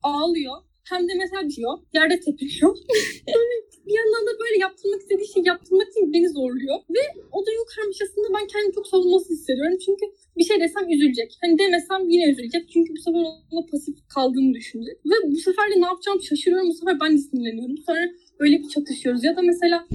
ağlıyor 0.03 0.55
hem 0.89 1.01
de 1.09 1.13
mesela 1.17 1.49
diyor 1.49 1.73
yerde 1.93 2.19
tepiniyor. 2.19 2.77
bir 3.87 3.95
yandan 3.99 4.23
da 4.29 4.33
böyle 4.43 4.57
yaptırmak 4.65 5.01
istediği 5.01 5.27
şey 5.33 5.43
yaptırmak 5.51 5.87
için 5.91 6.13
beni 6.13 6.29
zorluyor. 6.29 6.77
Ve 6.95 7.03
o 7.35 7.37
duygu 7.45 7.65
karmaşasında 7.75 8.27
ben 8.35 8.47
kendimi 8.47 8.73
çok 8.73 8.87
savunmasız 8.87 9.31
hissediyorum. 9.37 9.77
Çünkü 9.85 10.05
bir 10.37 10.45
şey 10.49 10.57
desem 10.63 10.85
üzülecek. 10.93 11.29
Hani 11.41 11.53
demesem 11.59 12.01
yine 12.13 12.25
üzülecek. 12.31 12.63
Çünkü 12.73 12.89
bu 12.95 13.01
sefer 13.05 13.23
ona 13.51 13.65
pasif 13.71 13.95
kaldığını 14.15 14.53
düşünecek. 14.53 14.97
Ve 15.09 15.15
bu 15.31 15.37
sefer 15.47 15.65
de 15.71 15.81
ne 15.81 15.87
yapacağım 15.91 16.19
şaşırıyorum. 16.29 16.69
Bu 16.69 16.77
sefer 16.79 16.95
ben 17.01 17.11
de 17.13 17.17
sinirleniyorum. 17.17 17.77
Sonra 17.87 18.03
öyle 18.39 18.59
bir 18.59 18.69
çatışıyoruz. 18.69 19.23
Ya 19.23 19.35
da 19.35 19.41
mesela 19.41 19.87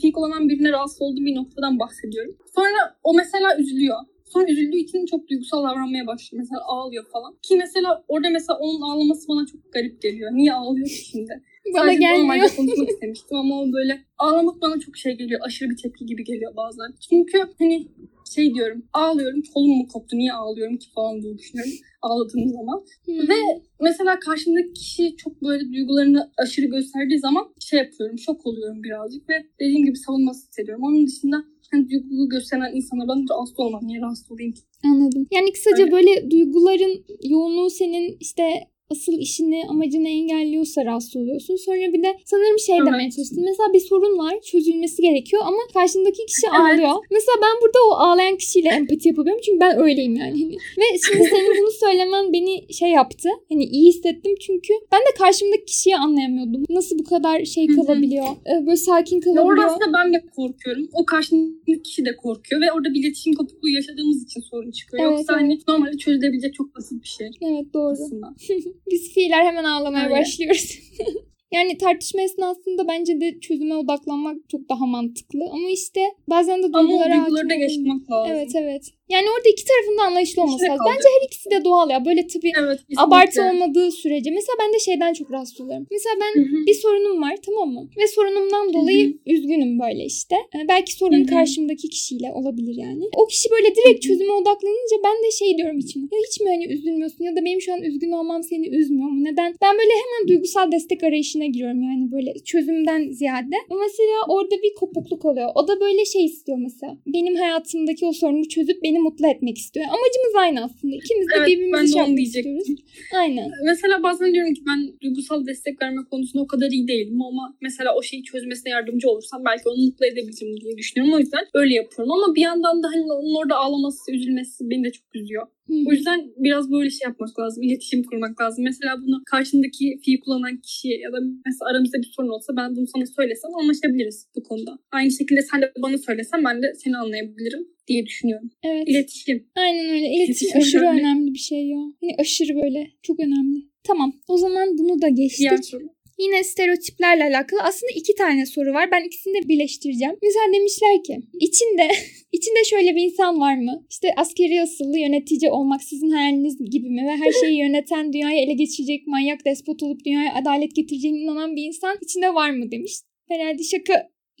fik 0.00 0.18
olan 0.18 0.48
birine 0.48 0.72
rahatsız 0.72 1.02
olduğum 1.02 1.24
bir 1.24 1.34
noktadan 1.34 1.78
bahsediyorum. 1.78 2.36
Sonra 2.54 2.96
o 3.04 3.14
mesela 3.14 3.56
üzülüyor. 3.58 3.96
Sonra 4.24 4.46
üzüldüğü 4.52 4.76
için 4.76 5.06
çok 5.06 5.28
duygusal 5.28 5.62
davranmaya 5.64 6.06
başlıyor. 6.06 6.42
Mesela 6.42 6.60
ağlıyor 6.64 7.04
falan. 7.12 7.34
Ki 7.42 7.56
mesela 7.56 8.04
orada 8.08 8.30
mesela 8.30 8.58
onun 8.58 8.80
ağlaması 8.80 9.28
bana 9.28 9.46
çok 9.46 9.72
garip 9.72 10.02
geliyor. 10.02 10.30
Niye 10.32 10.52
ağlıyor 10.52 10.86
ki 10.86 11.04
şimdi? 11.10 11.42
Bana 11.74 11.82
Sadece 11.82 12.00
gelmiyor. 12.00 12.22
normalde 12.22 12.56
konuşmak 12.56 12.88
istemiştim 12.90 13.36
ama 13.36 13.60
o 13.60 13.72
böyle 13.72 14.04
ağlamak 14.18 14.62
bana 14.62 14.80
çok 14.80 14.96
şey 14.96 15.12
geliyor. 15.16 15.40
Aşırı 15.42 15.70
bir 15.70 15.76
tepki 15.76 16.06
gibi 16.06 16.24
geliyor 16.24 16.56
bazen. 16.56 16.94
Çünkü 17.08 17.38
hani 17.58 17.88
şey 18.34 18.54
diyorum 18.54 18.82
ağlıyorum 18.92 19.42
kolum 19.54 19.76
mu 19.78 19.88
koptu 19.92 20.16
niye 20.16 20.32
ağlıyorum 20.32 20.76
ki 20.76 20.88
falan 20.94 21.22
diye 21.22 21.38
düşünüyorum 21.38 21.72
ağladığım 22.02 22.48
zaman. 22.48 22.84
Hmm. 23.04 23.28
Ve 23.28 23.62
mesela 23.80 24.18
karşımdaki 24.18 24.72
kişi 24.72 25.16
çok 25.16 25.42
böyle 25.42 25.72
duygularını 25.72 26.30
aşırı 26.36 26.66
gösterdiği 26.66 27.18
zaman 27.18 27.54
şey 27.60 27.78
yapıyorum 27.78 28.18
şok 28.18 28.46
oluyorum 28.46 28.82
birazcık 28.82 29.28
ve 29.28 29.34
dediğim 29.60 29.84
gibi 29.84 29.96
savunması 29.96 30.48
hissediyorum. 30.48 30.84
Onun 30.84 31.06
dışında 31.06 31.44
hani 31.70 31.90
duygu 31.90 32.28
gösteren 32.28 32.76
insanlardan 32.76 33.26
rahatsız 33.30 33.60
olmam. 33.60 33.80
Niye 33.86 34.00
rahatsız 34.00 34.32
olayım 34.32 34.52
ki? 34.52 34.60
Anladım. 34.84 35.26
Yani 35.30 35.52
kısaca 35.52 35.84
Öyle. 35.84 35.92
böyle 35.92 36.30
duyguların 36.30 37.04
yoğunluğu 37.22 37.70
senin 37.70 38.16
işte 38.20 38.42
asıl 38.90 39.12
işini, 39.12 39.62
amacını 39.68 40.08
engelliyorsa 40.08 40.84
rahatsız 40.84 41.16
oluyorsun. 41.16 41.56
Sonra 41.56 41.76
bir 41.94 42.02
de 42.02 42.16
sanırım 42.24 42.58
şey 42.58 42.76
Evet. 42.76 42.86
demeye 42.86 43.10
çalıştın. 43.10 43.44
Mesela 43.44 43.72
bir 43.72 43.80
sorun 43.80 44.18
var, 44.18 44.40
çözülmesi 44.40 45.02
gerekiyor 45.02 45.42
ama 45.46 45.58
karşındaki 45.74 46.26
kişi 46.26 46.46
Evet. 46.46 46.60
ağlıyor. 46.60 46.94
Mesela 47.10 47.36
ben 47.42 47.54
burada 47.62 47.78
o 47.88 47.92
ağlayan 47.92 48.36
kişiyle 48.36 48.68
empati 48.68 49.08
yapabiliyorum 49.08 49.42
çünkü 49.46 49.60
ben 49.60 49.78
öyleyim 49.78 50.14
yani. 50.16 50.30
Hani. 50.42 50.56
Ve 50.80 50.98
şimdi 51.06 51.24
senin 51.28 51.50
bunu 51.60 51.70
söylemen 51.70 52.32
beni 52.32 52.72
şey 52.72 52.90
yaptı. 52.90 53.28
Hani 53.48 53.64
iyi 53.64 53.88
hissettim 53.88 54.34
çünkü 54.40 54.72
ben 54.92 55.00
de 55.00 55.10
karşımdaki 55.18 55.64
kişiyi 55.64 55.96
anlayamıyordum. 55.96 56.64
Nasıl 56.70 56.98
bu 56.98 57.04
kadar 57.04 57.44
şey 57.44 57.66
kalabiliyor, 57.66 58.26
e, 58.26 58.66
böyle 58.66 58.76
sakin 58.76 59.20
kalabiliyor. 59.20 59.46
orada 59.52 59.64
aslında 59.66 59.92
ben 59.98 60.12
de 60.12 60.20
korkuyorum. 60.36 60.88
O 60.92 61.06
karşımdaki 61.06 61.82
kişi 61.82 62.04
de 62.04 62.16
korkuyor 62.16 62.60
ve 62.62 62.72
orada 62.72 62.88
bir 62.94 63.00
iletişim 63.04 63.34
kopukluğu 63.34 63.68
yaşadığımız 63.68 64.24
için 64.24 64.40
sorun 64.40 64.70
çıkıyor. 64.70 65.04
Evet, 65.04 65.18
Yoksa 65.18 65.32
hani 65.34 65.58
normalde 65.68 65.96
çözülebilecek 65.96 66.54
çok 66.54 66.76
basit 66.76 67.02
bir 67.02 67.08
şey 67.08 67.30
Evet 67.42 67.74
doğru. 67.74 67.92
aslında. 67.92 68.34
Biz 68.90 69.12
fiiller 69.14 69.44
hemen 69.44 69.64
ağlamaya 69.64 70.04
Öyle. 70.04 70.14
başlıyoruz. 70.20 70.78
yani 71.52 71.78
tartışma 71.78 72.22
esnasında 72.22 72.88
bence 72.88 73.20
de 73.20 73.40
çözüme 73.40 73.74
odaklanmak 73.74 74.36
çok 74.48 74.68
daha 74.68 74.86
mantıklı. 74.86 75.40
Ama 75.52 75.68
işte 75.70 76.00
bazen 76.28 76.62
de 76.62 76.66
Ama 76.66 76.82
duygulara 76.88 77.14
duyguları 77.14 77.50
da 77.50 77.54
olunca- 77.54 77.66
geçmek 77.66 78.10
lazım. 78.10 78.32
Evet 78.34 78.50
evet. 78.54 78.90
Yani 79.14 79.26
orada 79.34 79.48
iki 79.54 79.64
tarafın 79.70 79.98
da 79.98 80.02
anlayışlı 80.02 80.42
olması 80.42 80.64
lazım. 80.64 80.86
Bence 80.90 81.08
her 81.14 81.26
ikisi 81.26 81.50
de 81.50 81.64
doğal 81.64 81.90
ya. 81.90 82.04
Böyle 82.04 82.26
tabii 82.26 82.52
Evet, 82.60 82.78
kesinlikle. 82.80 83.02
abartı 83.02 83.38
olmadığı 83.48 83.90
sürece. 83.90 84.30
Mesela 84.30 84.56
ben 84.62 84.72
de 84.74 84.78
şeyden 84.78 85.12
çok 85.12 85.32
rahatsız 85.32 85.60
oluyorum. 85.60 85.86
Mesela 85.90 86.14
ben 86.22 86.32
Hı 86.40 86.44
hı. 86.52 86.66
bir 86.66 86.74
sorunum 86.74 87.22
var 87.22 87.34
tamam 87.46 87.68
mı? 87.76 87.82
Ve 88.00 88.06
sorunumdan 88.08 88.72
dolayı 88.72 89.18
üzgünüm 89.26 89.72
böyle 89.80 90.04
işte. 90.04 90.36
Ee, 90.54 90.68
belki 90.68 90.92
sorun 90.92 91.18
Hı 91.20 91.22
hı. 91.22 91.26
karşımdaki 91.26 91.88
kişiyle 91.88 92.32
olabilir 92.32 92.74
yani. 92.86 93.04
O 93.16 93.26
kişi 93.26 93.50
böyle 93.50 93.68
direkt 93.76 94.02
çözüme 94.02 94.32
odaklanınca 94.32 94.96
ben 95.04 95.16
de 95.24 95.30
şey 95.30 95.56
diyorum 95.58 95.78
içime. 95.78 96.04
Ya 96.12 96.18
hiç 96.28 96.40
mi 96.40 96.48
hani 96.50 96.66
üzülmüyorsun 96.74 97.24
ya 97.24 97.36
da 97.36 97.44
benim 97.44 97.60
şu 97.60 97.72
an 97.74 97.82
üzgün 97.82 98.12
olmam 98.12 98.42
seni 98.42 98.68
üzmüyor 98.68 99.08
mu? 99.10 99.24
Neden? 99.24 99.54
Ben 99.62 99.74
böyle 99.78 99.94
hemen 100.02 100.28
duygusal 100.28 100.72
destek 100.72 101.04
arayışına 101.04 101.46
giriyorum 101.46 101.82
yani 101.82 102.12
böyle 102.12 102.34
çözümden 102.44 103.10
ziyade. 103.10 103.56
Mesela 103.70 104.16
orada 104.28 104.54
bir 104.62 104.74
kopukluk 104.74 105.24
oluyor. 105.24 105.48
O 105.54 105.68
da 105.68 105.80
böyle 105.80 106.04
şey 106.04 106.24
istiyor 106.24 106.58
mesela. 106.60 106.96
Benim 107.06 107.34
hayatımdaki 107.36 108.06
o 108.06 108.12
sorunu 108.12 108.48
çözüp 108.48 108.82
beni 108.82 108.98
mutlu 109.00 109.26
etmek 109.26 109.58
istiyor. 109.58 109.86
Amacımız 109.86 110.34
aynı 110.38 110.64
aslında. 110.64 110.96
İkimiz 110.96 111.26
de 111.28 111.32
Evet, 111.36 111.46
ben 111.46 111.46
birbirimizi 111.46 111.82
de 111.82 111.92
şey 111.92 111.98
yapmak 111.98 112.20
istiyoruz. 112.20 112.68
Aynen. 113.14 113.50
Mesela 113.64 114.02
bazen 114.02 114.34
diyorum 114.34 114.54
ki 114.54 114.62
ben 114.68 115.00
duygusal 115.02 115.46
destek 115.46 115.82
verme 115.82 116.02
konusunda 116.10 116.42
o 116.44 116.46
kadar 116.46 116.70
iyi 116.70 116.88
değilim 116.88 117.22
ama 117.22 117.56
mesela 117.60 117.94
o 117.94 118.02
şeyi 118.02 118.22
çözmesine 118.22 118.70
yardımcı 118.72 119.08
olursam 119.10 119.44
belki 119.44 119.68
onu 119.68 119.82
mutlu 119.86 120.06
edebilirim 120.06 120.60
diye 120.60 120.76
düşünüyorum. 120.76 121.14
O 121.14 121.18
yüzden 121.18 121.44
öyle 121.54 121.74
yapıyorum 121.74 122.12
ama 122.12 122.34
bir 122.34 122.40
yandan 122.40 122.82
da 122.82 122.88
hani 122.88 123.12
onun 123.12 123.34
orada 123.40 123.56
ağlaması, 123.56 124.12
üzülmesi 124.12 124.70
beni 124.70 124.84
de 124.84 124.92
çok 124.92 125.14
üzüyor. 125.14 125.46
O 125.88 125.92
yüzden 125.92 126.20
biraz 126.36 126.70
böyle 126.70 126.90
şey 126.90 127.04
yapmak 127.08 127.38
lazım. 127.38 127.62
iletişim 127.62 128.02
kurmak 128.02 128.40
lazım. 128.40 128.64
Mesela 128.64 128.92
bunu 129.02 129.22
karşındaki 129.26 130.00
fiil 130.04 130.20
kullanan 130.20 130.56
kişiye 130.60 130.98
ya 130.98 131.12
da 131.12 131.18
mesela 131.46 131.70
aramızda 131.70 131.98
bir 131.98 132.10
sorun 132.16 132.28
olsa 132.28 132.56
ben 132.56 132.76
bunu 132.76 132.86
sana 132.86 133.06
söylesem 133.06 133.50
anlaşabiliriz 133.60 134.26
bu 134.36 134.42
konuda. 134.42 134.78
Aynı 134.92 135.10
şekilde 135.10 135.42
sen 135.42 135.62
de 135.62 135.72
bana 135.82 135.98
söylesen 135.98 136.44
ben 136.44 136.62
de 136.62 136.74
seni 136.74 136.96
anlayabilirim 136.96 137.68
diye 137.88 138.06
düşünüyorum. 138.06 138.50
Evet. 138.62 138.88
İletişim. 138.88 139.46
Aynen 139.56 139.86
öyle. 139.94 140.06
İletişim 140.06 140.24
İletişim 140.30 140.60
aşırı 140.60 140.82
önemli. 140.82 141.00
önemli 141.00 141.34
bir 141.34 141.38
şey 141.38 141.68
ya. 141.68 141.82
Yani 142.02 142.14
aşırı 142.18 142.54
böyle. 142.62 142.90
Çok 143.02 143.20
önemli. 143.20 143.58
Tamam. 143.84 144.12
O 144.28 144.36
zaman 144.36 144.78
bunu 144.78 145.02
da 145.02 145.08
geçtik. 145.08 145.40
Diğer 145.40 145.56
soru. 145.56 145.84
Yine 146.22 146.44
stereotiplerle 146.44 147.24
alakalı 147.24 147.60
aslında 147.62 147.92
iki 147.94 148.14
tane 148.14 148.46
soru 148.46 148.72
var. 148.74 148.90
Ben 148.92 149.04
ikisini 149.04 149.34
de 149.34 149.48
birleştireceğim. 149.48 150.16
Mesela 150.22 150.44
demişler 150.54 151.02
ki 151.06 151.14
içinde 151.40 151.88
içinde 152.32 152.64
şöyle 152.70 152.96
bir 152.96 153.02
insan 153.02 153.40
var 153.40 153.56
mı? 153.56 153.86
İşte 153.90 154.08
askeri 154.16 154.62
asıllı 154.62 154.98
yönetici 154.98 155.50
olmak 155.50 155.82
sizin 155.82 156.10
hayaliniz 156.10 156.58
gibi 156.70 156.90
mi? 156.90 157.02
Ve 157.08 157.16
her 157.24 157.32
şeyi 157.32 157.58
yöneten, 157.64 158.12
dünyayı 158.12 158.38
ele 158.38 158.52
geçirecek 158.52 159.06
manyak 159.06 159.44
despot 159.44 159.82
olup 159.82 160.04
dünyaya 160.04 160.34
adalet 160.34 160.76
getireceğine 160.76 161.18
inanan 161.18 161.56
bir 161.56 161.64
insan 161.64 161.96
içinde 162.02 162.34
var 162.34 162.50
mı 162.50 162.70
demiş. 162.70 162.94
Herhalde 163.28 163.62
şaka 163.62 163.94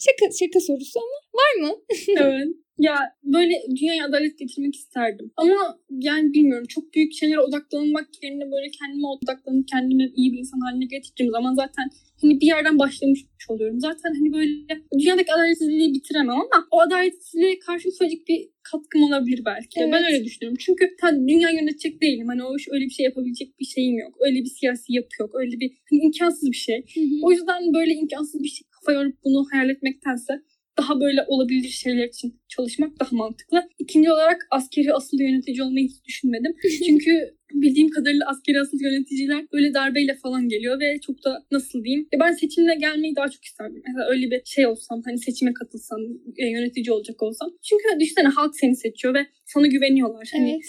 şaka 0.06 0.32
şaka 0.40 0.60
sorusu 0.60 1.00
ama 1.00 1.18
var 1.40 1.68
mı? 1.68 1.76
evet. 2.08 2.48
Ya 2.80 2.96
böyle 3.24 3.54
dünyaya 3.80 4.06
adalet 4.06 4.38
getirmek 4.38 4.74
isterdim. 4.74 5.30
Ama 5.36 5.78
yani 5.90 6.32
bilmiyorum 6.34 6.66
çok 6.68 6.94
büyük 6.94 7.12
şeylere 7.12 7.40
odaklanmak 7.40 8.08
yerine 8.22 8.44
böyle 8.44 8.68
kendime 8.70 9.06
odaklanıp 9.06 9.68
kendimi 9.68 10.12
iyi 10.16 10.32
bir 10.32 10.38
insan 10.38 10.60
haline 10.60 10.84
getirdiğim 10.84 11.32
zaman 11.32 11.54
zaten 11.54 11.84
hani 12.22 12.40
bir 12.40 12.46
yerden 12.46 12.78
başlamış 12.78 13.20
oluyorum. 13.48 13.80
Zaten 13.80 14.14
hani 14.14 14.32
böyle 14.32 14.80
dünyadaki 14.98 15.32
adaletsizliği 15.32 15.94
bitiremem 15.94 16.30
ama 16.30 16.66
o 16.70 16.80
adaletsizliğe 16.80 17.58
karşı 17.58 17.88
ufacık 17.88 18.28
bir 18.28 18.48
katkım 18.62 19.02
olabilir 19.02 19.42
belki. 19.44 19.80
Evet. 19.80 19.92
Ben 19.92 20.04
öyle 20.04 20.24
düşünüyorum. 20.24 20.58
Çünkü 20.60 20.84
dünya 21.28 21.50
yönetecek 21.50 22.02
değilim. 22.02 22.26
Hani 22.28 22.44
o 22.44 22.56
öyle 22.70 22.84
bir 22.84 22.90
şey 22.90 23.04
yapabilecek 23.04 23.60
bir 23.60 23.64
şeyim 23.64 23.98
yok. 23.98 24.16
Öyle 24.20 24.38
bir 24.38 24.52
siyasi 24.58 24.92
yapı 24.92 25.14
yok. 25.20 25.30
Öyle 25.34 25.60
bir 25.60 25.70
hani 25.90 26.00
imkansız 26.00 26.50
bir 26.50 26.56
şey. 26.56 26.78
Hı 26.94 27.00
hı. 27.00 27.14
O 27.22 27.32
yüzden 27.32 27.74
böyle 27.74 27.92
imkansız 27.94 28.42
bir 28.42 28.48
şey 28.48 28.66
kafa 28.70 28.92
yorup 28.92 29.16
bunu 29.24 29.46
hayal 29.52 29.70
etmektense 29.70 30.32
daha 30.80 31.00
böyle 31.00 31.24
olabilir 31.28 31.68
şeyler 31.68 32.08
için 32.08 32.40
çalışmak 32.48 33.00
daha 33.00 33.16
mantıklı. 33.16 33.62
İkinci 33.78 34.12
olarak 34.12 34.46
askeri 34.50 34.94
asıl 34.94 35.18
yönetici 35.20 35.62
olmayı 35.62 35.88
hiç 35.88 36.04
düşünmedim. 36.04 36.52
Çünkü 36.86 37.12
bildiğim 37.54 37.90
kadarıyla 37.90 38.26
askeri 38.28 38.60
asıl 38.60 38.80
yöneticiler 38.80 39.44
böyle 39.52 39.74
darbeyle 39.74 40.14
falan 40.14 40.48
geliyor 40.48 40.80
ve 40.80 41.00
çok 41.00 41.24
da 41.24 41.46
nasıl 41.52 41.84
diyeyim. 41.84 42.08
Ya 42.12 42.20
ben 42.20 42.32
seçimle 42.32 42.74
gelmeyi 42.74 43.16
daha 43.16 43.28
çok 43.28 43.44
isterdim. 43.44 43.82
Mesela 43.86 44.10
öyle 44.10 44.30
bir 44.30 44.42
şey 44.44 44.66
olsam 44.66 45.02
hani 45.04 45.18
seçime 45.18 45.52
katılsam 45.54 46.00
e, 46.36 46.46
yönetici 46.46 46.92
olacak 46.92 47.22
olsam. 47.22 47.50
Çünkü 47.62 48.00
düşünsene 48.00 48.28
halk 48.28 48.56
seni 48.56 48.76
seçiyor 48.76 49.14
ve 49.14 49.26
sana 49.44 49.66
güveniyorlar. 49.66 50.28
Hani 50.32 50.50
Evet. 50.50 50.64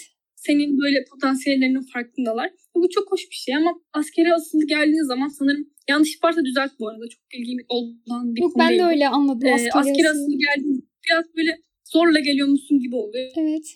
Senin 0.46 0.78
böyle 0.82 0.98
potansiyellerinin 1.10 1.86
farkındalar. 1.92 2.50
Bu 2.74 2.88
çok 2.88 3.12
hoş 3.12 3.22
bir 3.30 3.40
şey 3.44 3.54
ama 3.56 3.72
askeri 3.92 4.34
asıl 4.34 4.58
geldiğiniz 4.68 5.06
zaman 5.06 5.28
sanırım 5.28 5.64
yanlış 5.88 6.24
varsa 6.24 6.44
düzelt 6.44 6.72
bu 6.80 6.88
arada. 6.88 7.08
Çok 7.14 7.22
ilgim 7.38 7.58
olan 7.68 8.34
bir 8.34 8.40
Yok 8.40 8.52
konu 8.52 8.62
ben 8.62 8.68
değil 8.70 8.80
de 8.80 8.84
öyle 8.84 9.08
anladım. 9.08 9.48
Ee, 9.48 9.52
askeri 9.52 9.72
askeri 9.80 10.08
asıl. 10.08 10.32
geldiğiniz 10.46 10.80
biraz 11.06 11.24
böyle 11.36 11.52
zorla 11.92 12.20
geliyormuşsun 12.20 12.78
gibi 12.80 12.96
oluyor. 12.96 13.30
Evet. 13.36 13.66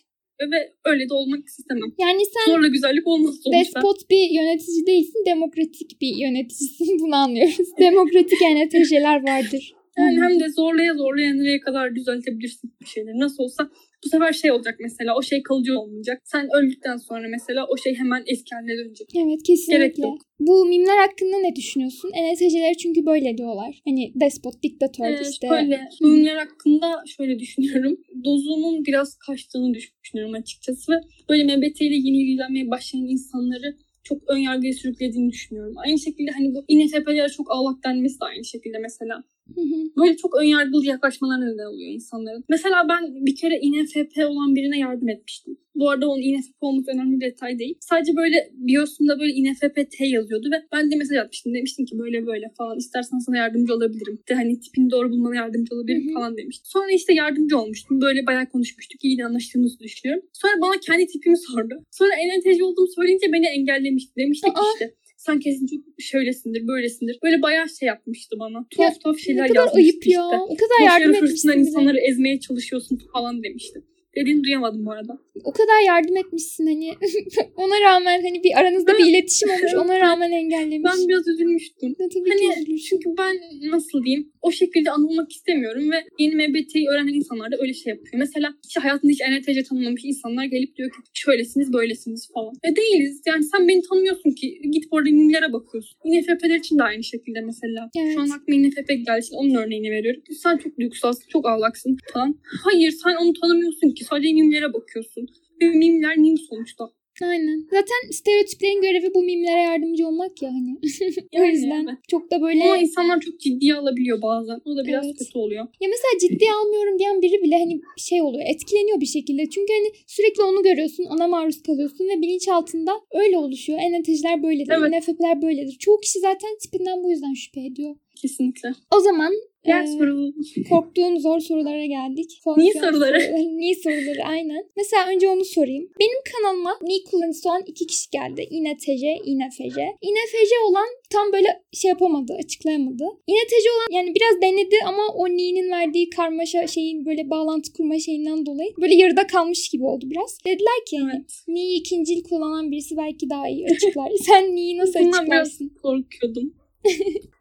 Ve 0.52 0.74
öyle 0.84 1.08
de 1.08 1.14
olmak 1.14 1.46
istemem. 1.46 1.90
Yani 2.00 2.22
sen 2.34 2.52
Zorla 2.52 2.66
güzellik 2.68 3.06
olmaz 3.06 3.34
sonuçta. 3.44 3.60
despot 3.60 4.10
bir 4.10 4.30
yönetici 4.30 4.86
değilsin, 4.86 5.22
demokratik 5.26 6.00
bir 6.00 6.16
yöneticisin. 6.16 6.98
Bunu 7.00 7.16
anlıyoruz. 7.16 7.68
demokratik 7.78 8.40
NTJ'ler 8.56 9.28
vardır. 9.28 9.72
Yani 9.98 10.20
hem 10.20 10.40
de 10.40 10.48
zorlaya 10.48 10.94
zorlaya 10.94 11.34
nereye 11.34 11.60
kadar 11.60 11.94
düzeltebilirsin 11.94 12.74
bir 12.80 12.86
şeyleri. 12.86 13.20
Nasıl 13.20 13.42
olsa 13.42 13.70
bu 14.04 14.08
sefer 14.08 14.32
şey 14.32 14.50
olacak 14.52 14.76
mesela 14.80 15.16
o 15.16 15.22
şey 15.22 15.42
kalıcı 15.42 15.78
olmayacak. 15.78 16.22
Sen 16.24 16.48
öldükten 16.58 16.96
sonra 16.96 17.28
mesela 17.28 17.66
o 17.66 17.76
şey 17.76 17.94
hemen 17.94 18.22
eski 18.26 18.54
haline 18.54 18.76
dönecek. 18.78 19.08
Evet 19.16 19.42
kesinlikle. 19.42 19.84
Gerek 19.84 19.98
yok. 19.98 20.18
Bu 20.40 20.66
mimler 20.66 20.98
hakkında 20.98 21.38
ne 21.38 21.56
düşünüyorsun? 21.56 22.08
NTC'leri 22.08 22.76
çünkü 22.76 23.06
böyle 23.06 23.38
diyorlar. 23.38 23.80
Hani 23.84 24.12
despot, 24.20 24.62
diktatör 24.62 25.04
Ee, 25.04 25.20
işte. 25.30 25.48
Şöyle 25.48 25.88
ürünler 26.02 26.36
hakkında 26.36 27.02
şöyle 27.06 27.38
düşünüyorum. 27.38 27.96
Dozunun 28.24 28.84
biraz 28.84 29.16
kaçtığını 29.16 29.74
düşünüyorum 29.74 30.34
açıkçası. 30.34 30.92
Ve 30.92 30.96
böyle 31.28 31.56
MBT 31.56 31.80
ile 31.80 31.94
yeni 31.94 32.22
ilgilenmeye 32.22 32.70
başlayan 32.70 33.06
insanları 33.06 33.76
çok 34.08 34.22
ön 34.26 34.36
yargıya 34.36 34.72
sürüklediğini 34.72 35.30
düşünüyorum. 35.30 35.74
Aynı 35.86 35.98
şekilde 35.98 36.30
hani 36.30 36.54
bu 36.54 36.64
INFP'lere 36.68 37.28
çok 37.28 37.46
ağlak 37.50 37.84
denmesi 37.84 38.20
de 38.20 38.24
aynı 38.24 38.44
şekilde 38.44 38.78
mesela. 38.78 39.24
Hı 39.54 39.60
hı. 39.60 39.90
Böyle 39.96 40.16
çok 40.16 40.36
önyargılı 40.40 40.86
yaklaşmalarına 40.86 41.44
neden 41.44 41.66
oluyor 41.66 41.90
insanların. 41.92 42.44
Mesela 42.48 42.86
ben 42.88 43.26
bir 43.26 43.36
kere 43.36 43.58
INFP 43.60 44.16
olan 44.28 44.54
birine 44.54 44.78
yardım 44.78 45.08
etmiştim. 45.08 45.58
Bu 45.78 45.90
arada 45.90 46.08
onun 46.08 46.22
INFP 46.22 46.54
olması 46.60 46.90
önemli 46.90 47.20
bir 47.20 47.26
detay 47.26 47.58
değil. 47.58 47.74
Sadece 47.80 48.16
böyle 48.16 48.36
biosunda 48.52 49.20
böyle 49.20 49.32
INFP 49.32 49.90
T 49.90 50.06
yazıyordu 50.06 50.48
ve 50.52 50.56
ben 50.72 50.90
de 50.90 50.96
mesaj 50.96 51.16
atmıştım. 51.18 51.54
Demiştim 51.54 51.84
ki 51.86 51.98
böyle 51.98 52.26
böyle 52.26 52.46
falan 52.58 52.78
istersen 52.78 53.18
sana 53.18 53.36
yardımcı 53.36 53.74
olabilirim. 53.74 54.18
De 54.28 54.34
hani 54.34 54.60
tipini 54.60 54.90
doğru 54.90 55.10
bulmana 55.10 55.36
yardımcı 55.36 55.74
olabilirim 55.74 56.06
Hı 56.06 56.10
hı. 56.10 56.14
falan 56.14 56.36
demiştim. 56.36 56.64
Sonra 56.66 56.90
işte 56.90 57.12
yardımcı 57.14 57.58
olmuştum. 57.58 58.00
Böyle 58.00 58.26
bayağı 58.26 58.46
konuşmuştuk. 58.46 59.04
İyi 59.04 59.18
de 59.18 59.24
anlaştığımızı 59.24 59.78
düşünüyorum. 59.80 60.22
Sonra 60.32 60.52
bana 60.62 60.80
kendi 60.86 61.06
tipimi 61.06 61.36
sordu. 61.38 61.74
Sonra 61.90 62.12
ENTC 62.14 62.64
olduğumu 62.64 62.88
söyleyince 62.88 63.32
beni 63.32 63.46
engellemişti. 63.46 64.12
Demişti 64.16 64.46
ki 64.46 64.52
Aa. 64.54 64.72
işte 64.74 64.94
sen 65.16 65.38
kesin 65.40 65.66
çok 65.66 65.80
şöylesindir, 65.98 66.68
böylesindir. 66.68 67.18
Böyle 67.24 67.42
bayağı 67.42 67.68
şey 67.80 67.86
yapmıştı 67.86 68.36
bana. 68.38 68.66
Tuhaf 68.70 69.00
tuhaf 69.00 69.16
Ne 69.16 69.22
şeyler 69.22 69.48
kadar 69.48 69.60
yazmıştı 69.60 69.78
ayıp 69.78 70.06
ya. 70.06 70.10
işte. 70.10 70.36
O 70.36 70.56
kadar 70.56 70.78
Boş 70.80 70.86
yardım 70.88 71.14
etmişsin. 71.14 71.52
insanları 71.58 71.98
ezmeye 71.98 72.40
çalışıyorsun 72.40 73.00
falan 73.12 73.42
demişti. 73.42 73.82
Dediğini 74.16 74.44
duyamadım 74.44 74.86
bu 74.86 74.90
arada. 74.92 75.18
O 75.44 75.52
kadar 75.52 75.86
yardım 75.86 76.16
etmişsin 76.16 76.66
hani. 76.66 76.94
ona 77.56 77.80
rağmen 77.80 78.22
hani 78.22 78.42
bir 78.44 78.58
aranızda 78.60 78.92
bir 78.92 78.98
Evet. 79.02 79.08
iletişim 79.10 79.50
olmuş. 79.50 79.74
Ona 79.74 80.00
rağmen 80.00 80.30
engellemiş. 80.32 80.90
Ben 80.92 81.08
biraz 81.08 81.28
üzülmüştüm. 81.28 81.94
Ne 82.00 82.08
tabii 82.08 82.28
Hani 82.30 82.54
ki 82.54 82.60
üzülür. 82.62 82.78
çünkü 82.78 83.10
ben 83.18 83.36
nasıl 83.70 84.04
diyeyim 84.04 84.32
o 84.42 84.50
şekilde 84.50 84.90
anılmak 84.90 85.32
istemiyorum 85.32 85.90
ve 85.92 85.96
yeni 86.18 86.34
MBT'yi 86.48 86.88
öğrenen 86.88 87.12
insanlar 87.14 87.52
da 87.52 87.56
öyle 87.60 87.74
şey 87.74 87.90
yapıyor. 87.90 88.14
Mesela 88.16 88.54
hiç 88.64 88.76
hayatında 88.76 89.12
hiç 89.12 89.20
NTC 89.20 89.62
tanımamış 89.62 90.04
insanlar 90.04 90.44
gelip 90.44 90.76
diyor 90.76 90.90
ki 90.90 90.96
şöylesiniz 91.14 91.72
böylesiniz 91.72 92.28
falan. 92.34 92.52
E 92.64 92.76
değiliz. 92.76 93.22
Yani 93.26 93.44
sen 93.44 93.68
beni 93.68 93.82
tanımıyorsun 93.82 94.30
ki. 94.30 94.60
Git 94.70 94.90
bu 94.92 94.98
arada 94.98 95.10
mimlere 95.10 95.52
bakıyorsun. 95.52 95.98
INFP'ler 96.04 96.58
için 96.58 96.78
de 96.78 96.82
aynı 96.82 97.04
şekilde 97.04 97.40
mesela. 97.40 97.90
Evet. 97.98 98.14
Şu 98.14 98.20
an 98.20 98.28
aklıma 98.28 98.56
INFP 98.60 98.88
geldi. 98.88 99.26
Onun 99.32 99.54
örneğini 99.54 99.90
veriyorum. 99.90 100.22
Sen 100.42 100.56
çok 100.56 100.78
duygusalsın, 100.78 101.24
çok 101.28 101.46
ağlaksın 101.48 101.96
falan. 102.12 102.38
Hayır 102.64 102.90
sen 102.90 103.16
onu 103.22 103.32
tanımıyorsun 103.32 103.90
ki. 103.90 104.04
Sadece 104.10 104.32
mimlere 104.32 104.72
bakıyorsun. 104.72 105.26
Ve 105.62 105.66
mimler 105.66 106.16
mim 106.16 106.38
sonuçta. 106.38 106.84
Aynen. 107.22 107.66
Zaten 107.70 108.10
stereotiplerin 108.10 108.82
görevi 108.82 109.14
bu 109.14 109.22
mimlere 109.22 109.60
yardımcı 109.60 110.06
olmak 110.06 110.42
ya 110.42 110.50
hani. 110.50 110.72
o 111.36 111.42
Yani 111.42 111.48
yüzden 111.52 111.86
evet. 111.88 111.98
çok 112.08 112.30
da 112.30 112.42
böyle 112.42 112.62
Ama 112.64 112.76
insanlar 112.78 113.20
çok 113.20 113.40
ciddiye 113.40 113.74
alabiliyor 113.74 114.22
bazen. 114.22 114.58
O 114.64 114.76
da 114.76 114.84
biraz 114.84 115.06
Evet. 115.06 115.16
kötü 115.18 115.38
oluyor. 115.38 115.64
Ya 115.80 115.88
mesela 115.94 116.12
ciddiye 116.20 116.50
almıyorum 116.52 116.98
diyen 116.98 117.22
biri 117.22 117.42
bile 117.42 117.58
hani 117.58 117.80
şey 117.98 118.22
oluyor 118.22 118.44
etkileniyor 118.46 119.00
bir 119.00 119.06
şekilde. 119.06 119.50
Çünkü 119.50 119.72
hani 119.72 119.88
sürekli 120.06 120.42
onu 120.42 120.62
görüyorsun 120.62 121.04
ona 121.04 121.26
maruz 121.28 121.62
kalıyorsun 121.62 122.04
ve 122.04 122.22
bilinç 122.22 122.48
altında 122.48 122.92
öyle 123.14 123.38
oluşuyor. 123.38 123.78
ENTJ'ler 123.78 124.42
böyledir, 124.42 124.74
Evet. 124.78 124.92
INFP'ler 124.94 125.42
böyledir. 125.42 125.76
Çoğu 125.78 126.00
kişi 126.00 126.18
zaten 126.20 126.50
tipinden 126.62 127.02
bu 127.04 127.10
yüzden 127.10 127.34
şüphe 127.34 127.60
ediyor. 127.60 127.96
Kesinlikle. 128.22 128.68
O 128.96 129.00
zaman 129.00 129.32
Diğer 129.66 129.82
e, 129.82 129.86
soru. 129.86 130.32
korktuğum 130.68 131.20
zor 131.20 131.40
sorulara 131.40 131.84
geldik. 131.84 132.30
Niye 132.56 132.72
soruları? 132.72 133.18
Niye 133.58 133.74
soruları 133.74 134.24
aynen. 134.24 134.64
Mesela 134.76 135.08
önce 135.08 135.28
onu 135.28 135.44
sorayım. 135.44 135.88
Benim 136.00 136.18
kanalıma 136.32 136.78
Ni 136.82 137.04
kullanıcısı 137.04 137.48
olan 137.48 137.62
iki 137.66 137.86
kişi 137.86 138.10
geldi. 138.10 138.48
INTJ, 138.50 139.02
INFJ. 139.24 139.76
INFJ 140.02 140.52
olan 140.68 140.86
tam 141.10 141.32
böyle 141.32 141.62
şey 141.72 141.88
yapamadı, 141.88 142.32
açıklayamadı. 142.44 143.04
INTJ 143.26 143.66
olan 143.76 143.96
yani 143.98 144.14
biraz 144.14 144.42
denedi 144.42 144.76
ama 144.86 145.02
o 145.14 145.28
Ni'nin 145.28 145.70
verdiği 145.70 146.10
karmaşa 146.10 146.66
şeyin 146.66 147.06
böyle 147.06 147.30
bağlantı 147.30 147.72
kurma 147.72 147.98
şeyinden 147.98 148.46
dolayı 148.46 148.70
böyle 148.80 148.94
yarıda 148.94 149.26
kalmış 149.26 149.68
gibi 149.68 149.84
oldu 149.84 150.04
biraz. 150.10 150.38
Dediler 150.44 150.84
ki 150.86 150.98
hani 150.98 151.12
Evet. 151.16 151.42
Ni'yi 151.48 151.80
ikincil 151.80 152.22
kullanan 152.22 152.70
birisi 152.70 152.96
belki 152.96 153.30
daha 153.30 153.48
iyi 153.48 153.66
açıklar. 153.66 154.10
Sen 154.26 154.56
Ni'yi 154.56 154.78
nasıl 154.78 155.00
Bundan 155.00 155.26
biraz 155.26 155.48
açıklarsın? 155.48 155.72
korkuyordum. 155.82 156.54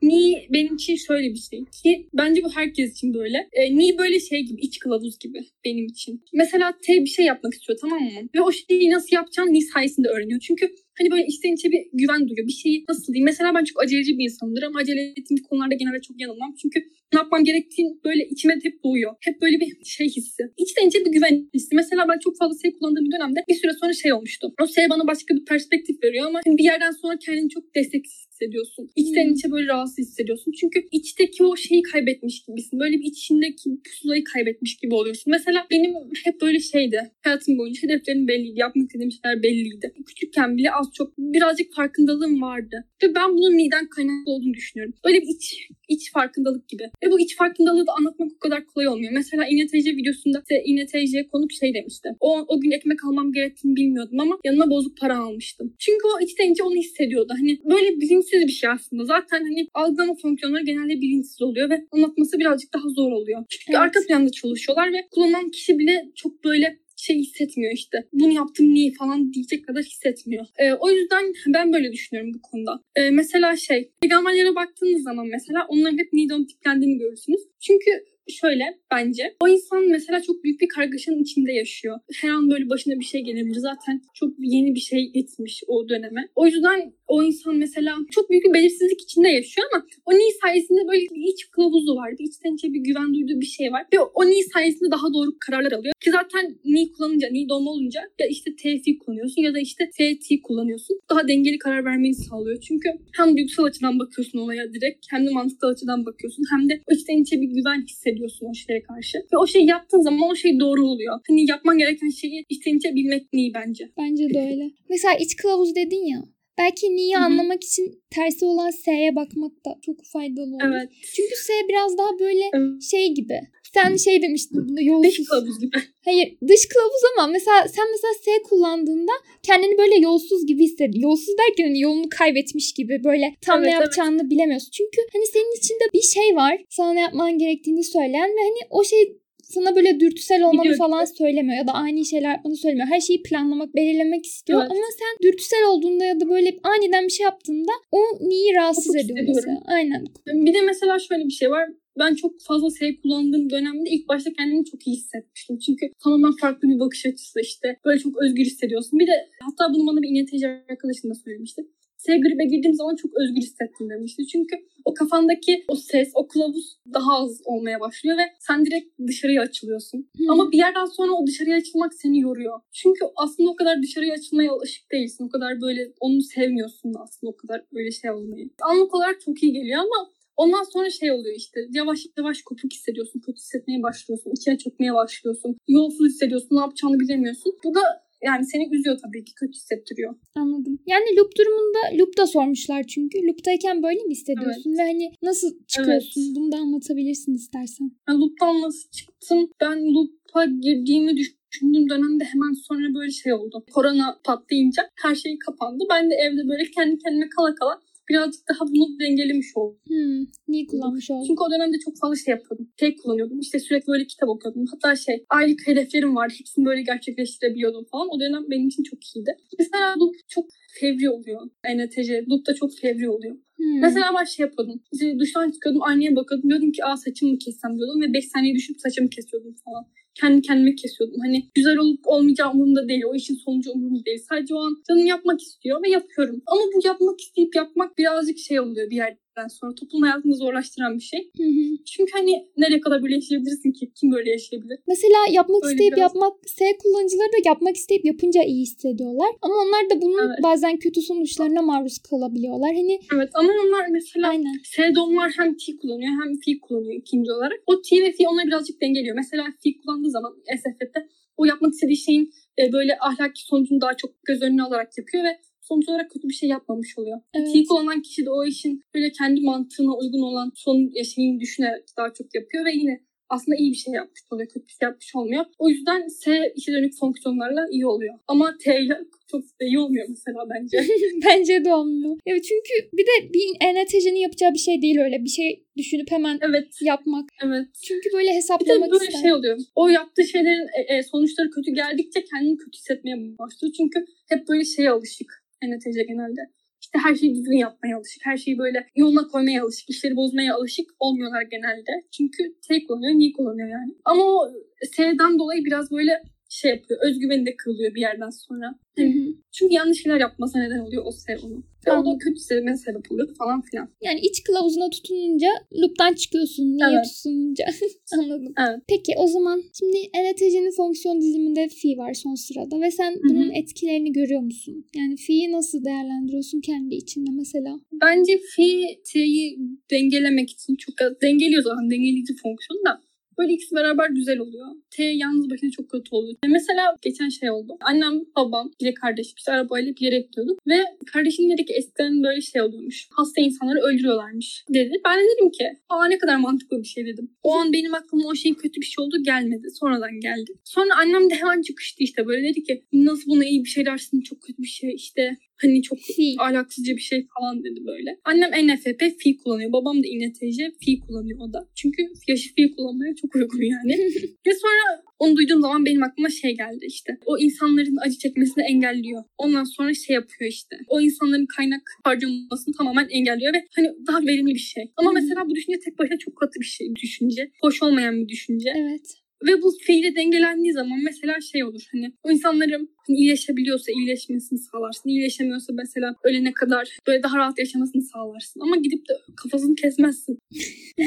Ni 0.02 0.48
benim 0.50 0.76
için 0.76 0.96
şöyle 0.96 1.30
bir 1.34 1.40
şey 1.40 1.66
ki 1.84 2.08
bence 2.14 2.44
bu 2.44 2.52
herkes 2.56 2.92
için 2.92 3.14
böyle. 3.14 3.50
E, 3.54 3.78
Ni 3.78 3.98
böyle 3.98 4.20
şey 4.20 4.42
gibi 4.42 4.62
iç 4.62 4.80
kılavuz 4.80 5.20
gibi 5.20 5.40
benim 5.66 5.86
için. 5.86 6.24
Mesela 6.34 6.74
T 6.84 7.02
bir 7.02 7.10
şey 7.10 7.26
yapmak 7.26 7.54
istiyor 7.54 7.80
tamam 7.82 8.04
mı? 8.04 8.30
Ve 8.36 8.42
o 8.42 8.52
şeyi 8.52 8.90
nasıl 8.90 9.16
yapacağını 9.16 9.54
Ni 9.54 9.62
sayesinde 9.62 10.08
öğreniyor. 10.08 10.40
Çünkü 10.40 10.76
hani 10.98 11.12
böyle 11.12 11.26
içten 11.26 11.54
içe 11.54 11.72
bir 11.72 11.82
güven 11.94 12.22
duyuyor. 12.28 12.48
Bir 12.48 12.58
şeyi 12.64 12.86
nasıl 12.90 13.14
diyeyim? 13.14 13.26
Mesela 13.26 13.54
ben 13.56 13.64
çok 13.64 13.84
aceleci 13.84 14.18
bir 14.18 14.24
insanımdır 14.24 14.64
ama 14.64 14.80
acele 14.80 15.02
ettiğim 15.18 15.44
konularda 15.50 15.76
genelde 15.76 16.02
çok 16.02 16.22
yanılmam. 16.22 16.56
Çünkü 16.62 16.80
ne 17.14 17.20
yapmam 17.20 17.44
gerektiğini 17.44 17.92
böyle 18.06 18.24
içime 18.34 18.54
hep 18.64 18.84
doğuyor. 18.84 19.12
Hep 19.22 19.42
böyle 19.42 19.60
bir 19.60 19.86
şey 19.86 20.08
hissi. 20.08 20.44
İçten 20.58 20.88
içe 20.88 21.06
bir 21.06 21.12
güven 21.12 21.50
hissi. 21.54 21.76
Mesela 21.76 22.06
ben 22.10 22.20
çok 22.20 22.38
fazla 22.38 22.56
şey 22.62 22.72
kullandığım 22.74 23.06
bir 23.06 23.12
dönemde 23.12 23.40
bir 23.50 23.56
süre 23.56 23.72
sonra 23.82 23.94
şey 23.94 24.14
olmuştu. 24.14 24.54
O 24.62 24.68
şey 24.68 24.90
bana 24.90 25.08
başka 25.08 25.36
bir 25.36 25.46
perspektif 25.46 26.04
veriyor 26.04 26.28
ama 26.28 26.42
hani 26.46 26.58
bir 26.58 26.64
yerden 26.64 26.92
sonra 26.92 27.18
kendini 27.26 27.50
çok 27.50 27.76
desteksiz 27.76 28.26
hissediyorsun. 28.32 28.90
İçten 28.96 29.26
Hmm. 29.26 29.34
içe 29.34 29.52
böyle 29.52 29.68
rahatsız 29.68 29.98
hissediyorsun. 29.98 30.52
Çünkü 30.60 30.80
içteki 30.92 31.44
o 31.44 31.56
şeyi 31.56 31.82
kaybetmiş 31.82 32.44
gibisin. 32.48 32.80
Böyle 32.80 32.98
bir 32.98 33.04
içindeki 33.06 33.70
pusulayı 33.86 34.24
kaybetmiş 34.24 34.78
gibi 34.78 34.94
oluyorsun. 34.96 35.32
Mesela 35.32 35.68
benim 35.72 35.94
hep 36.24 36.42
böyle 36.42 36.60
şeydi. 36.60 37.12
Hayatım 37.24 37.58
boyunca 37.58 37.82
hedeflerim 37.82 38.28
belliydi. 38.28 38.60
Yapmak 38.60 38.86
istediğim 38.86 39.12
şeyler 39.12 39.44
belliydi. 39.44 39.94
Küçükken 40.08 40.58
bile 40.58 40.72
az 40.72 40.85
çok 40.94 41.18
birazcık 41.18 41.74
farkındalığım 41.76 42.42
vardı. 42.42 42.86
Ve 43.04 43.16
ben 43.16 43.38
bunun 43.38 43.58
neden 43.58 43.88
kaynaklı 43.90 44.32
olduğunu 44.32 44.54
düşünüyorum. 44.54 44.94
Böyle 45.06 45.22
bir 45.22 45.28
iç, 45.28 45.70
iç 45.90 46.12
farkındalık 46.12 46.70
gibi. 46.70 46.84
Ve 47.04 47.12
bu 47.12 47.20
iç 47.20 47.38
farkındalığı 47.38 47.88
da 47.88 47.92
anlatmak 48.00 48.32
o 48.38 48.40
kadar 48.40 48.66
kolay 48.66 48.88
olmuyor. 48.88 49.12
Mesela 49.14 49.48
İNTC 49.48 49.92
videosunda 49.98 50.44
işte 50.50 50.64
İNTC 50.66 51.28
konuk 51.28 51.52
şey 51.52 51.74
demişti. 51.74 52.10
O, 52.20 52.46
o 52.48 52.62
gün 52.62 52.72
ekmek 52.72 53.06
almam 53.06 53.32
gerektiğini 53.32 53.76
bilmiyordum 53.76 54.20
ama 54.20 54.38
yanına 54.44 54.70
bozuk 54.70 54.98
para 54.98 55.18
almıştım. 55.18 55.74
Çünkü 55.80 56.04
o 56.16 56.24
içten 56.24 56.52
içe 56.52 56.64
onu 56.64 56.76
hissediyordu. 56.76 57.34
Hani 57.40 57.60
böyle 57.72 58.02
bilinçsiz 58.02 58.42
bir 58.48 58.52
şey 58.52 58.70
aslında. 58.70 59.04
Zaten 59.06 59.44
hani 59.44 59.68
algılama 59.74 60.16
fonksiyonları 60.22 60.64
genelde 60.64 61.02
bilinçsiz 61.02 61.42
oluyor 61.42 61.70
ve 61.70 61.86
anlatması 61.92 62.40
birazcık 62.40 62.74
daha 62.74 62.90
zor 62.90 63.12
oluyor. 63.12 63.44
Çünkü 63.50 63.66
Evet. 63.70 63.80
arka 63.80 64.00
planda 64.08 64.32
çalışıyorlar 64.32 64.94
ve 64.94 65.08
kullanan 65.12 65.50
kişi 65.50 65.80
bile 65.80 66.12
çok 66.16 66.44
böyle 66.44 66.80
şey 66.96 67.18
hissetmiyor 67.20 67.74
işte. 67.74 67.98
Bunu 68.14 68.32
yaptım 68.32 68.74
niye 68.74 68.92
falan 69.00 69.34
diyecek 69.34 69.68
kadar 69.68 69.84
hissetmiyor. 69.84 70.46
Ee, 70.58 70.74
o 70.74 70.90
yüzden 70.90 71.34
ben 71.48 71.74
böyle 71.74 71.92
düşünüyorum 71.92 72.32
bu 72.34 72.42
konuda. 72.42 72.82
Ee, 72.96 73.10
mesela 73.10 73.56
şey, 73.56 73.92
peygamberlere 74.02 74.56
baktığınız 74.56 75.04
zaman 75.04 75.28
mesela 75.28 75.66
onların 75.70 75.98
hep 75.98 76.14
Nidon 76.14 76.46
tiplendiğini 76.46 76.98
görürsünüz. 76.98 77.42
Çünkü 77.62 77.92
şöyle 78.28 78.64
bence 78.92 79.36
o 79.40 79.48
insan 79.48 79.90
mesela 79.90 80.22
çok 80.22 80.44
büyük 80.44 80.62
bir 80.62 80.68
kargaşanın 80.68 81.24
içinde 81.24 81.52
yaşıyor. 81.52 82.00
Her 82.22 82.30
an 82.30 82.50
böyle 82.50 82.70
başına 82.70 83.00
bir 83.00 83.06
şey 83.06 83.22
gelebilir. 83.22 83.60
Zaten 83.60 84.02
çok 84.14 84.34
yeni 84.40 84.76
bir 84.76 84.80
şey 84.80 85.12
etmiş 85.14 85.64
o 85.68 85.90
döneme. 85.90 86.28
O 86.36 86.46
yüzden 86.46 86.94
o 87.08 87.24
insan 87.24 87.56
mesela 87.56 87.98
çok 88.12 88.30
büyük 88.30 88.46
bir 88.46 88.54
belirsizlik 88.54 89.02
içinde 89.02 89.30
yaşıyor 89.30 89.68
ama 89.74 89.86
o 90.06 90.12
Ni 90.14 90.32
sayesinde 90.42 90.88
böyle 90.88 91.02
bir 91.02 91.34
iç 91.34 91.50
kılavuzu 91.52 91.96
var. 91.96 92.12
Bir 92.20 92.26
içten 92.26 92.56
içe 92.56 92.74
bir 92.74 92.80
güven 92.80 93.14
duyduğu 93.14 93.42
bir 93.42 93.46
şey 93.46 93.72
var. 93.72 93.84
Ve 93.94 94.00
o 94.00 94.26
Ni 94.26 94.44
sayesinde 94.44 94.92
daha 94.92 95.14
doğru 95.14 95.30
kararlar 95.40 95.72
alıyor. 95.72 95.94
Ki 96.04 96.12
zaten 96.12 96.58
Ni 96.66 96.92
kullanınca, 96.92 97.28
Ni 97.32 97.50
dolma 97.50 97.72
olunca 97.72 98.02
ya 98.20 98.28
işte 98.28 98.56
TF 98.56 98.86
kullanıyorsun 99.00 99.42
ya 99.42 99.54
da 99.54 99.60
işte 99.60 99.90
TT 99.90 100.28
kullanıyorsun. 100.44 101.00
Daha 101.10 101.28
dengeli 101.28 101.58
karar 101.58 101.86
vermeni 101.86 102.16
sağlıyor. 102.16 102.58
Çünkü 102.62 102.90
hem 103.18 103.38
duygusal 103.38 103.64
açıdan 103.64 104.00
bakıyorsun 104.00 104.40
olaya 104.40 104.74
direkt 104.74 105.06
hem 105.12 105.28
de 105.28 105.30
mantıksal 105.30 105.68
açıdan 105.68 106.06
bakıyorsun. 106.06 106.44
Hem 106.52 106.70
de 106.70 106.82
içten 106.92 107.22
içe 107.22 107.42
bir 107.42 107.48
güven 107.48 107.82
hissediyorsun 107.90 108.48
o 108.52 108.54
şeye 108.54 108.84
karşı. 108.84 109.18
Ve 109.18 109.38
o 109.38 109.48
şeyi 109.48 109.68
yaptığın 109.68 110.02
zaman 110.02 110.30
o 110.30 110.36
şey 110.36 110.60
doğru 110.60 110.88
oluyor. 110.88 111.20
Hani 111.28 111.50
yapman 111.50 111.78
gereken 111.78 112.10
şeyi 112.10 112.46
içten 112.50 112.78
içe 112.78 112.96
bilmek 112.96 113.34
Ni 113.34 113.54
bence. 113.54 113.92
Bence 113.98 114.24
de 114.34 114.40
öyle. 114.40 114.72
Mesela 114.90 115.14
iç 115.16 115.36
kılavuz 115.36 115.76
dedin 115.76 116.06
ya. 116.06 116.35
Belki 116.58 116.96
niye 116.96 117.18
anlamak 117.18 117.64
için 117.64 118.04
tersi 118.10 118.46
olan 118.46 118.70
S'ye 118.70 119.16
bakmak 119.16 119.52
da 119.66 119.72
çok 119.86 119.96
faydalı 120.14 120.56
olur. 120.56 120.76
Evet. 120.76 120.90
Çünkü 121.16 121.36
S 121.36 121.54
biraz 121.70 121.98
daha 121.98 122.20
böyle 122.20 122.44
Evet. 122.54 122.84
şey 122.92 123.14
gibi. 123.14 123.40
Sen 123.74 123.96
şey 123.96 124.22
demiştin 124.22 124.58
bunda 124.68 124.78
Dış 124.82 124.86
yolsuz. 124.88 125.28
kılavuz 125.28 125.60
gibi. 125.60 125.78
Hayır 126.06 126.38
dış 126.48 126.68
kılavuz 126.68 127.02
ama 127.18 127.28
mesela 127.28 127.68
sen 127.76 127.86
mesela 127.92 128.14
S 128.26 128.42
kullandığında 128.50 129.12
kendini 129.44 129.78
böyle 129.78 129.96
yolsuz 129.96 130.46
gibi 130.46 130.64
hissediyorsun. 130.64 131.02
Yolsuz 131.02 131.36
derken 131.38 131.64
hani 131.64 131.80
yolunu 131.82 132.10
kaybetmiş 132.10 132.74
gibi 132.74 133.04
böyle 133.04 133.36
tam 133.42 133.62
ne 133.62 133.66
Evet, 133.66 133.74
evet. 133.74 133.82
yapacağını 133.82 134.30
bilemiyorsun. 134.30 134.70
Çünkü 134.72 135.02
hani 135.14 135.26
senin 135.34 135.58
içinde 135.58 135.84
bir 135.94 136.02
şey 136.02 136.36
var 136.36 136.64
sana 136.70 136.94
ne 136.94 137.00
yapman 137.00 137.38
gerektiğini 137.38 137.84
söyleyen 137.84 138.30
ve 138.30 138.42
hani 138.50 138.60
o 138.70 138.84
şey 138.84 139.18
sana 139.56 139.76
böyle 139.76 140.00
dürtüsel 140.00 140.44
olmanı 140.44 140.64
Biliyor 140.64 140.78
falan 140.78 141.06
söylemiyor 141.06 141.58
ya 141.58 141.68
da 141.68 141.74
ani 141.74 142.06
şeyler 142.06 142.32
yapmanı 142.32 142.56
söylemiyor. 142.56 142.88
Her 142.88 143.00
şeyi 143.00 143.24
planlamak, 143.24 143.76
belirlemek 143.76 144.26
istiyor 144.26 144.60
Evet. 144.62 144.72
ama 144.72 144.86
sen 145.00 145.28
dürtüsel 145.28 145.66
olduğunda 145.70 146.06
ya 146.06 146.20
da 146.20 146.30
böyle 146.30 146.50
aniden 146.64 147.04
bir 147.04 147.10
şey 147.10 147.24
yaptığında 147.24 147.72
o 147.92 148.02
niye 148.30 148.56
rahatsız 148.56 148.88
Kopuk 148.88 149.02
ediyor 149.02 149.26
mesela. 149.28 149.62
Aynen. 149.66 150.06
Bir 150.28 150.54
de 150.54 150.62
mesela 150.62 151.00
şöyle 151.00 151.26
bir 151.26 151.38
şey 151.42 151.52
var. 151.52 151.70
Ben 152.00 152.16
çok 152.16 152.42
fazla 152.42 152.68
şey 152.80 153.02
kullandığım 153.02 153.50
dönemde 153.50 153.90
ilk 153.90 154.08
başta 154.08 154.34
kendimi 154.34 154.66
çok 154.66 154.88
iyi 154.88 154.96
hissetmiştim. 154.98 155.60
Çünkü 155.60 155.86
tamamen 156.04 156.32
farklı 156.42 156.70
bir 156.70 156.80
bakış 156.80 157.06
açısı 157.06 157.42
işte. 157.42 157.78
Böyle 157.86 158.00
çok 158.00 158.22
özgür 158.22 158.46
hissediyorsun. 158.46 159.00
Bir 159.00 159.08
de 159.08 159.30
hatta 159.42 159.74
bunu 159.74 159.88
bana 159.88 160.02
bir 160.02 160.10
İNTC 160.10 160.48
arkadaşım 160.70 161.10
da 161.10 161.16
söylemişti. 161.16 161.66
S 161.98 162.18
girdiğim 162.18 162.74
zaman 162.74 162.96
çok 162.96 163.12
özgür 163.22 163.42
hissettim 163.42 163.90
demişti. 163.90 164.28
Çünkü 164.28 164.56
o 164.86 164.94
kafandaki 164.94 165.64
o 165.68 165.76
ses, 165.76 166.12
o 166.16 166.28
kılavuz 166.28 166.78
daha 166.94 167.18
az 167.18 167.42
olmaya 167.46 167.80
başlıyor 167.80 168.18
ve 168.18 168.22
sen 168.40 168.66
direkt 168.66 169.00
dışarıya 169.08 169.42
açılıyorsun. 169.42 170.10
Hmm. 170.18 170.30
Ama 170.30 170.52
bir 170.52 170.58
yerden 170.58 170.86
sonra 170.86 171.12
o 171.12 171.28
dışarıya 171.28 171.58
açılmak 171.58 171.94
seni 171.94 172.20
yoruyor. 172.20 172.60
Çünkü 172.74 173.06
aslında 173.16 173.50
o 173.50 173.56
kadar 173.56 173.82
dışarıya 173.82 174.14
açılmaya 174.14 174.52
alışık 174.52 174.92
değilsin. 174.92 175.26
O 175.26 175.30
kadar 175.30 175.62
böyle 175.62 175.92
onu 176.00 176.22
sevmiyorsun 176.22 176.94
da 176.94 177.00
aslında 177.00 177.32
o 177.32 177.36
kadar 177.38 177.62
böyle 177.74 177.92
şey 177.92 178.12
olmayı. 178.12 178.50
Anlık 178.62 178.96
olarak 178.96 179.22
çok 179.22 179.44
iyi 179.44 179.54
geliyor 179.54 179.80
ama 179.80 180.10
Ondan 180.38 180.64
sonra 180.64 180.90
şey 180.90 181.12
oluyor 181.12 181.36
işte 181.36 181.60
yavaş 181.72 182.00
yavaş 182.18 182.42
kopuk 182.42 182.74
hissediyorsun. 182.74 183.20
Kötü 183.20 183.38
hissetmeye 183.38 183.84
başlıyorsun. 183.84 184.32
içine 184.32 184.58
çökmeye 184.58 184.94
başlıyorsun. 184.94 185.58
Yolsuz 185.68 186.08
hissediyorsun. 186.08 186.56
Ne 186.56 186.60
yapacağını 186.60 187.00
bilemiyorsun. 187.00 187.54
Bu 187.64 187.76
da 187.76 187.82
yani 188.26 188.46
seni 188.46 188.76
üzüyor 188.76 188.98
tabii 189.04 189.24
ki 189.26 189.34
kötü 189.36 189.54
hissettiriyor. 189.54 190.16
Anladım. 190.36 190.80
Yani 190.88 191.18
loop 191.18 191.32
durumunda 191.38 191.80
loop 192.00 192.18
da 192.18 192.28
sormuşlar 192.28 192.84
çünkü. 192.84 193.28
Loop'tayken 193.28 193.84
böyle 193.84 194.04
mi 194.04 194.12
hissediyorsun 194.12 194.72
ve 194.78 194.82
hani 194.82 195.12
nasıl 195.24 195.50
çıkıyorsun? 195.68 196.22
Evet. 196.22 196.36
Bunu 196.36 196.52
da 196.52 196.58
anlatabilirsin 196.58 197.34
istersen. 197.34 197.92
Yani 198.10 198.20
loop'tan 198.20 198.62
nasıl 198.62 198.90
çıktım? 198.90 199.50
Ben 199.62 199.94
loop'a 199.94 200.46
girdiğimi 200.46 201.18
düşündüğüm 201.18 201.90
dönemde 201.90 202.24
hemen 202.24 202.54
sonra 202.54 202.94
böyle 202.96 203.12
şey 203.12 203.34
oldu. 203.34 203.66
Korona 203.72 204.20
patlayınca 204.24 204.90
her 204.96 205.16
şey 205.16 205.40
kapandı. 205.40 205.84
Ben 205.90 206.10
de 206.10 206.16
evde 206.16 206.50
böyle 206.50 206.64
kendi 206.76 206.98
kendime 206.98 207.30
kala 207.30 207.56
kala 207.56 207.80
birazcık 208.10 208.42
daha 208.50 208.68
bunu 208.68 209.00
dengelemiş 209.00 209.48
oldum. 209.56 209.80
Hmm, 209.88 210.26
niye 210.48 210.66
kullanmış 210.66 211.12
oldun? 211.12 211.28
Çünkü 211.28 211.44
o 211.44 211.52
dönemde 211.52 211.78
çok 211.86 211.98
fazla 212.02 212.16
şey 212.16 212.32
yapıyordum. 212.32 212.68
Şey 212.80 212.96
kullanıyordum. 212.96 213.40
İşte 213.40 213.60
sürekli 213.60 213.88
böyle 213.88 214.08
kitap 214.08 214.30
okuyordum. 214.30 214.66
Hatta 214.72 214.96
şey 214.96 215.26
aylık 215.30 215.68
hedeflerim 215.68 216.16
vardı. 216.16 216.34
Hepsini 216.40 216.66
böyle 216.66 216.82
gerçekleştirebiliyordum 216.82 217.86
falan. 217.92 218.08
O 218.12 218.20
dönem 218.20 218.44
benim 218.52 218.68
için 218.68 218.84
çok 218.84 219.00
iyiydi. 219.16 219.32
Mesela 219.60 219.96
loop 220.00 220.16
çok 220.28 220.46
fevri 220.80 221.10
oluyor. 221.10 221.42
NTC 221.76 222.26
loop 222.30 222.48
da 222.48 222.54
çok 222.56 222.70
fevri 222.82 223.10
oluyor. 223.10 223.36
Hmm. 223.58 223.80
Mesela 223.82 224.06
ben 224.20 224.24
şey 224.24 224.46
yapıyordum. 224.46 224.84
İşte 224.94 225.20
duştan 225.20 225.52
çıkıyordum 225.52 225.82
aynaya 225.84 226.16
bakıyordum. 226.16 226.50
Diyordum 226.50 226.72
ki 226.72 226.86
aa 226.86 226.98
saçımı 226.98 227.32
mı 227.32 227.38
kessem 227.38 227.78
diyordum. 227.78 228.02
Ve 228.02 228.14
5 228.14 228.28
saniye 228.28 228.56
düşünüp 228.56 228.82
saçımı 228.82 229.10
kesiyordum 229.10 229.56
falan. 229.66 229.86
Kendi 230.20 230.42
kendime 230.42 230.76
kesiyordum. 230.76 231.20
Hani 231.26 231.50
güzel 231.56 231.78
olup 231.78 232.00
olmayacağı 232.06 232.52
umurumda 232.52 232.88
değil. 232.88 233.04
O 233.12 233.16
işin 233.16 233.36
sonucu 233.36 233.72
umurumda 233.72 234.06
değil. 234.06 234.20
Sadece 234.30 234.56
o 234.56 234.60
an 234.60 234.76
canım 234.88 235.06
yapmak 235.06 235.42
istiyor 235.42 235.84
ve 235.84 235.90
yapıyorum. 235.90 236.42
Ama 236.48 236.62
bu 236.76 236.88
yapmak 236.88 237.22
isteyip 237.22 237.56
yapmak 237.56 237.98
birazcık 237.98 238.38
şey 238.38 238.60
oluyor 238.60 238.90
bir 238.90 238.96
yerden 239.38 239.48
sonra. 239.48 239.76
Toplum 239.76 240.02
hayatını 240.02 240.36
zorlaştıran 240.36 240.96
bir 240.96 241.04
şey. 241.04 241.20
Hı 241.38 241.44
hı. 241.44 241.78
Çünkü 241.86 242.12
hani 242.14 242.48
nereye 242.58 242.82
kadar 242.82 243.04
böyle 243.04 243.16
yaşayabilirsin 243.16 243.72
ki? 243.72 243.92
Kim 243.96 244.12
böyle 244.12 244.30
yaşayabilir? 244.32 244.80
Mesela 244.88 245.18
yapmak 245.32 245.64
Öyle 245.64 245.74
isteyip 245.74 245.94
biraz. 245.94 246.02
yapmak, 246.02 246.34
S 246.50 246.78
kullanıcıları 246.84 247.32
da 247.34 247.38
yapmak 247.46 247.76
isteyip 247.76 248.06
yapınca 248.06 248.44
iyi 248.44 248.62
hissediyorlar. 248.62 249.30
Ama 249.42 249.54
onlar 249.64 249.90
da 249.90 250.02
bunun 250.02 250.28
Evet. 250.28 250.44
bazen 250.44 250.78
kötü 250.78 251.02
sonuçlarına 251.02 251.62
maruz 251.62 251.98
kalabiliyorlar. 252.10 252.72
Hani 252.76 253.00
Evet 253.16 253.30
ama 253.34 253.50
onlar 253.66 253.88
mesela 253.92 254.30
aynen. 254.30 254.56
Sedonlar 254.64 255.32
hem 255.38 255.58
T 255.58 255.78
kullanıyor 255.82 256.12
hem 256.24 256.40
Fi 256.40 256.60
kullanıyor 256.60 256.94
ikinci 256.94 257.32
olarak. 257.32 257.60
O 257.68 257.82
T 257.82 258.04
ve 258.04 258.12
Fi 258.12 258.28
onları 258.28 258.48
birazcık 258.48 258.82
dengeliyor. 258.82 259.16
Mesela 259.16 259.44
Fi 259.64 259.78
kullandığı 259.78 260.10
zaman 260.10 260.34
SFF'de 260.58 261.08
o 261.38 261.46
yapmak 261.46 261.74
istediği 261.74 261.98
şeyin 261.98 262.32
e, 262.60 262.74
böyle 262.74 262.98
ahlaki 263.02 263.42
sonucunu 263.46 263.82
daha 263.82 263.94
çok 263.98 264.12
göz 264.26 264.42
önüne 264.42 264.64
alarak 264.64 264.98
yapıyor 264.98 265.24
ve 265.24 265.40
sonuç 265.68 265.90
olarak 265.90 266.12
kötü 266.12 266.28
bir 266.30 266.34
şey 266.34 266.50
yapmamış 266.50 266.98
oluyor. 266.98 267.20
Evet. 267.34 267.54
T 267.54 267.64
kullanan 267.64 268.02
kişi 268.02 268.26
de 268.26 268.30
o 268.30 268.46
işin 268.46 268.82
böyle 268.96 269.12
kendi 269.12 269.42
mantığına 269.42 269.98
uygun 269.98 270.22
olan 270.22 270.52
son 270.56 271.04
şeyini 271.16 271.40
düşünerek 271.40 271.84
daha 271.98 272.14
çok 272.14 272.36
yapıyor 272.36 272.66
ve 272.66 272.72
yine 272.72 273.02
aslında 273.30 273.56
iyi 273.58 273.72
bir 273.72 273.78
şey 273.78 273.94
yapmış 273.94 274.22
oluyor. 274.32 274.48
Kötü 274.48 274.68
bir 274.68 274.72
şey 274.72 274.86
yapmış 274.88 275.16
olmuyor. 275.16 275.46
O 275.60 275.70
yüzden 275.70 276.08
S 276.08 276.54
içe 276.56 276.72
dönük 276.72 276.94
fonksiyonlarla 277.00 277.68
iyi 277.72 277.86
oluyor. 277.88 278.16
Ama 278.28 278.58
T 278.58 278.82
ile 278.82 278.98
çok 279.32 279.42
da 279.42 279.66
iyi 279.66 279.80
olmuyor 279.80 280.06
mesela 280.10 280.40
bence. 280.50 280.78
Bence 281.26 281.66
de 281.66 281.74
olmuyor. 281.74 282.18
Evet 282.26 282.44
çünkü 282.44 282.90
bir 282.94 283.06
de 283.06 283.34
bir 283.34 283.48
ENTC'nin 283.62 284.16
yapacağı 284.16 284.54
bir 284.54 284.60
şey 284.60 284.82
değil 284.82 285.00
öyle. 285.00 285.24
Bir 285.24 285.30
şey 285.30 285.66
düşünüp 285.78 286.12
hemen 286.12 286.40
evet, 286.42 286.68
yapmak. 286.82 287.30
evet. 287.46 287.68
Çünkü 287.84 288.10
böyle 288.14 288.28
Bir 288.28 288.32
de 288.32 288.36
hesaplamak 288.36 288.92
böyle 288.92 289.06
ister. 289.06 289.22
şey 289.22 289.34
oluyor. 289.34 289.60
O 289.76 289.88
yaptığı 289.88 290.24
şeylerin 290.24 290.68
e, 290.78 290.98
e, 290.98 291.04
sonuçları 291.04 291.50
kötü 291.50 291.72
geldikçe 291.72 292.24
kendini 292.24 292.58
kötü 292.58 292.78
hissetmeye 292.78 293.18
başlıyor. 293.40 293.74
Çünkü 293.78 294.06
hep 294.30 294.48
böyle 294.48 294.66
şeye 294.66 294.90
alışık 294.90 295.45
NTC 295.64 296.04
genelde. 296.04 296.42
İşte 296.82 297.00
her 297.04 297.16
şeyi 297.16 297.36
düzgün 297.36 297.58
yapmaya 297.58 297.98
alışık. 297.98 298.26
Her 298.26 298.38
şeyi 298.38 298.58
böyle 298.58 298.88
yoluna 298.96 299.28
koymaya 299.28 299.64
alışık. 299.64 299.90
işleri 299.90 300.16
bozmaya 300.16 300.56
alışık 300.56 300.90
olmuyorlar 301.00 301.42
genelde. 301.42 301.92
Çünkü 302.18 302.44
T 302.68 302.86
kullanıyor, 302.88 303.14
ni 303.20 303.34
kullanıyor 303.34 303.70
yani. 303.70 303.94
Ama 304.06 304.24
o 304.24 304.52
S'den 304.96 305.40
dolayı 305.40 305.66
biraz 305.66 305.92
böyle 305.92 306.22
şey 306.56 306.72
yapıyor. 306.72 307.00
Özgüveni 307.04 307.46
de 307.46 307.56
kırılıyor 307.56 307.96
bir 307.96 308.02
yerden 308.02 308.30
sonra. 308.30 308.76
Hı 308.98 309.06
hı. 309.06 309.36
Çünkü 309.52 309.74
yanlış 309.74 310.04
şeyler 310.04 310.20
yapmasa 310.20 310.60
neden 310.60 310.80
oluyor 310.80 311.04
o 311.06 311.12
S 311.12 311.38
onu. 311.44 311.64
Ve 311.88 311.92
o 311.92 312.06
da 312.06 312.18
kötü 312.18 312.36
hissetmeye 312.36 312.78
sebep 312.78 313.12
oluyor 313.12 313.36
falan 313.36 313.62
filan. 313.62 313.90
Yani 314.04 314.20
iç 314.20 314.44
kılavuzuna 314.44 314.90
tutununca 314.90 315.48
loop'tan 315.82 316.14
çıkıyorsun. 316.14 316.64
Niye 316.64 316.88
Evet. 316.94 317.06
tutununca? 317.16 317.66
Anladım. 318.14 318.54
Evet. 318.68 318.80
Peki 318.90 319.14
o 319.18 319.28
zaman 319.28 319.64
şimdi 319.80 319.98
NTC'nin 319.98 320.72
fonksiyon 320.72 321.22
diziliminde 321.22 321.68
fi 321.68 321.98
var 321.98 322.14
son 322.14 322.36
sırada 322.36 322.82
ve 322.82 322.92
sen 322.92 323.16
bunun 323.30 323.50
etkilerini 323.50 324.12
görüyor 324.12 324.42
musun? 324.42 324.86
Yani 324.96 325.16
fi'yi 325.16 325.52
nasıl 325.52 325.86
değerlendiriyorsun 325.86 326.62
kendi 326.62 326.96
içinde 326.96 327.30
mesela? 327.34 327.80
Bence 328.02 328.38
fi 328.38 328.86
T'yi 329.06 329.60
dengelemek 329.92 330.50
için 330.52 330.76
çok 330.76 330.96
dengeliyor 331.22 331.64
zaten 331.64 331.92
dengeleyici 331.92 332.34
fonksiyon 332.44 332.86
da 332.86 333.02
böyle 333.40 333.54
ikisi 333.54 333.76
beraber 333.76 334.10
güzel 334.10 334.40
oluyor. 334.40 334.68
T 334.92 335.04
yalnız 335.04 335.50
başına 335.50 335.72
çok 335.72 335.90
kötü 335.90 336.10
oluyor. 336.12 336.36
Mesela 336.48 336.96
geçen 337.02 337.30
şey 337.30 337.52
oldu. 337.52 337.78
Annem, 337.82 338.14
babam, 338.36 338.72
bir 338.82 338.86
de 338.86 338.94
kardeşim 338.94 339.34
işte 339.38 339.52
arabayla 339.52 339.94
bir 339.96 340.02
yere 340.02 340.20
gidiyorduk. 340.20 340.60
Ve 340.68 340.80
kardeşim 341.14 341.50
dedi 341.52 341.66
ki 341.66 341.74
eskiden 341.74 342.24
böyle 342.24 342.42
şey 342.42 342.62
oluyormuş. 342.62 343.08
Hasta 343.12 343.42
insanları 343.42 343.80
öldürüyorlarmış 343.80 344.66
dedi. 344.70 344.94
Ben 345.06 345.20
de 345.20 345.24
dedim 345.36 345.52
ki 345.52 345.68
aa 345.90 346.08
ne 346.08 346.18
kadar 346.18 346.36
mantıklı 346.36 346.80
bir 346.80 346.88
şey 346.88 347.06
dedim. 347.06 347.32
O 347.44 347.56
an 347.56 347.74
benim 347.74 347.94
aklıma 347.94 348.28
o 348.28 348.36
şeyin 348.36 348.56
kötü 348.56 348.82
bir 348.82 348.86
şey 348.86 349.06
olduğu 349.06 349.24
gelmedi. 349.24 349.68
Sonradan 349.80 350.20
geldi. 350.20 350.52
Sonra 350.64 350.90
annem 350.98 351.30
de 351.30 351.36
hemen 351.36 351.62
çıkıştı 351.62 352.04
işte 352.04 352.28
böyle 352.28 352.50
dedi 352.50 352.64
ki 352.64 352.84
nasıl 352.94 353.32
buna 353.32 353.46
iyi 353.46 353.64
bir 353.64 353.70
şey 353.70 353.86
dersin 353.86 354.22
çok 354.22 354.42
kötü 354.42 354.62
bir 354.62 354.68
şey 354.68 354.94
işte 354.96 355.38
hani 355.62 355.82
çok 355.82 356.00
Fi. 356.00 356.36
ahlaksızca 356.40 356.96
bir 356.96 357.02
şey 357.02 357.28
falan 357.40 357.64
dedi 357.64 357.80
böyle. 357.88 358.20
Annem 358.26 358.52
NFP 358.68 359.02
fi 359.20 359.38
kullanıyor. 359.38 359.72
Babam 359.72 360.04
da 360.04 360.08
INTC 360.08 360.72
fi 360.86 361.00
kullanıyor 361.00 361.40
o 361.40 361.54
da. 361.54 361.70
Çünkü 361.76 362.04
yaşı 362.28 362.56
fi 362.56 362.72
kullanmaya 362.76 363.16
çok 363.16 363.36
uygun 363.36 363.62
yani. 363.62 363.98
Ve 364.48 364.52
sonra 364.54 365.04
onu 365.20 365.36
duyduğum 365.36 365.62
zaman 365.62 365.86
benim 365.86 366.04
aklıma 366.04 366.30
şey 366.30 366.58
geldi 366.58 366.86
işte. 366.88 367.18
O 367.26 367.38
insanların 367.38 367.98
acı 368.06 368.18
çekmesini 368.18 368.64
engelliyor. 368.64 369.24
Ondan 369.38 369.64
sonra 369.64 369.94
şey 369.94 370.14
yapıyor 370.14 370.52
işte. 370.52 370.76
O 370.88 371.02
insanların 371.02 371.46
kaynak 371.46 371.82
harcamasını 372.04 372.76
tamamen 372.78 373.08
engelliyor 373.10 373.54
ve 373.54 373.66
hani 373.76 373.88
daha 374.08 374.22
verimli 374.22 374.54
bir 374.54 374.60
şey. 374.60 374.84
Ama 374.98 375.12
mesela 375.12 375.46
bu 375.50 375.56
düşünce 375.56 375.80
tek 375.80 376.00
başına 376.00 376.18
çok 376.18 376.38
katı 376.38 376.60
bir 376.60 376.66
şey 376.66 376.96
düşünce. 376.96 377.52
Hoş 377.62 377.84
olmayan 377.84 378.22
bir 378.22 378.28
düşünce. 378.28 378.74
Evet. 378.76 379.25
Ve 379.48 379.62
bu 379.62 379.72
fiile 379.86 380.16
dengelendiği 380.16 380.74
zaman 380.74 381.00
mesela 381.04 381.42
şey 381.42 381.64
olur 381.64 381.82
hani 381.92 382.14
o 382.24 382.32
insanların 382.32 382.90
hani 383.08 383.18
iyileşebiliyorsa 383.18 383.92
iyileşmesini 383.92 384.60
sağlarsın. 384.60 385.10
İyileşemiyorsa 385.10 385.74
mesela 385.74 386.16
ölene 386.24 386.54
kadar 386.54 386.98
böyle 387.08 387.24
daha 387.24 387.38
rahat 387.38 387.60
yaşamasını 387.60 388.02
sağlarsın. 388.02 388.60
Ama 388.60 388.76
gidip 388.76 389.10
de 389.10 389.14
kafasını 389.36 389.76
kesmezsin. 389.76 390.38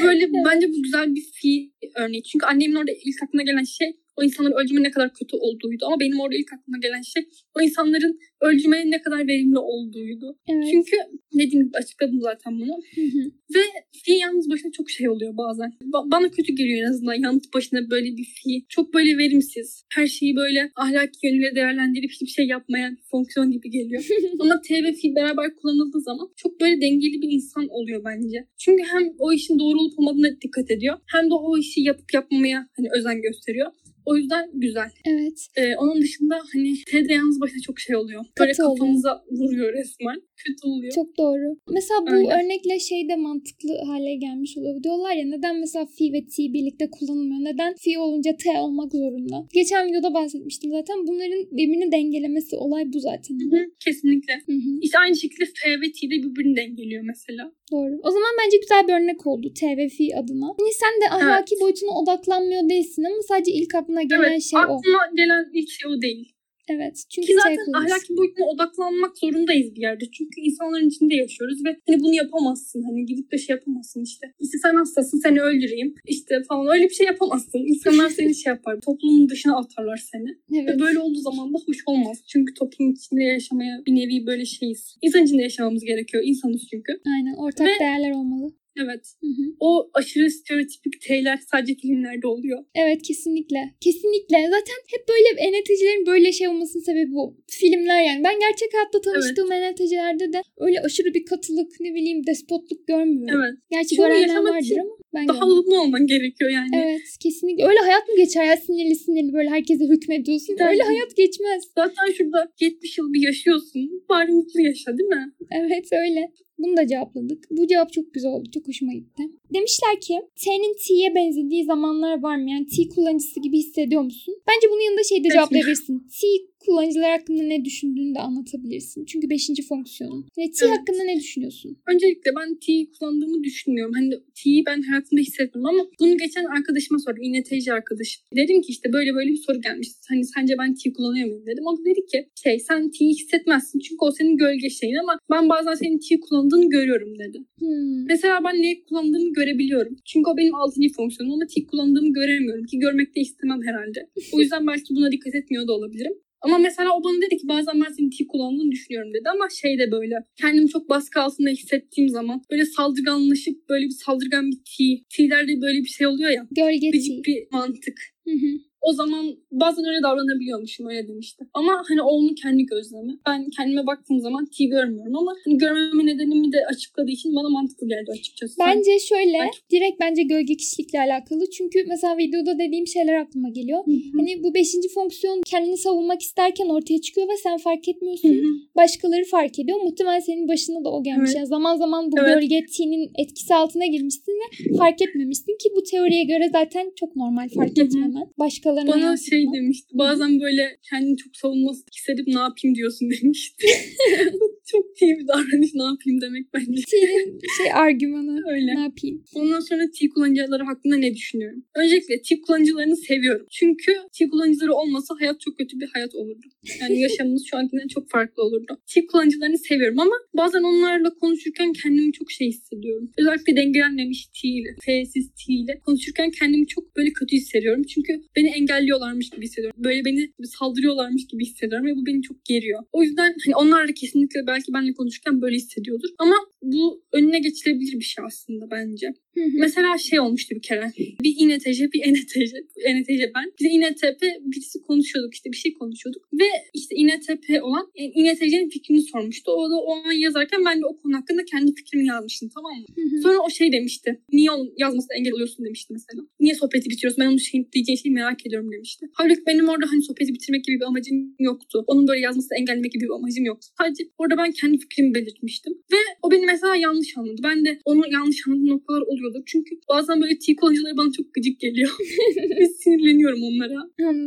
Böyle 0.05 0.33
bence 0.47 0.69
bu 0.69 0.83
güzel 0.83 1.15
bir 1.15 1.25
fi 1.35 1.73
örneği. 1.97 2.23
Çünkü 2.23 2.47
annemin 2.47 2.75
orada 2.75 2.93
ilk 2.93 3.23
aklına 3.23 3.43
gelen 3.43 3.65
şey 3.65 3.97
o 4.19 4.23
insanların 4.25 4.65
öldürme 4.65 4.83
ne 4.83 4.91
kadar 4.91 5.15
kötü 5.15 5.37
olduğuydu. 5.37 5.85
Ama 5.87 6.01
benim 6.01 6.21
orada 6.21 6.37
ilk 6.37 6.53
aklıma 6.53 6.79
gelen 6.79 7.03
şey 7.03 7.23
o 7.57 7.61
insanların 7.61 8.19
öldürmeye 8.41 8.91
ne 8.91 9.03
kadar 9.03 9.29
verimli 9.29 9.59
olduğuydu. 9.59 10.39
Evet. 10.49 10.65
Çünkü 10.71 10.97
dediğim 11.33 11.67
gibi 11.67 11.77
açıkladım 11.77 12.21
zaten 12.21 12.61
bunu. 12.61 12.75
Hı 12.95 13.01
hı. 13.01 13.23
Ve 13.55 13.63
fi 14.05 14.13
yalnız 14.13 14.51
başına 14.51 14.73
çok 14.73 14.91
şey 14.91 15.09
oluyor 15.09 15.37
bazen. 15.37 15.71
Ba- 15.83 16.11
bana 16.11 16.31
kötü 16.31 16.53
geliyor 16.53 16.79
en 16.87 16.91
azından 16.91 17.15
yalnız 17.15 17.53
başına 17.55 17.91
böyle 17.91 18.17
bir 18.17 18.25
fi. 18.25 18.65
Çok 18.69 18.95
böyle 18.95 19.19
verimsiz. 19.19 19.85
Her 19.95 20.07
şeyi 20.07 20.37
böyle 20.37 20.71
ahlaki 20.77 21.27
yönüyle 21.27 21.55
değerlendirip 21.55 22.11
hiçbir 22.11 22.27
şey 22.27 22.47
yapmayan 22.47 22.97
bir 22.97 23.03
fonksiyon 23.11 23.51
gibi 23.51 23.71
geliyor. 23.71 24.07
Ama 24.41 24.61
T 24.61 24.85
ve 24.85 24.93
fi 24.93 25.15
beraber 25.15 25.57
kullanıldığı 25.57 26.01
zaman 26.01 26.29
çok 26.37 26.61
böyle 26.61 26.81
dengeli 26.81 27.23
bir 27.23 27.31
insan 27.31 27.69
oluyor 27.69 28.05
bence. 28.05 28.47
Çünkü 28.59 28.83
hem 28.93 29.13
o 29.19 29.33
işin 29.33 29.59
doğru 29.59 29.79
olup 29.79 29.99
olmadığına 29.99 30.41
dikkat 30.41 30.71
ediyor. 30.71 30.97
Hem 31.07 31.31
de 31.31 31.35
o 31.35 31.59
işi 31.59 31.81
yapıp 31.81 32.15
yapmamaya 32.15 32.69
hani 32.77 32.89
özen 32.99 33.23
gösteriyor. 33.23 33.73
O 34.11 34.17
yüzden 34.17 34.45
güzel. 34.55 34.91
Evet. 35.13 35.39
Ee, 35.57 35.77
onun 35.77 36.03
dışında 36.03 36.37
hani 36.53 36.75
T'de 36.91 37.13
yalnız 37.13 37.41
başına 37.41 37.61
çok 37.67 37.81
şey 37.81 37.97
oluyor. 37.97 38.25
Böyle 38.41 38.53
oluyor. 38.53 38.79
kafanıza 38.79 39.13
vuruyor 39.31 39.73
resmen. 39.73 40.19
Kötü 40.45 40.63
oluyor. 40.73 40.93
Çok 40.95 41.19
doğru. 41.19 41.57
Mesela 41.77 42.01
bu 42.07 42.11
Öyle. 42.11 42.29
örnekle 42.37 42.79
şey 42.79 43.09
de 43.09 43.17
mantıklı 43.17 43.73
hale 43.87 44.15
gelmiş 44.15 44.59
oluyor. 44.59 44.83
Diyorlar 44.83 45.15
ya 45.21 45.25
neden 45.35 45.61
mesela 45.61 45.87
fi 45.87 46.05
ve 46.13 46.21
t 46.33 46.37
birlikte 46.55 46.91
kullanılmıyor? 46.91 47.41
Neden 47.53 47.75
fi 47.75 47.99
olunca 47.99 48.31
t 48.37 48.61
olmak 48.61 48.93
zorunda? 48.93 49.37
Geçen 49.55 49.89
videoda 49.89 50.15
bahsetmiştim 50.15 50.71
zaten. 50.71 50.97
Bunların 51.07 51.41
birbirini 51.57 51.93
dengelemesi 51.93 52.57
olay 52.57 52.85
bu 52.93 53.01
zaten. 53.01 53.35
Hı 53.41 53.57
hı, 53.57 53.61
Kesinlikle. 53.85 54.35
Hı 54.47 54.53
hı. 54.53 54.71
İşte 54.83 54.99
aynı 54.99 55.17
şekilde 55.17 55.45
F 55.45 55.71
ve 55.81 55.87
T 55.97 55.99
de 56.11 56.17
birbirini 56.23 56.57
dengeliyor 56.57 57.03
mesela. 57.13 57.53
Doğru. 57.73 57.95
O 58.03 58.11
zaman 58.11 58.33
bence 58.41 58.57
güzel 58.57 58.89
bir 58.89 58.93
örnek 58.93 59.27
oldu 59.27 59.53
T 59.61 59.77
ve 59.77 59.89
fi 59.89 60.17
adına. 60.17 60.47
Hani 60.61 60.73
sen 60.83 60.95
de 61.03 61.07
ahlaki 61.17 61.55
boyutuna 61.61 61.93
odaklanmıyor 62.03 62.69
değilsin 62.69 63.05
ama 63.05 63.23
sadece 63.29 63.53
ilk 63.53 63.75
aklına 63.75 63.98
gelen 64.03 64.31
evet, 64.31 64.43
şey 64.43 64.59
o. 64.59 64.63
aklıma 64.63 65.03
gelen 65.17 65.45
ilk 65.53 65.71
şey 65.71 65.91
o 65.91 66.03
değil. 66.03 66.33
Evet. 66.71 67.05
Çünkü 67.11 67.27
Ki 67.27 67.33
T 67.33 67.39
zaten 67.39 67.57
kullanıyorsun. 67.65 67.95
ahlaki 67.95 68.17
boyutuna 68.17 68.47
odaklanmak 68.47 69.19
zorundayız 69.19 69.75
bir 69.75 69.81
yerde. 69.81 70.05
Çünkü 70.17 70.41
insanların 70.41 70.89
içinde 70.89 71.15
yaşıyoruz 71.15 71.65
ve 71.65 71.77
hani 71.87 72.01
bunu 72.01 72.15
yapamazsın. 72.15 72.83
Hani 72.83 73.07
gidip 73.07 73.33
de 73.33 73.39
şey 73.39 73.55
yapamazsın 73.57 74.03
işte. 74.03 74.27
İşte 74.41 74.59
sen 74.63 74.75
hastasın 74.75 75.19
seni 75.19 75.41
öldüreyim. 75.41 75.95
İşte 76.07 76.43
falan 76.49 76.67
öyle 76.75 76.85
bir 76.85 76.95
şey 76.95 77.07
yapamazsın. 77.07 77.59
İnsanlar 77.59 78.09
seni 78.09 78.35
şey 78.35 78.51
yapar. 78.51 78.81
Toplumun 78.87 79.29
dışına 79.29 79.57
atarlar 79.59 79.97
seni. 80.13 80.31
Evet. 80.61 80.69
Ve 80.69 80.81
böyle 80.81 80.99
olduğu 80.99 81.21
zaman 81.21 81.55
da 81.55 81.59
hoş 81.67 81.79
olmaz. 81.87 82.19
Çünkü 82.29 82.55
toplumun 82.55 82.93
içinde 82.93 83.23
yaşamaya 83.23 83.83
bir 83.87 83.95
nevi 83.95 84.27
böyle 84.27 84.45
şeyiz. 84.45 84.97
İnsan 85.03 85.25
içinde 85.25 85.43
yaşamamız 85.43 85.85
gerekiyor. 85.85 86.23
İnsanız 86.27 86.67
çünkü. 86.71 86.93
Aynen. 87.17 87.35
Ortak 87.35 87.67
Ve- 87.67 87.81
değerler 87.81 88.11
olmalı. 88.11 88.53
Evet. 88.85 89.05
Hı 89.21 89.27
hı. 89.27 89.45
O 89.61 89.91
aşırı 89.95 90.31
stereotipik 90.31 91.01
T'ler 91.01 91.39
sadece 91.51 91.75
filmlerde 91.75 92.27
oluyor. 92.27 92.65
Evet 92.75 93.03
kesinlikle. 93.03 93.75
Kesinlikle. 93.81 94.37
Zaten 94.57 94.79
hep 94.93 95.09
böyle 95.09 95.29
ENT'cilerin 95.49 96.07
böyle 96.07 96.33
şey 96.33 96.49
olmasının 96.49 96.83
sebebi 96.83 97.13
bu. 97.13 97.37
Filmler 97.51 98.03
yani. 98.03 98.25
Ben 98.25 98.41
gerçek 98.41 98.75
hayatta 98.75 99.01
tanıştığım 99.01 99.53
ENT'cilerde 99.53 100.33
de 100.33 100.43
öyle 100.59 100.81
aşırı 100.81 101.15
bir 101.15 101.25
katılık 101.25 101.71
ne 101.81 101.95
bileyim 101.95 102.27
despotluk 102.27 102.87
görmüyorum. 102.87 103.41
Evet. 103.45 103.59
Gerçi 103.71 103.89
Çünkü 103.89 104.03
görenler 104.03 104.37
vardır 104.37 104.77
ama 104.83 104.97
ben 105.15 105.29
Daha 105.29 105.47
ılımlı 105.47 105.81
olman 105.81 106.07
gerekiyor 106.07 106.51
yani. 106.51 106.69
Evet 106.75 107.01
kesinlikle. 107.23 107.65
Öyle 107.67 107.79
hayat 107.79 108.09
mı 108.09 108.17
geçer 108.17 108.45
ya 108.45 108.57
sinirli 108.57 108.95
sinirli 108.95 109.33
böyle 109.33 109.49
herkese 109.49 109.85
hükmediyorsun. 109.85 110.57
Yani- 110.61 110.71
Öyle 110.71 110.83
hayat 110.83 111.17
geçmez. 111.17 111.63
Zaten 111.75 112.13
şurada 112.17 112.53
70 112.61 112.99
yıl 112.99 113.13
bir 113.13 113.23
yaşıyorsun. 113.23 114.05
Bari 114.09 114.33
mutlu 114.33 114.61
yaşa 114.61 114.99
değil 114.99 115.09
mi? 115.09 115.33
Evet 115.51 115.89
öyle. 115.93 116.33
Bunu 116.59 116.77
da 116.77 116.87
cevapladık. 116.87 117.45
Bu 117.51 117.67
cevap 117.67 117.93
çok 117.93 118.15
güzel 118.15 118.31
oldu. 118.31 118.51
Çok 118.55 118.69
hoşuma 118.69 118.93
gitti. 118.93 119.23
Demişler 119.55 120.01
ki 120.01 120.15
T'nin 120.37 120.77
T'ye 120.87 121.15
benzediği 121.15 121.65
zamanlar 121.65 122.23
var 122.23 122.37
mı? 122.37 122.51
Yani 122.51 122.67
T 122.67 122.89
kullanıcısı 122.95 123.41
gibi 123.41 123.59
hissediyor 123.59 124.03
musun? 124.03 124.35
Bence 124.49 124.67
bunun 124.71 124.81
yanında 124.81 125.03
şey 125.03 125.25
de 125.25 125.29
cevaplayabilirsin. 125.29 125.99
T 125.99 126.27
kullanıcılar 126.67 127.11
hakkında 127.11 127.43
ne 127.43 127.65
düşündüğünü 127.65 128.15
de 128.15 128.19
anlatabilirsin. 128.19 129.05
Çünkü 129.05 129.31
beşinci 129.31 129.63
fonksiyonun. 129.63 130.23
Ve 130.39 130.51
T 130.51 130.67
Evet. 130.67 130.79
hakkında 130.79 131.03
ne 131.05 131.17
düşünüyorsun? 131.17 131.77
Öncelikle 131.93 132.31
ben 132.37 132.55
T'yi 132.55 132.91
kullandığımı 132.93 133.45
düşünmüyorum. 133.45 133.95
Hani 133.95 134.11
T'yi 134.35 134.67
ben 134.67 134.83
hayatımda 134.83 135.21
hissetmiyorum 135.21 135.75
ama 135.75 135.89
bunu 136.01 136.17
geçen 136.19 136.45
arkadaşıma 136.45 136.99
sordum. 136.99 137.23
İNTC 137.23 137.73
arkadaşım. 137.73 138.23
Dedim 138.37 138.61
ki 138.63 138.69
işte 138.69 138.93
böyle 138.93 139.15
böyle 139.15 139.31
bir 139.31 139.43
soru 139.47 139.61
gelmiş. 139.61 139.89
Hani 140.09 140.25
sence 140.25 140.55
ben 140.59 140.75
T 140.75 140.93
kullanıyor 140.93 141.27
muyum 141.29 141.47
dedim. 141.47 141.65
O 141.67 141.79
da 141.79 141.85
dedi 141.85 142.07
ki 142.07 142.29
şey 142.45 142.59
sen 142.59 142.91
T'yi 142.91 143.11
hissetmezsin 143.11 143.79
çünkü 143.79 144.05
o 144.05 144.11
senin 144.11 144.37
gölge 144.37 144.71
şeyin 144.71 144.97
ama 145.03 145.19
ben 145.31 145.49
bazen 145.49 145.75
senin 145.75 145.99
T'yi 145.99 146.21
kullandığını 146.21 146.71
görüyorum 146.71 147.19
dedi. 147.19 147.39
Hmm. 147.59 148.07
Mesela 148.07 148.41
ben 148.45 148.63
neyi 148.63 148.85
kullandığımı 148.85 149.33
görebiliyorum. 149.33 149.97
Çünkü 150.05 150.31
o 150.31 150.37
benim 150.37 150.55
altıncı 150.55 150.89
fonksiyonum 150.97 151.35
ama 151.35 151.47
T 151.47 151.67
kullandığımı 151.67 152.13
göremiyorum 152.13 152.65
ki 152.65 152.79
görmek 152.79 153.17
de 153.17 153.21
istemem 153.21 153.61
herhalde. 153.67 154.09
O 154.33 154.41
yüzden 154.41 154.67
belki 154.67 154.95
buna 154.95 155.13
dikkat 155.13 155.35
etmiyor 155.35 155.69
da 155.69 155.73
olabilirim. 155.73 156.13
Ama 156.43 156.59
mesela 156.59 156.91
o 156.97 157.05
bana 157.05 157.23
dedi 157.23 157.37
ki 157.37 157.49
bazen 157.49 157.81
ben 157.81 157.93
senin 157.93 158.11
T 158.11 158.27
kullandığını 158.27 158.71
düşünüyorum 158.71 159.15
dedi 159.15 159.29
ama 159.35 159.49
şey 159.63 159.79
de 159.79 159.93
böyle 159.93 160.15
kendimi 160.41 160.69
çok 160.69 160.89
baskı 160.89 161.21
altında 161.21 161.51
hissettiğim 161.51 162.09
zaman 162.09 162.43
böyle 162.51 162.65
saldırganlaşıp 162.65 163.69
böyle 163.69 163.85
bir 163.87 163.97
saldırgan 164.05 164.51
bir 164.51 164.57
T. 164.57 165.05
T'lerde 165.17 165.61
böyle 165.61 165.79
bir 165.79 165.89
şey 165.89 166.07
oluyor 166.07 166.31
ya. 166.31 166.47
Gölge 166.51 166.91
T. 166.91 166.99
Gıcık 166.99 167.25
bir 167.25 167.47
mantık. 167.53 167.99
Hı 168.25 168.31
hı. 168.31 168.68
O 168.83 168.93
zaman 168.93 169.37
bazen 169.53 169.85
öyle 169.85 170.03
davranabiliyormuşum 170.03 170.89
öyle 170.89 171.09
demişti. 171.09 171.45
Ama 171.55 171.83
hani 171.89 172.03
o 172.03 172.07
onun 172.07 172.35
kendi 172.35 172.63
gözlemi. 172.67 173.13
Ben 173.27 173.51
kendime 173.57 173.87
baktığım 173.87 174.21
zaman 174.21 174.47
T 174.59 174.65
görmüyorum 174.65 175.17
ama 175.17 175.35
hani 175.45 175.59
görmeme 175.59 176.07
nedenimi 176.07 176.53
de 176.53 176.67
açıkladığı 176.73 177.11
için 177.11 177.35
bana 177.37 177.49
mantıklı 177.49 177.89
geldi 177.89 178.11
açıkçası. 178.19 178.55
Bence 178.59 178.99
şöyle 178.99 179.39
Belki- 179.39 179.59
direkt 179.71 180.01
bence 180.01 180.23
gölge 180.23 180.55
kişilikle 180.57 181.01
alakalı. 181.01 181.51
Çünkü 181.51 181.85
mesela 181.89 182.19
videoda 182.19 182.59
dediğim 182.59 182.87
şeyler 182.87 183.15
aklıma 183.15 183.49
geliyor. 183.49 183.87
Hı 183.87 183.91
hı. 183.91 183.97
Hani 184.17 184.43
bu 184.43 184.55
beşinci 184.55 184.89
fonksiyon 184.89 185.43
kendini 185.47 185.77
savunmak 185.77 186.23
isterken 186.23 186.67
ortaya 186.69 187.01
çıkıyor 187.01 187.29
ve 187.29 187.37
sen 187.43 187.59
fark 187.59 187.89
etmiyorsun. 187.89 188.29
hı. 188.29 188.43
başkaları 188.77 189.25
fark 189.25 189.59
ediyor. 189.59 189.81
Muhtemelen 189.81 190.21
senin 190.21 190.49
başına 190.49 190.85
da 190.85 190.91
o 190.93 191.03
gelmiş. 191.03 191.31
Evet. 191.31 191.37
Yani 191.37 191.47
zaman 191.47 191.77
zaman 191.77 192.13
bu 192.13 192.17
Evet. 192.21 192.35
gölge 192.35 192.67
T'nin 192.67 193.11
etkisi 193.19 193.55
altına 193.55 193.87
girmişsin 193.87 194.33
ve 194.33 194.77
fark 194.77 195.03
etmemişsin 195.03 195.53
ki 195.63 195.69
bu 195.77 195.83
teoriye 195.83 196.25
göre 196.25 196.49
zaten 196.53 196.93
çok 196.97 197.17
normal 197.17 197.49
fark 197.49 197.79
etmemen. 197.79 198.27
Başkalarına 198.69 198.93
Bana 198.93 199.05
yansıtman. 199.05 199.39
şey 199.39 199.47
demişti. 199.55 199.89
Bazen 199.99 200.41
böyle 200.41 200.79
kendini 200.91 201.17
çok 201.17 201.37
savunması 201.37 201.83
hissedip 201.95 202.27
ne 202.27 202.39
yapayım 202.39 202.75
diyorsun 202.77 203.11
demişti. 203.11 203.67
çok 204.71 205.03
iyi 205.03 205.19
bir 205.19 205.29
davranış 205.29 205.71
ne 205.75 205.83
yapayım 205.83 206.21
demek 206.21 206.47
bence. 206.55 206.83
T'nin 206.91 207.39
şey 207.57 207.73
argümanı. 207.75 208.43
Öyle. 208.55 208.75
Ne 208.75 208.81
yapayım? 208.81 209.25
Ondan 209.35 209.61
sonra 209.61 209.83
T 209.99 210.09
kullanıcıları 210.09 210.65
hakkında 210.65 210.97
ne 210.97 211.15
düşünüyorum? 211.15 211.65
Öncelikle 211.75 212.23
T 212.23 212.41
kullanıcılarını 212.41 212.97
seviyorum. 212.97 213.47
Çünkü 213.51 213.93
T 214.19 214.29
kullanıcıları 214.29 214.75
olmasa 214.75 215.15
hayat 215.21 215.41
çok 215.41 215.59
kötü 215.59 215.81
bir 215.81 215.89
hayat 215.95 216.15
olurdu. 216.15 216.47
Yani 216.81 217.01
yaşamımız 217.07 217.47
şu 217.51 217.57
ankinden 217.57 217.89
çok 217.89 218.11
farklı 218.11 218.43
olurdu. 218.43 218.79
T 218.87 219.07
kullanıcılarını 219.07 219.59
seviyorum 219.59 219.99
ama 220.01 220.17
bazen 220.37 220.63
onlarla 220.63 221.15
konuşurken 221.15 221.73
kendimi 221.73 222.13
çok 222.13 222.31
şey 222.31 222.49
hissediyorum. 222.49 223.11
Özellikle 223.19 223.57
dengelenmemiş 223.57 224.27
T 224.27 224.49
ile, 224.49 224.77
F'siz 224.81 225.31
T 225.31 225.53
ile 225.53 225.81
konuşurken 225.87 226.31
kendimi 226.31 226.67
çok 226.67 226.97
böyle 226.97 227.13
kötü 227.13 227.37
hissediyorum. 227.37 227.83
Çünkü 227.83 228.13
beni 228.37 228.49
engelliyorlarmış 228.49 229.31
gibi 229.31 229.45
hissediyorum. 229.45 229.85
Böyle 229.85 230.05
beni 230.05 230.33
saldırıyorlarmış 230.45 231.27
gibi 231.27 231.45
hissediyorum 231.45 231.87
ve 231.87 231.97
bu 231.97 232.07
beni 232.07 232.23
çok 232.23 232.45
geriyor. 232.45 232.81
O 232.93 233.03
yüzden 233.03 233.35
hani 233.47 233.57
onlar 233.57 233.89
da 233.89 233.95
kesinlikle 233.95 234.47
belki 234.59 234.73
benimle 234.73 234.95
konuşurken 234.95 235.43
böyle 235.43 235.57
hissediyordur. 235.57 236.09
Ama 236.19 236.35
bu 236.63 237.03
önüne 237.13 237.39
geçilebilir 237.39 237.99
bir 237.99 238.05
şey 238.05 238.25
aslında 238.25 238.71
bence. 238.71 239.15
Mesela 239.55 239.99
şey 239.99 240.21
olmuştu 240.21 240.55
bir 240.55 240.63
kere. 240.63 240.93
Bir 240.99 241.35
İNTC, 241.39 241.93
bir 241.93 242.03
ENTC. 242.05 242.57
ENTC 242.87 243.33
ben. 243.35 243.53
Bir 243.61 243.65
de 243.65 243.69
İNTP 243.69 244.23
birisi 244.41 244.83
konuşuyorduk 244.83 245.35
işte 245.35 245.53
bir 245.53 245.57
şey 245.57 245.75
konuşuyorduk. 245.75 246.23
Ve 246.33 246.49
işte 246.75 246.97
İNTP 246.97 247.63
olan 247.63 247.91
e, 247.95 248.05
İNTC'nin 248.05 248.69
fikrini 248.69 249.03
sormuştu. 249.03 249.51
O 249.53 249.71
da 249.71 249.77
o 249.77 249.95
an 249.95 250.13
yazarken 250.13 250.65
ben 250.65 250.81
de 250.81 250.87
o 250.87 250.97
konu 250.97 251.17
hakkında 251.17 251.45
kendi 251.45 251.75
fikrimi 251.75 252.07
yazmıştım 252.07 252.49
tamam 252.55 252.73
mı? 252.79 252.87
Sonra 253.23 253.39
o 253.39 253.51
şey 253.51 253.73
demişti. 253.73 254.21
Niye 254.33 254.51
onun 254.51 254.73
yazmasına 254.77 255.17
engel 255.17 255.33
oluyorsun 255.33 255.65
demişti 255.65 255.93
mesela. 255.93 256.23
Niye 256.41 256.55
sohbeti 256.55 256.91
bitiriyorsun? 256.91 257.21
Ben 257.25 257.29
onun 257.29 257.37
şey, 257.37 257.73
diyeceği 257.73 257.99
şeyi 257.99 258.13
merak 258.13 258.47
ediyorum 258.47 258.73
demişti. 258.73 259.07
Halbuki 259.13 259.43
benim 259.47 259.69
orada 259.69 259.87
hani 259.91 260.03
sohbeti 260.03 260.35
bitirmek 260.35 260.65
gibi 260.65 260.77
bir 260.81 260.85
amacım 260.85 261.35
yoktu. 261.39 261.85
Onun 261.87 262.09
böyle 262.09 262.21
yazmasını 262.21 262.59
engellemek 262.59 262.93
gibi 262.93 263.05
bir 263.05 263.15
amacım 263.15 263.45
yoktu. 263.45 263.67
Sadece 263.79 264.05
orada 264.19 264.37
ben 264.37 264.53
kendi 264.53 264.79
fikrimi 264.79 265.15
belirtmiştim. 265.15 265.73
Ve 265.93 265.97
o 266.23 266.31
beni 266.31 266.47
mesela 266.47 266.77
yanlış 266.77 267.17
anladı. 267.17 267.41
Ben 267.45 267.65
de 267.65 267.79
onu 267.85 268.03
yanlış 268.13 268.49
anladığım 268.49 268.69
noktalar 268.69 269.03
oluyordur. 269.29 269.43
Çünkü 269.47 269.81
bazen 269.89 270.23
böyle 270.23 270.39
T 270.39 270.57
kullanıcıları 270.57 270.97
bana 270.97 271.13
çok 271.13 271.35
gıcık 271.35 271.61
geliyor. 271.61 271.91
Sinirleniyorum 272.79 273.43
onlara. 273.43 273.79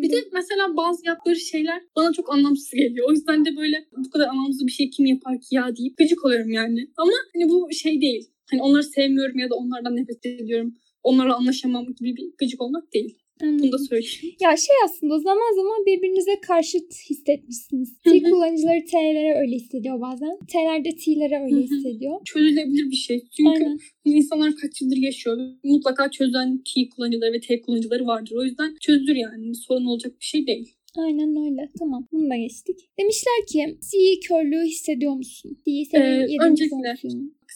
Bir 0.02 0.12
de 0.12 0.16
mesela 0.34 0.78
bazı 0.78 1.08
yaptıkları 1.08 1.40
şeyler 1.40 1.82
bana 1.96 2.14
çok 2.14 2.34
anlamsız 2.34 2.72
geliyor. 2.72 3.10
O 3.10 3.12
yüzden 3.12 3.46
de 3.46 3.58
böyle 3.58 3.86
bu 3.98 4.10
kadar 4.10 4.28
anlamsız 4.28 4.68
bir 4.68 4.72
şey 4.72 4.90
kim 4.90 5.06
yapar 5.06 5.42
ki 5.42 5.56
ya 5.56 5.76
deyip 5.76 5.98
gıcık 5.98 6.26
oluyorum 6.26 6.52
yani. 6.52 6.88
Ama 6.98 7.12
hani 7.34 7.50
bu 7.50 7.70
şey 7.74 8.02
değil. 8.02 8.30
Hani 8.52 8.62
onları 8.62 8.84
sevmiyorum 8.84 9.40
ya 9.40 9.50
da 9.50 9.56
onlardan 9.56 9.96
nefret 9.96 10.26
ediyorum. 10.26 10.74
Onlarla 11.04 11.36
anlaşamam 11.36 11.86
gibi 11.86 12.16
bir 12.16 12.34
gıcık 12.38 12.62
olmak 12.62 12.94
değil. 12.94 13.18
Bunu 13.42 13.72
da 13.72 13.78
söyleyeyim. 13.78 14.36
Ya 14.42 14.58
şey 14.58 14.76
aslında 14.86 15.20
zaman 15.20 15.56
zaman 15.56 15.86
birbirinize 15.86 16.40
karşıt 16.42 16.94
hissetmişsiniz. 17.10 17.94
T 18.04 18.24
kullanıcıları 18.24 18.86
T'lere 18.86 19.40
öyle 19.40 19.56
hissediyor 19.56 20.02
bazen. 20.02 20.38
T'ler 20.48 20.86
de 20.86 20.90
T'lere 20.96 21.44
öyle 21.44 21.56
hissediyor. 21.64 22.22
Çözülebilir 22.26 22.92
bir 22.92 22.96
şey. 22.96 23.24
Çünkü 23.38 23.50
Aynen. 23.50 23.80
insanlar 24.06 24.56
kaç 24.62 24.82
yıldır 24.82 24.98
yaşıyor. 24.98 25.38
Mutlaka 25.64 26.12
çözen 26.12 26.58
T 26.58 26.90
kullanıcıları 26.90 27.34
ve 27.34 27.40
T 27.40 27.62
kullanıcıları 27.62 28.06
vardır. 28.06 28.36
O 28.40 28.44
yüzden 28.44 28.76
çözülür 28.82 29.16
yani. 29.16 29.56
Sorun 29.56 29.86
olacak 29.86 30.14
bir 30.20 30.26
şey 30.26 30.48
değil. 30.48 30.74
Aynen 30.98 31.30
öyle. 31.46 31.70
Tamam. 31.80 32.08
Bunu 32.12 32.30
da 32.30 32.36
geçtik. 32.36 32.76
Demişler 33.00 33.48
ki 33.48 33.78
C 33.92 34.20
körlüğü 34.28 34.66
hissediyor 34.66 35.14
musun? 35.14 35.58
C 35.68 35.86
senin 35.92 36.04
Ee, 36.04 36.46
öncelikle-. 36.46 36.96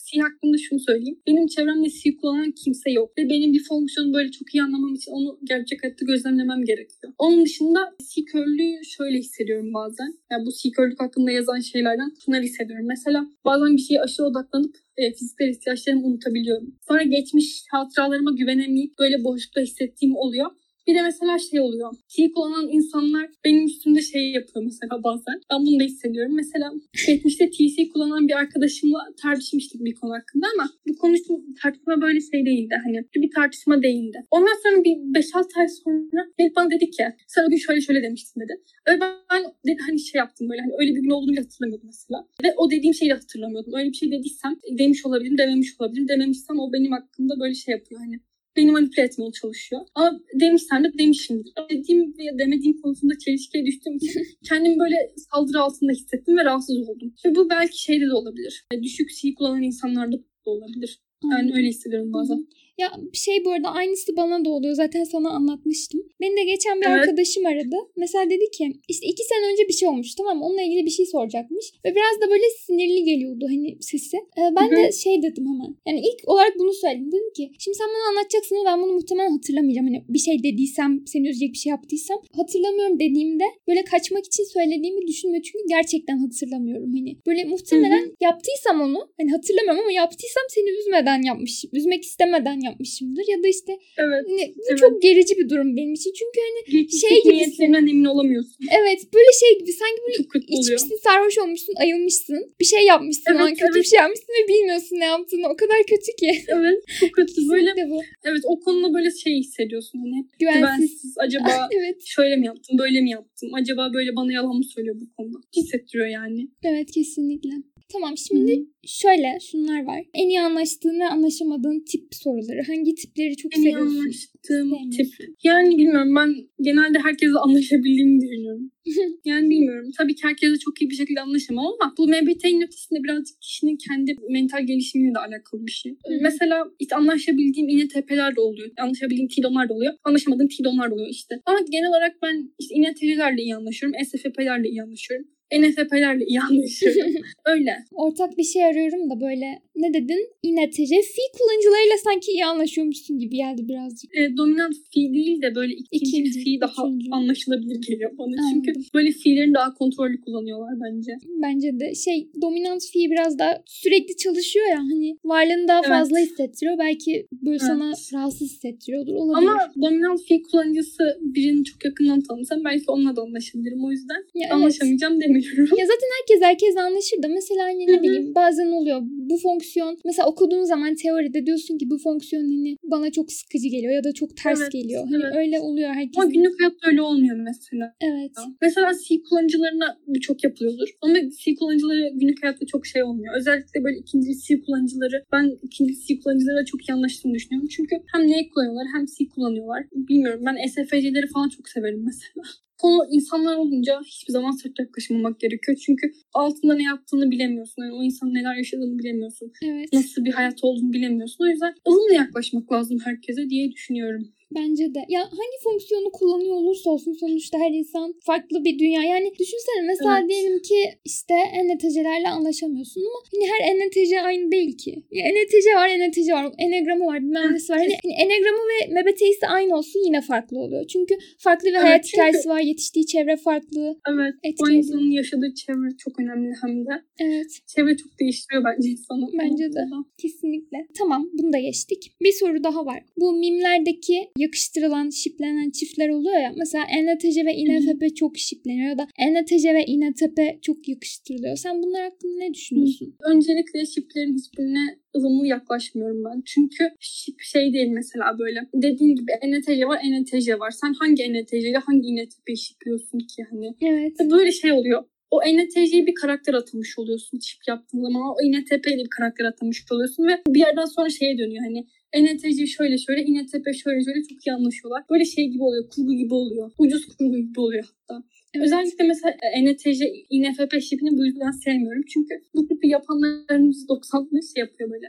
C 0.06 0.20
hakkında 0.22 0.58
şunu 0.58 0.80
söyleyeyim. 0.80 1.20
Benim 1.28 1.48
çevremde 1.48 1.90
C 1.90 2.18
kullanan 2.18 2.52
kimse 2.52 2.92
yok. 2.92 3.18
Ve 3.18 3.30
benim 3.30 3.54
bir 3.54 3.64
fonksiyonu 3.70 4.14
böyle 4.14 4.32
çok 4.32 4.56
iyi 4.56 4.64
anlamam 4.64 4.94
için 4.94 5.12
onu 5.12 5.40
gerçek 5.44 5.84
hayatta 5.84 6.06
gözlemlemem 6.06 6.66
gerekiyor. 6.66 7.14
Onun 7.18 7.46
dışında 7.46 7.80
C 8.10 8.26
körlüğü 8.26 8.86
şöyle 8.86 9.18
hissediyorum 9.18 9.74
bazen. 9.74 10.10
Yani 10.32 10.46
bu 10.46 10.52
C 10.52 10.72
körlük 10.72 11.00
hakkında 11.00 11.32
yazan 11.32 11.60
şeylerden 11.60 12.14
şunları 12.26 12.44
hissediyorum. 12.44 12.86
Mesela 12.88 13.28
bazen 13.46 13.78
bir 13.78 13.82
şeye 13.82 14.02
aşırı 14.02 14.26
odaklanıp 14.28 14.76
e, 14.98 15.14
fiziksel 15.14 15.50
ihtiyaçlarımı 15.50 16.06
unutabiliyorum. 16.08 16.76
Sonra 16.88 17.04
geçmiş 17.04 17.64
hatıralarıma 17.72 18.32
güvenemeyip 18.32 19.00
böyle 19.00 19.24
boşlukta 19.24 19.62
hissettiğim 19.62 20.16
oluyor. 20.16 20.52
Bir 20.88 20.96
de 20.96 21.02
mesela 21.02 21.40
şey 21.40 21.60
oluyor. 21.60 21.94
T 22.16 22.32
kullanan 22.32 22.68
insanlar 22.72 23.30
benim 23.46 23.66
üstümde 23.66 24.02
şey 24.02 24.32
yapıyor 24.32 24.66
mesela 24.66 25.04
bazen. 25.04 25.42
Ben 25.52 25.66
bunu 25.66 25.80
da 25.80 25.84
hissediyorum. 25.84 26.36
Mesela 26.36 26.74
geçmişte 27.08 27.50
TC 27.50 27.90
kullanan 27.90 28.28
bir 28.28 28.34
arkadaşımla 28.34 29.00
tartışmıştık 29.22 29.86
bir 29.86 29.96
konu 29.96 30.14
hakkında 30.14 30.48
ama 30.54 30.70
bu 30.88 30.98
konuşma 30.98 31.38
tartışma 31.62 32.02
böyle 32.02 32.20
şey 32.22 32.46
değildi. 32.46 32.76
Hani 32.84 33.06
bir 33.16 33.32
tartışma 33.32 33.84
değildi. 33.84 34.18
Ondan 34.32 34.58
sonra 34.64 34.84
bir 34.84 34.96
5-6 35.22 35.60
ay 35.60 35.68
sonra 35.68 36.26
Melih 36.40 36.56
bana 36.56 36.72
dedi 36.72 36.90
ki 36.90 37.04
sen 37.28 37.46
o 37.48 37.50
gün 37.50 37.58
şöyle 37.58 37.82
şöyle 37.82 38.04
demiştin 38.04 38.42
dedi. 38.42 38.62
Öyle 38.88 39.02
ben, 39.02 39.14
ben 39.32 39.44
de, 39.44 39.78
hani 39.88 40.00
şey 40.00 40.20
yaptım 40.20 40.50
böyle 40.50 40.62
hani 40.62 40.74
öyle 40.80 40.96
bir 40.96 41.02
gün 41.02 41.10
olduğunu 41.10 41.38
hatırlamıyordum 41.38 41.88
mesela. 41.88 42.28
Ve 42.44 42.54
o 42.58 42.72
dediğim 42.72 42.94
şeyi 42.94 43.14
hatırlamıyordum. 43.14 43.74
Öyle 43.74 43.90
bir 43.90 43.96
şey 43.96 44.12
dediysem 44.12 44.56
demiş 44.80 45.06
olabilirim, 45.06 45.38
dememiş 45.38 45.76
olabilirim. 45.80 46.08
Dememişsem 46.08 46.60
o 46.60 46.74
benim 46.74 46.92
hakkımda 46.92 47.40
böyle 47.40 47.54
şey 47.54 47.72
yapıyor 47.72 48.02
hani 48.02 48.20
beni 48.58 48.72
manipüle 48.72 49.06
etmeye 49.06 49.32
çalışıyor. 49.32 49.82
Ama 49.96 50.20
demişsem 50.42 50.84
de 50.84 50.98
demişimdir. 50.98 51.54
Dediğim 51.70 52.18
veya 52.18 52.38
demediğim 52.38 52.82
konusunda 52.82 53.14
çelişkiye 53.26 53.66
düştüğüm 53.66 53.96
için 53.96 54.22
kendimi 54.50 54.80
böyle 54.80 54.96
saldırı 55.32 55.62
altında 55.62 55.92
hissettim 55.92 56.38
ve 56.38 56.46
rahatsız 56.46 56.90
oldum. 56.90 57.14
Ve 57.26 57.36
bu 57.36 57.50
belki 57.50 57.82
şeyde 57.82 58.06
de 58.06 58.14
olabilir. 58.14 58.66
Yani 58.74 58.84
Düşük 58.84 59.10
C 59.18 59.34
kullanan 59.34 59.64
insanlarda 59.64 60.18
da 60.18 60.50
olabilir. 60.50 61.00
Yani 61.32 61.52
öyle 61.56 61.68
hissediyorum 61.68 62.14
bazen. 62.14 62.48
Ya 62.78 62.92
şey 63.14 63.46
bu 63.46 63.52
arada 63.52 63.70
aynısı 63.70 64.16
bana 64.18 64.46
da 64.46 64.50
oluyor. 64.50 64.74
Zaten 64.76 65.04
sana 65.04 65.30
anlatmıştım. 65.30 66.02
Beni 66.22 66.38
de 66.38 66.44
geçen 66.44 66.82
bir 66.82 66.86
Evet. 66.86 67.00
arkadaşım 67.00 67.46
aradı. 67.46 67.76
Mesela 67.98 68.30
dedi 68.30 68.52
ki 68.58 68.74
işte 68.88 69.08
iki 69.08 69.24
sene 69.24 69.52
önce 69.52 69.68
bir 69.68 69.74
şey 69.74 69.90
olmuş 69.90 70.16
tamam? 70.16 70.42
Onunla 70.42 70.62
ilgili 70.62 70.86
bir 70.86 70.92
şey 70.92 71.06
soracakmış. 71.06 71.66
Ve 71.86 71.90
biraz 71.96 72.22
da 72.22 72.32
böyle 72.34 72.44
sinirli 72.66 73.04
geliyordu 73.04 73.46
hani 73.50 73.78
sesi. 73.82 74.18
Ee, 74.18 74.42
ben 74.56 74.68
Hı 74.72 74.76
de 74.76 74.92
şey 74.92 75.24
dedim 75.24 75.46
hemen. 75.52 75.76
Yani 75.88 76.00
ilk 76.00 76.30
olarak 76.30 76.54
bunu 76.60 76.74
söyledim. 76.74 77.12
Dedim 77.12 77.34
ki 77.38 77.52
şimdi 77.60 77.78
sen 77.78 77.88
bana 77.88 78.10
anlatacaksın 78.10 78.56
ama 78.56 78.66
ben 78.70 78.82
bunu 78.82 78.94
muhtemelen 78.94 79.32
hatırlamayacağım. 79.32 79.88
Hani 79.88 80.04
bir 80.10 80.20
şey 80.20 80.44
dediysem, 80.44 81.04
seni 81.08 81.30
üzecek 81.30 81.54
bir 81.54 81.58
şey 81.58 81.70
yaptıysam 81.70 82.18
hatırlamıyorum 82.36 83.00
dediğimde 83.00 83.44
böyle 83.68 83.84
kaçmak 83.84 84.26
için 84.26 84.44
söylediğimi 84.44 85.08
düşünme. 85.08 85.42
Çünkü 85.42 85.66
gerçekten 85.70 86.18
hatırlamıyorum. 86.18 86.94
Hani 86.94 87.18
böyle 87.28 87.44
muhtemelen 87.44 88.12
yaptıysam 88.22 88.82
onu 88.82 89.00
hani 89.20 89.32
hatırlamıyorum 89.32 89.82
ama 89.82 89.92
yaptıysam 89.92 90.44
seni 90.50 90.70
üzmeden 90.80 91.22
yapmışım. 91.22 91.70
Üzmek 91.74 92.04
istemeden 92.04 92.65
yapmışımdır. 92.70 93.26
Ya 93.34 93.38
da 93.44 93.48
işte 93.56 93.72
Evet. 94.04 94.24
bu 94.28 94.32
Evet. 94.70 94.80
çok 94.80 95.02
gerici 95.02 95.34
bir 95.40 95.48
durum 95.50 95.70
benim 95.78 95.94
için. 96.00 96.12
Çünkü 96.20 96.38
hani 96.48 96.60
Geçmişteki 96.74 97.00
Şey 97.14 97.18
gibisin. 97.24 97.36
niyetlerinden 97.38 97.86
emin 97.92 98.06
olamıyorsun. 98.14 98.58
evet 98.80 99.00
böyle 99.16 99.32
şey 99.42 99.52
gibi 99.60 99.72
sanki 99.82 100.00
böyle 100.06 100.18
Çok 100.18 100.30
kötü 100.34 100.46
oluyor. 100.50 100.64
içmişsin 100.64 100.98
sarhoş 101.08 101.38
olmuşsun 101.44 101.74
ayılmışsın. 101.84 102.40
Bir 102.60 102.66
şey 102.74 102.84
yapmışsın 102.94 103.32
Evet, 103.40 103.60
kötü 103.60 103.74
bir 103.74 103.76
evet. 103.84 103.90
şey 103.92 104.00
yapmışsın 104.04 104.28
ve 104.40 104.44
bilmiyorsun 104.54 104.96
ne 105.04 105.06
yaptığını. 105.14 105.46
O 105.54 105.56
kadar 105.62 105.80
kötü 105.92 106.12
ki. 106.22 106.32
Evet. 106.58 106.80
Çok 107.00 107.12
kötü. 107.18 107.34
Böyle 107.50 107.66
Kesinlikle 107.66 107.90
bu. 107.92 108.00
evet 108.30 108.42
o 108.52 108.60
konuda 108.60 108.94
böyle 108.94 109.12
şey 109.12 109.34
hissediyorsun. 109.44 110.00
Hani 110.04 110.20
Güvensiz. 110.40 110.60
güvensiz. 110.62 111.14
Acaba 111.26 111.50
evet. 111.78 111.98
şöyle 112.06 112.36
mi 112.36 112.46
yaptım, 112.46 112.78
böyle 112.78 113.02
mi 113.02 113.10
yaptım? 113.12 113.50
Acaba 113.54 113.92
böyle 113.94 114.16
bana 114.16 114.32
yalan 114.34 114.56
mı 114.56 114.64
söylüyor 114.64 114.96
bu 115.02 115.06
konuda? 115.18 115.38
Hissettiriyor 115.58 116.08
yani. 116.08 116.48
Evet 116.64 116.92
kesinlikle. 116.92 117.50
Tamam 117.94 118.18
şimdi 118.18 118.66
şöyle 118.88 119.38
şunlar 119.52 119.84
var. 119.86 120.02
En 120.14 120.30
iyi 120.30 120.42
anlaştığın 120.42 121.00
ve 121.00 121.06
anlaşamadığın 121.06 121.86
tip 121.92 122.04
soruları. 122.12 122.62
Hangi 122.68 122.96
tipleri 122.96 123.38
çok 123.38 123.58
En 123.58 123.62
iyi 123.62 123.64
seviyorsun? 123.72 123.96
anlaştığım 124.00 124.70
Sevmiyorsun. 124.70 124.90
tip. 124.92 125.08
Yani 125.44 125.78
bilmiyorum 125.78 126.16
ben 126.16 126.36
genelde 126.62 127.00
herkesle 127.00 127.38
anlaşabildiğimi 127.40 128.22
düşünüyorum. 128.22 128.72
yani 129.26 129.50
bilmiyorum. 129.50 129.90
Tabii 129.98 130.16
ki 130.16 130.22
herkesle 130.24 130.58
çok 130.58 130.82
iyi 130.82 130.90
bir 130.90 130.96
şekilde 130.96 131.22
anlaşamam 131.22 131.66
ama 131.66 131.94
bu 131.98 132.08
MBTI'nin 132.08 132.62
ötesinde 132.62 133.04
birazcık 133.04 133.42
kişinin 133.42 133.78
kendi 133.78 134.16
mental 134.30 134.66
gelişimiyle 134.66 135.14
de 135.16 135.20
alakalı 135.20 135.66
bir 135.66 135.72
şey. 135.72 135.92
hı. 135.92 136.14
Mesela 136.22 136.66
işte 136.80 136.96
anlaşabildiğim 136.96 137.70
INTP'ler 137.70 138.36
de 138.36 138.42
oluyor. 138.42 138.72
Anlaşabildiğim 138.80 139.28
TİDON'lar 139.28 139.70
da 139.70 139.74
oluyor. 139.74 139.94
Anlaşamadığım 140.04 140.48
TİDON'lar 140.48 140.92
da 140.92 140.94
oluyor 140.94 141.10
işte. 141.10 141.36
Ama 141.46 141.60
genel 141.72 141.90
olarak 141.90 142.16
ben 142.24 142.54
işte 142.60 142.76
INTP'lerle 142.76 143.42
iyi 143.42 143.56
anlaşıyorum. 143.56 144.00
SFP'lerle 144.06 144.70
iyi 144.70 144.84
anlaşıyorum. 144.84 145.28
NFP'lerle 145.54 146.26
iyi 146.26 146.42
anlaşıyorum. 146.42 147.14
Öyle. 147.46 147.72
Ortak 147.94 148.38
bir 148.38 148.44
şey 148.44 148.66
arıyorum 148.66 149.10
da 149.10 149.22
böyle 149.22 149.46
ne 149.76 149.94
dedin? 149.94 150.28
İNTC. 150.44 150.86
Fi 151.02 151.22
kullanıcılarıyla 151.38 151.98
sanki 152.04 152.32
iyi 152.32 152.46
anlaşıyormuşsun 152.46 153.20
gibi 153.20 153.36
geldi 153.36 153.68
birazcık. 153.68 154.18
E, 154.18 154.38
dominant 154.38 154.74
fi 154.94 155.14
değil 155.14 155.42
de 155.42 155.56
böyle 155.56 155.74
ikinci, 155.74 156.06
İkinci, 156.18 156.40
fi 156.40 156.62
daha 156.62 156.88
üçüncü. 156.88 157.10
anlaşılabilir 157.12 157.82
geliyor 157.88 158.12
bana. 158.18 158.36
Çünkü 158.54 158.72
Anladım. 158.72 158.86
böyle 158.94 159.12
fiillerini 159.12 159.54
daha 159.54 159.74
kontrollü 159.74 160.22
kullanıyorlar 160.22 160.74
bence. 160.86 161.12
Bence 161.42 161.80
de 161.80 161.96
şey 161.96 162.28
dominant 162.42 162.84
fi 162.94 163.12
biraz 163.12 163.40
daha 163.40 163.64
sürekli 163.66 164.18
çalışıyor 164.18 164.66
ya 164.70 164.78
hani 164.78 165.18
varlığını 165.26 165.68
daha 165.68 165.80
Evet. 165.80 165.90
fazla 165.90 166.18
hissettiriyor. 166.20 166.78
Belki 166.80 167.28
böyle 167.32 167.50
Evet. 167.52 167.62
sana 167.62 167.94
rahatsız 168.14 168.42
hissettiriyordur. 168.52 169.14
Olabilir. 169.14 169.48
Ama 169.50 169.60
dominant 169.82 170.22
fi 170.24 170.42
kullanıcısı 170.44 171.04
birini 171.22 171.64
çok 171.64 171.86
yakından 171.86 172.22
tanısam 172.22 172.64
belki 172.66 172.84
onunla 172.88 173.16
da 173.16 173.22
anlaşabilirim. 173.22 173.86
O 173.86 173.92
yüzden 173.92 174.16
Ya 174.36 174.42
evet. 174.42 174.52
anlaşamayacağım 174.52 175.14
demiyorum. 175.22 175.36
Ya 175.80 175.86
zaten 175.92 176.10
herkes 176.18 176.42
herkes 176.42 176.78
anlaşır 176.78 177.24
da 177.24 177.28
mesela 177.28 177.64
hani 177.64 177.88
ne 177.88 178.02
bileyim 178.02 178.36
bazen 178.36 178.68
oluyor 178.72 179.00
bu 179.30 179.38
fonksiyon 179.38 179.98
mesela 180.06 180.28
okuduğun 180.28 180.64
zaman 180.64 180.96
teoride 180.96 181.46
diyorsun 181.46 181.78
ki 181.78 181.90
bu 181.90 181.98
fonksiyon 181.98 182.44
hani 182.44 182.78
bana 182.84 183.12
çok 183.12 183.32
sıkıcı 183.32 183.68
geliyor 183.68 183.94
ya 183.94 184.04
da 184.04 184.14
çok 184.14 184.38
ters 184.38 184.62
Evet, 184.62 184.72
geliyor. 184.72 185.04
Hani 185.12 185.24
evet. 185.24 185.36
öyle 185.36 185.60
oluyor 185.60 185.90
herkes. 185.94 186.18
Ama 186.18 186.32
günlük 186.32 186.60
hayatta 186.60 186.88
öyle 186.88 187.02
olmuyor 187.02 187.38
mesela. 187.38 187.94
Evet. 188.02 188.32
Mesela 188.62 188.92
C 189.08 189.22
kullanıcılarına 189.30 189.98
bu 190.08 190.20
çok 190.20 190.44
yapılıyordur. 190.44 190.90
Ama 191.02 191.14
C 191.40 191.56
kullanıcıları 191.56 192.12
günlük 192.14 192.44
hayatta 192.44 192.66
çok 192.66 192.86
şey 192.86 193.04
olmuyor. 193.04 193.36
Özellikle 193.38 193.84
böyle 193.84 193.98
ikinci 193.98 194.42
C 194.42 194.62
kullanıcıları, 194.62 195.24
ben 195.32 195.58
ikinci 195.64 195.94
C 196.06 196.20
kullanıcılara 196.20 196.66
çok 196.66 196.90
iyi 196.90 196.94
anlaştığını 196.94 197.34
düşünüyorum. 197.34 197.70
Çünkü 197.72 197.96
hem 198.14 198.22
ne 198.28 198.50
kullanıyorlar 198.50 198.88
hem 198.96 199.06
C 199.06 199.28
kullanıyorlar. 199.30 199.84
Bilmiyorum 199.92 200.42
ben 200.46 200.68
SFC'leri 200.68 201.28
falan 201.28 201.50
çok 201.50 201.70
severim 201.70 202.04
mesela. 202.06 202.44
Konu 202.78 203.08
insanlar 203.12 203.56
olunca 203.56 204.02
hiçbir 204.06 204.34
zaman 204.34 204.52
sırt 204.52 204.80
yaklaşmamak 204.80 205.40
gerekiyor. 205.40 205.78
Çünkü 205.86 206.12
altında 206.34 206.76
ne 206.76 206.84
yaptığını 206.84 207.32
bilemiyorsun. 207.32 207.82
Yani 207.82 207.94
o 207.94 208.04
insanın 208.04 208.34
neler 208.34 208.56
yaşadığını 208.56 209.00
bilemiyorsun. 209.00 209.52
Evet. 209.64 209.94
Nasıl 209.94 210.26
bir 210.26 210.32
hayat 210.32 210.64
olduğunu 210.64 210.94
bilemiyorsun. 210.94 211.44
O 211.44 211.48
yüzden 211.48 211.74
ılımlı 211.88 212.14
yaklaşmak 212.14 212.72
lazım 212.72 212.98
herkese 213.04 213.50
diye 213.50 213.72
düşünüyorum. 213.72 214.28
Bence 214.52 214.94
de. 214.96 215.00
Ya 215.10 215.22
hangi 215.22 215.58
fonksiyonu 215.64 216.12
kullanıyor 216.12 216.56
olursa 216.56 216.90
olsun 216.90 217.14
sonuçta 217.14 217.58
her 217.58 217.72
insan 217.72 218.14
farklı 218.26 218.64
bir 218.66 218.80
dünya. 218.80 219.04
Yani 219.04 219.32
düşünsene 219.40 219.82
mesela 219.88 220.20
Evet. 220.20 220.30
diyelim 220.30 220.62
ki 220.62 220.76
işte 221.06 221.34
ENTC'lerle 221.54 222.30
anlaşamıyorsun 222.30 223.02
ama 223.02 223.20
hani 223.34 223.46
her 223.52 223.72
ENTC 223.76 224.22
aynı 224.22 224.52
değil 224.52 224.78
ki. 224.78 225.04
Ya 225.12 225.26
ENTC 225.26 225.76
var, 225.76 225.90
ENTC 225.90 226.34
var, 226.34 226.52
enegramı 226.58 227.06
var, 227.06 227.22
bilmem 227.22 227.54
nesi 227.54 227.74
var. 227.74 227.80
Hani, 227.80 227.96
hani 228.04 228.14
enegramı 228.14 228.58
ve 228.58 229.02
MBTI'si 229.02 229.48
aynı 229.48 229.78
olsun 229.78 230.06
yine 230.06 230.22
farklı 230.22 230.60
oluyor. 230.60 230.88
Çünkü 230.88 231.18
farklı 231.38 231.68
bir 231.68 231.74
Evet, 231.74 231.84
hayat 231.84 232.04
çünkü- 232.04 232.18
hikayesi 232.18 232.50
var, 232.50 232.60
yetiştiği 232.60 233.06
çevre 233.06 233.38
farklı. 233.38 233.98
Evet. 234.10 234.34
O 234.64 234.70
insanın 234.70 235.12
yaşadığı 235.12 235.54
çevre 235.54 235.98
çok 235.98 236.20
önemli 236.20 236.54
hem 236.62 236.86
de. 236.86 236.92
Evet. 237.20 237.60
Çevre 237.76 237.98
çok 237.98 238.20
değiştiriyor 238.20 238.64
bence 238.64 238.90
insanı. 238.90 239.30
Bence 239.40 239.74
de. 239.74 239.86
Kesinlikle. 240.18 240.88
Tamam 240.98 241.30
bunu 241.34 241.54
da 241.54 241.60
geçtik. 241.60 242.12
Bir 242.22 242.32
soru 242.32 242.64
daha 242.64 242.86
var. 242.86 243.04
Bu 243.18 243.34
mimlerdeki 243.34 244.30
yakıştırılan, 244.38 245.10
şiplenen 245.10 245.70
çiftler 245.70 246.10
oluyor 246.10 246.40
ya. 246.40 246.54
Mesela 246.58 246.84
ENTC 246.98 247.46
ve 247.46 247.54
INFP 247.56 248.16
çok 248.16 248.38
şipleniyor 248.38 248.90
ya 248.90 248.98
da 248.98 249.08
ENTC 249.20 249.74
ve 249.74 249.86
INTP 249.86 250.64
çok 250.64 250.88
yakıştırılıyor. 250.88 251.56
Sen 251.56 251.84
bunlar 251.84 252.04
hakkında 252.04 252.38
ne 252.38 252.54
düşünüyorsun? 252.54 253.16
Öncelikle 253.32 253.86
şiplerin 253.86 254.38
hiçbirine 254.38 255.00
ılımlı 255.18 255.48
yaklaşmıyorum 255.48 256.24
ben. 256.26 256.42
Çünkü 256.46 256.84
şip 257.00 257.42
şey 257.42 257.74
değil 257.74 257.88
mesela 257.88 258.40
böyle. 258.40 258.60
Dediğin 258.74 259.16
gibi 259.16 259.32
ENTC 259.42 259.88
var, 259.88 260.00
ENTC 260.04 260.60
var. 260.60 260.72
Sen 260.72 260.94
hangi 260.94 261.24
ENTC 261.24 261.58
ile 261.58 261.78
hangi 261.78 262.08
INTP'yi 262.08 262.58
şipliyorsun 262.58 263.20
ki 263.20 263.44
hani? 263.50 263.76
Evet. 263.82 264.32
Böyle 264.32 264.52
şey 264.52 264.72
oluyor. 264.72 265.04
O 265.36 265.44
ENTC'ye 265.44 266.08
bir 266.08 266.16
karakter 266.16 266.54
atamış 266.54 267.00
oluyorsun 267.00 267.40
çip 267.40 267.60
yaptığın 267.68 268.02
zaman. 268.02 268.22
O 268.22 268.36
INTP 268.44 268.88
ile 268.88 269.04
bir 269.04 269.14
karakter 269.18 269.46
atamış 269.46 269.86
oluyorsun 269.92 270.28
ve 270.28 270.42
bir 270.48 270.60
yerden 270.60 270.86
sonra 270.86 271.10
şeye 271.10 271.38
dönüyor 271.38 271.64
hani 271.64 271.88
ENTC 272.14 272.68
şöyle 272.68 272.98
şöyle, 272.98 273.22
INTP 273.24 273.66
şöyle 273.84 274.04
şöyle 274.04 274.22
çok 274.30 274.48
iyi 274.48 274.54
anlaşıyorlar. 274.54 275.04
Böyle 275.10 275.26
şey 275.26 275.48
gibi 275.48 275.64
oluyor, 275.64 275.90
kurgu 275.90 276.14
gibi 276.14 276.34
oluyor. 276.34 276.72
Ucuz 276.78 277.06
kurgu 277.08 277.38
gibi 277.38 277.60
oluyor 277.60 277.84
hatta. 277.84 278.24
Evet. 278.54 278.66
Özellikle 278.66 279.04
mesela 279.04 279.32
e, 279.32 279.48
ENTC, 279.60 280.00
INFP 280.30 280.82
şipini 280.82 281.18
bu 281.18 281.26
yüzden 281.26 281.52
sevmiyorum. 281.52 282.04
Çünkü 282.14 282.34
bu 282.54 282.68
tipi 282.68 282.88
yapanların 282.88 283.72
%90'ını 283.72 284.54
şey 284.54 284.62
yapıyor 284.64 284.92
böyle. 284.92 285.08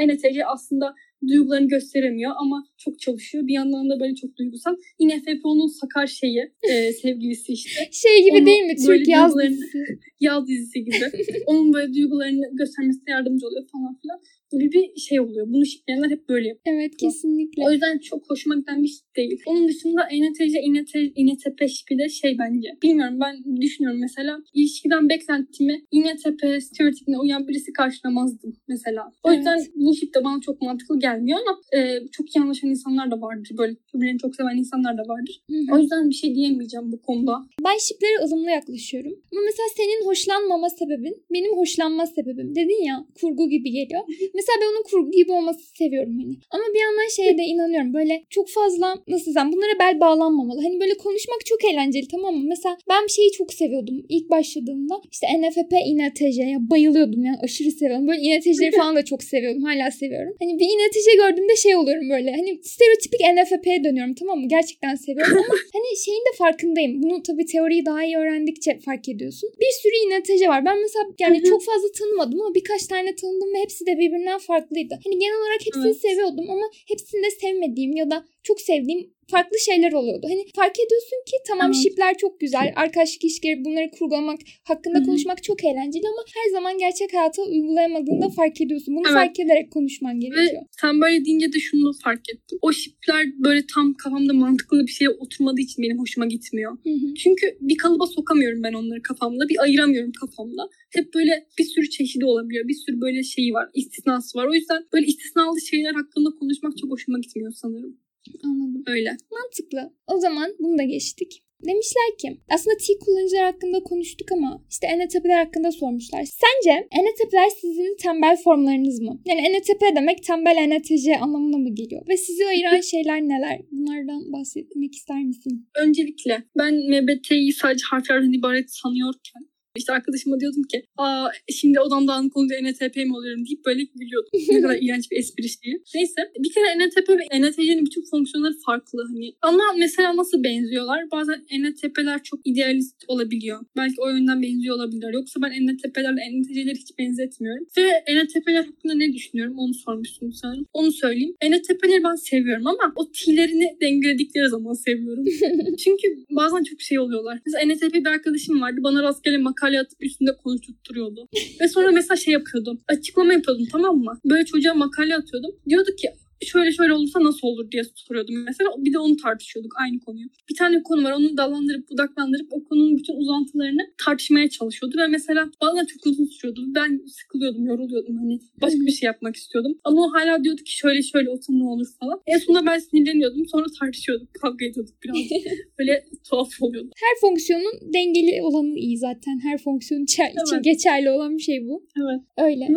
ENTC 0.00 0.46
aslında 0.46 0.94
duygularını 1.28 1.68
gösteremiyor 1.68 2.32
ama 2.36 2.64
çok 2.78 3.00
çalışıyor. 3.00 3.46
Bir 3.46 3.52
yandan 3.52 3.90
da 3.90 4.00
böyle 4.00 4.14
çok 4.14 4.36
duygusal. 4.36 4.76
INFP 4.98 5.40
onun 5.44 5.66
sakar 5.66 6.06
şeyi, 6.06 6.52
e, 6.70 6.92
sevgilisi 7.02 7.52
işte. 7.52 7.88
Şey 7.92 8.24
gibi 8.24 8.38
Onu 8.38 8.46
değil 8.46 8.62
mi? 8.62 8.76
Türk 8.86 9.08
yaz 9.08 9.38
dizisi. 9.38 9.78
Yaz 10.20 10.48
dizisi 10.48 10.84
gibi. 10.84 10.96
onun 11.46 11.72
böyle 11.72 11.94
duygularını 11.94 12.42
göstermesine 12.52 13.10
yardımcı 13.10 13.46
oluyor 13.46 13.68
falan 13.72 13.98
filan. 14.02 14.20
Gibi 14.58 14.72
bir 14.72 15.00
şey 15.00 15.20
oluyor. 15.20 15.46
Bunu 15.48 15.66
şipleyenler 15.66 16.10
hep 16.10 16.28
böyle 16.28 16.48
yapıyor. 16.48 16.76
Evet 16.76 16.96
kesinlikle. 16.96 17.62
O 17.66 17.70
yüzden 17.72 17.98
çok 17.98 18.30
hoşuma 18.30 18.54
giden 18.56 18.82
bir 18.82 18.88
şey 18.88 18.98
değil. 19.16 19.40
Onun 19.46 19.68
dışında 19.68 20.02
ENTC, 20.10 20.60
INT, 20.62 20.90
INTP 21.16 21.68
şipi 21.68 21.98
de 21.98 22.08
şey 22.08 22.38
bence. 22.38 22.68
Bilmiyorum 22.82 23.18
ben 23.20 23.60
düşünüyorum 23.60 24.00
mesela. 24.00 24.38
ilişkiden 24.54 25.08
beklentimi 25.08 25.84
INTP 25.90 26.62
stereotipine 26.62 27.18
uyan 27.18 27.48
birisi 27.48 27.72
karşılamazdım 27.72 28.56
mesela. 28.68 29.12
O 29.24 29.28
Evet. 29.28 29.38
yüzden 29.38 29.58
bu 29.74 29.94
şip 29.96 30.14
de 30.14 30.24
bana 30.24 30.40
çok 30.40 30.62
mantıklı 30.62 30.98
gelmiyor 30.98 31.38
ama 31.42 31.60
e, 31.82 32.08
çok 32.12 32.36
iyi 32.36 32.40
anlaşan 32.42 32.70
insanlar 32.70 33.10
da 33.10 33.20
vardır. 33.20 33.50
Böyle 33.58 33.76
birbirlerini 33.94 34.18
çok 34.18 34.36
seven 34.36 34.56
insanlar 34.56 34.98
da 34.98 35.02
vardır. 35.08 35.40
Hı 35.50 35.56
hı. 35.56 35.74
O 35.74 35.78
yüzden 35.78 36.10
bir 36.10 36.14
şey 36.14 36.34
diyemeyeceğim 36.34 36.92
bu 36.92 37.02
konuda. 37.02 37.34
Ben 37.66 37.78
şiplere 37.88 38.24
ılımlı 38.24 38.50
yaklaşıyorum. 38.50 39.12
Ama 39.32 39.40
mesela 39.48 39.68
senin 39.76 40.06
hoşlanmama 40.06 40.68
sebebin 40.70 41.14
benim 41.32 41.56
hoşlanma 41.56 42.06
sebebim. 42.06 42.54
Dedin 42.54 42.84
ya 42.84 43.06
kurgu 43.20 43.48
gibi 43.48 43.70
geliyor. 43.70 44.02
mesela 44.42 44.58
ben 44.62 44.70
onun 44.72 44.82
kurgu 44.90 45.10
gibi 45.10 45.32
olmasını 45.32 45.70
seviyorum 45.78 46.14
hani. 46.20 46.34
Ama 46.50 46.64
bir 46.74 46.80
yandan 46.86 47.08
şeye 47.16 47.38
de 47.38 47.42
inanıyorum. 47.42 47.94
Böyle 47.94 48.14
çok 48.30 48.48
fazla 48.48 48.86
nasıl 49.08 49.26
desem 49.30 49.52
bunlara 49.52 49.74
bel 49.82 50.00
bağlanmamalı. 50.00 50.60
Hani 50.66 50.80
böyle 50.80 50.94
konuşmak 50.94 51.46
çok 51.46 51.64
eğlenceli 51.64 52.08
tamam 52.08 52.34
mı? 52.34 52.44
Mesela 52.48 52.76
ben 52.88 53.04
bir 53.04 53.12
şeyi 53.18 53.32
çok 53.32 53.52
seviyordum 53.52 53.96
ilk 54.08 54.30
başladığımda. 54.30 54.94
İşte 55.12 55.26
NFP, 55.40 55.72
INTC 55.86 56.42
ya 56.54 56.58
bayılıyordum 56.70 57.24
yani 57.24 57.38
aşırı 57.42 57.70
seviyorum. 57.70 58.08
Böyle 58.08 58.20
INTC'yi 58.20 58.70
falan 58.78 58.96
da 58.96 59.04
çok 59.04 59.22
seviyordum. 59.22 59.62
Hala 59.62 59.90
seviyorum. 59.90 60.34
Hani 60.40 60.58
bir 60.58 60.66
NTC 60.66 61.08
gördüğümde 61.16 61.56
şey 61.56 61.76
oluyorum 61.76 62.10
böyle. 62.10 62.30
Hani 62.30 62.60
stereotipik 62.62 63.20
NFP'ye 63.20 63.84
dönüyorum 63.84 64.14
tamam 64.14 64.38
mı? 64.38 64.48
Gerçekten 64.48 64.94
seviyorum 64.94 65.36
ama 65.36 65.54
hani 65.76 65.88
şeyin 66.04 66.24
de 66.28 66.32
farkındayım. 66.38 67.02
Bunu 67.02 67.22
tabii 67.22 67.46
teoriyi 67.46 67.86
daha 67.86 68.04
iyi 68.04 68.16
öğrendikçe 68.16 68.78
fark 68.84 69.08
ediyorsun. 69.08 69.50
Bir 69.60 69.72
sürü 69.82 69.96
INTC 70.04 70.48
var. 70.48 70.64
Ben 70.64 70.80
mesela 70.82 71.04
yani 71.18 71.42
çok 71.42 71.64
fazla 71.64 71.88
tanımadım 71.98 72.40
ama 72.40 72.54
birkaç 72.54 72.86
tane 72.86 73.14
tanıdım 73.14 73.54
ve 73.54 73.58
hepsi 73.58 73.86
de 73.86 73.98
birbirinden 73.98 74.31
farklıydı. 74.38 74.94
Hani 75.04 75.18
genel 75.18 75.40
olarak 75.40 75.60
hepsini 75.66 75.86
Evet. 75.86 76.00
seviyordum 76.00 76.50
ama 76.50 76.66
hepsini 76.88 77.22
de 77.22 77.30
sevmediğim 77.30 77.96
ya 77.96 78.10
da 78.10 78.24
çok 78.42 78.60
sevdiğim 78.60 79.10
farklı 79.30 79.58
şeyler 79.58 79.92
oluyordu. 79.92 80.26
Hani 80.30 80.42
fark 80.56 80.76
ediyorsun 80.84 81.18
ki 81.28 81.36
tamam 81.48 81.70
Evet. 81.74 81.82
şipler 81.82 82.12
çok 82.18 82.40
güzel. 82.40 82.72
Arkadaşlık 82.76 83.24
ilişkileri 83.24 83.64
bunları 83.64 83.90
kurgulamak, 83.90 84.40
hakkında 84.64 84.98
Hı 84.98 85.02
hı. 85.02 85.06
konuşmak 85.06 85.42
çok 85.42 85.64
eğlenceli 85.64 86.06
ama 86.12 86.22
her 86.38 86.50
zaman 86.50 86.78
gerçek 86.78 87.14
hayata 87.14 87.42
uygulayamadığında 87.42 88.28
fark 88.28 88.60
ediyorsun. 88.60 88.96
Bunu 88.96 89.06
Evet. 89.06 89.14
fark 89.14 89.40
ederek 89.40 89.70
konuşman 89.70 90.20
gerekiyor. 90.20 90.62
Ve 90.62 90.66
sen 90.80 91.00
böyle 91.00 91.24
deyince 91.24 91.52
de 91.52 91.58
şunu 91.58 91.82
da 91.88 91.92
fark 92.04 92.24
ettim. 92.34 92.58
O 92.62 92.72
şipler 92.72 93.26
böyle 93.38 93.66
tam 93.74 93.94
kafamda 93.94 94.32
mantıklı 94.32 94.86
bir 94.86 94.92
şeye 94.92 95.10
oturmadığı 95.10 95.60
için 95.60 95.82
benim 95.84 95.98
hoşuma 95.98 96.26
gitmiyor. 96.26 96.72
Hı 96.72 96.90
hı. 96.90 97.14
Çünkü 97.14 97.46
bir 97.60 97.76
kalıba 97.76 98.06
sokamıyorum 98.06 98.62
ben 98.62 98.72
onları 98.72 99.02
kafamda. 99.02 99.48
Bir 99.48 99.62
ayıramıyorum 99.62 100.12
kafamda. 100.20 100.62
Hep 100.90 101.14
böyle 101.14 101.46
bir 101.58 101.64
sürü 101.64 101.90
çeşidi 101.90 102.24
olabiliyor. 102.24 102.68
Bir 102.68 102.74
sürü 102.74 103.00
böyle 103.00 103.22
şeyi 103.22 103.52
var. 103.52 103.68
istisnası 103.74 104.38
var. 104.38 104.46
O 104.50 104.54
yüzden 104.54 104.82
böyle 104.92 105.06
istisnalı 105.06 105.60
şeyler 105.60 105.94
hakkında 105.94 106.28
konuşmak 106.40 106.78
çok 106.78 106.90
hoşuma 106.90 107.18
gitmiyor 107.18 107.52
sanırım. 107.56 108.01
Anladım. 108.44 108.82
Öyle. 108.86 109.16
Mantıklı. 109.30 109.92
O 110.06 110.18
zaman 110.18 110.56
bunu 110.58 110.78
da 110.78 110.82
geçtik. 110.82 111.42
Demişler 111.66 112.10
ki 112.20 112.40
aslında 112.54 112.76
T 112.76 112.98
kullanıcılar 113.04 113.44
hakkında 113.44 113.82
konuştuk 113.82 114.32
ama 114.32 114.64
işte 114.70 114.86
NTP'ler 114.98 115.44
hakkında 115.44 115.72
sormuşlar. 115.72 116.24
Sence 116.24 116.88
NTP'ler 117.04 117.48
sizin 117.60 117.96
tembel 117.96 118.36
formlarınız 118.44 119.00
mı? 119.00 119.20
Yani 119.26 119.40
NTP 119.40 119.82
demek 119.96 120.22
tembel 120.22 120.78
NTC 120.78 121.18
anlamına 121.18 121.56
mı 121.56 121.74
geliyor? 121.74 122.02
Ve 122.08 122.16
sizi 122.16 122.46
ayıran 122.46 122.80
şeyler 122.92 123.20
neler? 123.22 123.60
Bunlardan 123.70 124.32
bahsetmek 124.32 124.94
ister 124.94 125.22
misin? 125.24 125.68
Öncelikle 125.74 126.42
ben 126.58 126.74
MBT'yi 126.74 127.52
sadece 127.52 127.82
harflerden 127.90 128.32
ibaret 128.32 128.70
sanıyorken 128.70 129.51
işte 129.76 129.92
arkadaşıma 129.92 130.40
diyordum 130.40 130.62
ki 130.62 130.84
aa 130.96 131.28
şimdi 131.48 131.80
odam 131.80 132.08
dağınık 132.08 132.36
olunca 132.36 132.56
NTP 132.62 132.96
mi 132.96 133.16
oluyorum 133.16 133.46
deyip 133.46 133.64
böyle 133.66 133.82
gülüyordum. 133.82 134.30
ne 134.48 134.60
kadar 134.60 134.78
iğrenç 134.80 135.10
bir 135.10 135.16
espri 135.16 135.42
diye. 135.62 135.76
Neyse 135.94 136.20
bir 136.38 136.52
kere 136.54 136.86
NTP 136.86 137.08
ve 137.08 137.40
NTC'nin 137.40 137.86
bütün 137.86 138.02
fonksiyonları 138.10 138.54
farklı 138.66 139.04
hani. 139.12 139.34
Ama 139.42 139.62
mesela 139.78 140.16
nasıl 140.16 140.44
benziyorlar? 140.44 141.10
Bazen 141.12 141.38
NTP'ler 141.60 142.22
çok 142.22 142.40
idealist 142.44 143.04
olabiliyor. 143.08 143.60
Belki 143.76 143.94
o 143.98 144.08
yönden 144.08 144.42
benziyor 144.42 144.76
olabilirler. 144.76 145.12
Yoksa 145.12 145.42
ben 145.42 145.50
NTP'lerle 145.66 146.20
NTC'leri 146.40 146.78
hiç 146.78 146.98
benzetmiyorum. 146.98 147.66
Ve 147.76 148.22
NTP'ler 148.24 148.64
hakkında 148.64 148.94
ne 148.94 149.12
düşünüyorum 149.12 149.58
onu 149.58 149.74
sormuşsun 149.74 150.30
sanırım. 150.30 150.66
Onu 150.72 150.92
söyleyeyim. 150.92 151.34
NTP'leri 151.44 152.04
ben 152.04 152.14
seviyorum 152.14 152.66
ama 152.66 152.92
o 152.96 153.10
T'lerini 153.12 153.76
dengeledikleri 153.80 154.48
zaman 154.48 154.72
seviyorum. 154.72 155.24
Çünkü 155.84 156.24
bazen 156.30 156.62
çok 156.62 156.80
şey 156.80 156.98
oluyorlar. 156.98 157.38
Mesela 157.46 157.74
NTP 157.74 157.94
bir 157.94 158.06
arkadaşım 158.06 158.60
vardı. 158.60 158.80
Bana 158.82 159.02
rastgele 159.02 159.38
makale 159.62 159.80
atıp 159.80 160.02
üstünde 160.02 160.36
konuşturtuyordu. 160.36 161.28
Ve 161.60 161.68
sonra 161.68 161.90
mesela 161.90 162.16
şey 162.16 162.32
yapıyordum. 162.32 162.80
Açıklama 162.88 163.32
yapıyordum 163.32 163.66
tamam 163.72 163.96
mı? 163.96 164.18
Böyle 164.24 164.44
çocuğa 164.44 164.74
makale 164.74 165.16
atıyordum. 165.16 165.50
Diyordu 165.68 165.90
ki 165.96 166.08
şöyle 166.46 166.72
şöyle 166.72 166.92
olursa 166.92 167.24
nasıl 167.24 167.46
olur 167.48 167.70
diye 167.70 167.82
soruyordum 167.94 168.44
mesela. 168.44 168.70
Bir 168.78 168.92
de 168.92 168.98
onu 168.98 169.16
tartışıyorduk 169.16 169.72
aynı 169.82 170.00
konuyu. 170.00 170.26
Bir 170.50 170.54
tane 170.56 170.82
konu 170.82 171.04
var 171.04 171.12
onu 171.12 171.36
dallandırıp 171.36 171.90
budaklandırıp 171.90 172.46
o 172.50 172.64
konunun 172.64 172.96
bütün 172.96 173.14
uzantılarını 173.16 173.82
tartışmaya 174.04 174.48
çalışıyordu. 174.50 174.96
Ve 174.98 175.06
mesela 175.06 175.50
bazen 175.62 175.84
çok 175.84 176.06
uzun 176.06 176.24
sürüyordu. 176.24 176.60
Ben 176.74 177.00
sıkılıyordum, 177.06 177.66
yoruluyordum. 177.66 178.16
Hani 178.18 178.38
başka 178.62 178.80
bir 178.80 178.92
şey 178.92 179.06
yapmak 179.06 179.36
istiyordum. 179.36 179.78
Ama 179.84 180.00
o 180.06 180.12
hala 180.12 180.44
diyordu 180.44 180.62
ki 180.62 180.76
şöyle 180.76 181.02
şöyle 181.02 181.30
olsa 181.30 181.52
ne 181.52 181.64
olur 181.64 181.86
falan. 182.00 182.20
En 182.26 182.38
sonunda 182.38 182.66
ben 182.66 182.78
sinirleniyordum. 182.78 183.46
Sonra 183.46 183.66
tartışıyorduk. 183.80 184.28
Kavga 184.34 184.64
ediyorduk 184.64 184.94
birazcık. 185.04 185.30
Böyle 185.78 186.04
tuhaf 186.30 186.48
oluyordu. 186.60 186.90
Her 186.96 187.20
fonksiyonun 187.20 187.72
dengeli 187.94 188.42
olanı 188.42 188.78
iyi 188.78 188.98
zaten. 188.98 189.40
Her 189.42 189.58
fonksiyon 189.58 190.02
içi- 190.02 190.22
için 190.46 190.54
Evet. 190.54 190.64
geçerli 190.64 191.10
olan 191.10 191.36
bir 191.38 191.42
şey 191.42 191.68
bu. 191.68 191.86
Evet. 192.02 192.20
Öyle. 192.38 192.68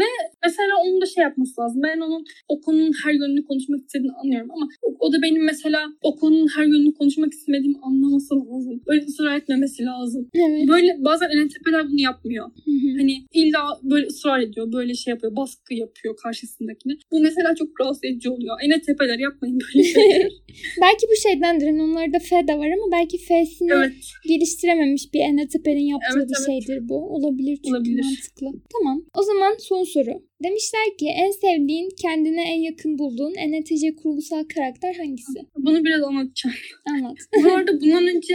Mesela 0.46 0.74
onun 0.86 1.02
da 1.02 1.06
şey 1.06 1.22
yapması 1.24 1.62
lazım. 1.62 1.82
Ben 1.84 2.00
onun 2.00 2.26
o 2.48 2.62
konunun 2.62 2.94
her 3.04 3.14
yönünü 3.14 3.44
konuşmak 3.56 3.82
istediğini 3.88 4.12
anlıyorum 4.22 4.52
ama 4.52 4.66
o, 5.00 5.14
da 5.14 5.22
benim 5.22 5.44
mesela 5.46 5.82
o 6.02 6.16
konunun 6.16 6.48
her 6.56 6.64
yönünü 6.66 6.94
konuşmak 6.94 7.34
istemediğimi 7.34 7.78
anlaması 7.82 8.36
lazım. 8.36 8.82
Böyle 8.88 9.06
ısrar 9.06 9.38
etmemesi 9.38 9.84
lazım. 9.84 10.30
Evet. 10.34 10.68
Böyle 10.68 10.98
bazen 11.00 11.30
NTP'ler 11.46 11.88
bunu 11.90 12.02
yapmıyor. 12.02 12.46
Hı 12.66 12.72
hı. 12.72 12.98
Hani 12.98 13.14
illa 13.34 13.60
böyle 13.84 14.06
ısrar 14.08 14.40
ediyor, 14.40 14.72
böyle 14.74 14.94
şey 14.94 15.12
yapıyor, 15.12 15.36
baskı 15.36 15.74
yapıyor 15.74 16.18
karşısındakine. 16.24 16.94
Bu 17.12 17.20
mesela 17.20 17.56
çok 17.56 17.82
rahatsız 17.82 18.04
edici 18.04 18.30
oluyor. 18.30 18.56
NTP'ler 18.70 19.20
yapmayın 19.20 19.60
böyle 19.60 19.84
şeyler. 19.94 20.32
belki 20.82 21.06
bu 21.12 21.30
şeydendir. 21.30 21.66
Hani 21.66 21.82
onlarda 21.82 22.20
F 22.20 22.48
de 22.48 22.54
var 22.58 22.68
ama 22.78 22.92
belki 22.92 23.18
F'sini 23.18 23.72
evet. 23.74 23.94
geliştirememiş 24.28 25.14
bir 25.14 25.20
NTP'nin 25.20 25.88
yaptığı 25.94 26.18
Evet, 26.18 26.30
bir 26.30 26.36
evet. 26.40 26.66
şeydir 26.68 26.90
bu. 26.90 26.96
Olabilir 27.16 27.56
çünkü 27.66 27.78
Olabilir. 27.78 28.04
mantıklı. 28.04 28.48
Tamam. 28.78 29.06
O 29.20 29.22
zaman 29.22 29.56
son 29.60 29.84
soru. 29.84 30.22
Demişler 30.44 30.98
ki 31.00 31.08
en 31.08 31.32
sevdiğin, 31.32 31.90
kendine 32.02 32.44
en 32.54 32.60
yakın 32.60 32.98
bulduğun 33.00 33.32
NTC 33.32 33.96
kurgusal 33.96 34.44
karakter 34.56 34.75
hangisi? 34.84 35.40
Bunu 35.58 35.86
biraz 35.86 36.04
anlatacağım. 36.04 36.56
Anlat. 36.90 37.18
Bu 37.44 37.52
arada 37.54 37.82
bundan 37.82 38.08
önce 38.08 38.34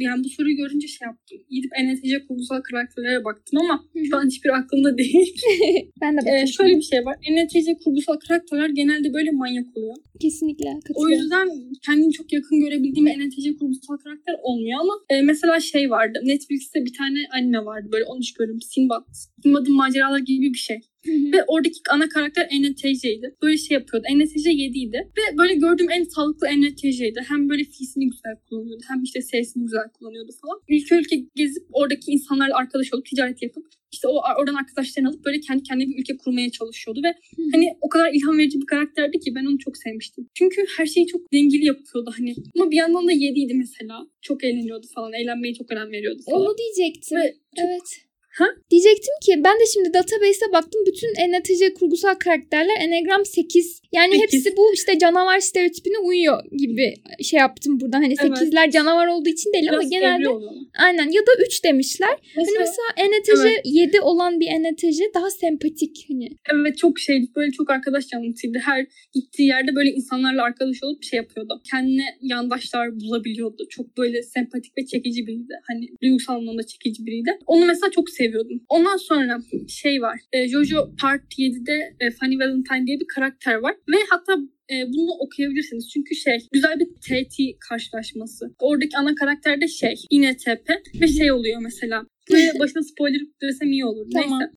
yani 0.00 0.24
bu 0.24 0.28
soruyu 0.28 0.56
görünce 0.56 0.86
şey 0.88 1.06
yaptım. 1.06 1.38
Gidip 1.50 1.70
NTC 1.84 2.26
kurgusal 2.26 2.60
karakterlere 2.60 3.24
baktım 3.24 3.58
ama 3.62 3.84
şu 4.10 4.16
an 4.16 4.26
hiçbir 4.26 4.50
aklımda 4.58 4.98
değil. 4.98 5.34
Ben 6.00 6.14
de 6.16 6.20
Ee, 6.20 6.24
bakayım. 6.26 6.46
şöyle 6.46 6.76
bir 6.76 6.82
şey 6.82 7.04
var. 7.04 7.16
NTC 7.30 7.78
kurgusal 7.84 8.16
karakterler 8.28 8.68
genelde 8.68 9.12
böyle 9.12 9.30
manyak 9.30 9.76
oluyor. 9.76 9.94
Kesinlikle 10.20 10.70
O 10.94 11.08
yüzden 11.08 11.48
kendini 11.86 12.12
çok 12.12 12.32
yakın 12.32 12.60
görebildiğim 12.60 13.28
NTC 13.28 13.56
kurgusal 13.56 13.96
karakter 13.96 14.34
olmuyor 14.42 14.80
ama 14.80 14.92
e, 15.10 15.22
mesela 15.22 15.60
şey 15.60 15.90
vardı. 15.90 16.18
Netflix'te 16.24 16.84
bir 16.84 16.92
tane 16.98 17.18
anime 17.34 17.64
vardı 17.64 17.88
böyle 17.92 18.04
13 18.04 18.38
bölüm. 18.38 18.60
Sinbad. 18.62 19.04
Sinbad'ın 19.42 19.74
maceraları 19.74 20.20
gibi 20.20 20.52
bir 20.52 20.58
şey. 20.58 20.80
Ve 21.06 21.44
oradaki 21.48 21.74
ana 21.90 22.08
karakter 22.08 22.48
NTC'ydi. 22.60 23.34
Böyle 23.42 23.56
şey 23.58 23.74
yapıyordu. 23.74 24.06
NTC 24.14 24.50
7'ydi. 24.50 24.96
Ve 25.18 25.38
böyle 25.38 25.54
gördüğüm 25.54 25.90
en 25.90 26.04
sağlıklı 26.04 26.46
NTC'ydi. 26.46 27.20
Hem 27.28 27.48
böyle 27.48 27.64
F'sini 27.64 28.04
güzel 28.10 28.36
kullanıyordu. 28.48 28.82
Hem 28.88 29.02
işte 29.02 29.20
S'sini 29.22 29.62
güzel 29.62 29.88
kullanıyordu 29.98 30.32
falan. 30.42 30.60
Ülke 30.68 30.94
ülke 30.94 31.16
gezip 31.34 31.62
oradaki 31.72 32.10
insanlarla 32.10 32.56
arkadaş 32.56 32.94
olup 32.94 33.06
ticaret 33.06 33.42
yapıp 33.42 33.66
işte 33.92 34.08
o 34.08 34.20
oradan 34.38 34.54
arkadaşlarını 34.54 35.08
alıp 35.08 35.24
böyle 35.24 35.40
kendi 35.40 35.62
kendine 35.62 35.88
bir 35.88 36.00
ülke 36.00 36.16
kurmaya 36.16 36.50
çalışıyordu 36.50 37.00
ve 37.04 37.14
hani 37.52 37.68
o 37.80 37.88
kadar 37.88 38.12
ilham 38.14 38.38
verici 38.38 38.60
bir 38.60 38.66
karakterdi 38.66 39.18
ki 39.18 39.34
ben 39.34 39.44
onu 39.44 39.58
çok 39.58 39.76
sevmiştim. 39.76 40.26
Çünkü 40.34 40.64
her 40.78 40.86
şeyi 40.86 41.06
çok 41.06 41.32
dengeli 41.32 41.64
yapıyordu 41.64 42.10
hani. 42.18 42.34
Ama 42.56 42.70
bir 42.70 42.76
yandan 42.76 43.06
da 43.08 43.12
yediydi 43.12 43.54
mesela. 43.54 44.06
Çok 44.22 44.44
eğleniyordu 44.44 44.86
falan. 44.94 45.12
Eğlenmeye 45.12 45.54
çok 45.54 45.72
önem 45.72 45.92
veriyordu 45.92 46.20
falan. 46.30 46.40
Onu 46.40 46.54
diyecektim. 46.58 47.18
Ve 47.18 47.34
çok- 47.56 47.66
Evet. 47.66 48.09
Ha? 48.38 48.44
Diyecektim 48.70 49.14
ki 49.24 49.32
ben 49.44 49.60
de 49.60 49.64
şimdi 49.74 49.94
database'e 49.94 50.52
baktım. 50.52 50.80
Bütün 50.86 51.08
NTC 51.32 51.74
kurgusal 51.74 52.14
karakterler 52.14 52.76
Enneagram 52.80 53.24
8. 53.24 53.80
Yani 53.92 54.12
Sekiz. 54.12 54.22
hepsi 54.22 54.56
bu 54.56 54.74
işte 54.74 54.98
canavar 54.98 55.38
stereotipine 55.40 55.98
uyuyor 55.98 56.42
gibi 56.58 56.94
şey 57.22 57.38
yaptım 57.40 57.80
buradan. 57.80 58.02
Hani 58.02 58.14
Evet. 58.22 58.32
8'ler 58.38 58.70
canavar 58.70 59.06
olduğu 59.06 59.28
için 59.28 59.52
değil 59.52 59.68
ama 59.68 59.80
Biraz 59.80 59.90
genelde 59.90 60.22
evli 60.22 60.28
oluyor. 60.28 60.52
aynen 60.78 61.08
ya 61.10 61.20
da 61.22 61.30
3 61.46 61.64
demişler. 61.64 62.08
Hani 62.08 62.46
Mesela, 62.58 62.60
mesela 62.98 63.08
NTC 63.18 63.48
Evet. 63.48 63.60
7 63.64 64.00
olan 64.00 64.40
bir 64.40 64.46
NTC 64.46 65.04
daha 65.14 65.30
sempatik 65.30 66.06
hani. 66.08 66.28
Evet 66.54 66.78
çok 66.78 66.98
şey 66.98 67.22
böyle 67.36 67.50
çok 67.52 67.70
arkadaş 67.70 68.06
canlısıydı. 68.08 68.58
Her 68.58 68.86
gittiği 69.14 69.46
yerde 69.48 69.74
böyle 69.74 69.90
insanlarla 69.90 70.42
arkadaş 70.42 70.82
olup 70.82 71.02
şey 71.04 71.16
yapıyordu. 71.16 71.60
Kendine 71.70 72.04
yandaşlar 72.22 73.00
bulabiliyordu. 73.00 73.66
Çok 73.70 73.96
böyle 73.98 74.22
sempatik 74.22 74.78
ve 74.78 74.86
çekici 74.86 75.26
biriydi. 75.26 75.52
Hani 75.68 75.88
duygusal 76.02 76.34
anlamda 76.34 76.62
çekici 76.66 77.06
biriydi. 77.06 77.38
Onu 77.46 77.66
mesela 77.66 77.90
çok 77.90 78.10
seviyordum. 78.20 78.58
Ondan 78.68 78.96
sonra 78.96 79.38
şey 79.68 80.02
var. 80.02 80.20
E, 80.32 80.48
Jojo 80.48 80.90
Part 81.00 81.22
7'de 81.38 81.76
e, 82.00 82.10
Funny 82.10 82.36
Valentine 82.38 82.86
diye 82.86 83.00
bir 83.00 83.06
karakter 83.14 83.54
var. 83.54 83.74
Ve 83.88 83.96
hatta 84.10 84.32
e, 84.72 84.74
bunu 84.92 85.10
okuyabilirsiniz. 85.24 85.90
Çünkü 85.92 86.14
şey 86.14 86.38
güzel 86.52 86.80
bir 86.80 86.86
TT 86.86 87.36
karşılaşması. 87.68 88.54
Oradaki 88.58 88.96
ana 88.96 89.14
karakter 89.14 89.60
de 89.60 89.68
şey 89.68 89.94
INTP 90.10 90.68
ve 91.00 91.08
şey 91.08 91.32
oluyor 91.32 91.60
mesela. 91.62 92.06
Ve 92.32 92.58
başına 92.58 92.82
spoiler 92.82 93.20
versem 93.42 93.72
iyi 93.72 93.84
olur. 93.84 94.06
Tamam. 94.12 94.38
Neyse. 94.38 94.52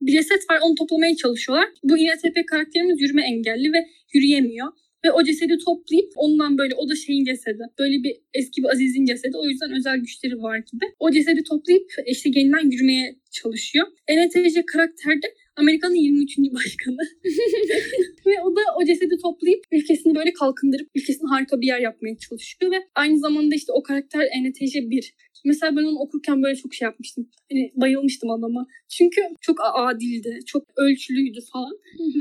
Bir 0.00 0.12
ceset 0.12 0.50
var 0.50 0.58
onu 0.64 0.74
toplamaya 0.74 1.16
çalışıyorlar. 1.16 1.68
Bu 1.82 1.98
INTP 1.98 2.36
karakterimiz 2.50 3.00
yürüme 3.00 3.22
engelli 3.22 3.72
ve 3.72 3.86
yürüyemiyor. 4.14 4.68
Ve 5.04 5.12
o 5.12 5.24
cesedi 5.24 5.58
toplayıp 5.64 6.12
ondan 6.16 6.58
böyle 6.58 6.74
o 6.74 6.88
da 6.88 6.94
şeyin 6.94 7.24
cesedi. 7.24 7.62
Böyle 7.78 8.02
bir 8.02 8.16
eski 8.34 8.62
bir 8.62 8.68
Aziz'in 8.68 9.04
cesedi. 9.04 9.36
O 9.36 9.46
yüzden 9.48 9.72
özel 9.72 9.98
güçleri 9.98 10.42
var 10.42 10.58
gibi. 10.58 10.84
O 10.98 11.10
cesedi 11.10 11.42
toplayıp 11.42 11.90
işte 12.06 12.30
yeniden 12.34 12.70
yürümeye 12.70 13.16
çalışıyor. 13.30 13.86
NTC 14.10 14.66
karakterde 14.66 15.26
Amerika'nın 15.56 15.94
23. 15.94 16.38
başkanı. 16.38 16.96
ve 18.26 18.42
o 18.44 18.56
da 18.56 18.60
o 18.80 18.84
cesedi 18.84 19.16
toplayıp 19.22 19.64
ülkesini 19.72 20.14
böyle 20.14 20.32
kalkındırıp 20.32 20.88
ülkesini 20.94 21.28
harika 21.28 21.60
bir 21.60 21.66
yer 21.66 21.80
yapmaya 21.80 22.16
çalışıyor 22.18 22.72
ve 22.72 22.76
aynı 22.94 23.18
zamanda 23.18 23.54
işte 23.54 23.72
o 23.72 23.82
karakter 23.82 24.26
ENTJ 24.36 24.74
1. 24.74 25.14
Mesela 25.44 25.76
ben 25.76 25.82
onu 25.82 25.98
okurken 25.98 26.42
böyle 26.42 26.56
çok 26.56 26.74
şey 26.74 26.86
yapmıştım. 26.86 27.28
Hani 27.52 27.72
bayılmıştım 27.76 28.30
adama. 28.30 28.66
Çünkü 28.88 29.20
çok 29.40 29.58
adildi, 29.74 30.38
çok 30.46 30.64
ölçülüydü 30.76 31.40
falan. 31.52 31.72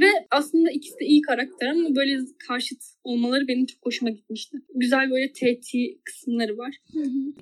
Ve 0.02 0.10
aslında 0.32 0.72
ikisi 0.72 1.00
de 1.00 1.06
iyi 1.06 1.22
karakter 1.22 1.68
ama 1.68 1.96
böyle 1.96 2.20
karşıt 2.48 2.95
olmaları 3.06 3.48
benim 3.48 3.66
çok 3.66 3.86
hoşuma 3.86 4.12
gitmişti. 4.12 4.58
Güzel 4.76 5.12
böyle 5.12 5.32
TT 5.32 5.70
kısımları 6.04 6.58
var. 6.58 6.76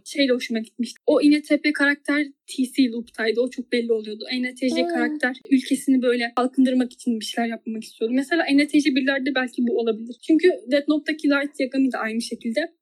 şey 0.03 0.28
de 0.28 0.34
hoşuma 0.34 0.59
gitmişti. 0.59 0.99
O 1.07 1.22
İNTP 1.22 1.74
karakter 1.74 2.28
TC 2.47 2.91
Loop'taydı. 2.91 3.41
O 3.41 3.49
çok 3.49 3.72
belli 3.72 3.93
oluyordu. 3.93 4.24
ENTJ 4.32 4.74
Aa. 4.74 4.88
karakter 4.88 5.38
ülkesini 5.51 6.01
böyle 6.01 6.34
kalkındırmak 6.36 6.93
için 6.93 7.20
bir 7.20 7.26
şeyler 7.26 7.49
yapmak 7.49 7.84
istiyordu. 7.84 8.14
Mesela 8.16 8.45
ENTJ 8.45 8.86
birlerde 8.86 9.36
belki 9.36 9.68
bu 9.68 9.80
olabilir. 9.80 10.16
Çünkü 10.28 10.49
Death 10.72 10.88
Note'daki 10.88 11.28
Light 11.30 11.59
Yagami 11.59 11.91
de 11.91 11.97
aynı 11.97 12.22
şekilde 12.22 12.74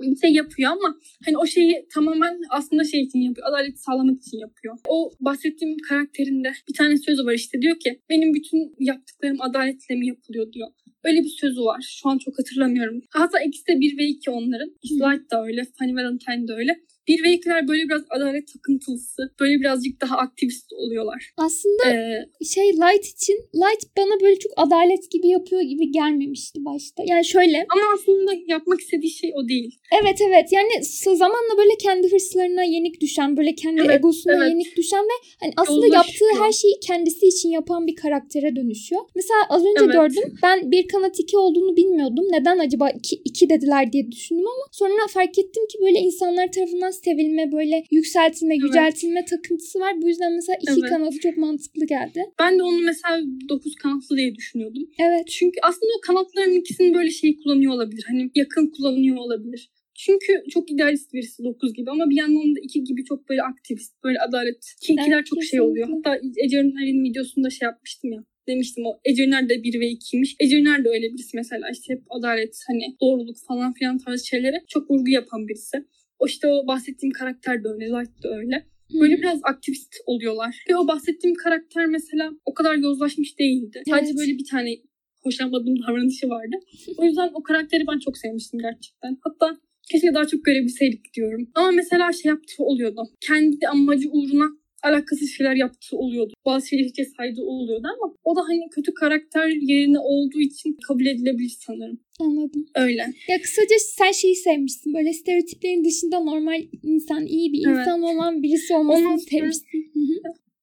bir 0.00 0.16
şey 0.16 0.32
yapıyor 0.32 0.70
ama 0.70 0.98
hani 1.24 1.38
o 1.38 1.46
şeyi 1.46 1.86
tamamen 1.94 2.40
aslında 2.50 2.84
şey 2.84 3.00
için 3.02 3.18
yapıyor. 3.18 3.46
Adaleti 3.48 3.78
sağlamak 3.78 4.22
için 4.22 4.38
yapıyor. 4.38 4.78
O 4.88 5.10
bahsettiğim 5.20 5.76
karakterinde 5.88 6.52
bir 6.68 6.74
tane 6.74 6.96
sözü 6.96 7.24
var 7.24 7.32
işte 7.32 7.62
diyor 7.62 7.78
ki 7.78 8.00
benim 8.10 8.34
bütün 8.34 8.74
yaptıklarım 8.78 9.40
adaletle 9.40 9.94
mi 9.94 10.06
yapılıyor 10.06 10.52
diyor. 10.52 10.68
Öyle 11.04 11.20
bir 11.20 11.28
sözü 11.28 11.60
var. 11.60 11.80
Şu 12.02 12.08
an 12.08 12.18
çok 12.18 12.38
hatırlamıyorum. 12.38 13.02
Hatta 13.10 13.40
ikisi 13.40 13.66
de 13.66 13.80
1 13.80 13.98
ve 13.98 14.04
2 14.04 14.30
onların. 14.30 14.68
Light 14.84 15.30
da 15.30 15.44
öyle. 15.44 15.66
Funny 15.78 15.94
Valentine 15.94 16.48
de 16.48 16.52
öyle. 16.52 16.80
1 17.08 17.24
ve 17.24 17.28
2'ler 17.34 17.68
böyle 17.68 17.82
biraz 17.84 18.02
adalet 18.10 18.52
takıntılısı. 18.52 19.22
Böyle 19.40 19.60
birazcık 19.60 20.00
daha 20.00 20.16
aktivist 20.16 20.72
oluyorlar. 20.72 21.30
Aslında 21.36 21.84
Ee, 21.86 22.44
şey 22.44 22.72
Light 22.72 23.06
için 23.06 23.34
Light 23.54 23.96
bana 23.96 24.20
böyle 24.20 24.38
çok 24.38 24.52
adalet 24.56 25.10
gibi 25.10 25.28
yapıyor 25.28 25.62
gibi 25.62 25.90
gelmemişti 25.92 26.64
başta. 26.64 27.02
Yani 27.06 27.24
şöyle 27.24 27.66
ama 27.74 27.82
aslında 27.94 28.30
yapmak 28.48 28.80
istediği 28.80 29.10
şey 29.10 29.32
o 29.36 29.48
değil. 29.48 29.78
evet 30.02 30.18
evet 30.28 30.46
yani 30.52 30.70
zamanla 31.16 31.56
böyle 31.58 31.76
kendi 31.82 32.12
hırslarına 32.12 32.62
yenik 32.64 33.00
düşen 33.00 33.36
böyle 33.36 33.54
kendi 33.54 33.80
Evet, 33.80 33.96
egosuna 33.96 34.36
evet. 34.36 34.48
yenik 34.50 34.76
düşen 34.76 35.04
ve 35.04 35.16
hani 35.40 35.52
aslında 35.56 35.86
Yozlaşıyor. 35.86 36.30
yaptığı 36.30 36.44
her 36.44 36.52
şeyi 36.52 36.74
kendisi 36.86 37.26
için 37.26 37.48
yapan 37.48 37.86
bir 37.86 37.94
karaktere 37.96 38.56
dönüşüyor. 38.56 39.02
Mesela 39.14 39.40
az 39.48 39.62
önce 39.62 39.84
Evet. 39.84 39.92
gördüm 39.92 40.34
ben 40.42 40.70
bir 40.70 40.88
kanat 40.88 41.20
iki 41.20 41.38
olduğunu 41.38 41.76
bilmiyordum. 41.76 42.24
Neden 42.30 42.58
acaba 42.58 42.90
iki, 42.90 43.16
iki 43.24 43.48
dediler 43.50 43.92
diye 43.92 44.12
düşündüm 44.12 44.46
ama 44.46 44.64
sonra 44.72 45.06
fark 45.10 45.38
ettim 45.38 45.66
ki 45.66 45.78
böyle 45.82 45.98
insanlar 45.98 46.52
tarafından 46.52 46.89
sevilme 46.92 47.52
böyle 47.52 47.84
yükseltilme 47.90 48.54
Evet. 48.54 48.64
yüceltilme 48.64 49.24
takıntısı 49.24 49.80
var. 49.80 50.02
Bu 50.02 50.08
yüzden 50.08 50.32
mesela 50.32 50.56
iki 50.62 50.80
Evet. 50.80 50.90
kanadı 50.90 51.16
çok 51.22 51.36
mantıklı 51.36 51.86
geldi. 51.86 52.20
Ben 52.38 52.58
de 52.58 52.62
onu 52.62 52.78
mesela 52.80 53.20
9 53.48 53.74
kanatlı 53.74 54.16
diye 54.16 54.34
düşünüyordum. 54.34 54.82
Evet. 54.98 55.26
Çünkü 55.28 55.58
aslında 55.62 55.92
o 55.98 56.00
kanatların 56.06 56.52
ikisini 56.60 56.94
böyle 56.94 57.10
şey 57.10 57.36
kullanıyor 57.36 57.72
olabilir. 57.72 58.04
Hani 58.08 58.30
yakın 58.34 58.66
kullanıyor 58.76 59.16
olabilir. 59.16 59.70
Çünkü 59.94 60.32
çok 60.50 60.70
idealist 60.70 61.12
birisi 61.12 61.44
9 61.44 61.74
gibi 61.74 61.90
ama 61.90 62.10
bir 62.10 62.16
yandan 62.16 62.56
da 62.56 62.60
2 62.62 62.84
gibi 62.84 63.04
çok 63.04 63.28
böyle 63.28 63.42
aktivist, 63.42 64.04
böyle 64.04 64.18
adalet. 64.18 64.74
Ki 64.82 64.92
ikiler 64.92 65.16
Evet, 65.16 65.26
çok 65.26 65.42
şey 65.44 65.60
oluyor. 65.60 65.86
kesinlikle. 65.86 66.10
Hatta 66.10 66.20
Ece 66.44 66.58
Öner'in 66.58 67.04
videosunda 67.04 67.50
şey 67.50 67.66
yapmıştım 67.66 68.12
ya. 68.12 68.24
Demiştim 68.48 68.86
o 68.86 69.00
Ece 69.04 69.22
Öner 69.24 69.48
de 69.48 69.62
1 69.62 69.80
ve 69.80 69.86
2'ymiş. 69.92 70.36
Ece 70.40 70.56
Öner 70.56 70.84
de 70.84 70.88
öyle 70.88 71.12
birisi 71.12 71.36
mesela 71.36 71.66
işte 71.72 71.94
hep 71.94 72.02
adalet, 72.10 72.58
hani 72.68 72.96
doğruluk 73.00 73.36
falan 73.48 73.72
filan 73.72 73.98
tarzı 73.98 74.26
şeylere 74.26 74.56
çok 74.68 74.90
vurgu 74.90 75.10
yapan 75.10 75.48
birisi. 75.48 75.76
O 76.20 76.26
işte 76.26 76.48
o 76.48 76.66
bahsettiğim 76.66 77.12
karakter 77.12 77.64
de 77.64 77.68
öyle, 77.68 77.86
Light 77.86 78.22
da 78.22 78.28
öyle. 78.38 78.66
Böyle 79.00 79.14
Hı. 79.16 79.18
biraz 79.18 79.40
aktivist 79.42 79.94
oluyorlar. 80.06 80.64
Ve 80.70 80.76
o 80.76 80.88
bahsettiğim 80.88 81.36
karakter 81.36 81.86
mesela 81.86 82.32
o 82.44 82.54
kadar 82.54 82.74
yozlaşmış 82.76 83.38
değildi. 83.38 83.82
Sadece 83.88 84.06
Evet. 84.10 84.18
böyle 84.18 84.38
bir 84.38 84.44
tane 84.50 84.76
hoşlanmadığım 85.22 85.82
davranışı 85.82 86.28
vardı. 86.28 86.56
O 86.98 87.04
yüzden 87.04 87.30
o 87.34 87.42
karakteri 87.42 87.84
ben 87.92 87.98
çok 87.98 88.18
sevmiştim 88.18 88.60
gerçekten. 88.60 89.18
Hatta 89.20 89.60
keşke 89.90 90.14
daha 90.14 90.26
çok 90.26 90.44
görebilseydik 90.44 91.14
diyorum. 91.14 91.50
Ama 91.54 91.70
mesela 91.70 92.12
şey 92.12 92.28
yaptığı 92.28 92.62
oluyordu. 92.64 93.02
Kendi 93.20 93.68
amacı 93.68 94.08
uğruna 94.10 94.48
alakasız 94.82 95.30
şeyler 95.30 95.54
yaptığı 95.56 95.96
oluyordu. 95.96 96.32
Bazı 96.46 96.68
şeyleri 96.68 97.06
saydığı 97.16 97.42
oluyordu 97.42 97.86
ama 98.00 98.14
o 98.24 98.36
da 98.36 98.40
hani 98.40 98.68
kötü 98.70 98.94
karakter 98.94 99.48
yerine 99.48 99.98
olduğu 99.98 100.40
için 100.40 100.76
kabul 100.88 101.06
edilebilir 101.06 101.56
sanırım. 101.66 102.00
Anladım. 102.20 102.66
Öyle. 102.74 103.02
Ya 103.28 103.40
kısaca 103.42 103.74
sen 103.96 104.12
şeyi 104.12 104.36
sevmişsin. 104.36 104.94
Böyle 104.94 105.12
stereotiplerin 105.12 105.84
dışında 105.84 106.20
normal 106.20 106.62
insan, 106.82 107.26
iyi 107.26 107.52
bir 107.52 107.66
Evet. 107.68 107.78
insan 107.78 108.02
olan 108.02 108.42
birisi 108.42 108.74
olmasını 108.74 109.04
sonra- 109.04 109.18
sevmişsin. 109.18 109.90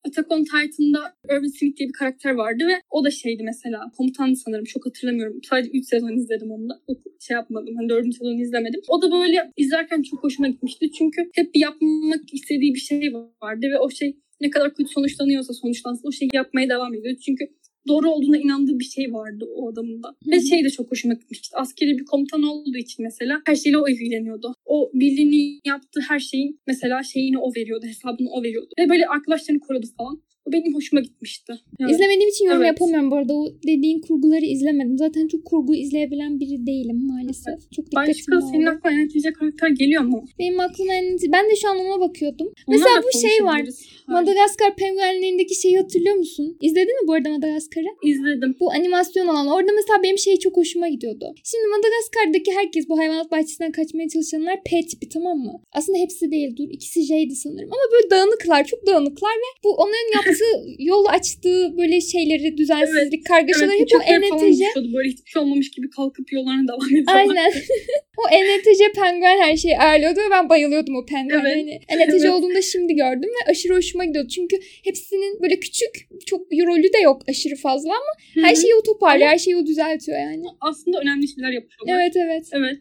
Attack 0.07 0.31
on 0.31 0.43
Titan'da 0.43 1.13
Irvin 1.31 1.57
Smith 1.57 1.77
diye 1.77 1.89
bir 1.89 1.93
karakter 1.93 2.31
vardı 2.31 2.63
ve 2.67 2.81
o 2.91 3.05
da 3.05 3.11
şeydi 3.11 3.43
mesela 3.43 3.91
komutandı 3.97 4.35
sanırım 4.35 4.65
çok 4.65 4.85
hatırlamıyorum. 4.85 5.39
Sadece 5.49 5.69
3 5.71 5.85
sezon 5.85 6.17
izledim 6.17 6.51
onu 6.51 6.69
da. 6.69 6.81
Şey 7.19 7.35
yapmadım. 7.35 7.75
Hani 7.75 7.89
4. 7.89 8.13
sezonu 8.13 8.41
izlemedim. 8.41 8.81
O 8.87 9.01
da 9.01 9.11
böyle 9.11 9.51
izlerken 9.57 10.01
çok 10.01 10.23
hoşuma 10.23 10.47
gitmişti. 10.47 10.91
Çünkü 10.91 11.21
hep 11.35 11.49
yapmak 11.55 12.33
istediği 12.33 12.73
bir 12.73 12.79
şey 12.79 13.13
vardı 13.43 13.65
ve 13.73 13.79
o 13.79 13.89
şey 13.89 14.17
ne 14.41 14.49
kadar 14.49 14.73
kötü 14.73 14.89
sonuçlanıyorsa 14.89 15.53
sonuçlansın 15.53 16.07
o 16.07 16.11
şeyi 16.11 16.29
yapmaya 16.33 16.69
devam 16.69 16.93
ediyor. 16.93 17.15
Çünkü 17.25 17.45
doğru 17.87 18.09
olduğuna 18.09 18.37
inandığı 18.37 18.79
bir 18.79 18.85
şey 18.85 19.13
vardı 19.13 19.45
o 19.55 19.71
adamın 19.71 20.03
da. 20.03 20.15
Ve 20.31 20.41
şey 20.41 20.63
de 20.63 20.69
çok 20.69 20.91
hoşuma 20.91 21.13
gitmişti. 21.13 21.47
Askeri 21.53 21.97
bir 21.97 22.05
komutan 22.05 22.43
olduğu 22.43 22.77
için 22.77 23.05
mesela 23.05 23.41
her 23.45 23.55
şeyle 23.55 23.77
o 23.77 23.87
ilgileniyordu. 23.87 24.53
O 24.67 24.91
birliğini 24.93 25.59
yaptığı 25.65 25.99
her 26.09 26.19
şeyin 26.19 26.59
mesela 26.67 27.03
şeyini 27.03 27.37
o 27.37 27.49
veriyordu, 27.55 27.85
hesabını 27.85 28.29
o 28.31 28.43
veriyordu. 28.43 28.69
Ve 28.79 28.89
böyle 28.89 29.05
arkadaşlarını 29.07 29.59
korudu 29.59 29.87
falan. 29.97 30.21
O 30.45 30.51
benim 30.51 30.73
hoşuma 30.75 31.01
gitmişti. 31.01 31.53
Evet. 31.79 31.91
İzlemediğim 31.91 32.29
için 32.29 32.45
yorum 32.45 32.57
Evet. 32.61 32.67
yapamıyorum 32.67 33.11
bu 33.11 33.15
arada. 33.15 33.33
O 33.33 33.53
dediğin 33.67 34.01
kurguları 34.01 34.45
izlemedim. 34.45 34.97
Zaten 34.97 35.27
çok 35.27 35.45
kurgu 35.45 35.75
izleyebilen 35.75 36.39
biri 36.39 36.65
değilim 36.67 37.07
maalesef. 37.07 37.71
Çok 37.75 37.85
dikkatim 37.85 38.13
Başka 38.13 38.41
senin 38.41 38.65
dağıldı. 38.65 38.77
aklına 38.77 38.93
yönetici 38.93 39.33
karakter 39.33 39.69
geliyor 39.69 40.03
mu? 40.03 40.25
Benim 40.39 40.59
aklıma 40.59 40.93
en... 40.93 41.17
Ben 41.33 41.49
de 41.49 41.55
şu 41.61 41.69
an 41.69 41.77
ona 41.77 41.99
bakıyordum. 41.99 42.47
Onlarla 42.67 42.83
Mesela 42.85 43.01
bu 43.03 43.19
şey 43.21 43.45
var. 43.45 43.61
Madagaskar 44.07 44.75
penguenlerindeki 44.75 45.55
şeyi 45.55 45.77
hatırlıyor 45.77 46.15
musun? 46.15 46.57
İzledin 46.61 47.01
mi 47.01 47.07
bu 47.07 47.13
arada 47.13 47.29
Madagaskar'ı? 47.29 47.91
İzledim. 48.03 48.55
Bu 48.59 48.71
animasyon 48.71 49.27
olan. 49.27 49.47
Orada 49.47 49.71
mesela 49.75 50.03
benim 50.03 50.17
şey 50.17 50.39
çok 50.39 50.57
hoşuma 50.57 50.87
gidiyordu. 50.89 51.25
Şimdi 51.43 51.65
Madagaskar'daki 51.67 52.51
herkes 52.59 52.89
bu 52.89 52.97
hayvanat 52.99 53.31
bahçesinden 53.31 53.71
kaçmaya 53.71 54.09
çalışanlar 54.09 54.55
P 54.65 54.85
tipi 54.89 55.09
tamam 55.09 55.37
mı? 55.37 55.53
Aslında 55.71 55.97
hepsi 55.97 56.31
değil 56.31 56.55
dur. 56.57 56.67
İkisi 56.71 57.01
J'di 57.03 57.35
sanırım. 57.35 57.69
Ama 57.73 57.85
böyle 57.93 58.09
dağınıklar. 58.09 58.67
Çok 58.67 58.87
dağınıklar 58.87 59.35
ve 59.43 59.49
bu 59.63 59.69
onların 59.75 60.11
yaptığı 60.15 60.53
yol 60.79 61.05
açtığı 61.05 61.77
böyle 61.77 62.01
şeyleri 62.01 62.57
düzensizlik, 62.57 63.25
kargaşaları 63.25 63.71
hep 63.71 63.87
o 64.33 64.39
düşüyordu. 64.39 64.93
Böyle 64.93 65.09
hiçbir 65.09 65.29
şey 65.31 65.41
olmamış 65.41 65.71
gibi 65.71 65.89
kalkıp 65.89 66.31
yollarına 66.31 66.67
devam 66.67 66.89
ediyorlar. 66.89 67.15
Aynen. 67.15 67.51
o 68.21 68.23
ENTJ 68.31 68.79
penguen 68.95 69.37
her 69.37 69.57
şeyi 69.57 69.77
ayarlıyordu 69.77 70.19
ve 70.19 70.31
ben 70.31 70.49
bayılıyordum 70.49 70.95
o 70.95 71.05
penguene. 71.05 71.51
Evet. 71.53 71.81
Hani 71.89 72.01
ENTJ 72.01 72.23
Evet. 72.23 72.33
olduğunda 72.33 72.61
şimdi 72.61 72.95
gördüm 72.95 73.29
ve 73.29 73.51
aşırı 73.51 73.75
hoşuma 73.75 73.96
gidiyordu. 74.05 74.29
Çünkü 74.29 74.55
hepsinin 74.83 75.41
böyle 75.41 75.59
küçük, 75.59 76.07
çok 76.25 76.41
rolü 76.51 76.93
de 76.93 76.97
yok 76.97 77.21
aşırı 77.29 77.55
fazla 77.55 77.89
ama 77.89 78.45
her 78.47 78.55
şeyi 78.55 78.75
o 78.75 78.83
toparlıyor, 78.83 79.29
her 79.29 79.37
şeyi 79.37 79.55
o 79.57 79.65
düzeltiyor 79.65 80.17
yani. 80.19 80.43
Aslında 80.61 80.99
önemli 80.99 81.27
şeyler 81.27 81.51
yapıyorlar. 81.51 82.01
Evet 82.01 82.15
evet. 82.15 82.45
Evet. 82.51 82.79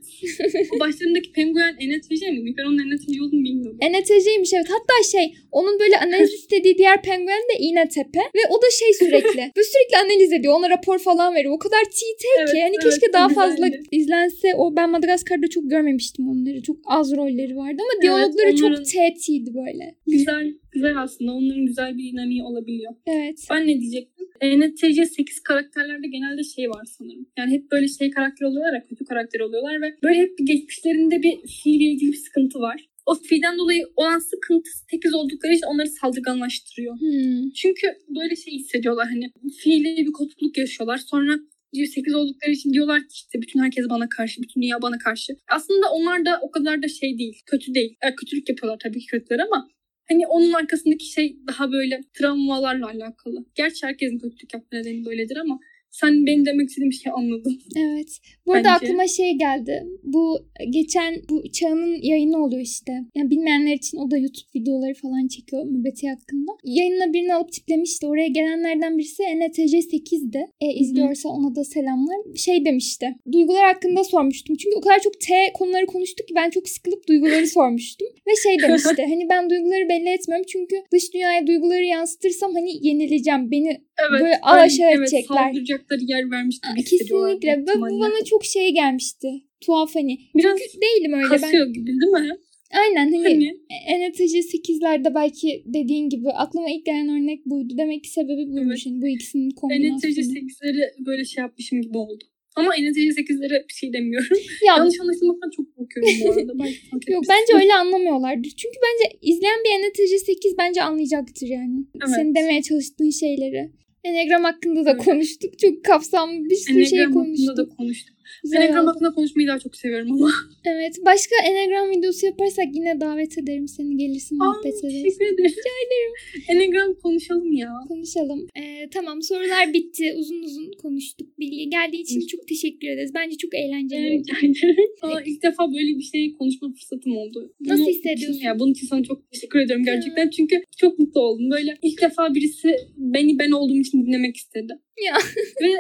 o 0.76 0.80
başlarındaki 0.80 1.32
penguen 1.32 1.76
ENTJ 1.80 2.22
mi? 2.22 2.54
Ben 2.58 2.64
onun 2.64 2.78
ENTJ 2.78 3.20
olduğunu 3.20 3.44
bilmiyorum. 3.44 3.78
ENTJ'ymiş 3.80 4.52
evet. 4.54 4.66
Hatta 4.68 4.94
şey 5.12 5.34
onun 5.52 5.80
böyle 5.80 5.96
analiz 5.98 6.32
istediği 6.40 6.78
diğer 6.78 7.02
penguen 7.02 7.42
de 7.50 7.58
İğnetepe. 7.58 8.18
Ve 8.18 8.40
o 8.50 8.62
da 8.62 8.66
şey 8.80 8.92
sürekli. 8.92 9.38
böyle 9.56 9.66
sürekli 9.72 9.96
analiz 10.04 10.32
ediyor. 10.32 10.54
Ona 10.54 10.70
rapor 10.70 10.98
falan 10.98 11.34
veriyor. 11.34 11.54
O 11.54 11.58
kadar 11.58 11.80
çiğ 11.90 12.06
Evet, 12.38 12.50
ki. 12.50 12.58
Yani 12.58 12.74
evet, 12.82 12.84
keşke 12.84 13.12
daha 13.12 13.28
fazla 13.28 13.66
güzeldi. 13.68 13.88
izlense. 13.92 14.54
O 14.56 14.76
ben 14.76 14.90
Madagaskar'da 14.90 15.46
çok 15.48 15.70
görmemiştim 15.70 16.28
onları. 16.28 16.62
Çok 16.62 16.76
az 16.86 17.16
rolleri 17.16 17.56
vardı 17.56 17.76
ama 17.82 18.02
diyalogları 18.02 18.48
onların- 18.48 18.76
çok 18.76 18.86
TT'ydi 18.86 19.54
böyle. 19.54 19.94
Güzel, 20.06 20.54
güzel 20.76 21.02
aslında. 21.02 21.32
Onların 21.32 21.66
güzel 21.66 21.98
bir 21.98 22.12
dinamiği 22.12 22.42
olabiliyor. 22.42 22.92
Evet. 23.06 23.46
Ben 23.50 23.62
ne 23.66 23.80
diyecektim? 23.80 24.26
ENTJ 24.40 24.98
8 25.16 25.42
karakterlerde 25.42 26.06
genelde 26.08 26.42
şey 26.44 26.70
var 26.70 26.84
sanırım. 26.98 27.26
Yani 27.38 27.52
hep 27.52 27.70
böyle 27.70 27.88
şey 27.88 28.10
karakter 28.10 28.46
oluyorlar 28.46 28.74
ya, 28.74 28.82
kötü 28.88 29.04
karakter 29.04 29.40
oluyorlar 29.40 29.82
ve 29.82 29.96
böyle 30.02 30.18
hep 30.18 30.32
geçmişlerinde 30.44 31.22
bir 31.22 31.34
fiille 31.48 31.84
ilgili 31.84 32.12
bir 32.12 32.16
sıkıntı 32.16 32.60
var. 32.60 32.88
O 33.06 33.14
fiilden 33.14 33.58
dolayı 33.58 33.84
olan 33.96 34.18
sıkıntı 34.18 34.70
8 34.90 35.14
oldukları 35.14 35.52
için 35.52 35.66
onları 35.66 35.88
saldırganlaştırıyor. 35.88 37.00
Hmm. 37.00 37.50
Çünkü 37.50 37.86
böyle 38.16 38.36
şey 38.36 38.54
hissediyorlar 38.54 39.06
hani 39.08 39.30
fiille 39.58 39.96
bir 39.96 40.12
kopukluk 40.12 40.58
yaşıyorlar. 40.58 40.98
Sonra 40.98 41.38
diyor 41.74 41.88
8 41.88 42.14
oldukları 42.14 42.50
için 42.50 42.72
diyorlar 42.72 43.00
ki 43.00 43.12
işte 43.12 43.42
bütün 43.42 43.60
herkes 43.60 43.88
bana 43.90 44.08
karşı, 44.08 44.42
bütün 44.42 44.62
dünya 44.62 44.82
bana 44.82 44.98
karşı. 44.98 45.32
Aslında 45.48 45.86
onlar 45.90 46.24
da 46.24 46.38
o 46.42 46.50
kadar 46.50 46.82
da 46.82 46.88
şey 46.88 47.18
değil, 47.18 47.40
kötü 47.46 47.74
değil. 47.74 47.96
Yani 48.02 48.14
kötülük 48.14 48.48
yapıyorlar 48.48 48.78
tabii 48.82 48.98
ki 48.98 49.06
kötüler 49.06 49.38
ama 49.38 49.68
hani 50.08 50.26
onun 50.26 50.52
arkasındaki 50.52 51.06
şey 51.06 51.36
daha 51.48 51.72
böyle 51.72 52.00
travmalarla 52.14 52.86
alakalı. 52.86 53.44
Gerçi 53.54 53.86
herkesin 53.86 54.18
kötülük 54.18 54.54
yapma 54.54 54.78
nedeni 54.78 55.04
böyledir 55.04 55.36
ama 55.36 55.60
sen 56.00 56.26
benim 56.26 56.46
demek 56.46 56.68
istediğim 56.68 56.92
şeyi 56.92 57.12
anladın. 57.12 57.58
Evet. 57.76 58.10
Bu 58.46 58.52
arada 58.52 58.68
Bence. 58.68 58.86
aklıma 58.86 59.06
şey 59.08 59.32
geldi. 59.32 59.86
Bu 60.02 60.38
geçen 60.70 61.14
bu 61.28 61.42
Çağ'ın 61.52 62.02
yayını 62.02 62.44
oluyor 62.44 62.62
işte. 62.62 62.92
Yani 63.14 63.30
bilmeyenler 63.30 63.74
için 63.74 63.98
o 63.98 64.10
da 64.10 64.16
YouTube 64.18 64.50
videoları 64.54 64.94
falan 64.94 65.28
çekiyor 65.28 65.64
Mübeti 65.64 66.08
hakkında. 66.08 66.52
Yayınına 66.64 67.12
birini 67.12 67.34
alıp 67.34 67.52
tiplemişti. 67.52 68.06
Oraya 68.06 68.28
gelenlerden 68.28 68.98
birisi 68.98 69.22
NTC 69.22 69.78
8'di. 69.78 70.46
E, 70.60 70.74
izliyorsa 70.74 71.28
ona 71.28 71.54
da 71.56 71.64
selamlar. 71.64 72.16
Şey 72.36 72.64
demişti. 72.64 73.14
Duygular 73.32 73.64
hakkında 73.64 74.04
sormuştum. 74.04 74.56
Çünkü 74.56 74.76
o 74.76 74.80
kadar 74.80 75.00
çok 75.00 75.20
T 75.20 75.34
konuları 75.54 75.86
konuştuk 75.86 76.28
ki 76.28 76.34
ben 76.34 76.50
çok 76.50 76.68
sıkılıp 76.68 77.08
duyguları 77.08 77.46
sormuştum. 77.56 78.08
Ve 78.26 78.32
şey 78.42 78.68
demişti. 78.68 79.02
hani 79.08 79.28
ben 79.28 79.50
duyguları 79.50 79.88
belli 79.88 80.08
etmiyorum. 80.08 80.46
Çünkü 80.48 80.76
dış 80.92 81.14
dünyaya 81.14 81.46
duyguları 81.46 81.84
yansıtırsam 81.84 82.54
hani 82.54 82.86
yenileceğim. 82.86 83.50
Beni 83.50 83.80
Evet. 83.98 84.20
Böyle 84.20 84.24
ben- 84.24 84.48
alaşağı 84.48 84.90
evet, 84.90 84.98
edecekler. 84.98 85.36
Saldıracakları 85.36 86.00
yer 86.02 86.30
vermiş 86.30 86.56
gibi 86.60 86.84
Kesinlikle. 86.84 87.52
Ve 87.52 87.66
bu 87.66 88.00
bana 88.00 88.24
çok 88.24 88.44
şey 88.44 88.74
gelmişti. 88.74 89.28
Tuhaf 89.60 89.94
hani. 89.94 90.18
Biraz 90.34 90.58
Çünkü 90.58 90.80
değilim 90.80 91.12
öyle 91.12 91.24
ben. 91.24 91.40
kasıyor 91.40 91.66
gibi 91.66 91.86
değil 91.86 92.12
mi? 92.12 92.36
Aynen 92.70 93.12
hani, 93.12 93.22
Hani 93.24 94.10
NTC 94.10 94.38
8'lerde 94.38 95.14
belki 95.14 95.62
dediğin 95.66 96.08
gibi 96.08 96.30
aklıma 96.30 96.70
ilk 96.70 96.86
gelen 96.86 97.08
örnek 97.08 97.46
buydu. 97.46 97.74
Demek 97.78 98.04
ki 98.04 98.10
sebebi 98.10 98.52
buymuş. 98.52 98.86
Yani 98.86 99.02
bu 99.02 99.06
ikisinin 99.06 99.50
kombinasyonu. 99.50 100.12
NTC 100.12 100.20
8'leri 100.22 101.06
böyle 101.06 101.24
şey 101.24 101.42
yapmışım 101.42 101.82
gibi 101.82 101.98
oldu. 101.98 102.24
Ama 102.56 102.70
NTC 102.70 103.00
8'lere 103.00 103.68
bir 103.68 103.74
şey 103.74 103.92
demiyorum. 103.92 104.36
Ya, 104.66 104.76
Yanlış 104.76 105.00
anlaşılmaktan 105.00 105.50
çok 105.56 105.76
korkuyorum 105.76 106.12
bu 106.24 106.32
arada. 106.32 106.58
Belki 106.92 107.12
yok 107.12 107.24
bence 107.28 107.62
öyle 107.62 107.74
anlamuyorlardır. 107.74 108.52
Çünkü 108.56 108.78
bence 108.86 109.18
izleyen 109.22 109.58
bir 109.64 109.88
NTC 109.88 110.18
8 110.18 110.58
bence 110.58 110.82
anlayacaktır 110.82 111.46
yani. 111.46 111.78
Evet. 112.02 112.14
Senin 112.16 112.34
demeye 112.34 112.62
çalıştığın 112.62 113.10
şeyleri. 113.10 113.70
Enegram 114.06 114.44
hakkında 114.44 114.84
da 114.84 114.96
konuştuk. 114.96 115.58
Çok 115.58 115.84
kapsamlı 115.84 116.50
bir 116.50 116.56
sürü 116.56 116.86
şey 116.86 116.98
Enneagram 116.98 117.24
konuştuk. 117.24 117.48
hakkında 117.48 117.70
da 117.70 117.76
konuştuk. 117.76 118.15
Güzel 118.42 118.56
Enneagram 118.56 118.84
oldu. 118.84 118.90
hakkında 118.90 119.10
konuşmayı 119.14 119.48
daha 119.48 119.58
çok 119.58 119.76
seviyorum 119.76 120.12
ama. 120.12 120.30
Evet. 120.64 120.94
Başka 121.04 121.34
Enegram 121.44 121.90
videosu 121.90 122.26
yaparsak 122.26 122.64
yine 122.74 123.00
davet 123.00 123.38
ederim 123.38 123.68
seni. 123.68 123.96
Gelirsin 123.96 124.38
Aa, 124.40 124.44
muhabbet 124.44 124.74
ederiz. 124.84 125.02
teşekkür 125.02 125.24
ederim. 125.26 125.44
Rica 125.50 125.74
ederim. 125.86 126.12
Enneagram 126.48 126.94
konuşalım 126.94 127.52
ya. 127.52 127.70
Konuşalım. 127.88 128.46
Ee, 128.56 128.88
tamam 128.90 129.22
sorular 129.22 129.72
bitti. 129.72 130.14
Uzun 130.18 130.42
uzun 130.42 130.70
konuştuk. 130.82 131.38
Bilgi 131.38 131.68
geldiği 131.70 132.00
için 132.00 132.14
Konuştuk. 132.14 132.40
çok 132.40 132.48
teşekkür 132.48 132.88
ederiz. 132.88 133.10
Bence 133.14 133.36
çok 133.36 133.54
eğlenceli 133.54 134.06
oldu. 134.10 134.22
Rica 134.22 134.38
ederim. 134.38 134.76
Aa, 135.02 135.20
ilk 135.26 135.42
defa 135.42 135.62
böyle 135.72 135.98
bir 135.98 136.02
şey 136.02 136.32
konuşma 136.38 136.72
fırsatım 136.72 137.16
oldu. 137.16 137.54
Nasıl 137.60 137.82
Bunun 137.82 137.90
hissediyorsun? 137.92 138.40
Ya 138.44 138.58
bunun 138.58 138.72
için 138.72 138.86
sana 138.86 139.02
çok 139.02 139.30
teşekkür 139.30 139.58
ediyorum 139.58 139.84
gerçekten. 139.84 140.30
Çünkü 140.30 140.62
çok 140.78 140.98
mutlu 140.98 141.20
oldum. 141.20 141.50
Böyle 141.50 141.78
ilk 141.82 142.02
defa 142.02 142.34
birisi 142.34 142.76
beni 142.96 143.38
ben 143.38 143.50
olduğum 143.50 143.80
için 143.80 144.06
dinlemek 144.06 144.36
istedi. 144.36 144.72
Ya. 145.06 145.16
Ve 145.62 145.72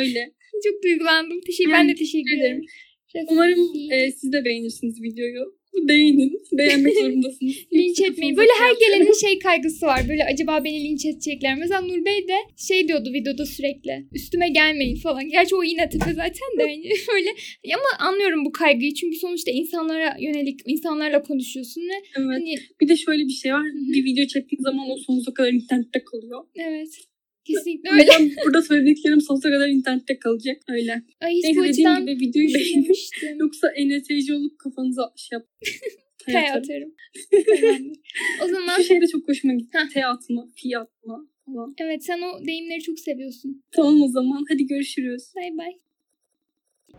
öyle. 0.00 0.32
Çok 0.64 0.82
duygulandım. 0.84 1.40
Teşekkür, 1.46 1.72
Ben 1.72 1.88
de 1.88 1.94
teşekkür 1.94 2.36
ederim. 2.38 2.64
Umarım 3.30 3.58
e, 3.92 4.12
siz 4.12 4.32
de 4.32 4.44
beğenirsiniz 4.44 5.02
videoyu. 5.02 5.60
Beğenin. 5.88 6.42
Beğenmek 6.52 6.94
zorundasınız. 6.94 7.56
linç 7.72 8.00
etmeyin. 8.00 8.36
Böyle 8.36 8.50
her 8.58 8.74
şey 8.74 8.88
gelenin 8.88 9.20
şey 9.20 9.38
kaygısı 9.38 9.86
var. 9.86 10.00
Böyle 10.08 10.24
acaba 10.24 10.64
beni 10.64 10.84
linç 10.84 11.06
edecekler. 11.06 11.54
Mesela 11.58 11.80
Nur 11.80 12.04
Bey 12.04 12.28
de 12.28 12.36
şey 12.56 12.88
diyordu 12.88 13.12
videoda 13.12 13.46
sürekli. 13.46 14.06
Üstüme 14.12 14.48
gelmeyin 14.48 14.96
falan. 14.96 15.28
Gerçi 15.28 15.56
o 15.56 15.62
yine 15.62 15.88
tepe 15.88 16.12
zaten 16.12 16.50
de 16.58 16.62
hani 16.62 16.90
öyle. 17.14 17.30
Ama 17.74 18.08
anlıyorum 18.10 18.44
bu 18.44 18.52
kaygıyı. 18.52 18.94
Çünkü 18.94 19.16
sonuçta 19.16 19.50
insanlara 19.50 20.16
yönelik 20.20 20.60
insanlarla 20.66 21.22
konuşuyorsun 21.22 21.80
ve 21.80 21.94
Evet. 22.18 22.28
hani 22.30 22.54
Bir 22.80 22.88
de 22.88 22.96
şöyle 22.96 23.24
bir 23.24 23.32
şey 23.42 23.52
var. 23.52 23.64
Bir 23.92 24.04
video 24.04 24.26
çektiğin 24.26 24.62
zaman 24.62 24.90
o 24.90 24.96
sonsuza 24.96 25.34
kadar 25.34 25.52
internette 25.52 26.04
kalıyor. 26.04 26.44
evet. 26.56 26.88
Kesinlikle 27.44 27.90
öyle. 27.90 28.06
ben 28.18 28.30
burada 28.44 28.62
söylediklerim 28.62 29.20
sonsuza 29.20 29.48
kadar 29.48 29.68
internette 29.68 30.18
kalacak. 30.18 30.56
Öyle. 30.68 31.02
Ay 31.20 31.34
hiç 31.34 31.44
Neyse 31.44 31.60
dediğim 31.64 31.96
gibi 31.96 32.26
videoyu 32.26 32.54
beğenin. 32.54 32.92
Yoksa 33.38 33.68
NTC 33.86 34.34
olup 34.34 34.58
kafanıza 34.58 35.12
şey 35.16 35.36
yap. 35.36 35.46
Kaya 36.26 36.54
atarım. 36.54 36.94
O 38.44 38.48
zaman 38.48 38.76
Şu 38.76 38.84
şey 38.84 39.00
de 39.00 39.06
çok 39.06 39.28
hoşuma 39.28 39.54
gitti. 39.54 39.78
T 39.94 40.06
atma, 40.06 40.48
fi 40.56 40.78
atma 40.78 41.28
falan. 41.46 41.74
evet 41.78 42.04
sen 42.04 42.20
o 42.20 42.46
deyimleri 42.46 42.80
çok 42.80 42.98
seviyorsun. 42.98 43.62
Tamam 43.72 44.02
o 44.02 44.08
zaman. 44.08 44.44
Hadi 44.48 44.66
görüşürüz. 44.66 45.32
Bay 45.36 45.50
bay. 45.58 45.89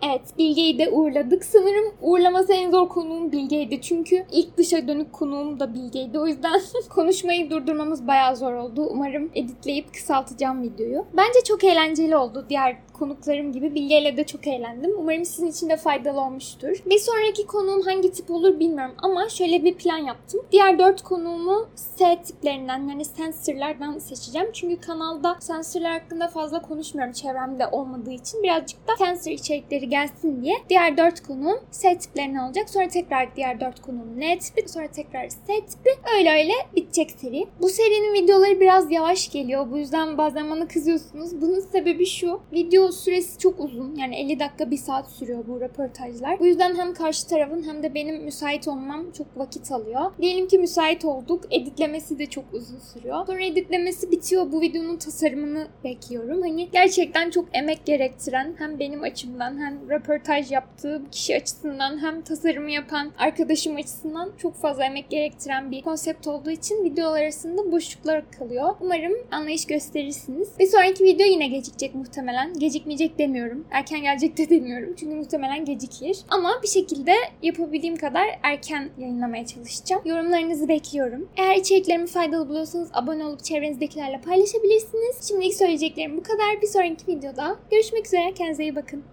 Evet 0.03 0.21
Bilge'yi 0.37 0.79
de 0.79 0.89
uğurladık. 0.89 1.45
Sanırım 1.45 1.93
uğurlaması 2.01 2.53
en 2.53 2.71
zor 2.71 2.89
konuğum 2.89 3.31
Bilge'ydi. 3.31 3.81
Çünkü 3.81 4.25
ilk 4.31 4.57
dışa 4.57 4.87
dönük 4.87 5.13
konuğum 5.13 5.59
da 5.59 5.73
Bilge'ydi. 5.73 6.19
O 6.19 6.27
yüzden 6.27 6.61
konuşmayı 6.89 7.49
durdurmamız 7.49 8.07
bayağı 8.07 8.35
zor 8.35 8.53
oldu. 8.53 8.87
Umarım 8.91 9.31
editleyip 9.35 9.93
kısaltacağım 9.93 10.63
videoyu. 10.63 11.05
Bence 11.13 11.39
çok 11.47 11.63
eğlenceli 11.63 12.17
oldu. 12.17 12.45
Diğer 12.49 12.77
konuklarım 13.01 13.51
gibi 13.51 13.75
Bilge'yle 13.75 14.17
de 14.17 14.23
çok 14.23 14.47
eğlendim. 14.47 14.91
Umarım 14.97 15.25
sizin 15.25 15.47
için 15.47 15.69
de 15.69 15.77
faydalı 15.77 16.21
olmuştur. 16.21 16.83
Bir 16.85 16.99
sonraki 16.99 17.45
konuğum 17.45 17.81
hangi 17.81 18.11
tip 18.11 18.31
olur 18.31 18.59
bilmiyorum 18.59 18.95
ama 19.03 19.29
şöyle 19.29 19.63
bir 19.63 19.75
plan 19.75 19.97
yaptım. 19.97 20.41
Diğer 20.51 20.79
dört 20.79 21.01
konuğumu 21.01 21.67
S 21.75 22.21
tiplerinden 22.23 22.87
yani 22.87 23.05
sensorlardan 23.05 23.99
seçeceğim. 23.99 24.49
Çünkü 24.53 24.81
kanalda 24.81 25.37
sensörler 25.39 25.91
hakkında 25.91 26.27
fazla 26.27 26.61
konuşmuyorum 26.61 27.13
çevremde 27.13 27.67
olmadığı 27.67 28.11
için. 28.11 28.43
Birazcık 28.43 28.87
da 28.87 28.91
sensör 28.97 29.31
içerikleri 29.31 29.80
gelsin 29.85 30.43
diye. 30.43 30.55
Diğer 30.69 30.97
dört 30.97 31.23
konuğum 31.27 31.59
S 31.71 31.97
tiplerine 31.97 32.41
olacak. 32.41 32.69
Sonra 32.69 32.87
tekrar 32.87 33.35
diğer 33.35 33.59
dört 33.59 33.81
konuğum 33.81 34.19
N 34.19 34.39
tipi. 34.39 34.69
Sonra 34.69 34.87
tekrar 34.87 35.29
S 35.29 35.37
tipi. 35.45 35.89
Öyle 36.17 36.31
öyle 36.31 36.53
bitecek 36.75 37.11
seri. 37.11 37.47
Bu 37.61 37.69
serinin 37.69 38.13
videoları 38.13 38.59
biraz 38.59 38.91
yavaş 38.91 39.31
geliyor. 39.31 39.71
Bu 39.71 39.77
yüzden 39.77 40.17
bazen 40.17 40.49
bana 40.49 40.67
kızıyorsunuz. 40.67 41.41
Bunun 41.41 41.59
sebebi 41.59 42.05
şu. 42.05 42.41
Video 42.53 42.91
süresi 42.91 43.37
çok 43.37 43.59
uzun. 43.59 43.95
Yani 43.95 44.15
50 44.15 44.39
dakika 44.39 44.71
1 44.71 44.77
saat 44.77 45.11
sürüyor 45.11 45.43
bu 45.47 45.61
röportajlar. 45.61 46.39
Bu 46.39 46.45
yüzden 46.45 46.75
hem 46.75 46.93
karşı 46.93 47.27
tarafın 47.27 47.63
hem 47.63 47.83
de 47.83 47.93
benim 47.93 48.23
müsait 48.23 48.67
olmam 48.67 49.11
çok 49.17 49.37
vakit 49.37 49.71
alıyor. 49.71 50.11
Diyelim 50.21 50.47
ki 50.47 50.57
müsait 50.57 51.05
olduk. 51.05 51.43
Editlemesi 51.51 52.19
de 52.19 52.25
çok 52.25 52.45
uzun 52.53 52.79
sürüyor. 52.79 53.25
Sonra 53.25 53.43
editlemesi 53.43 54.11
bitiyor. 54.11 54.51
Bu 54.51 54.61
videonun 54.61 54.97
tasarımını 54.97 55.67
bekliyorum. 55.83 56.41
Hani 56.41 56.69
gerçekten 56.71 57.29
çok 57.29 57.45
emek 57.53 57.85
gerektiren 57.85 58.55
hem 58.57 58.79
benim 58.79 59.03
açımdan 59.03 59.59
hem 59.59 59.70
röportaj 59.89 60.51
yaptığı 60.51 61.01
kişi 61.11 61.35
açısından 61.35 62.01
hem 62.03 62.21
tasarımı 62.21 62.71
yapan 62.71 63.11
arkadaşım 63.17 63.75
açısından 63.75 64.31
çok 64.37 64.55
fazla 64.55 64.85
emek 64.85 65.09
gerektiren 65.09 65.71
bir 65.71 65.81
konsept 65.81 66.27
olduğu 66.27 66.51
için 66.51 66.83
videolar 66.83 67.21
arasında 67.21 67.71
boşluklar 67.71 68.31
kalıyor. 68.31 68.75
Umarım 68.81 69.13
anlayış 69.31 69.65
gösterirsiniz. 69.65 70.49
Bir 70.59 70.67
sonraki 70.67 71.03
video 71.03 71.27
yine 71.27 71.47
gecikecek 71.47 71.95
muhtemelen. 71.95 72.53
Gecikmeyecek 72.53 73.19
demiyorum. 73.19 73.65
Erken 73.71 74.01
gelecek 74.01 74.37
de 74.37 74.49
demiyorum. 74.49 74.95
Çünkü 74.99 75.15
muhtemelen 75.15 75.65
gecikir. 75.65 76.17
Ama 76.29 76.59
bir 76.63 76.67
şekilde 76.67 77.13
yapabildiğim 77.43 77.95
kadar 77.95 78.27
erken 78.43 78.89
yayınlamaya 78.97 79.45
çalışacağım. 79.45 80.01
Yorumlarınızı 80.05 80.67
bekliyorum. 80.67 81.29
Eğer 81.37 81.55
içeriklerimi 81.55 82.07
faydalı 82.07 82.49
buluyorsanız 82.49 82.89
abone 82.93 83.25
olup 83.25 83.43
çevrenizdekilerle 83.43 84.21
paylaşabilirsiniz. 84.21 85.27
Şimdilik 85.27 85.53
söyleyeceklerim 85.53 86.17
bu 86.17 86.23
kadar. 86.23 86.61
Bir 86.61 86.67
sonraki 86.67 87.07
videoda 87.07 87.55
görüşmek 87.71 88.05
üzere. 88.05 88.33
Kendinize 88.33 88.63
iyi 88.63 88.75
bakın. 88.75 89.03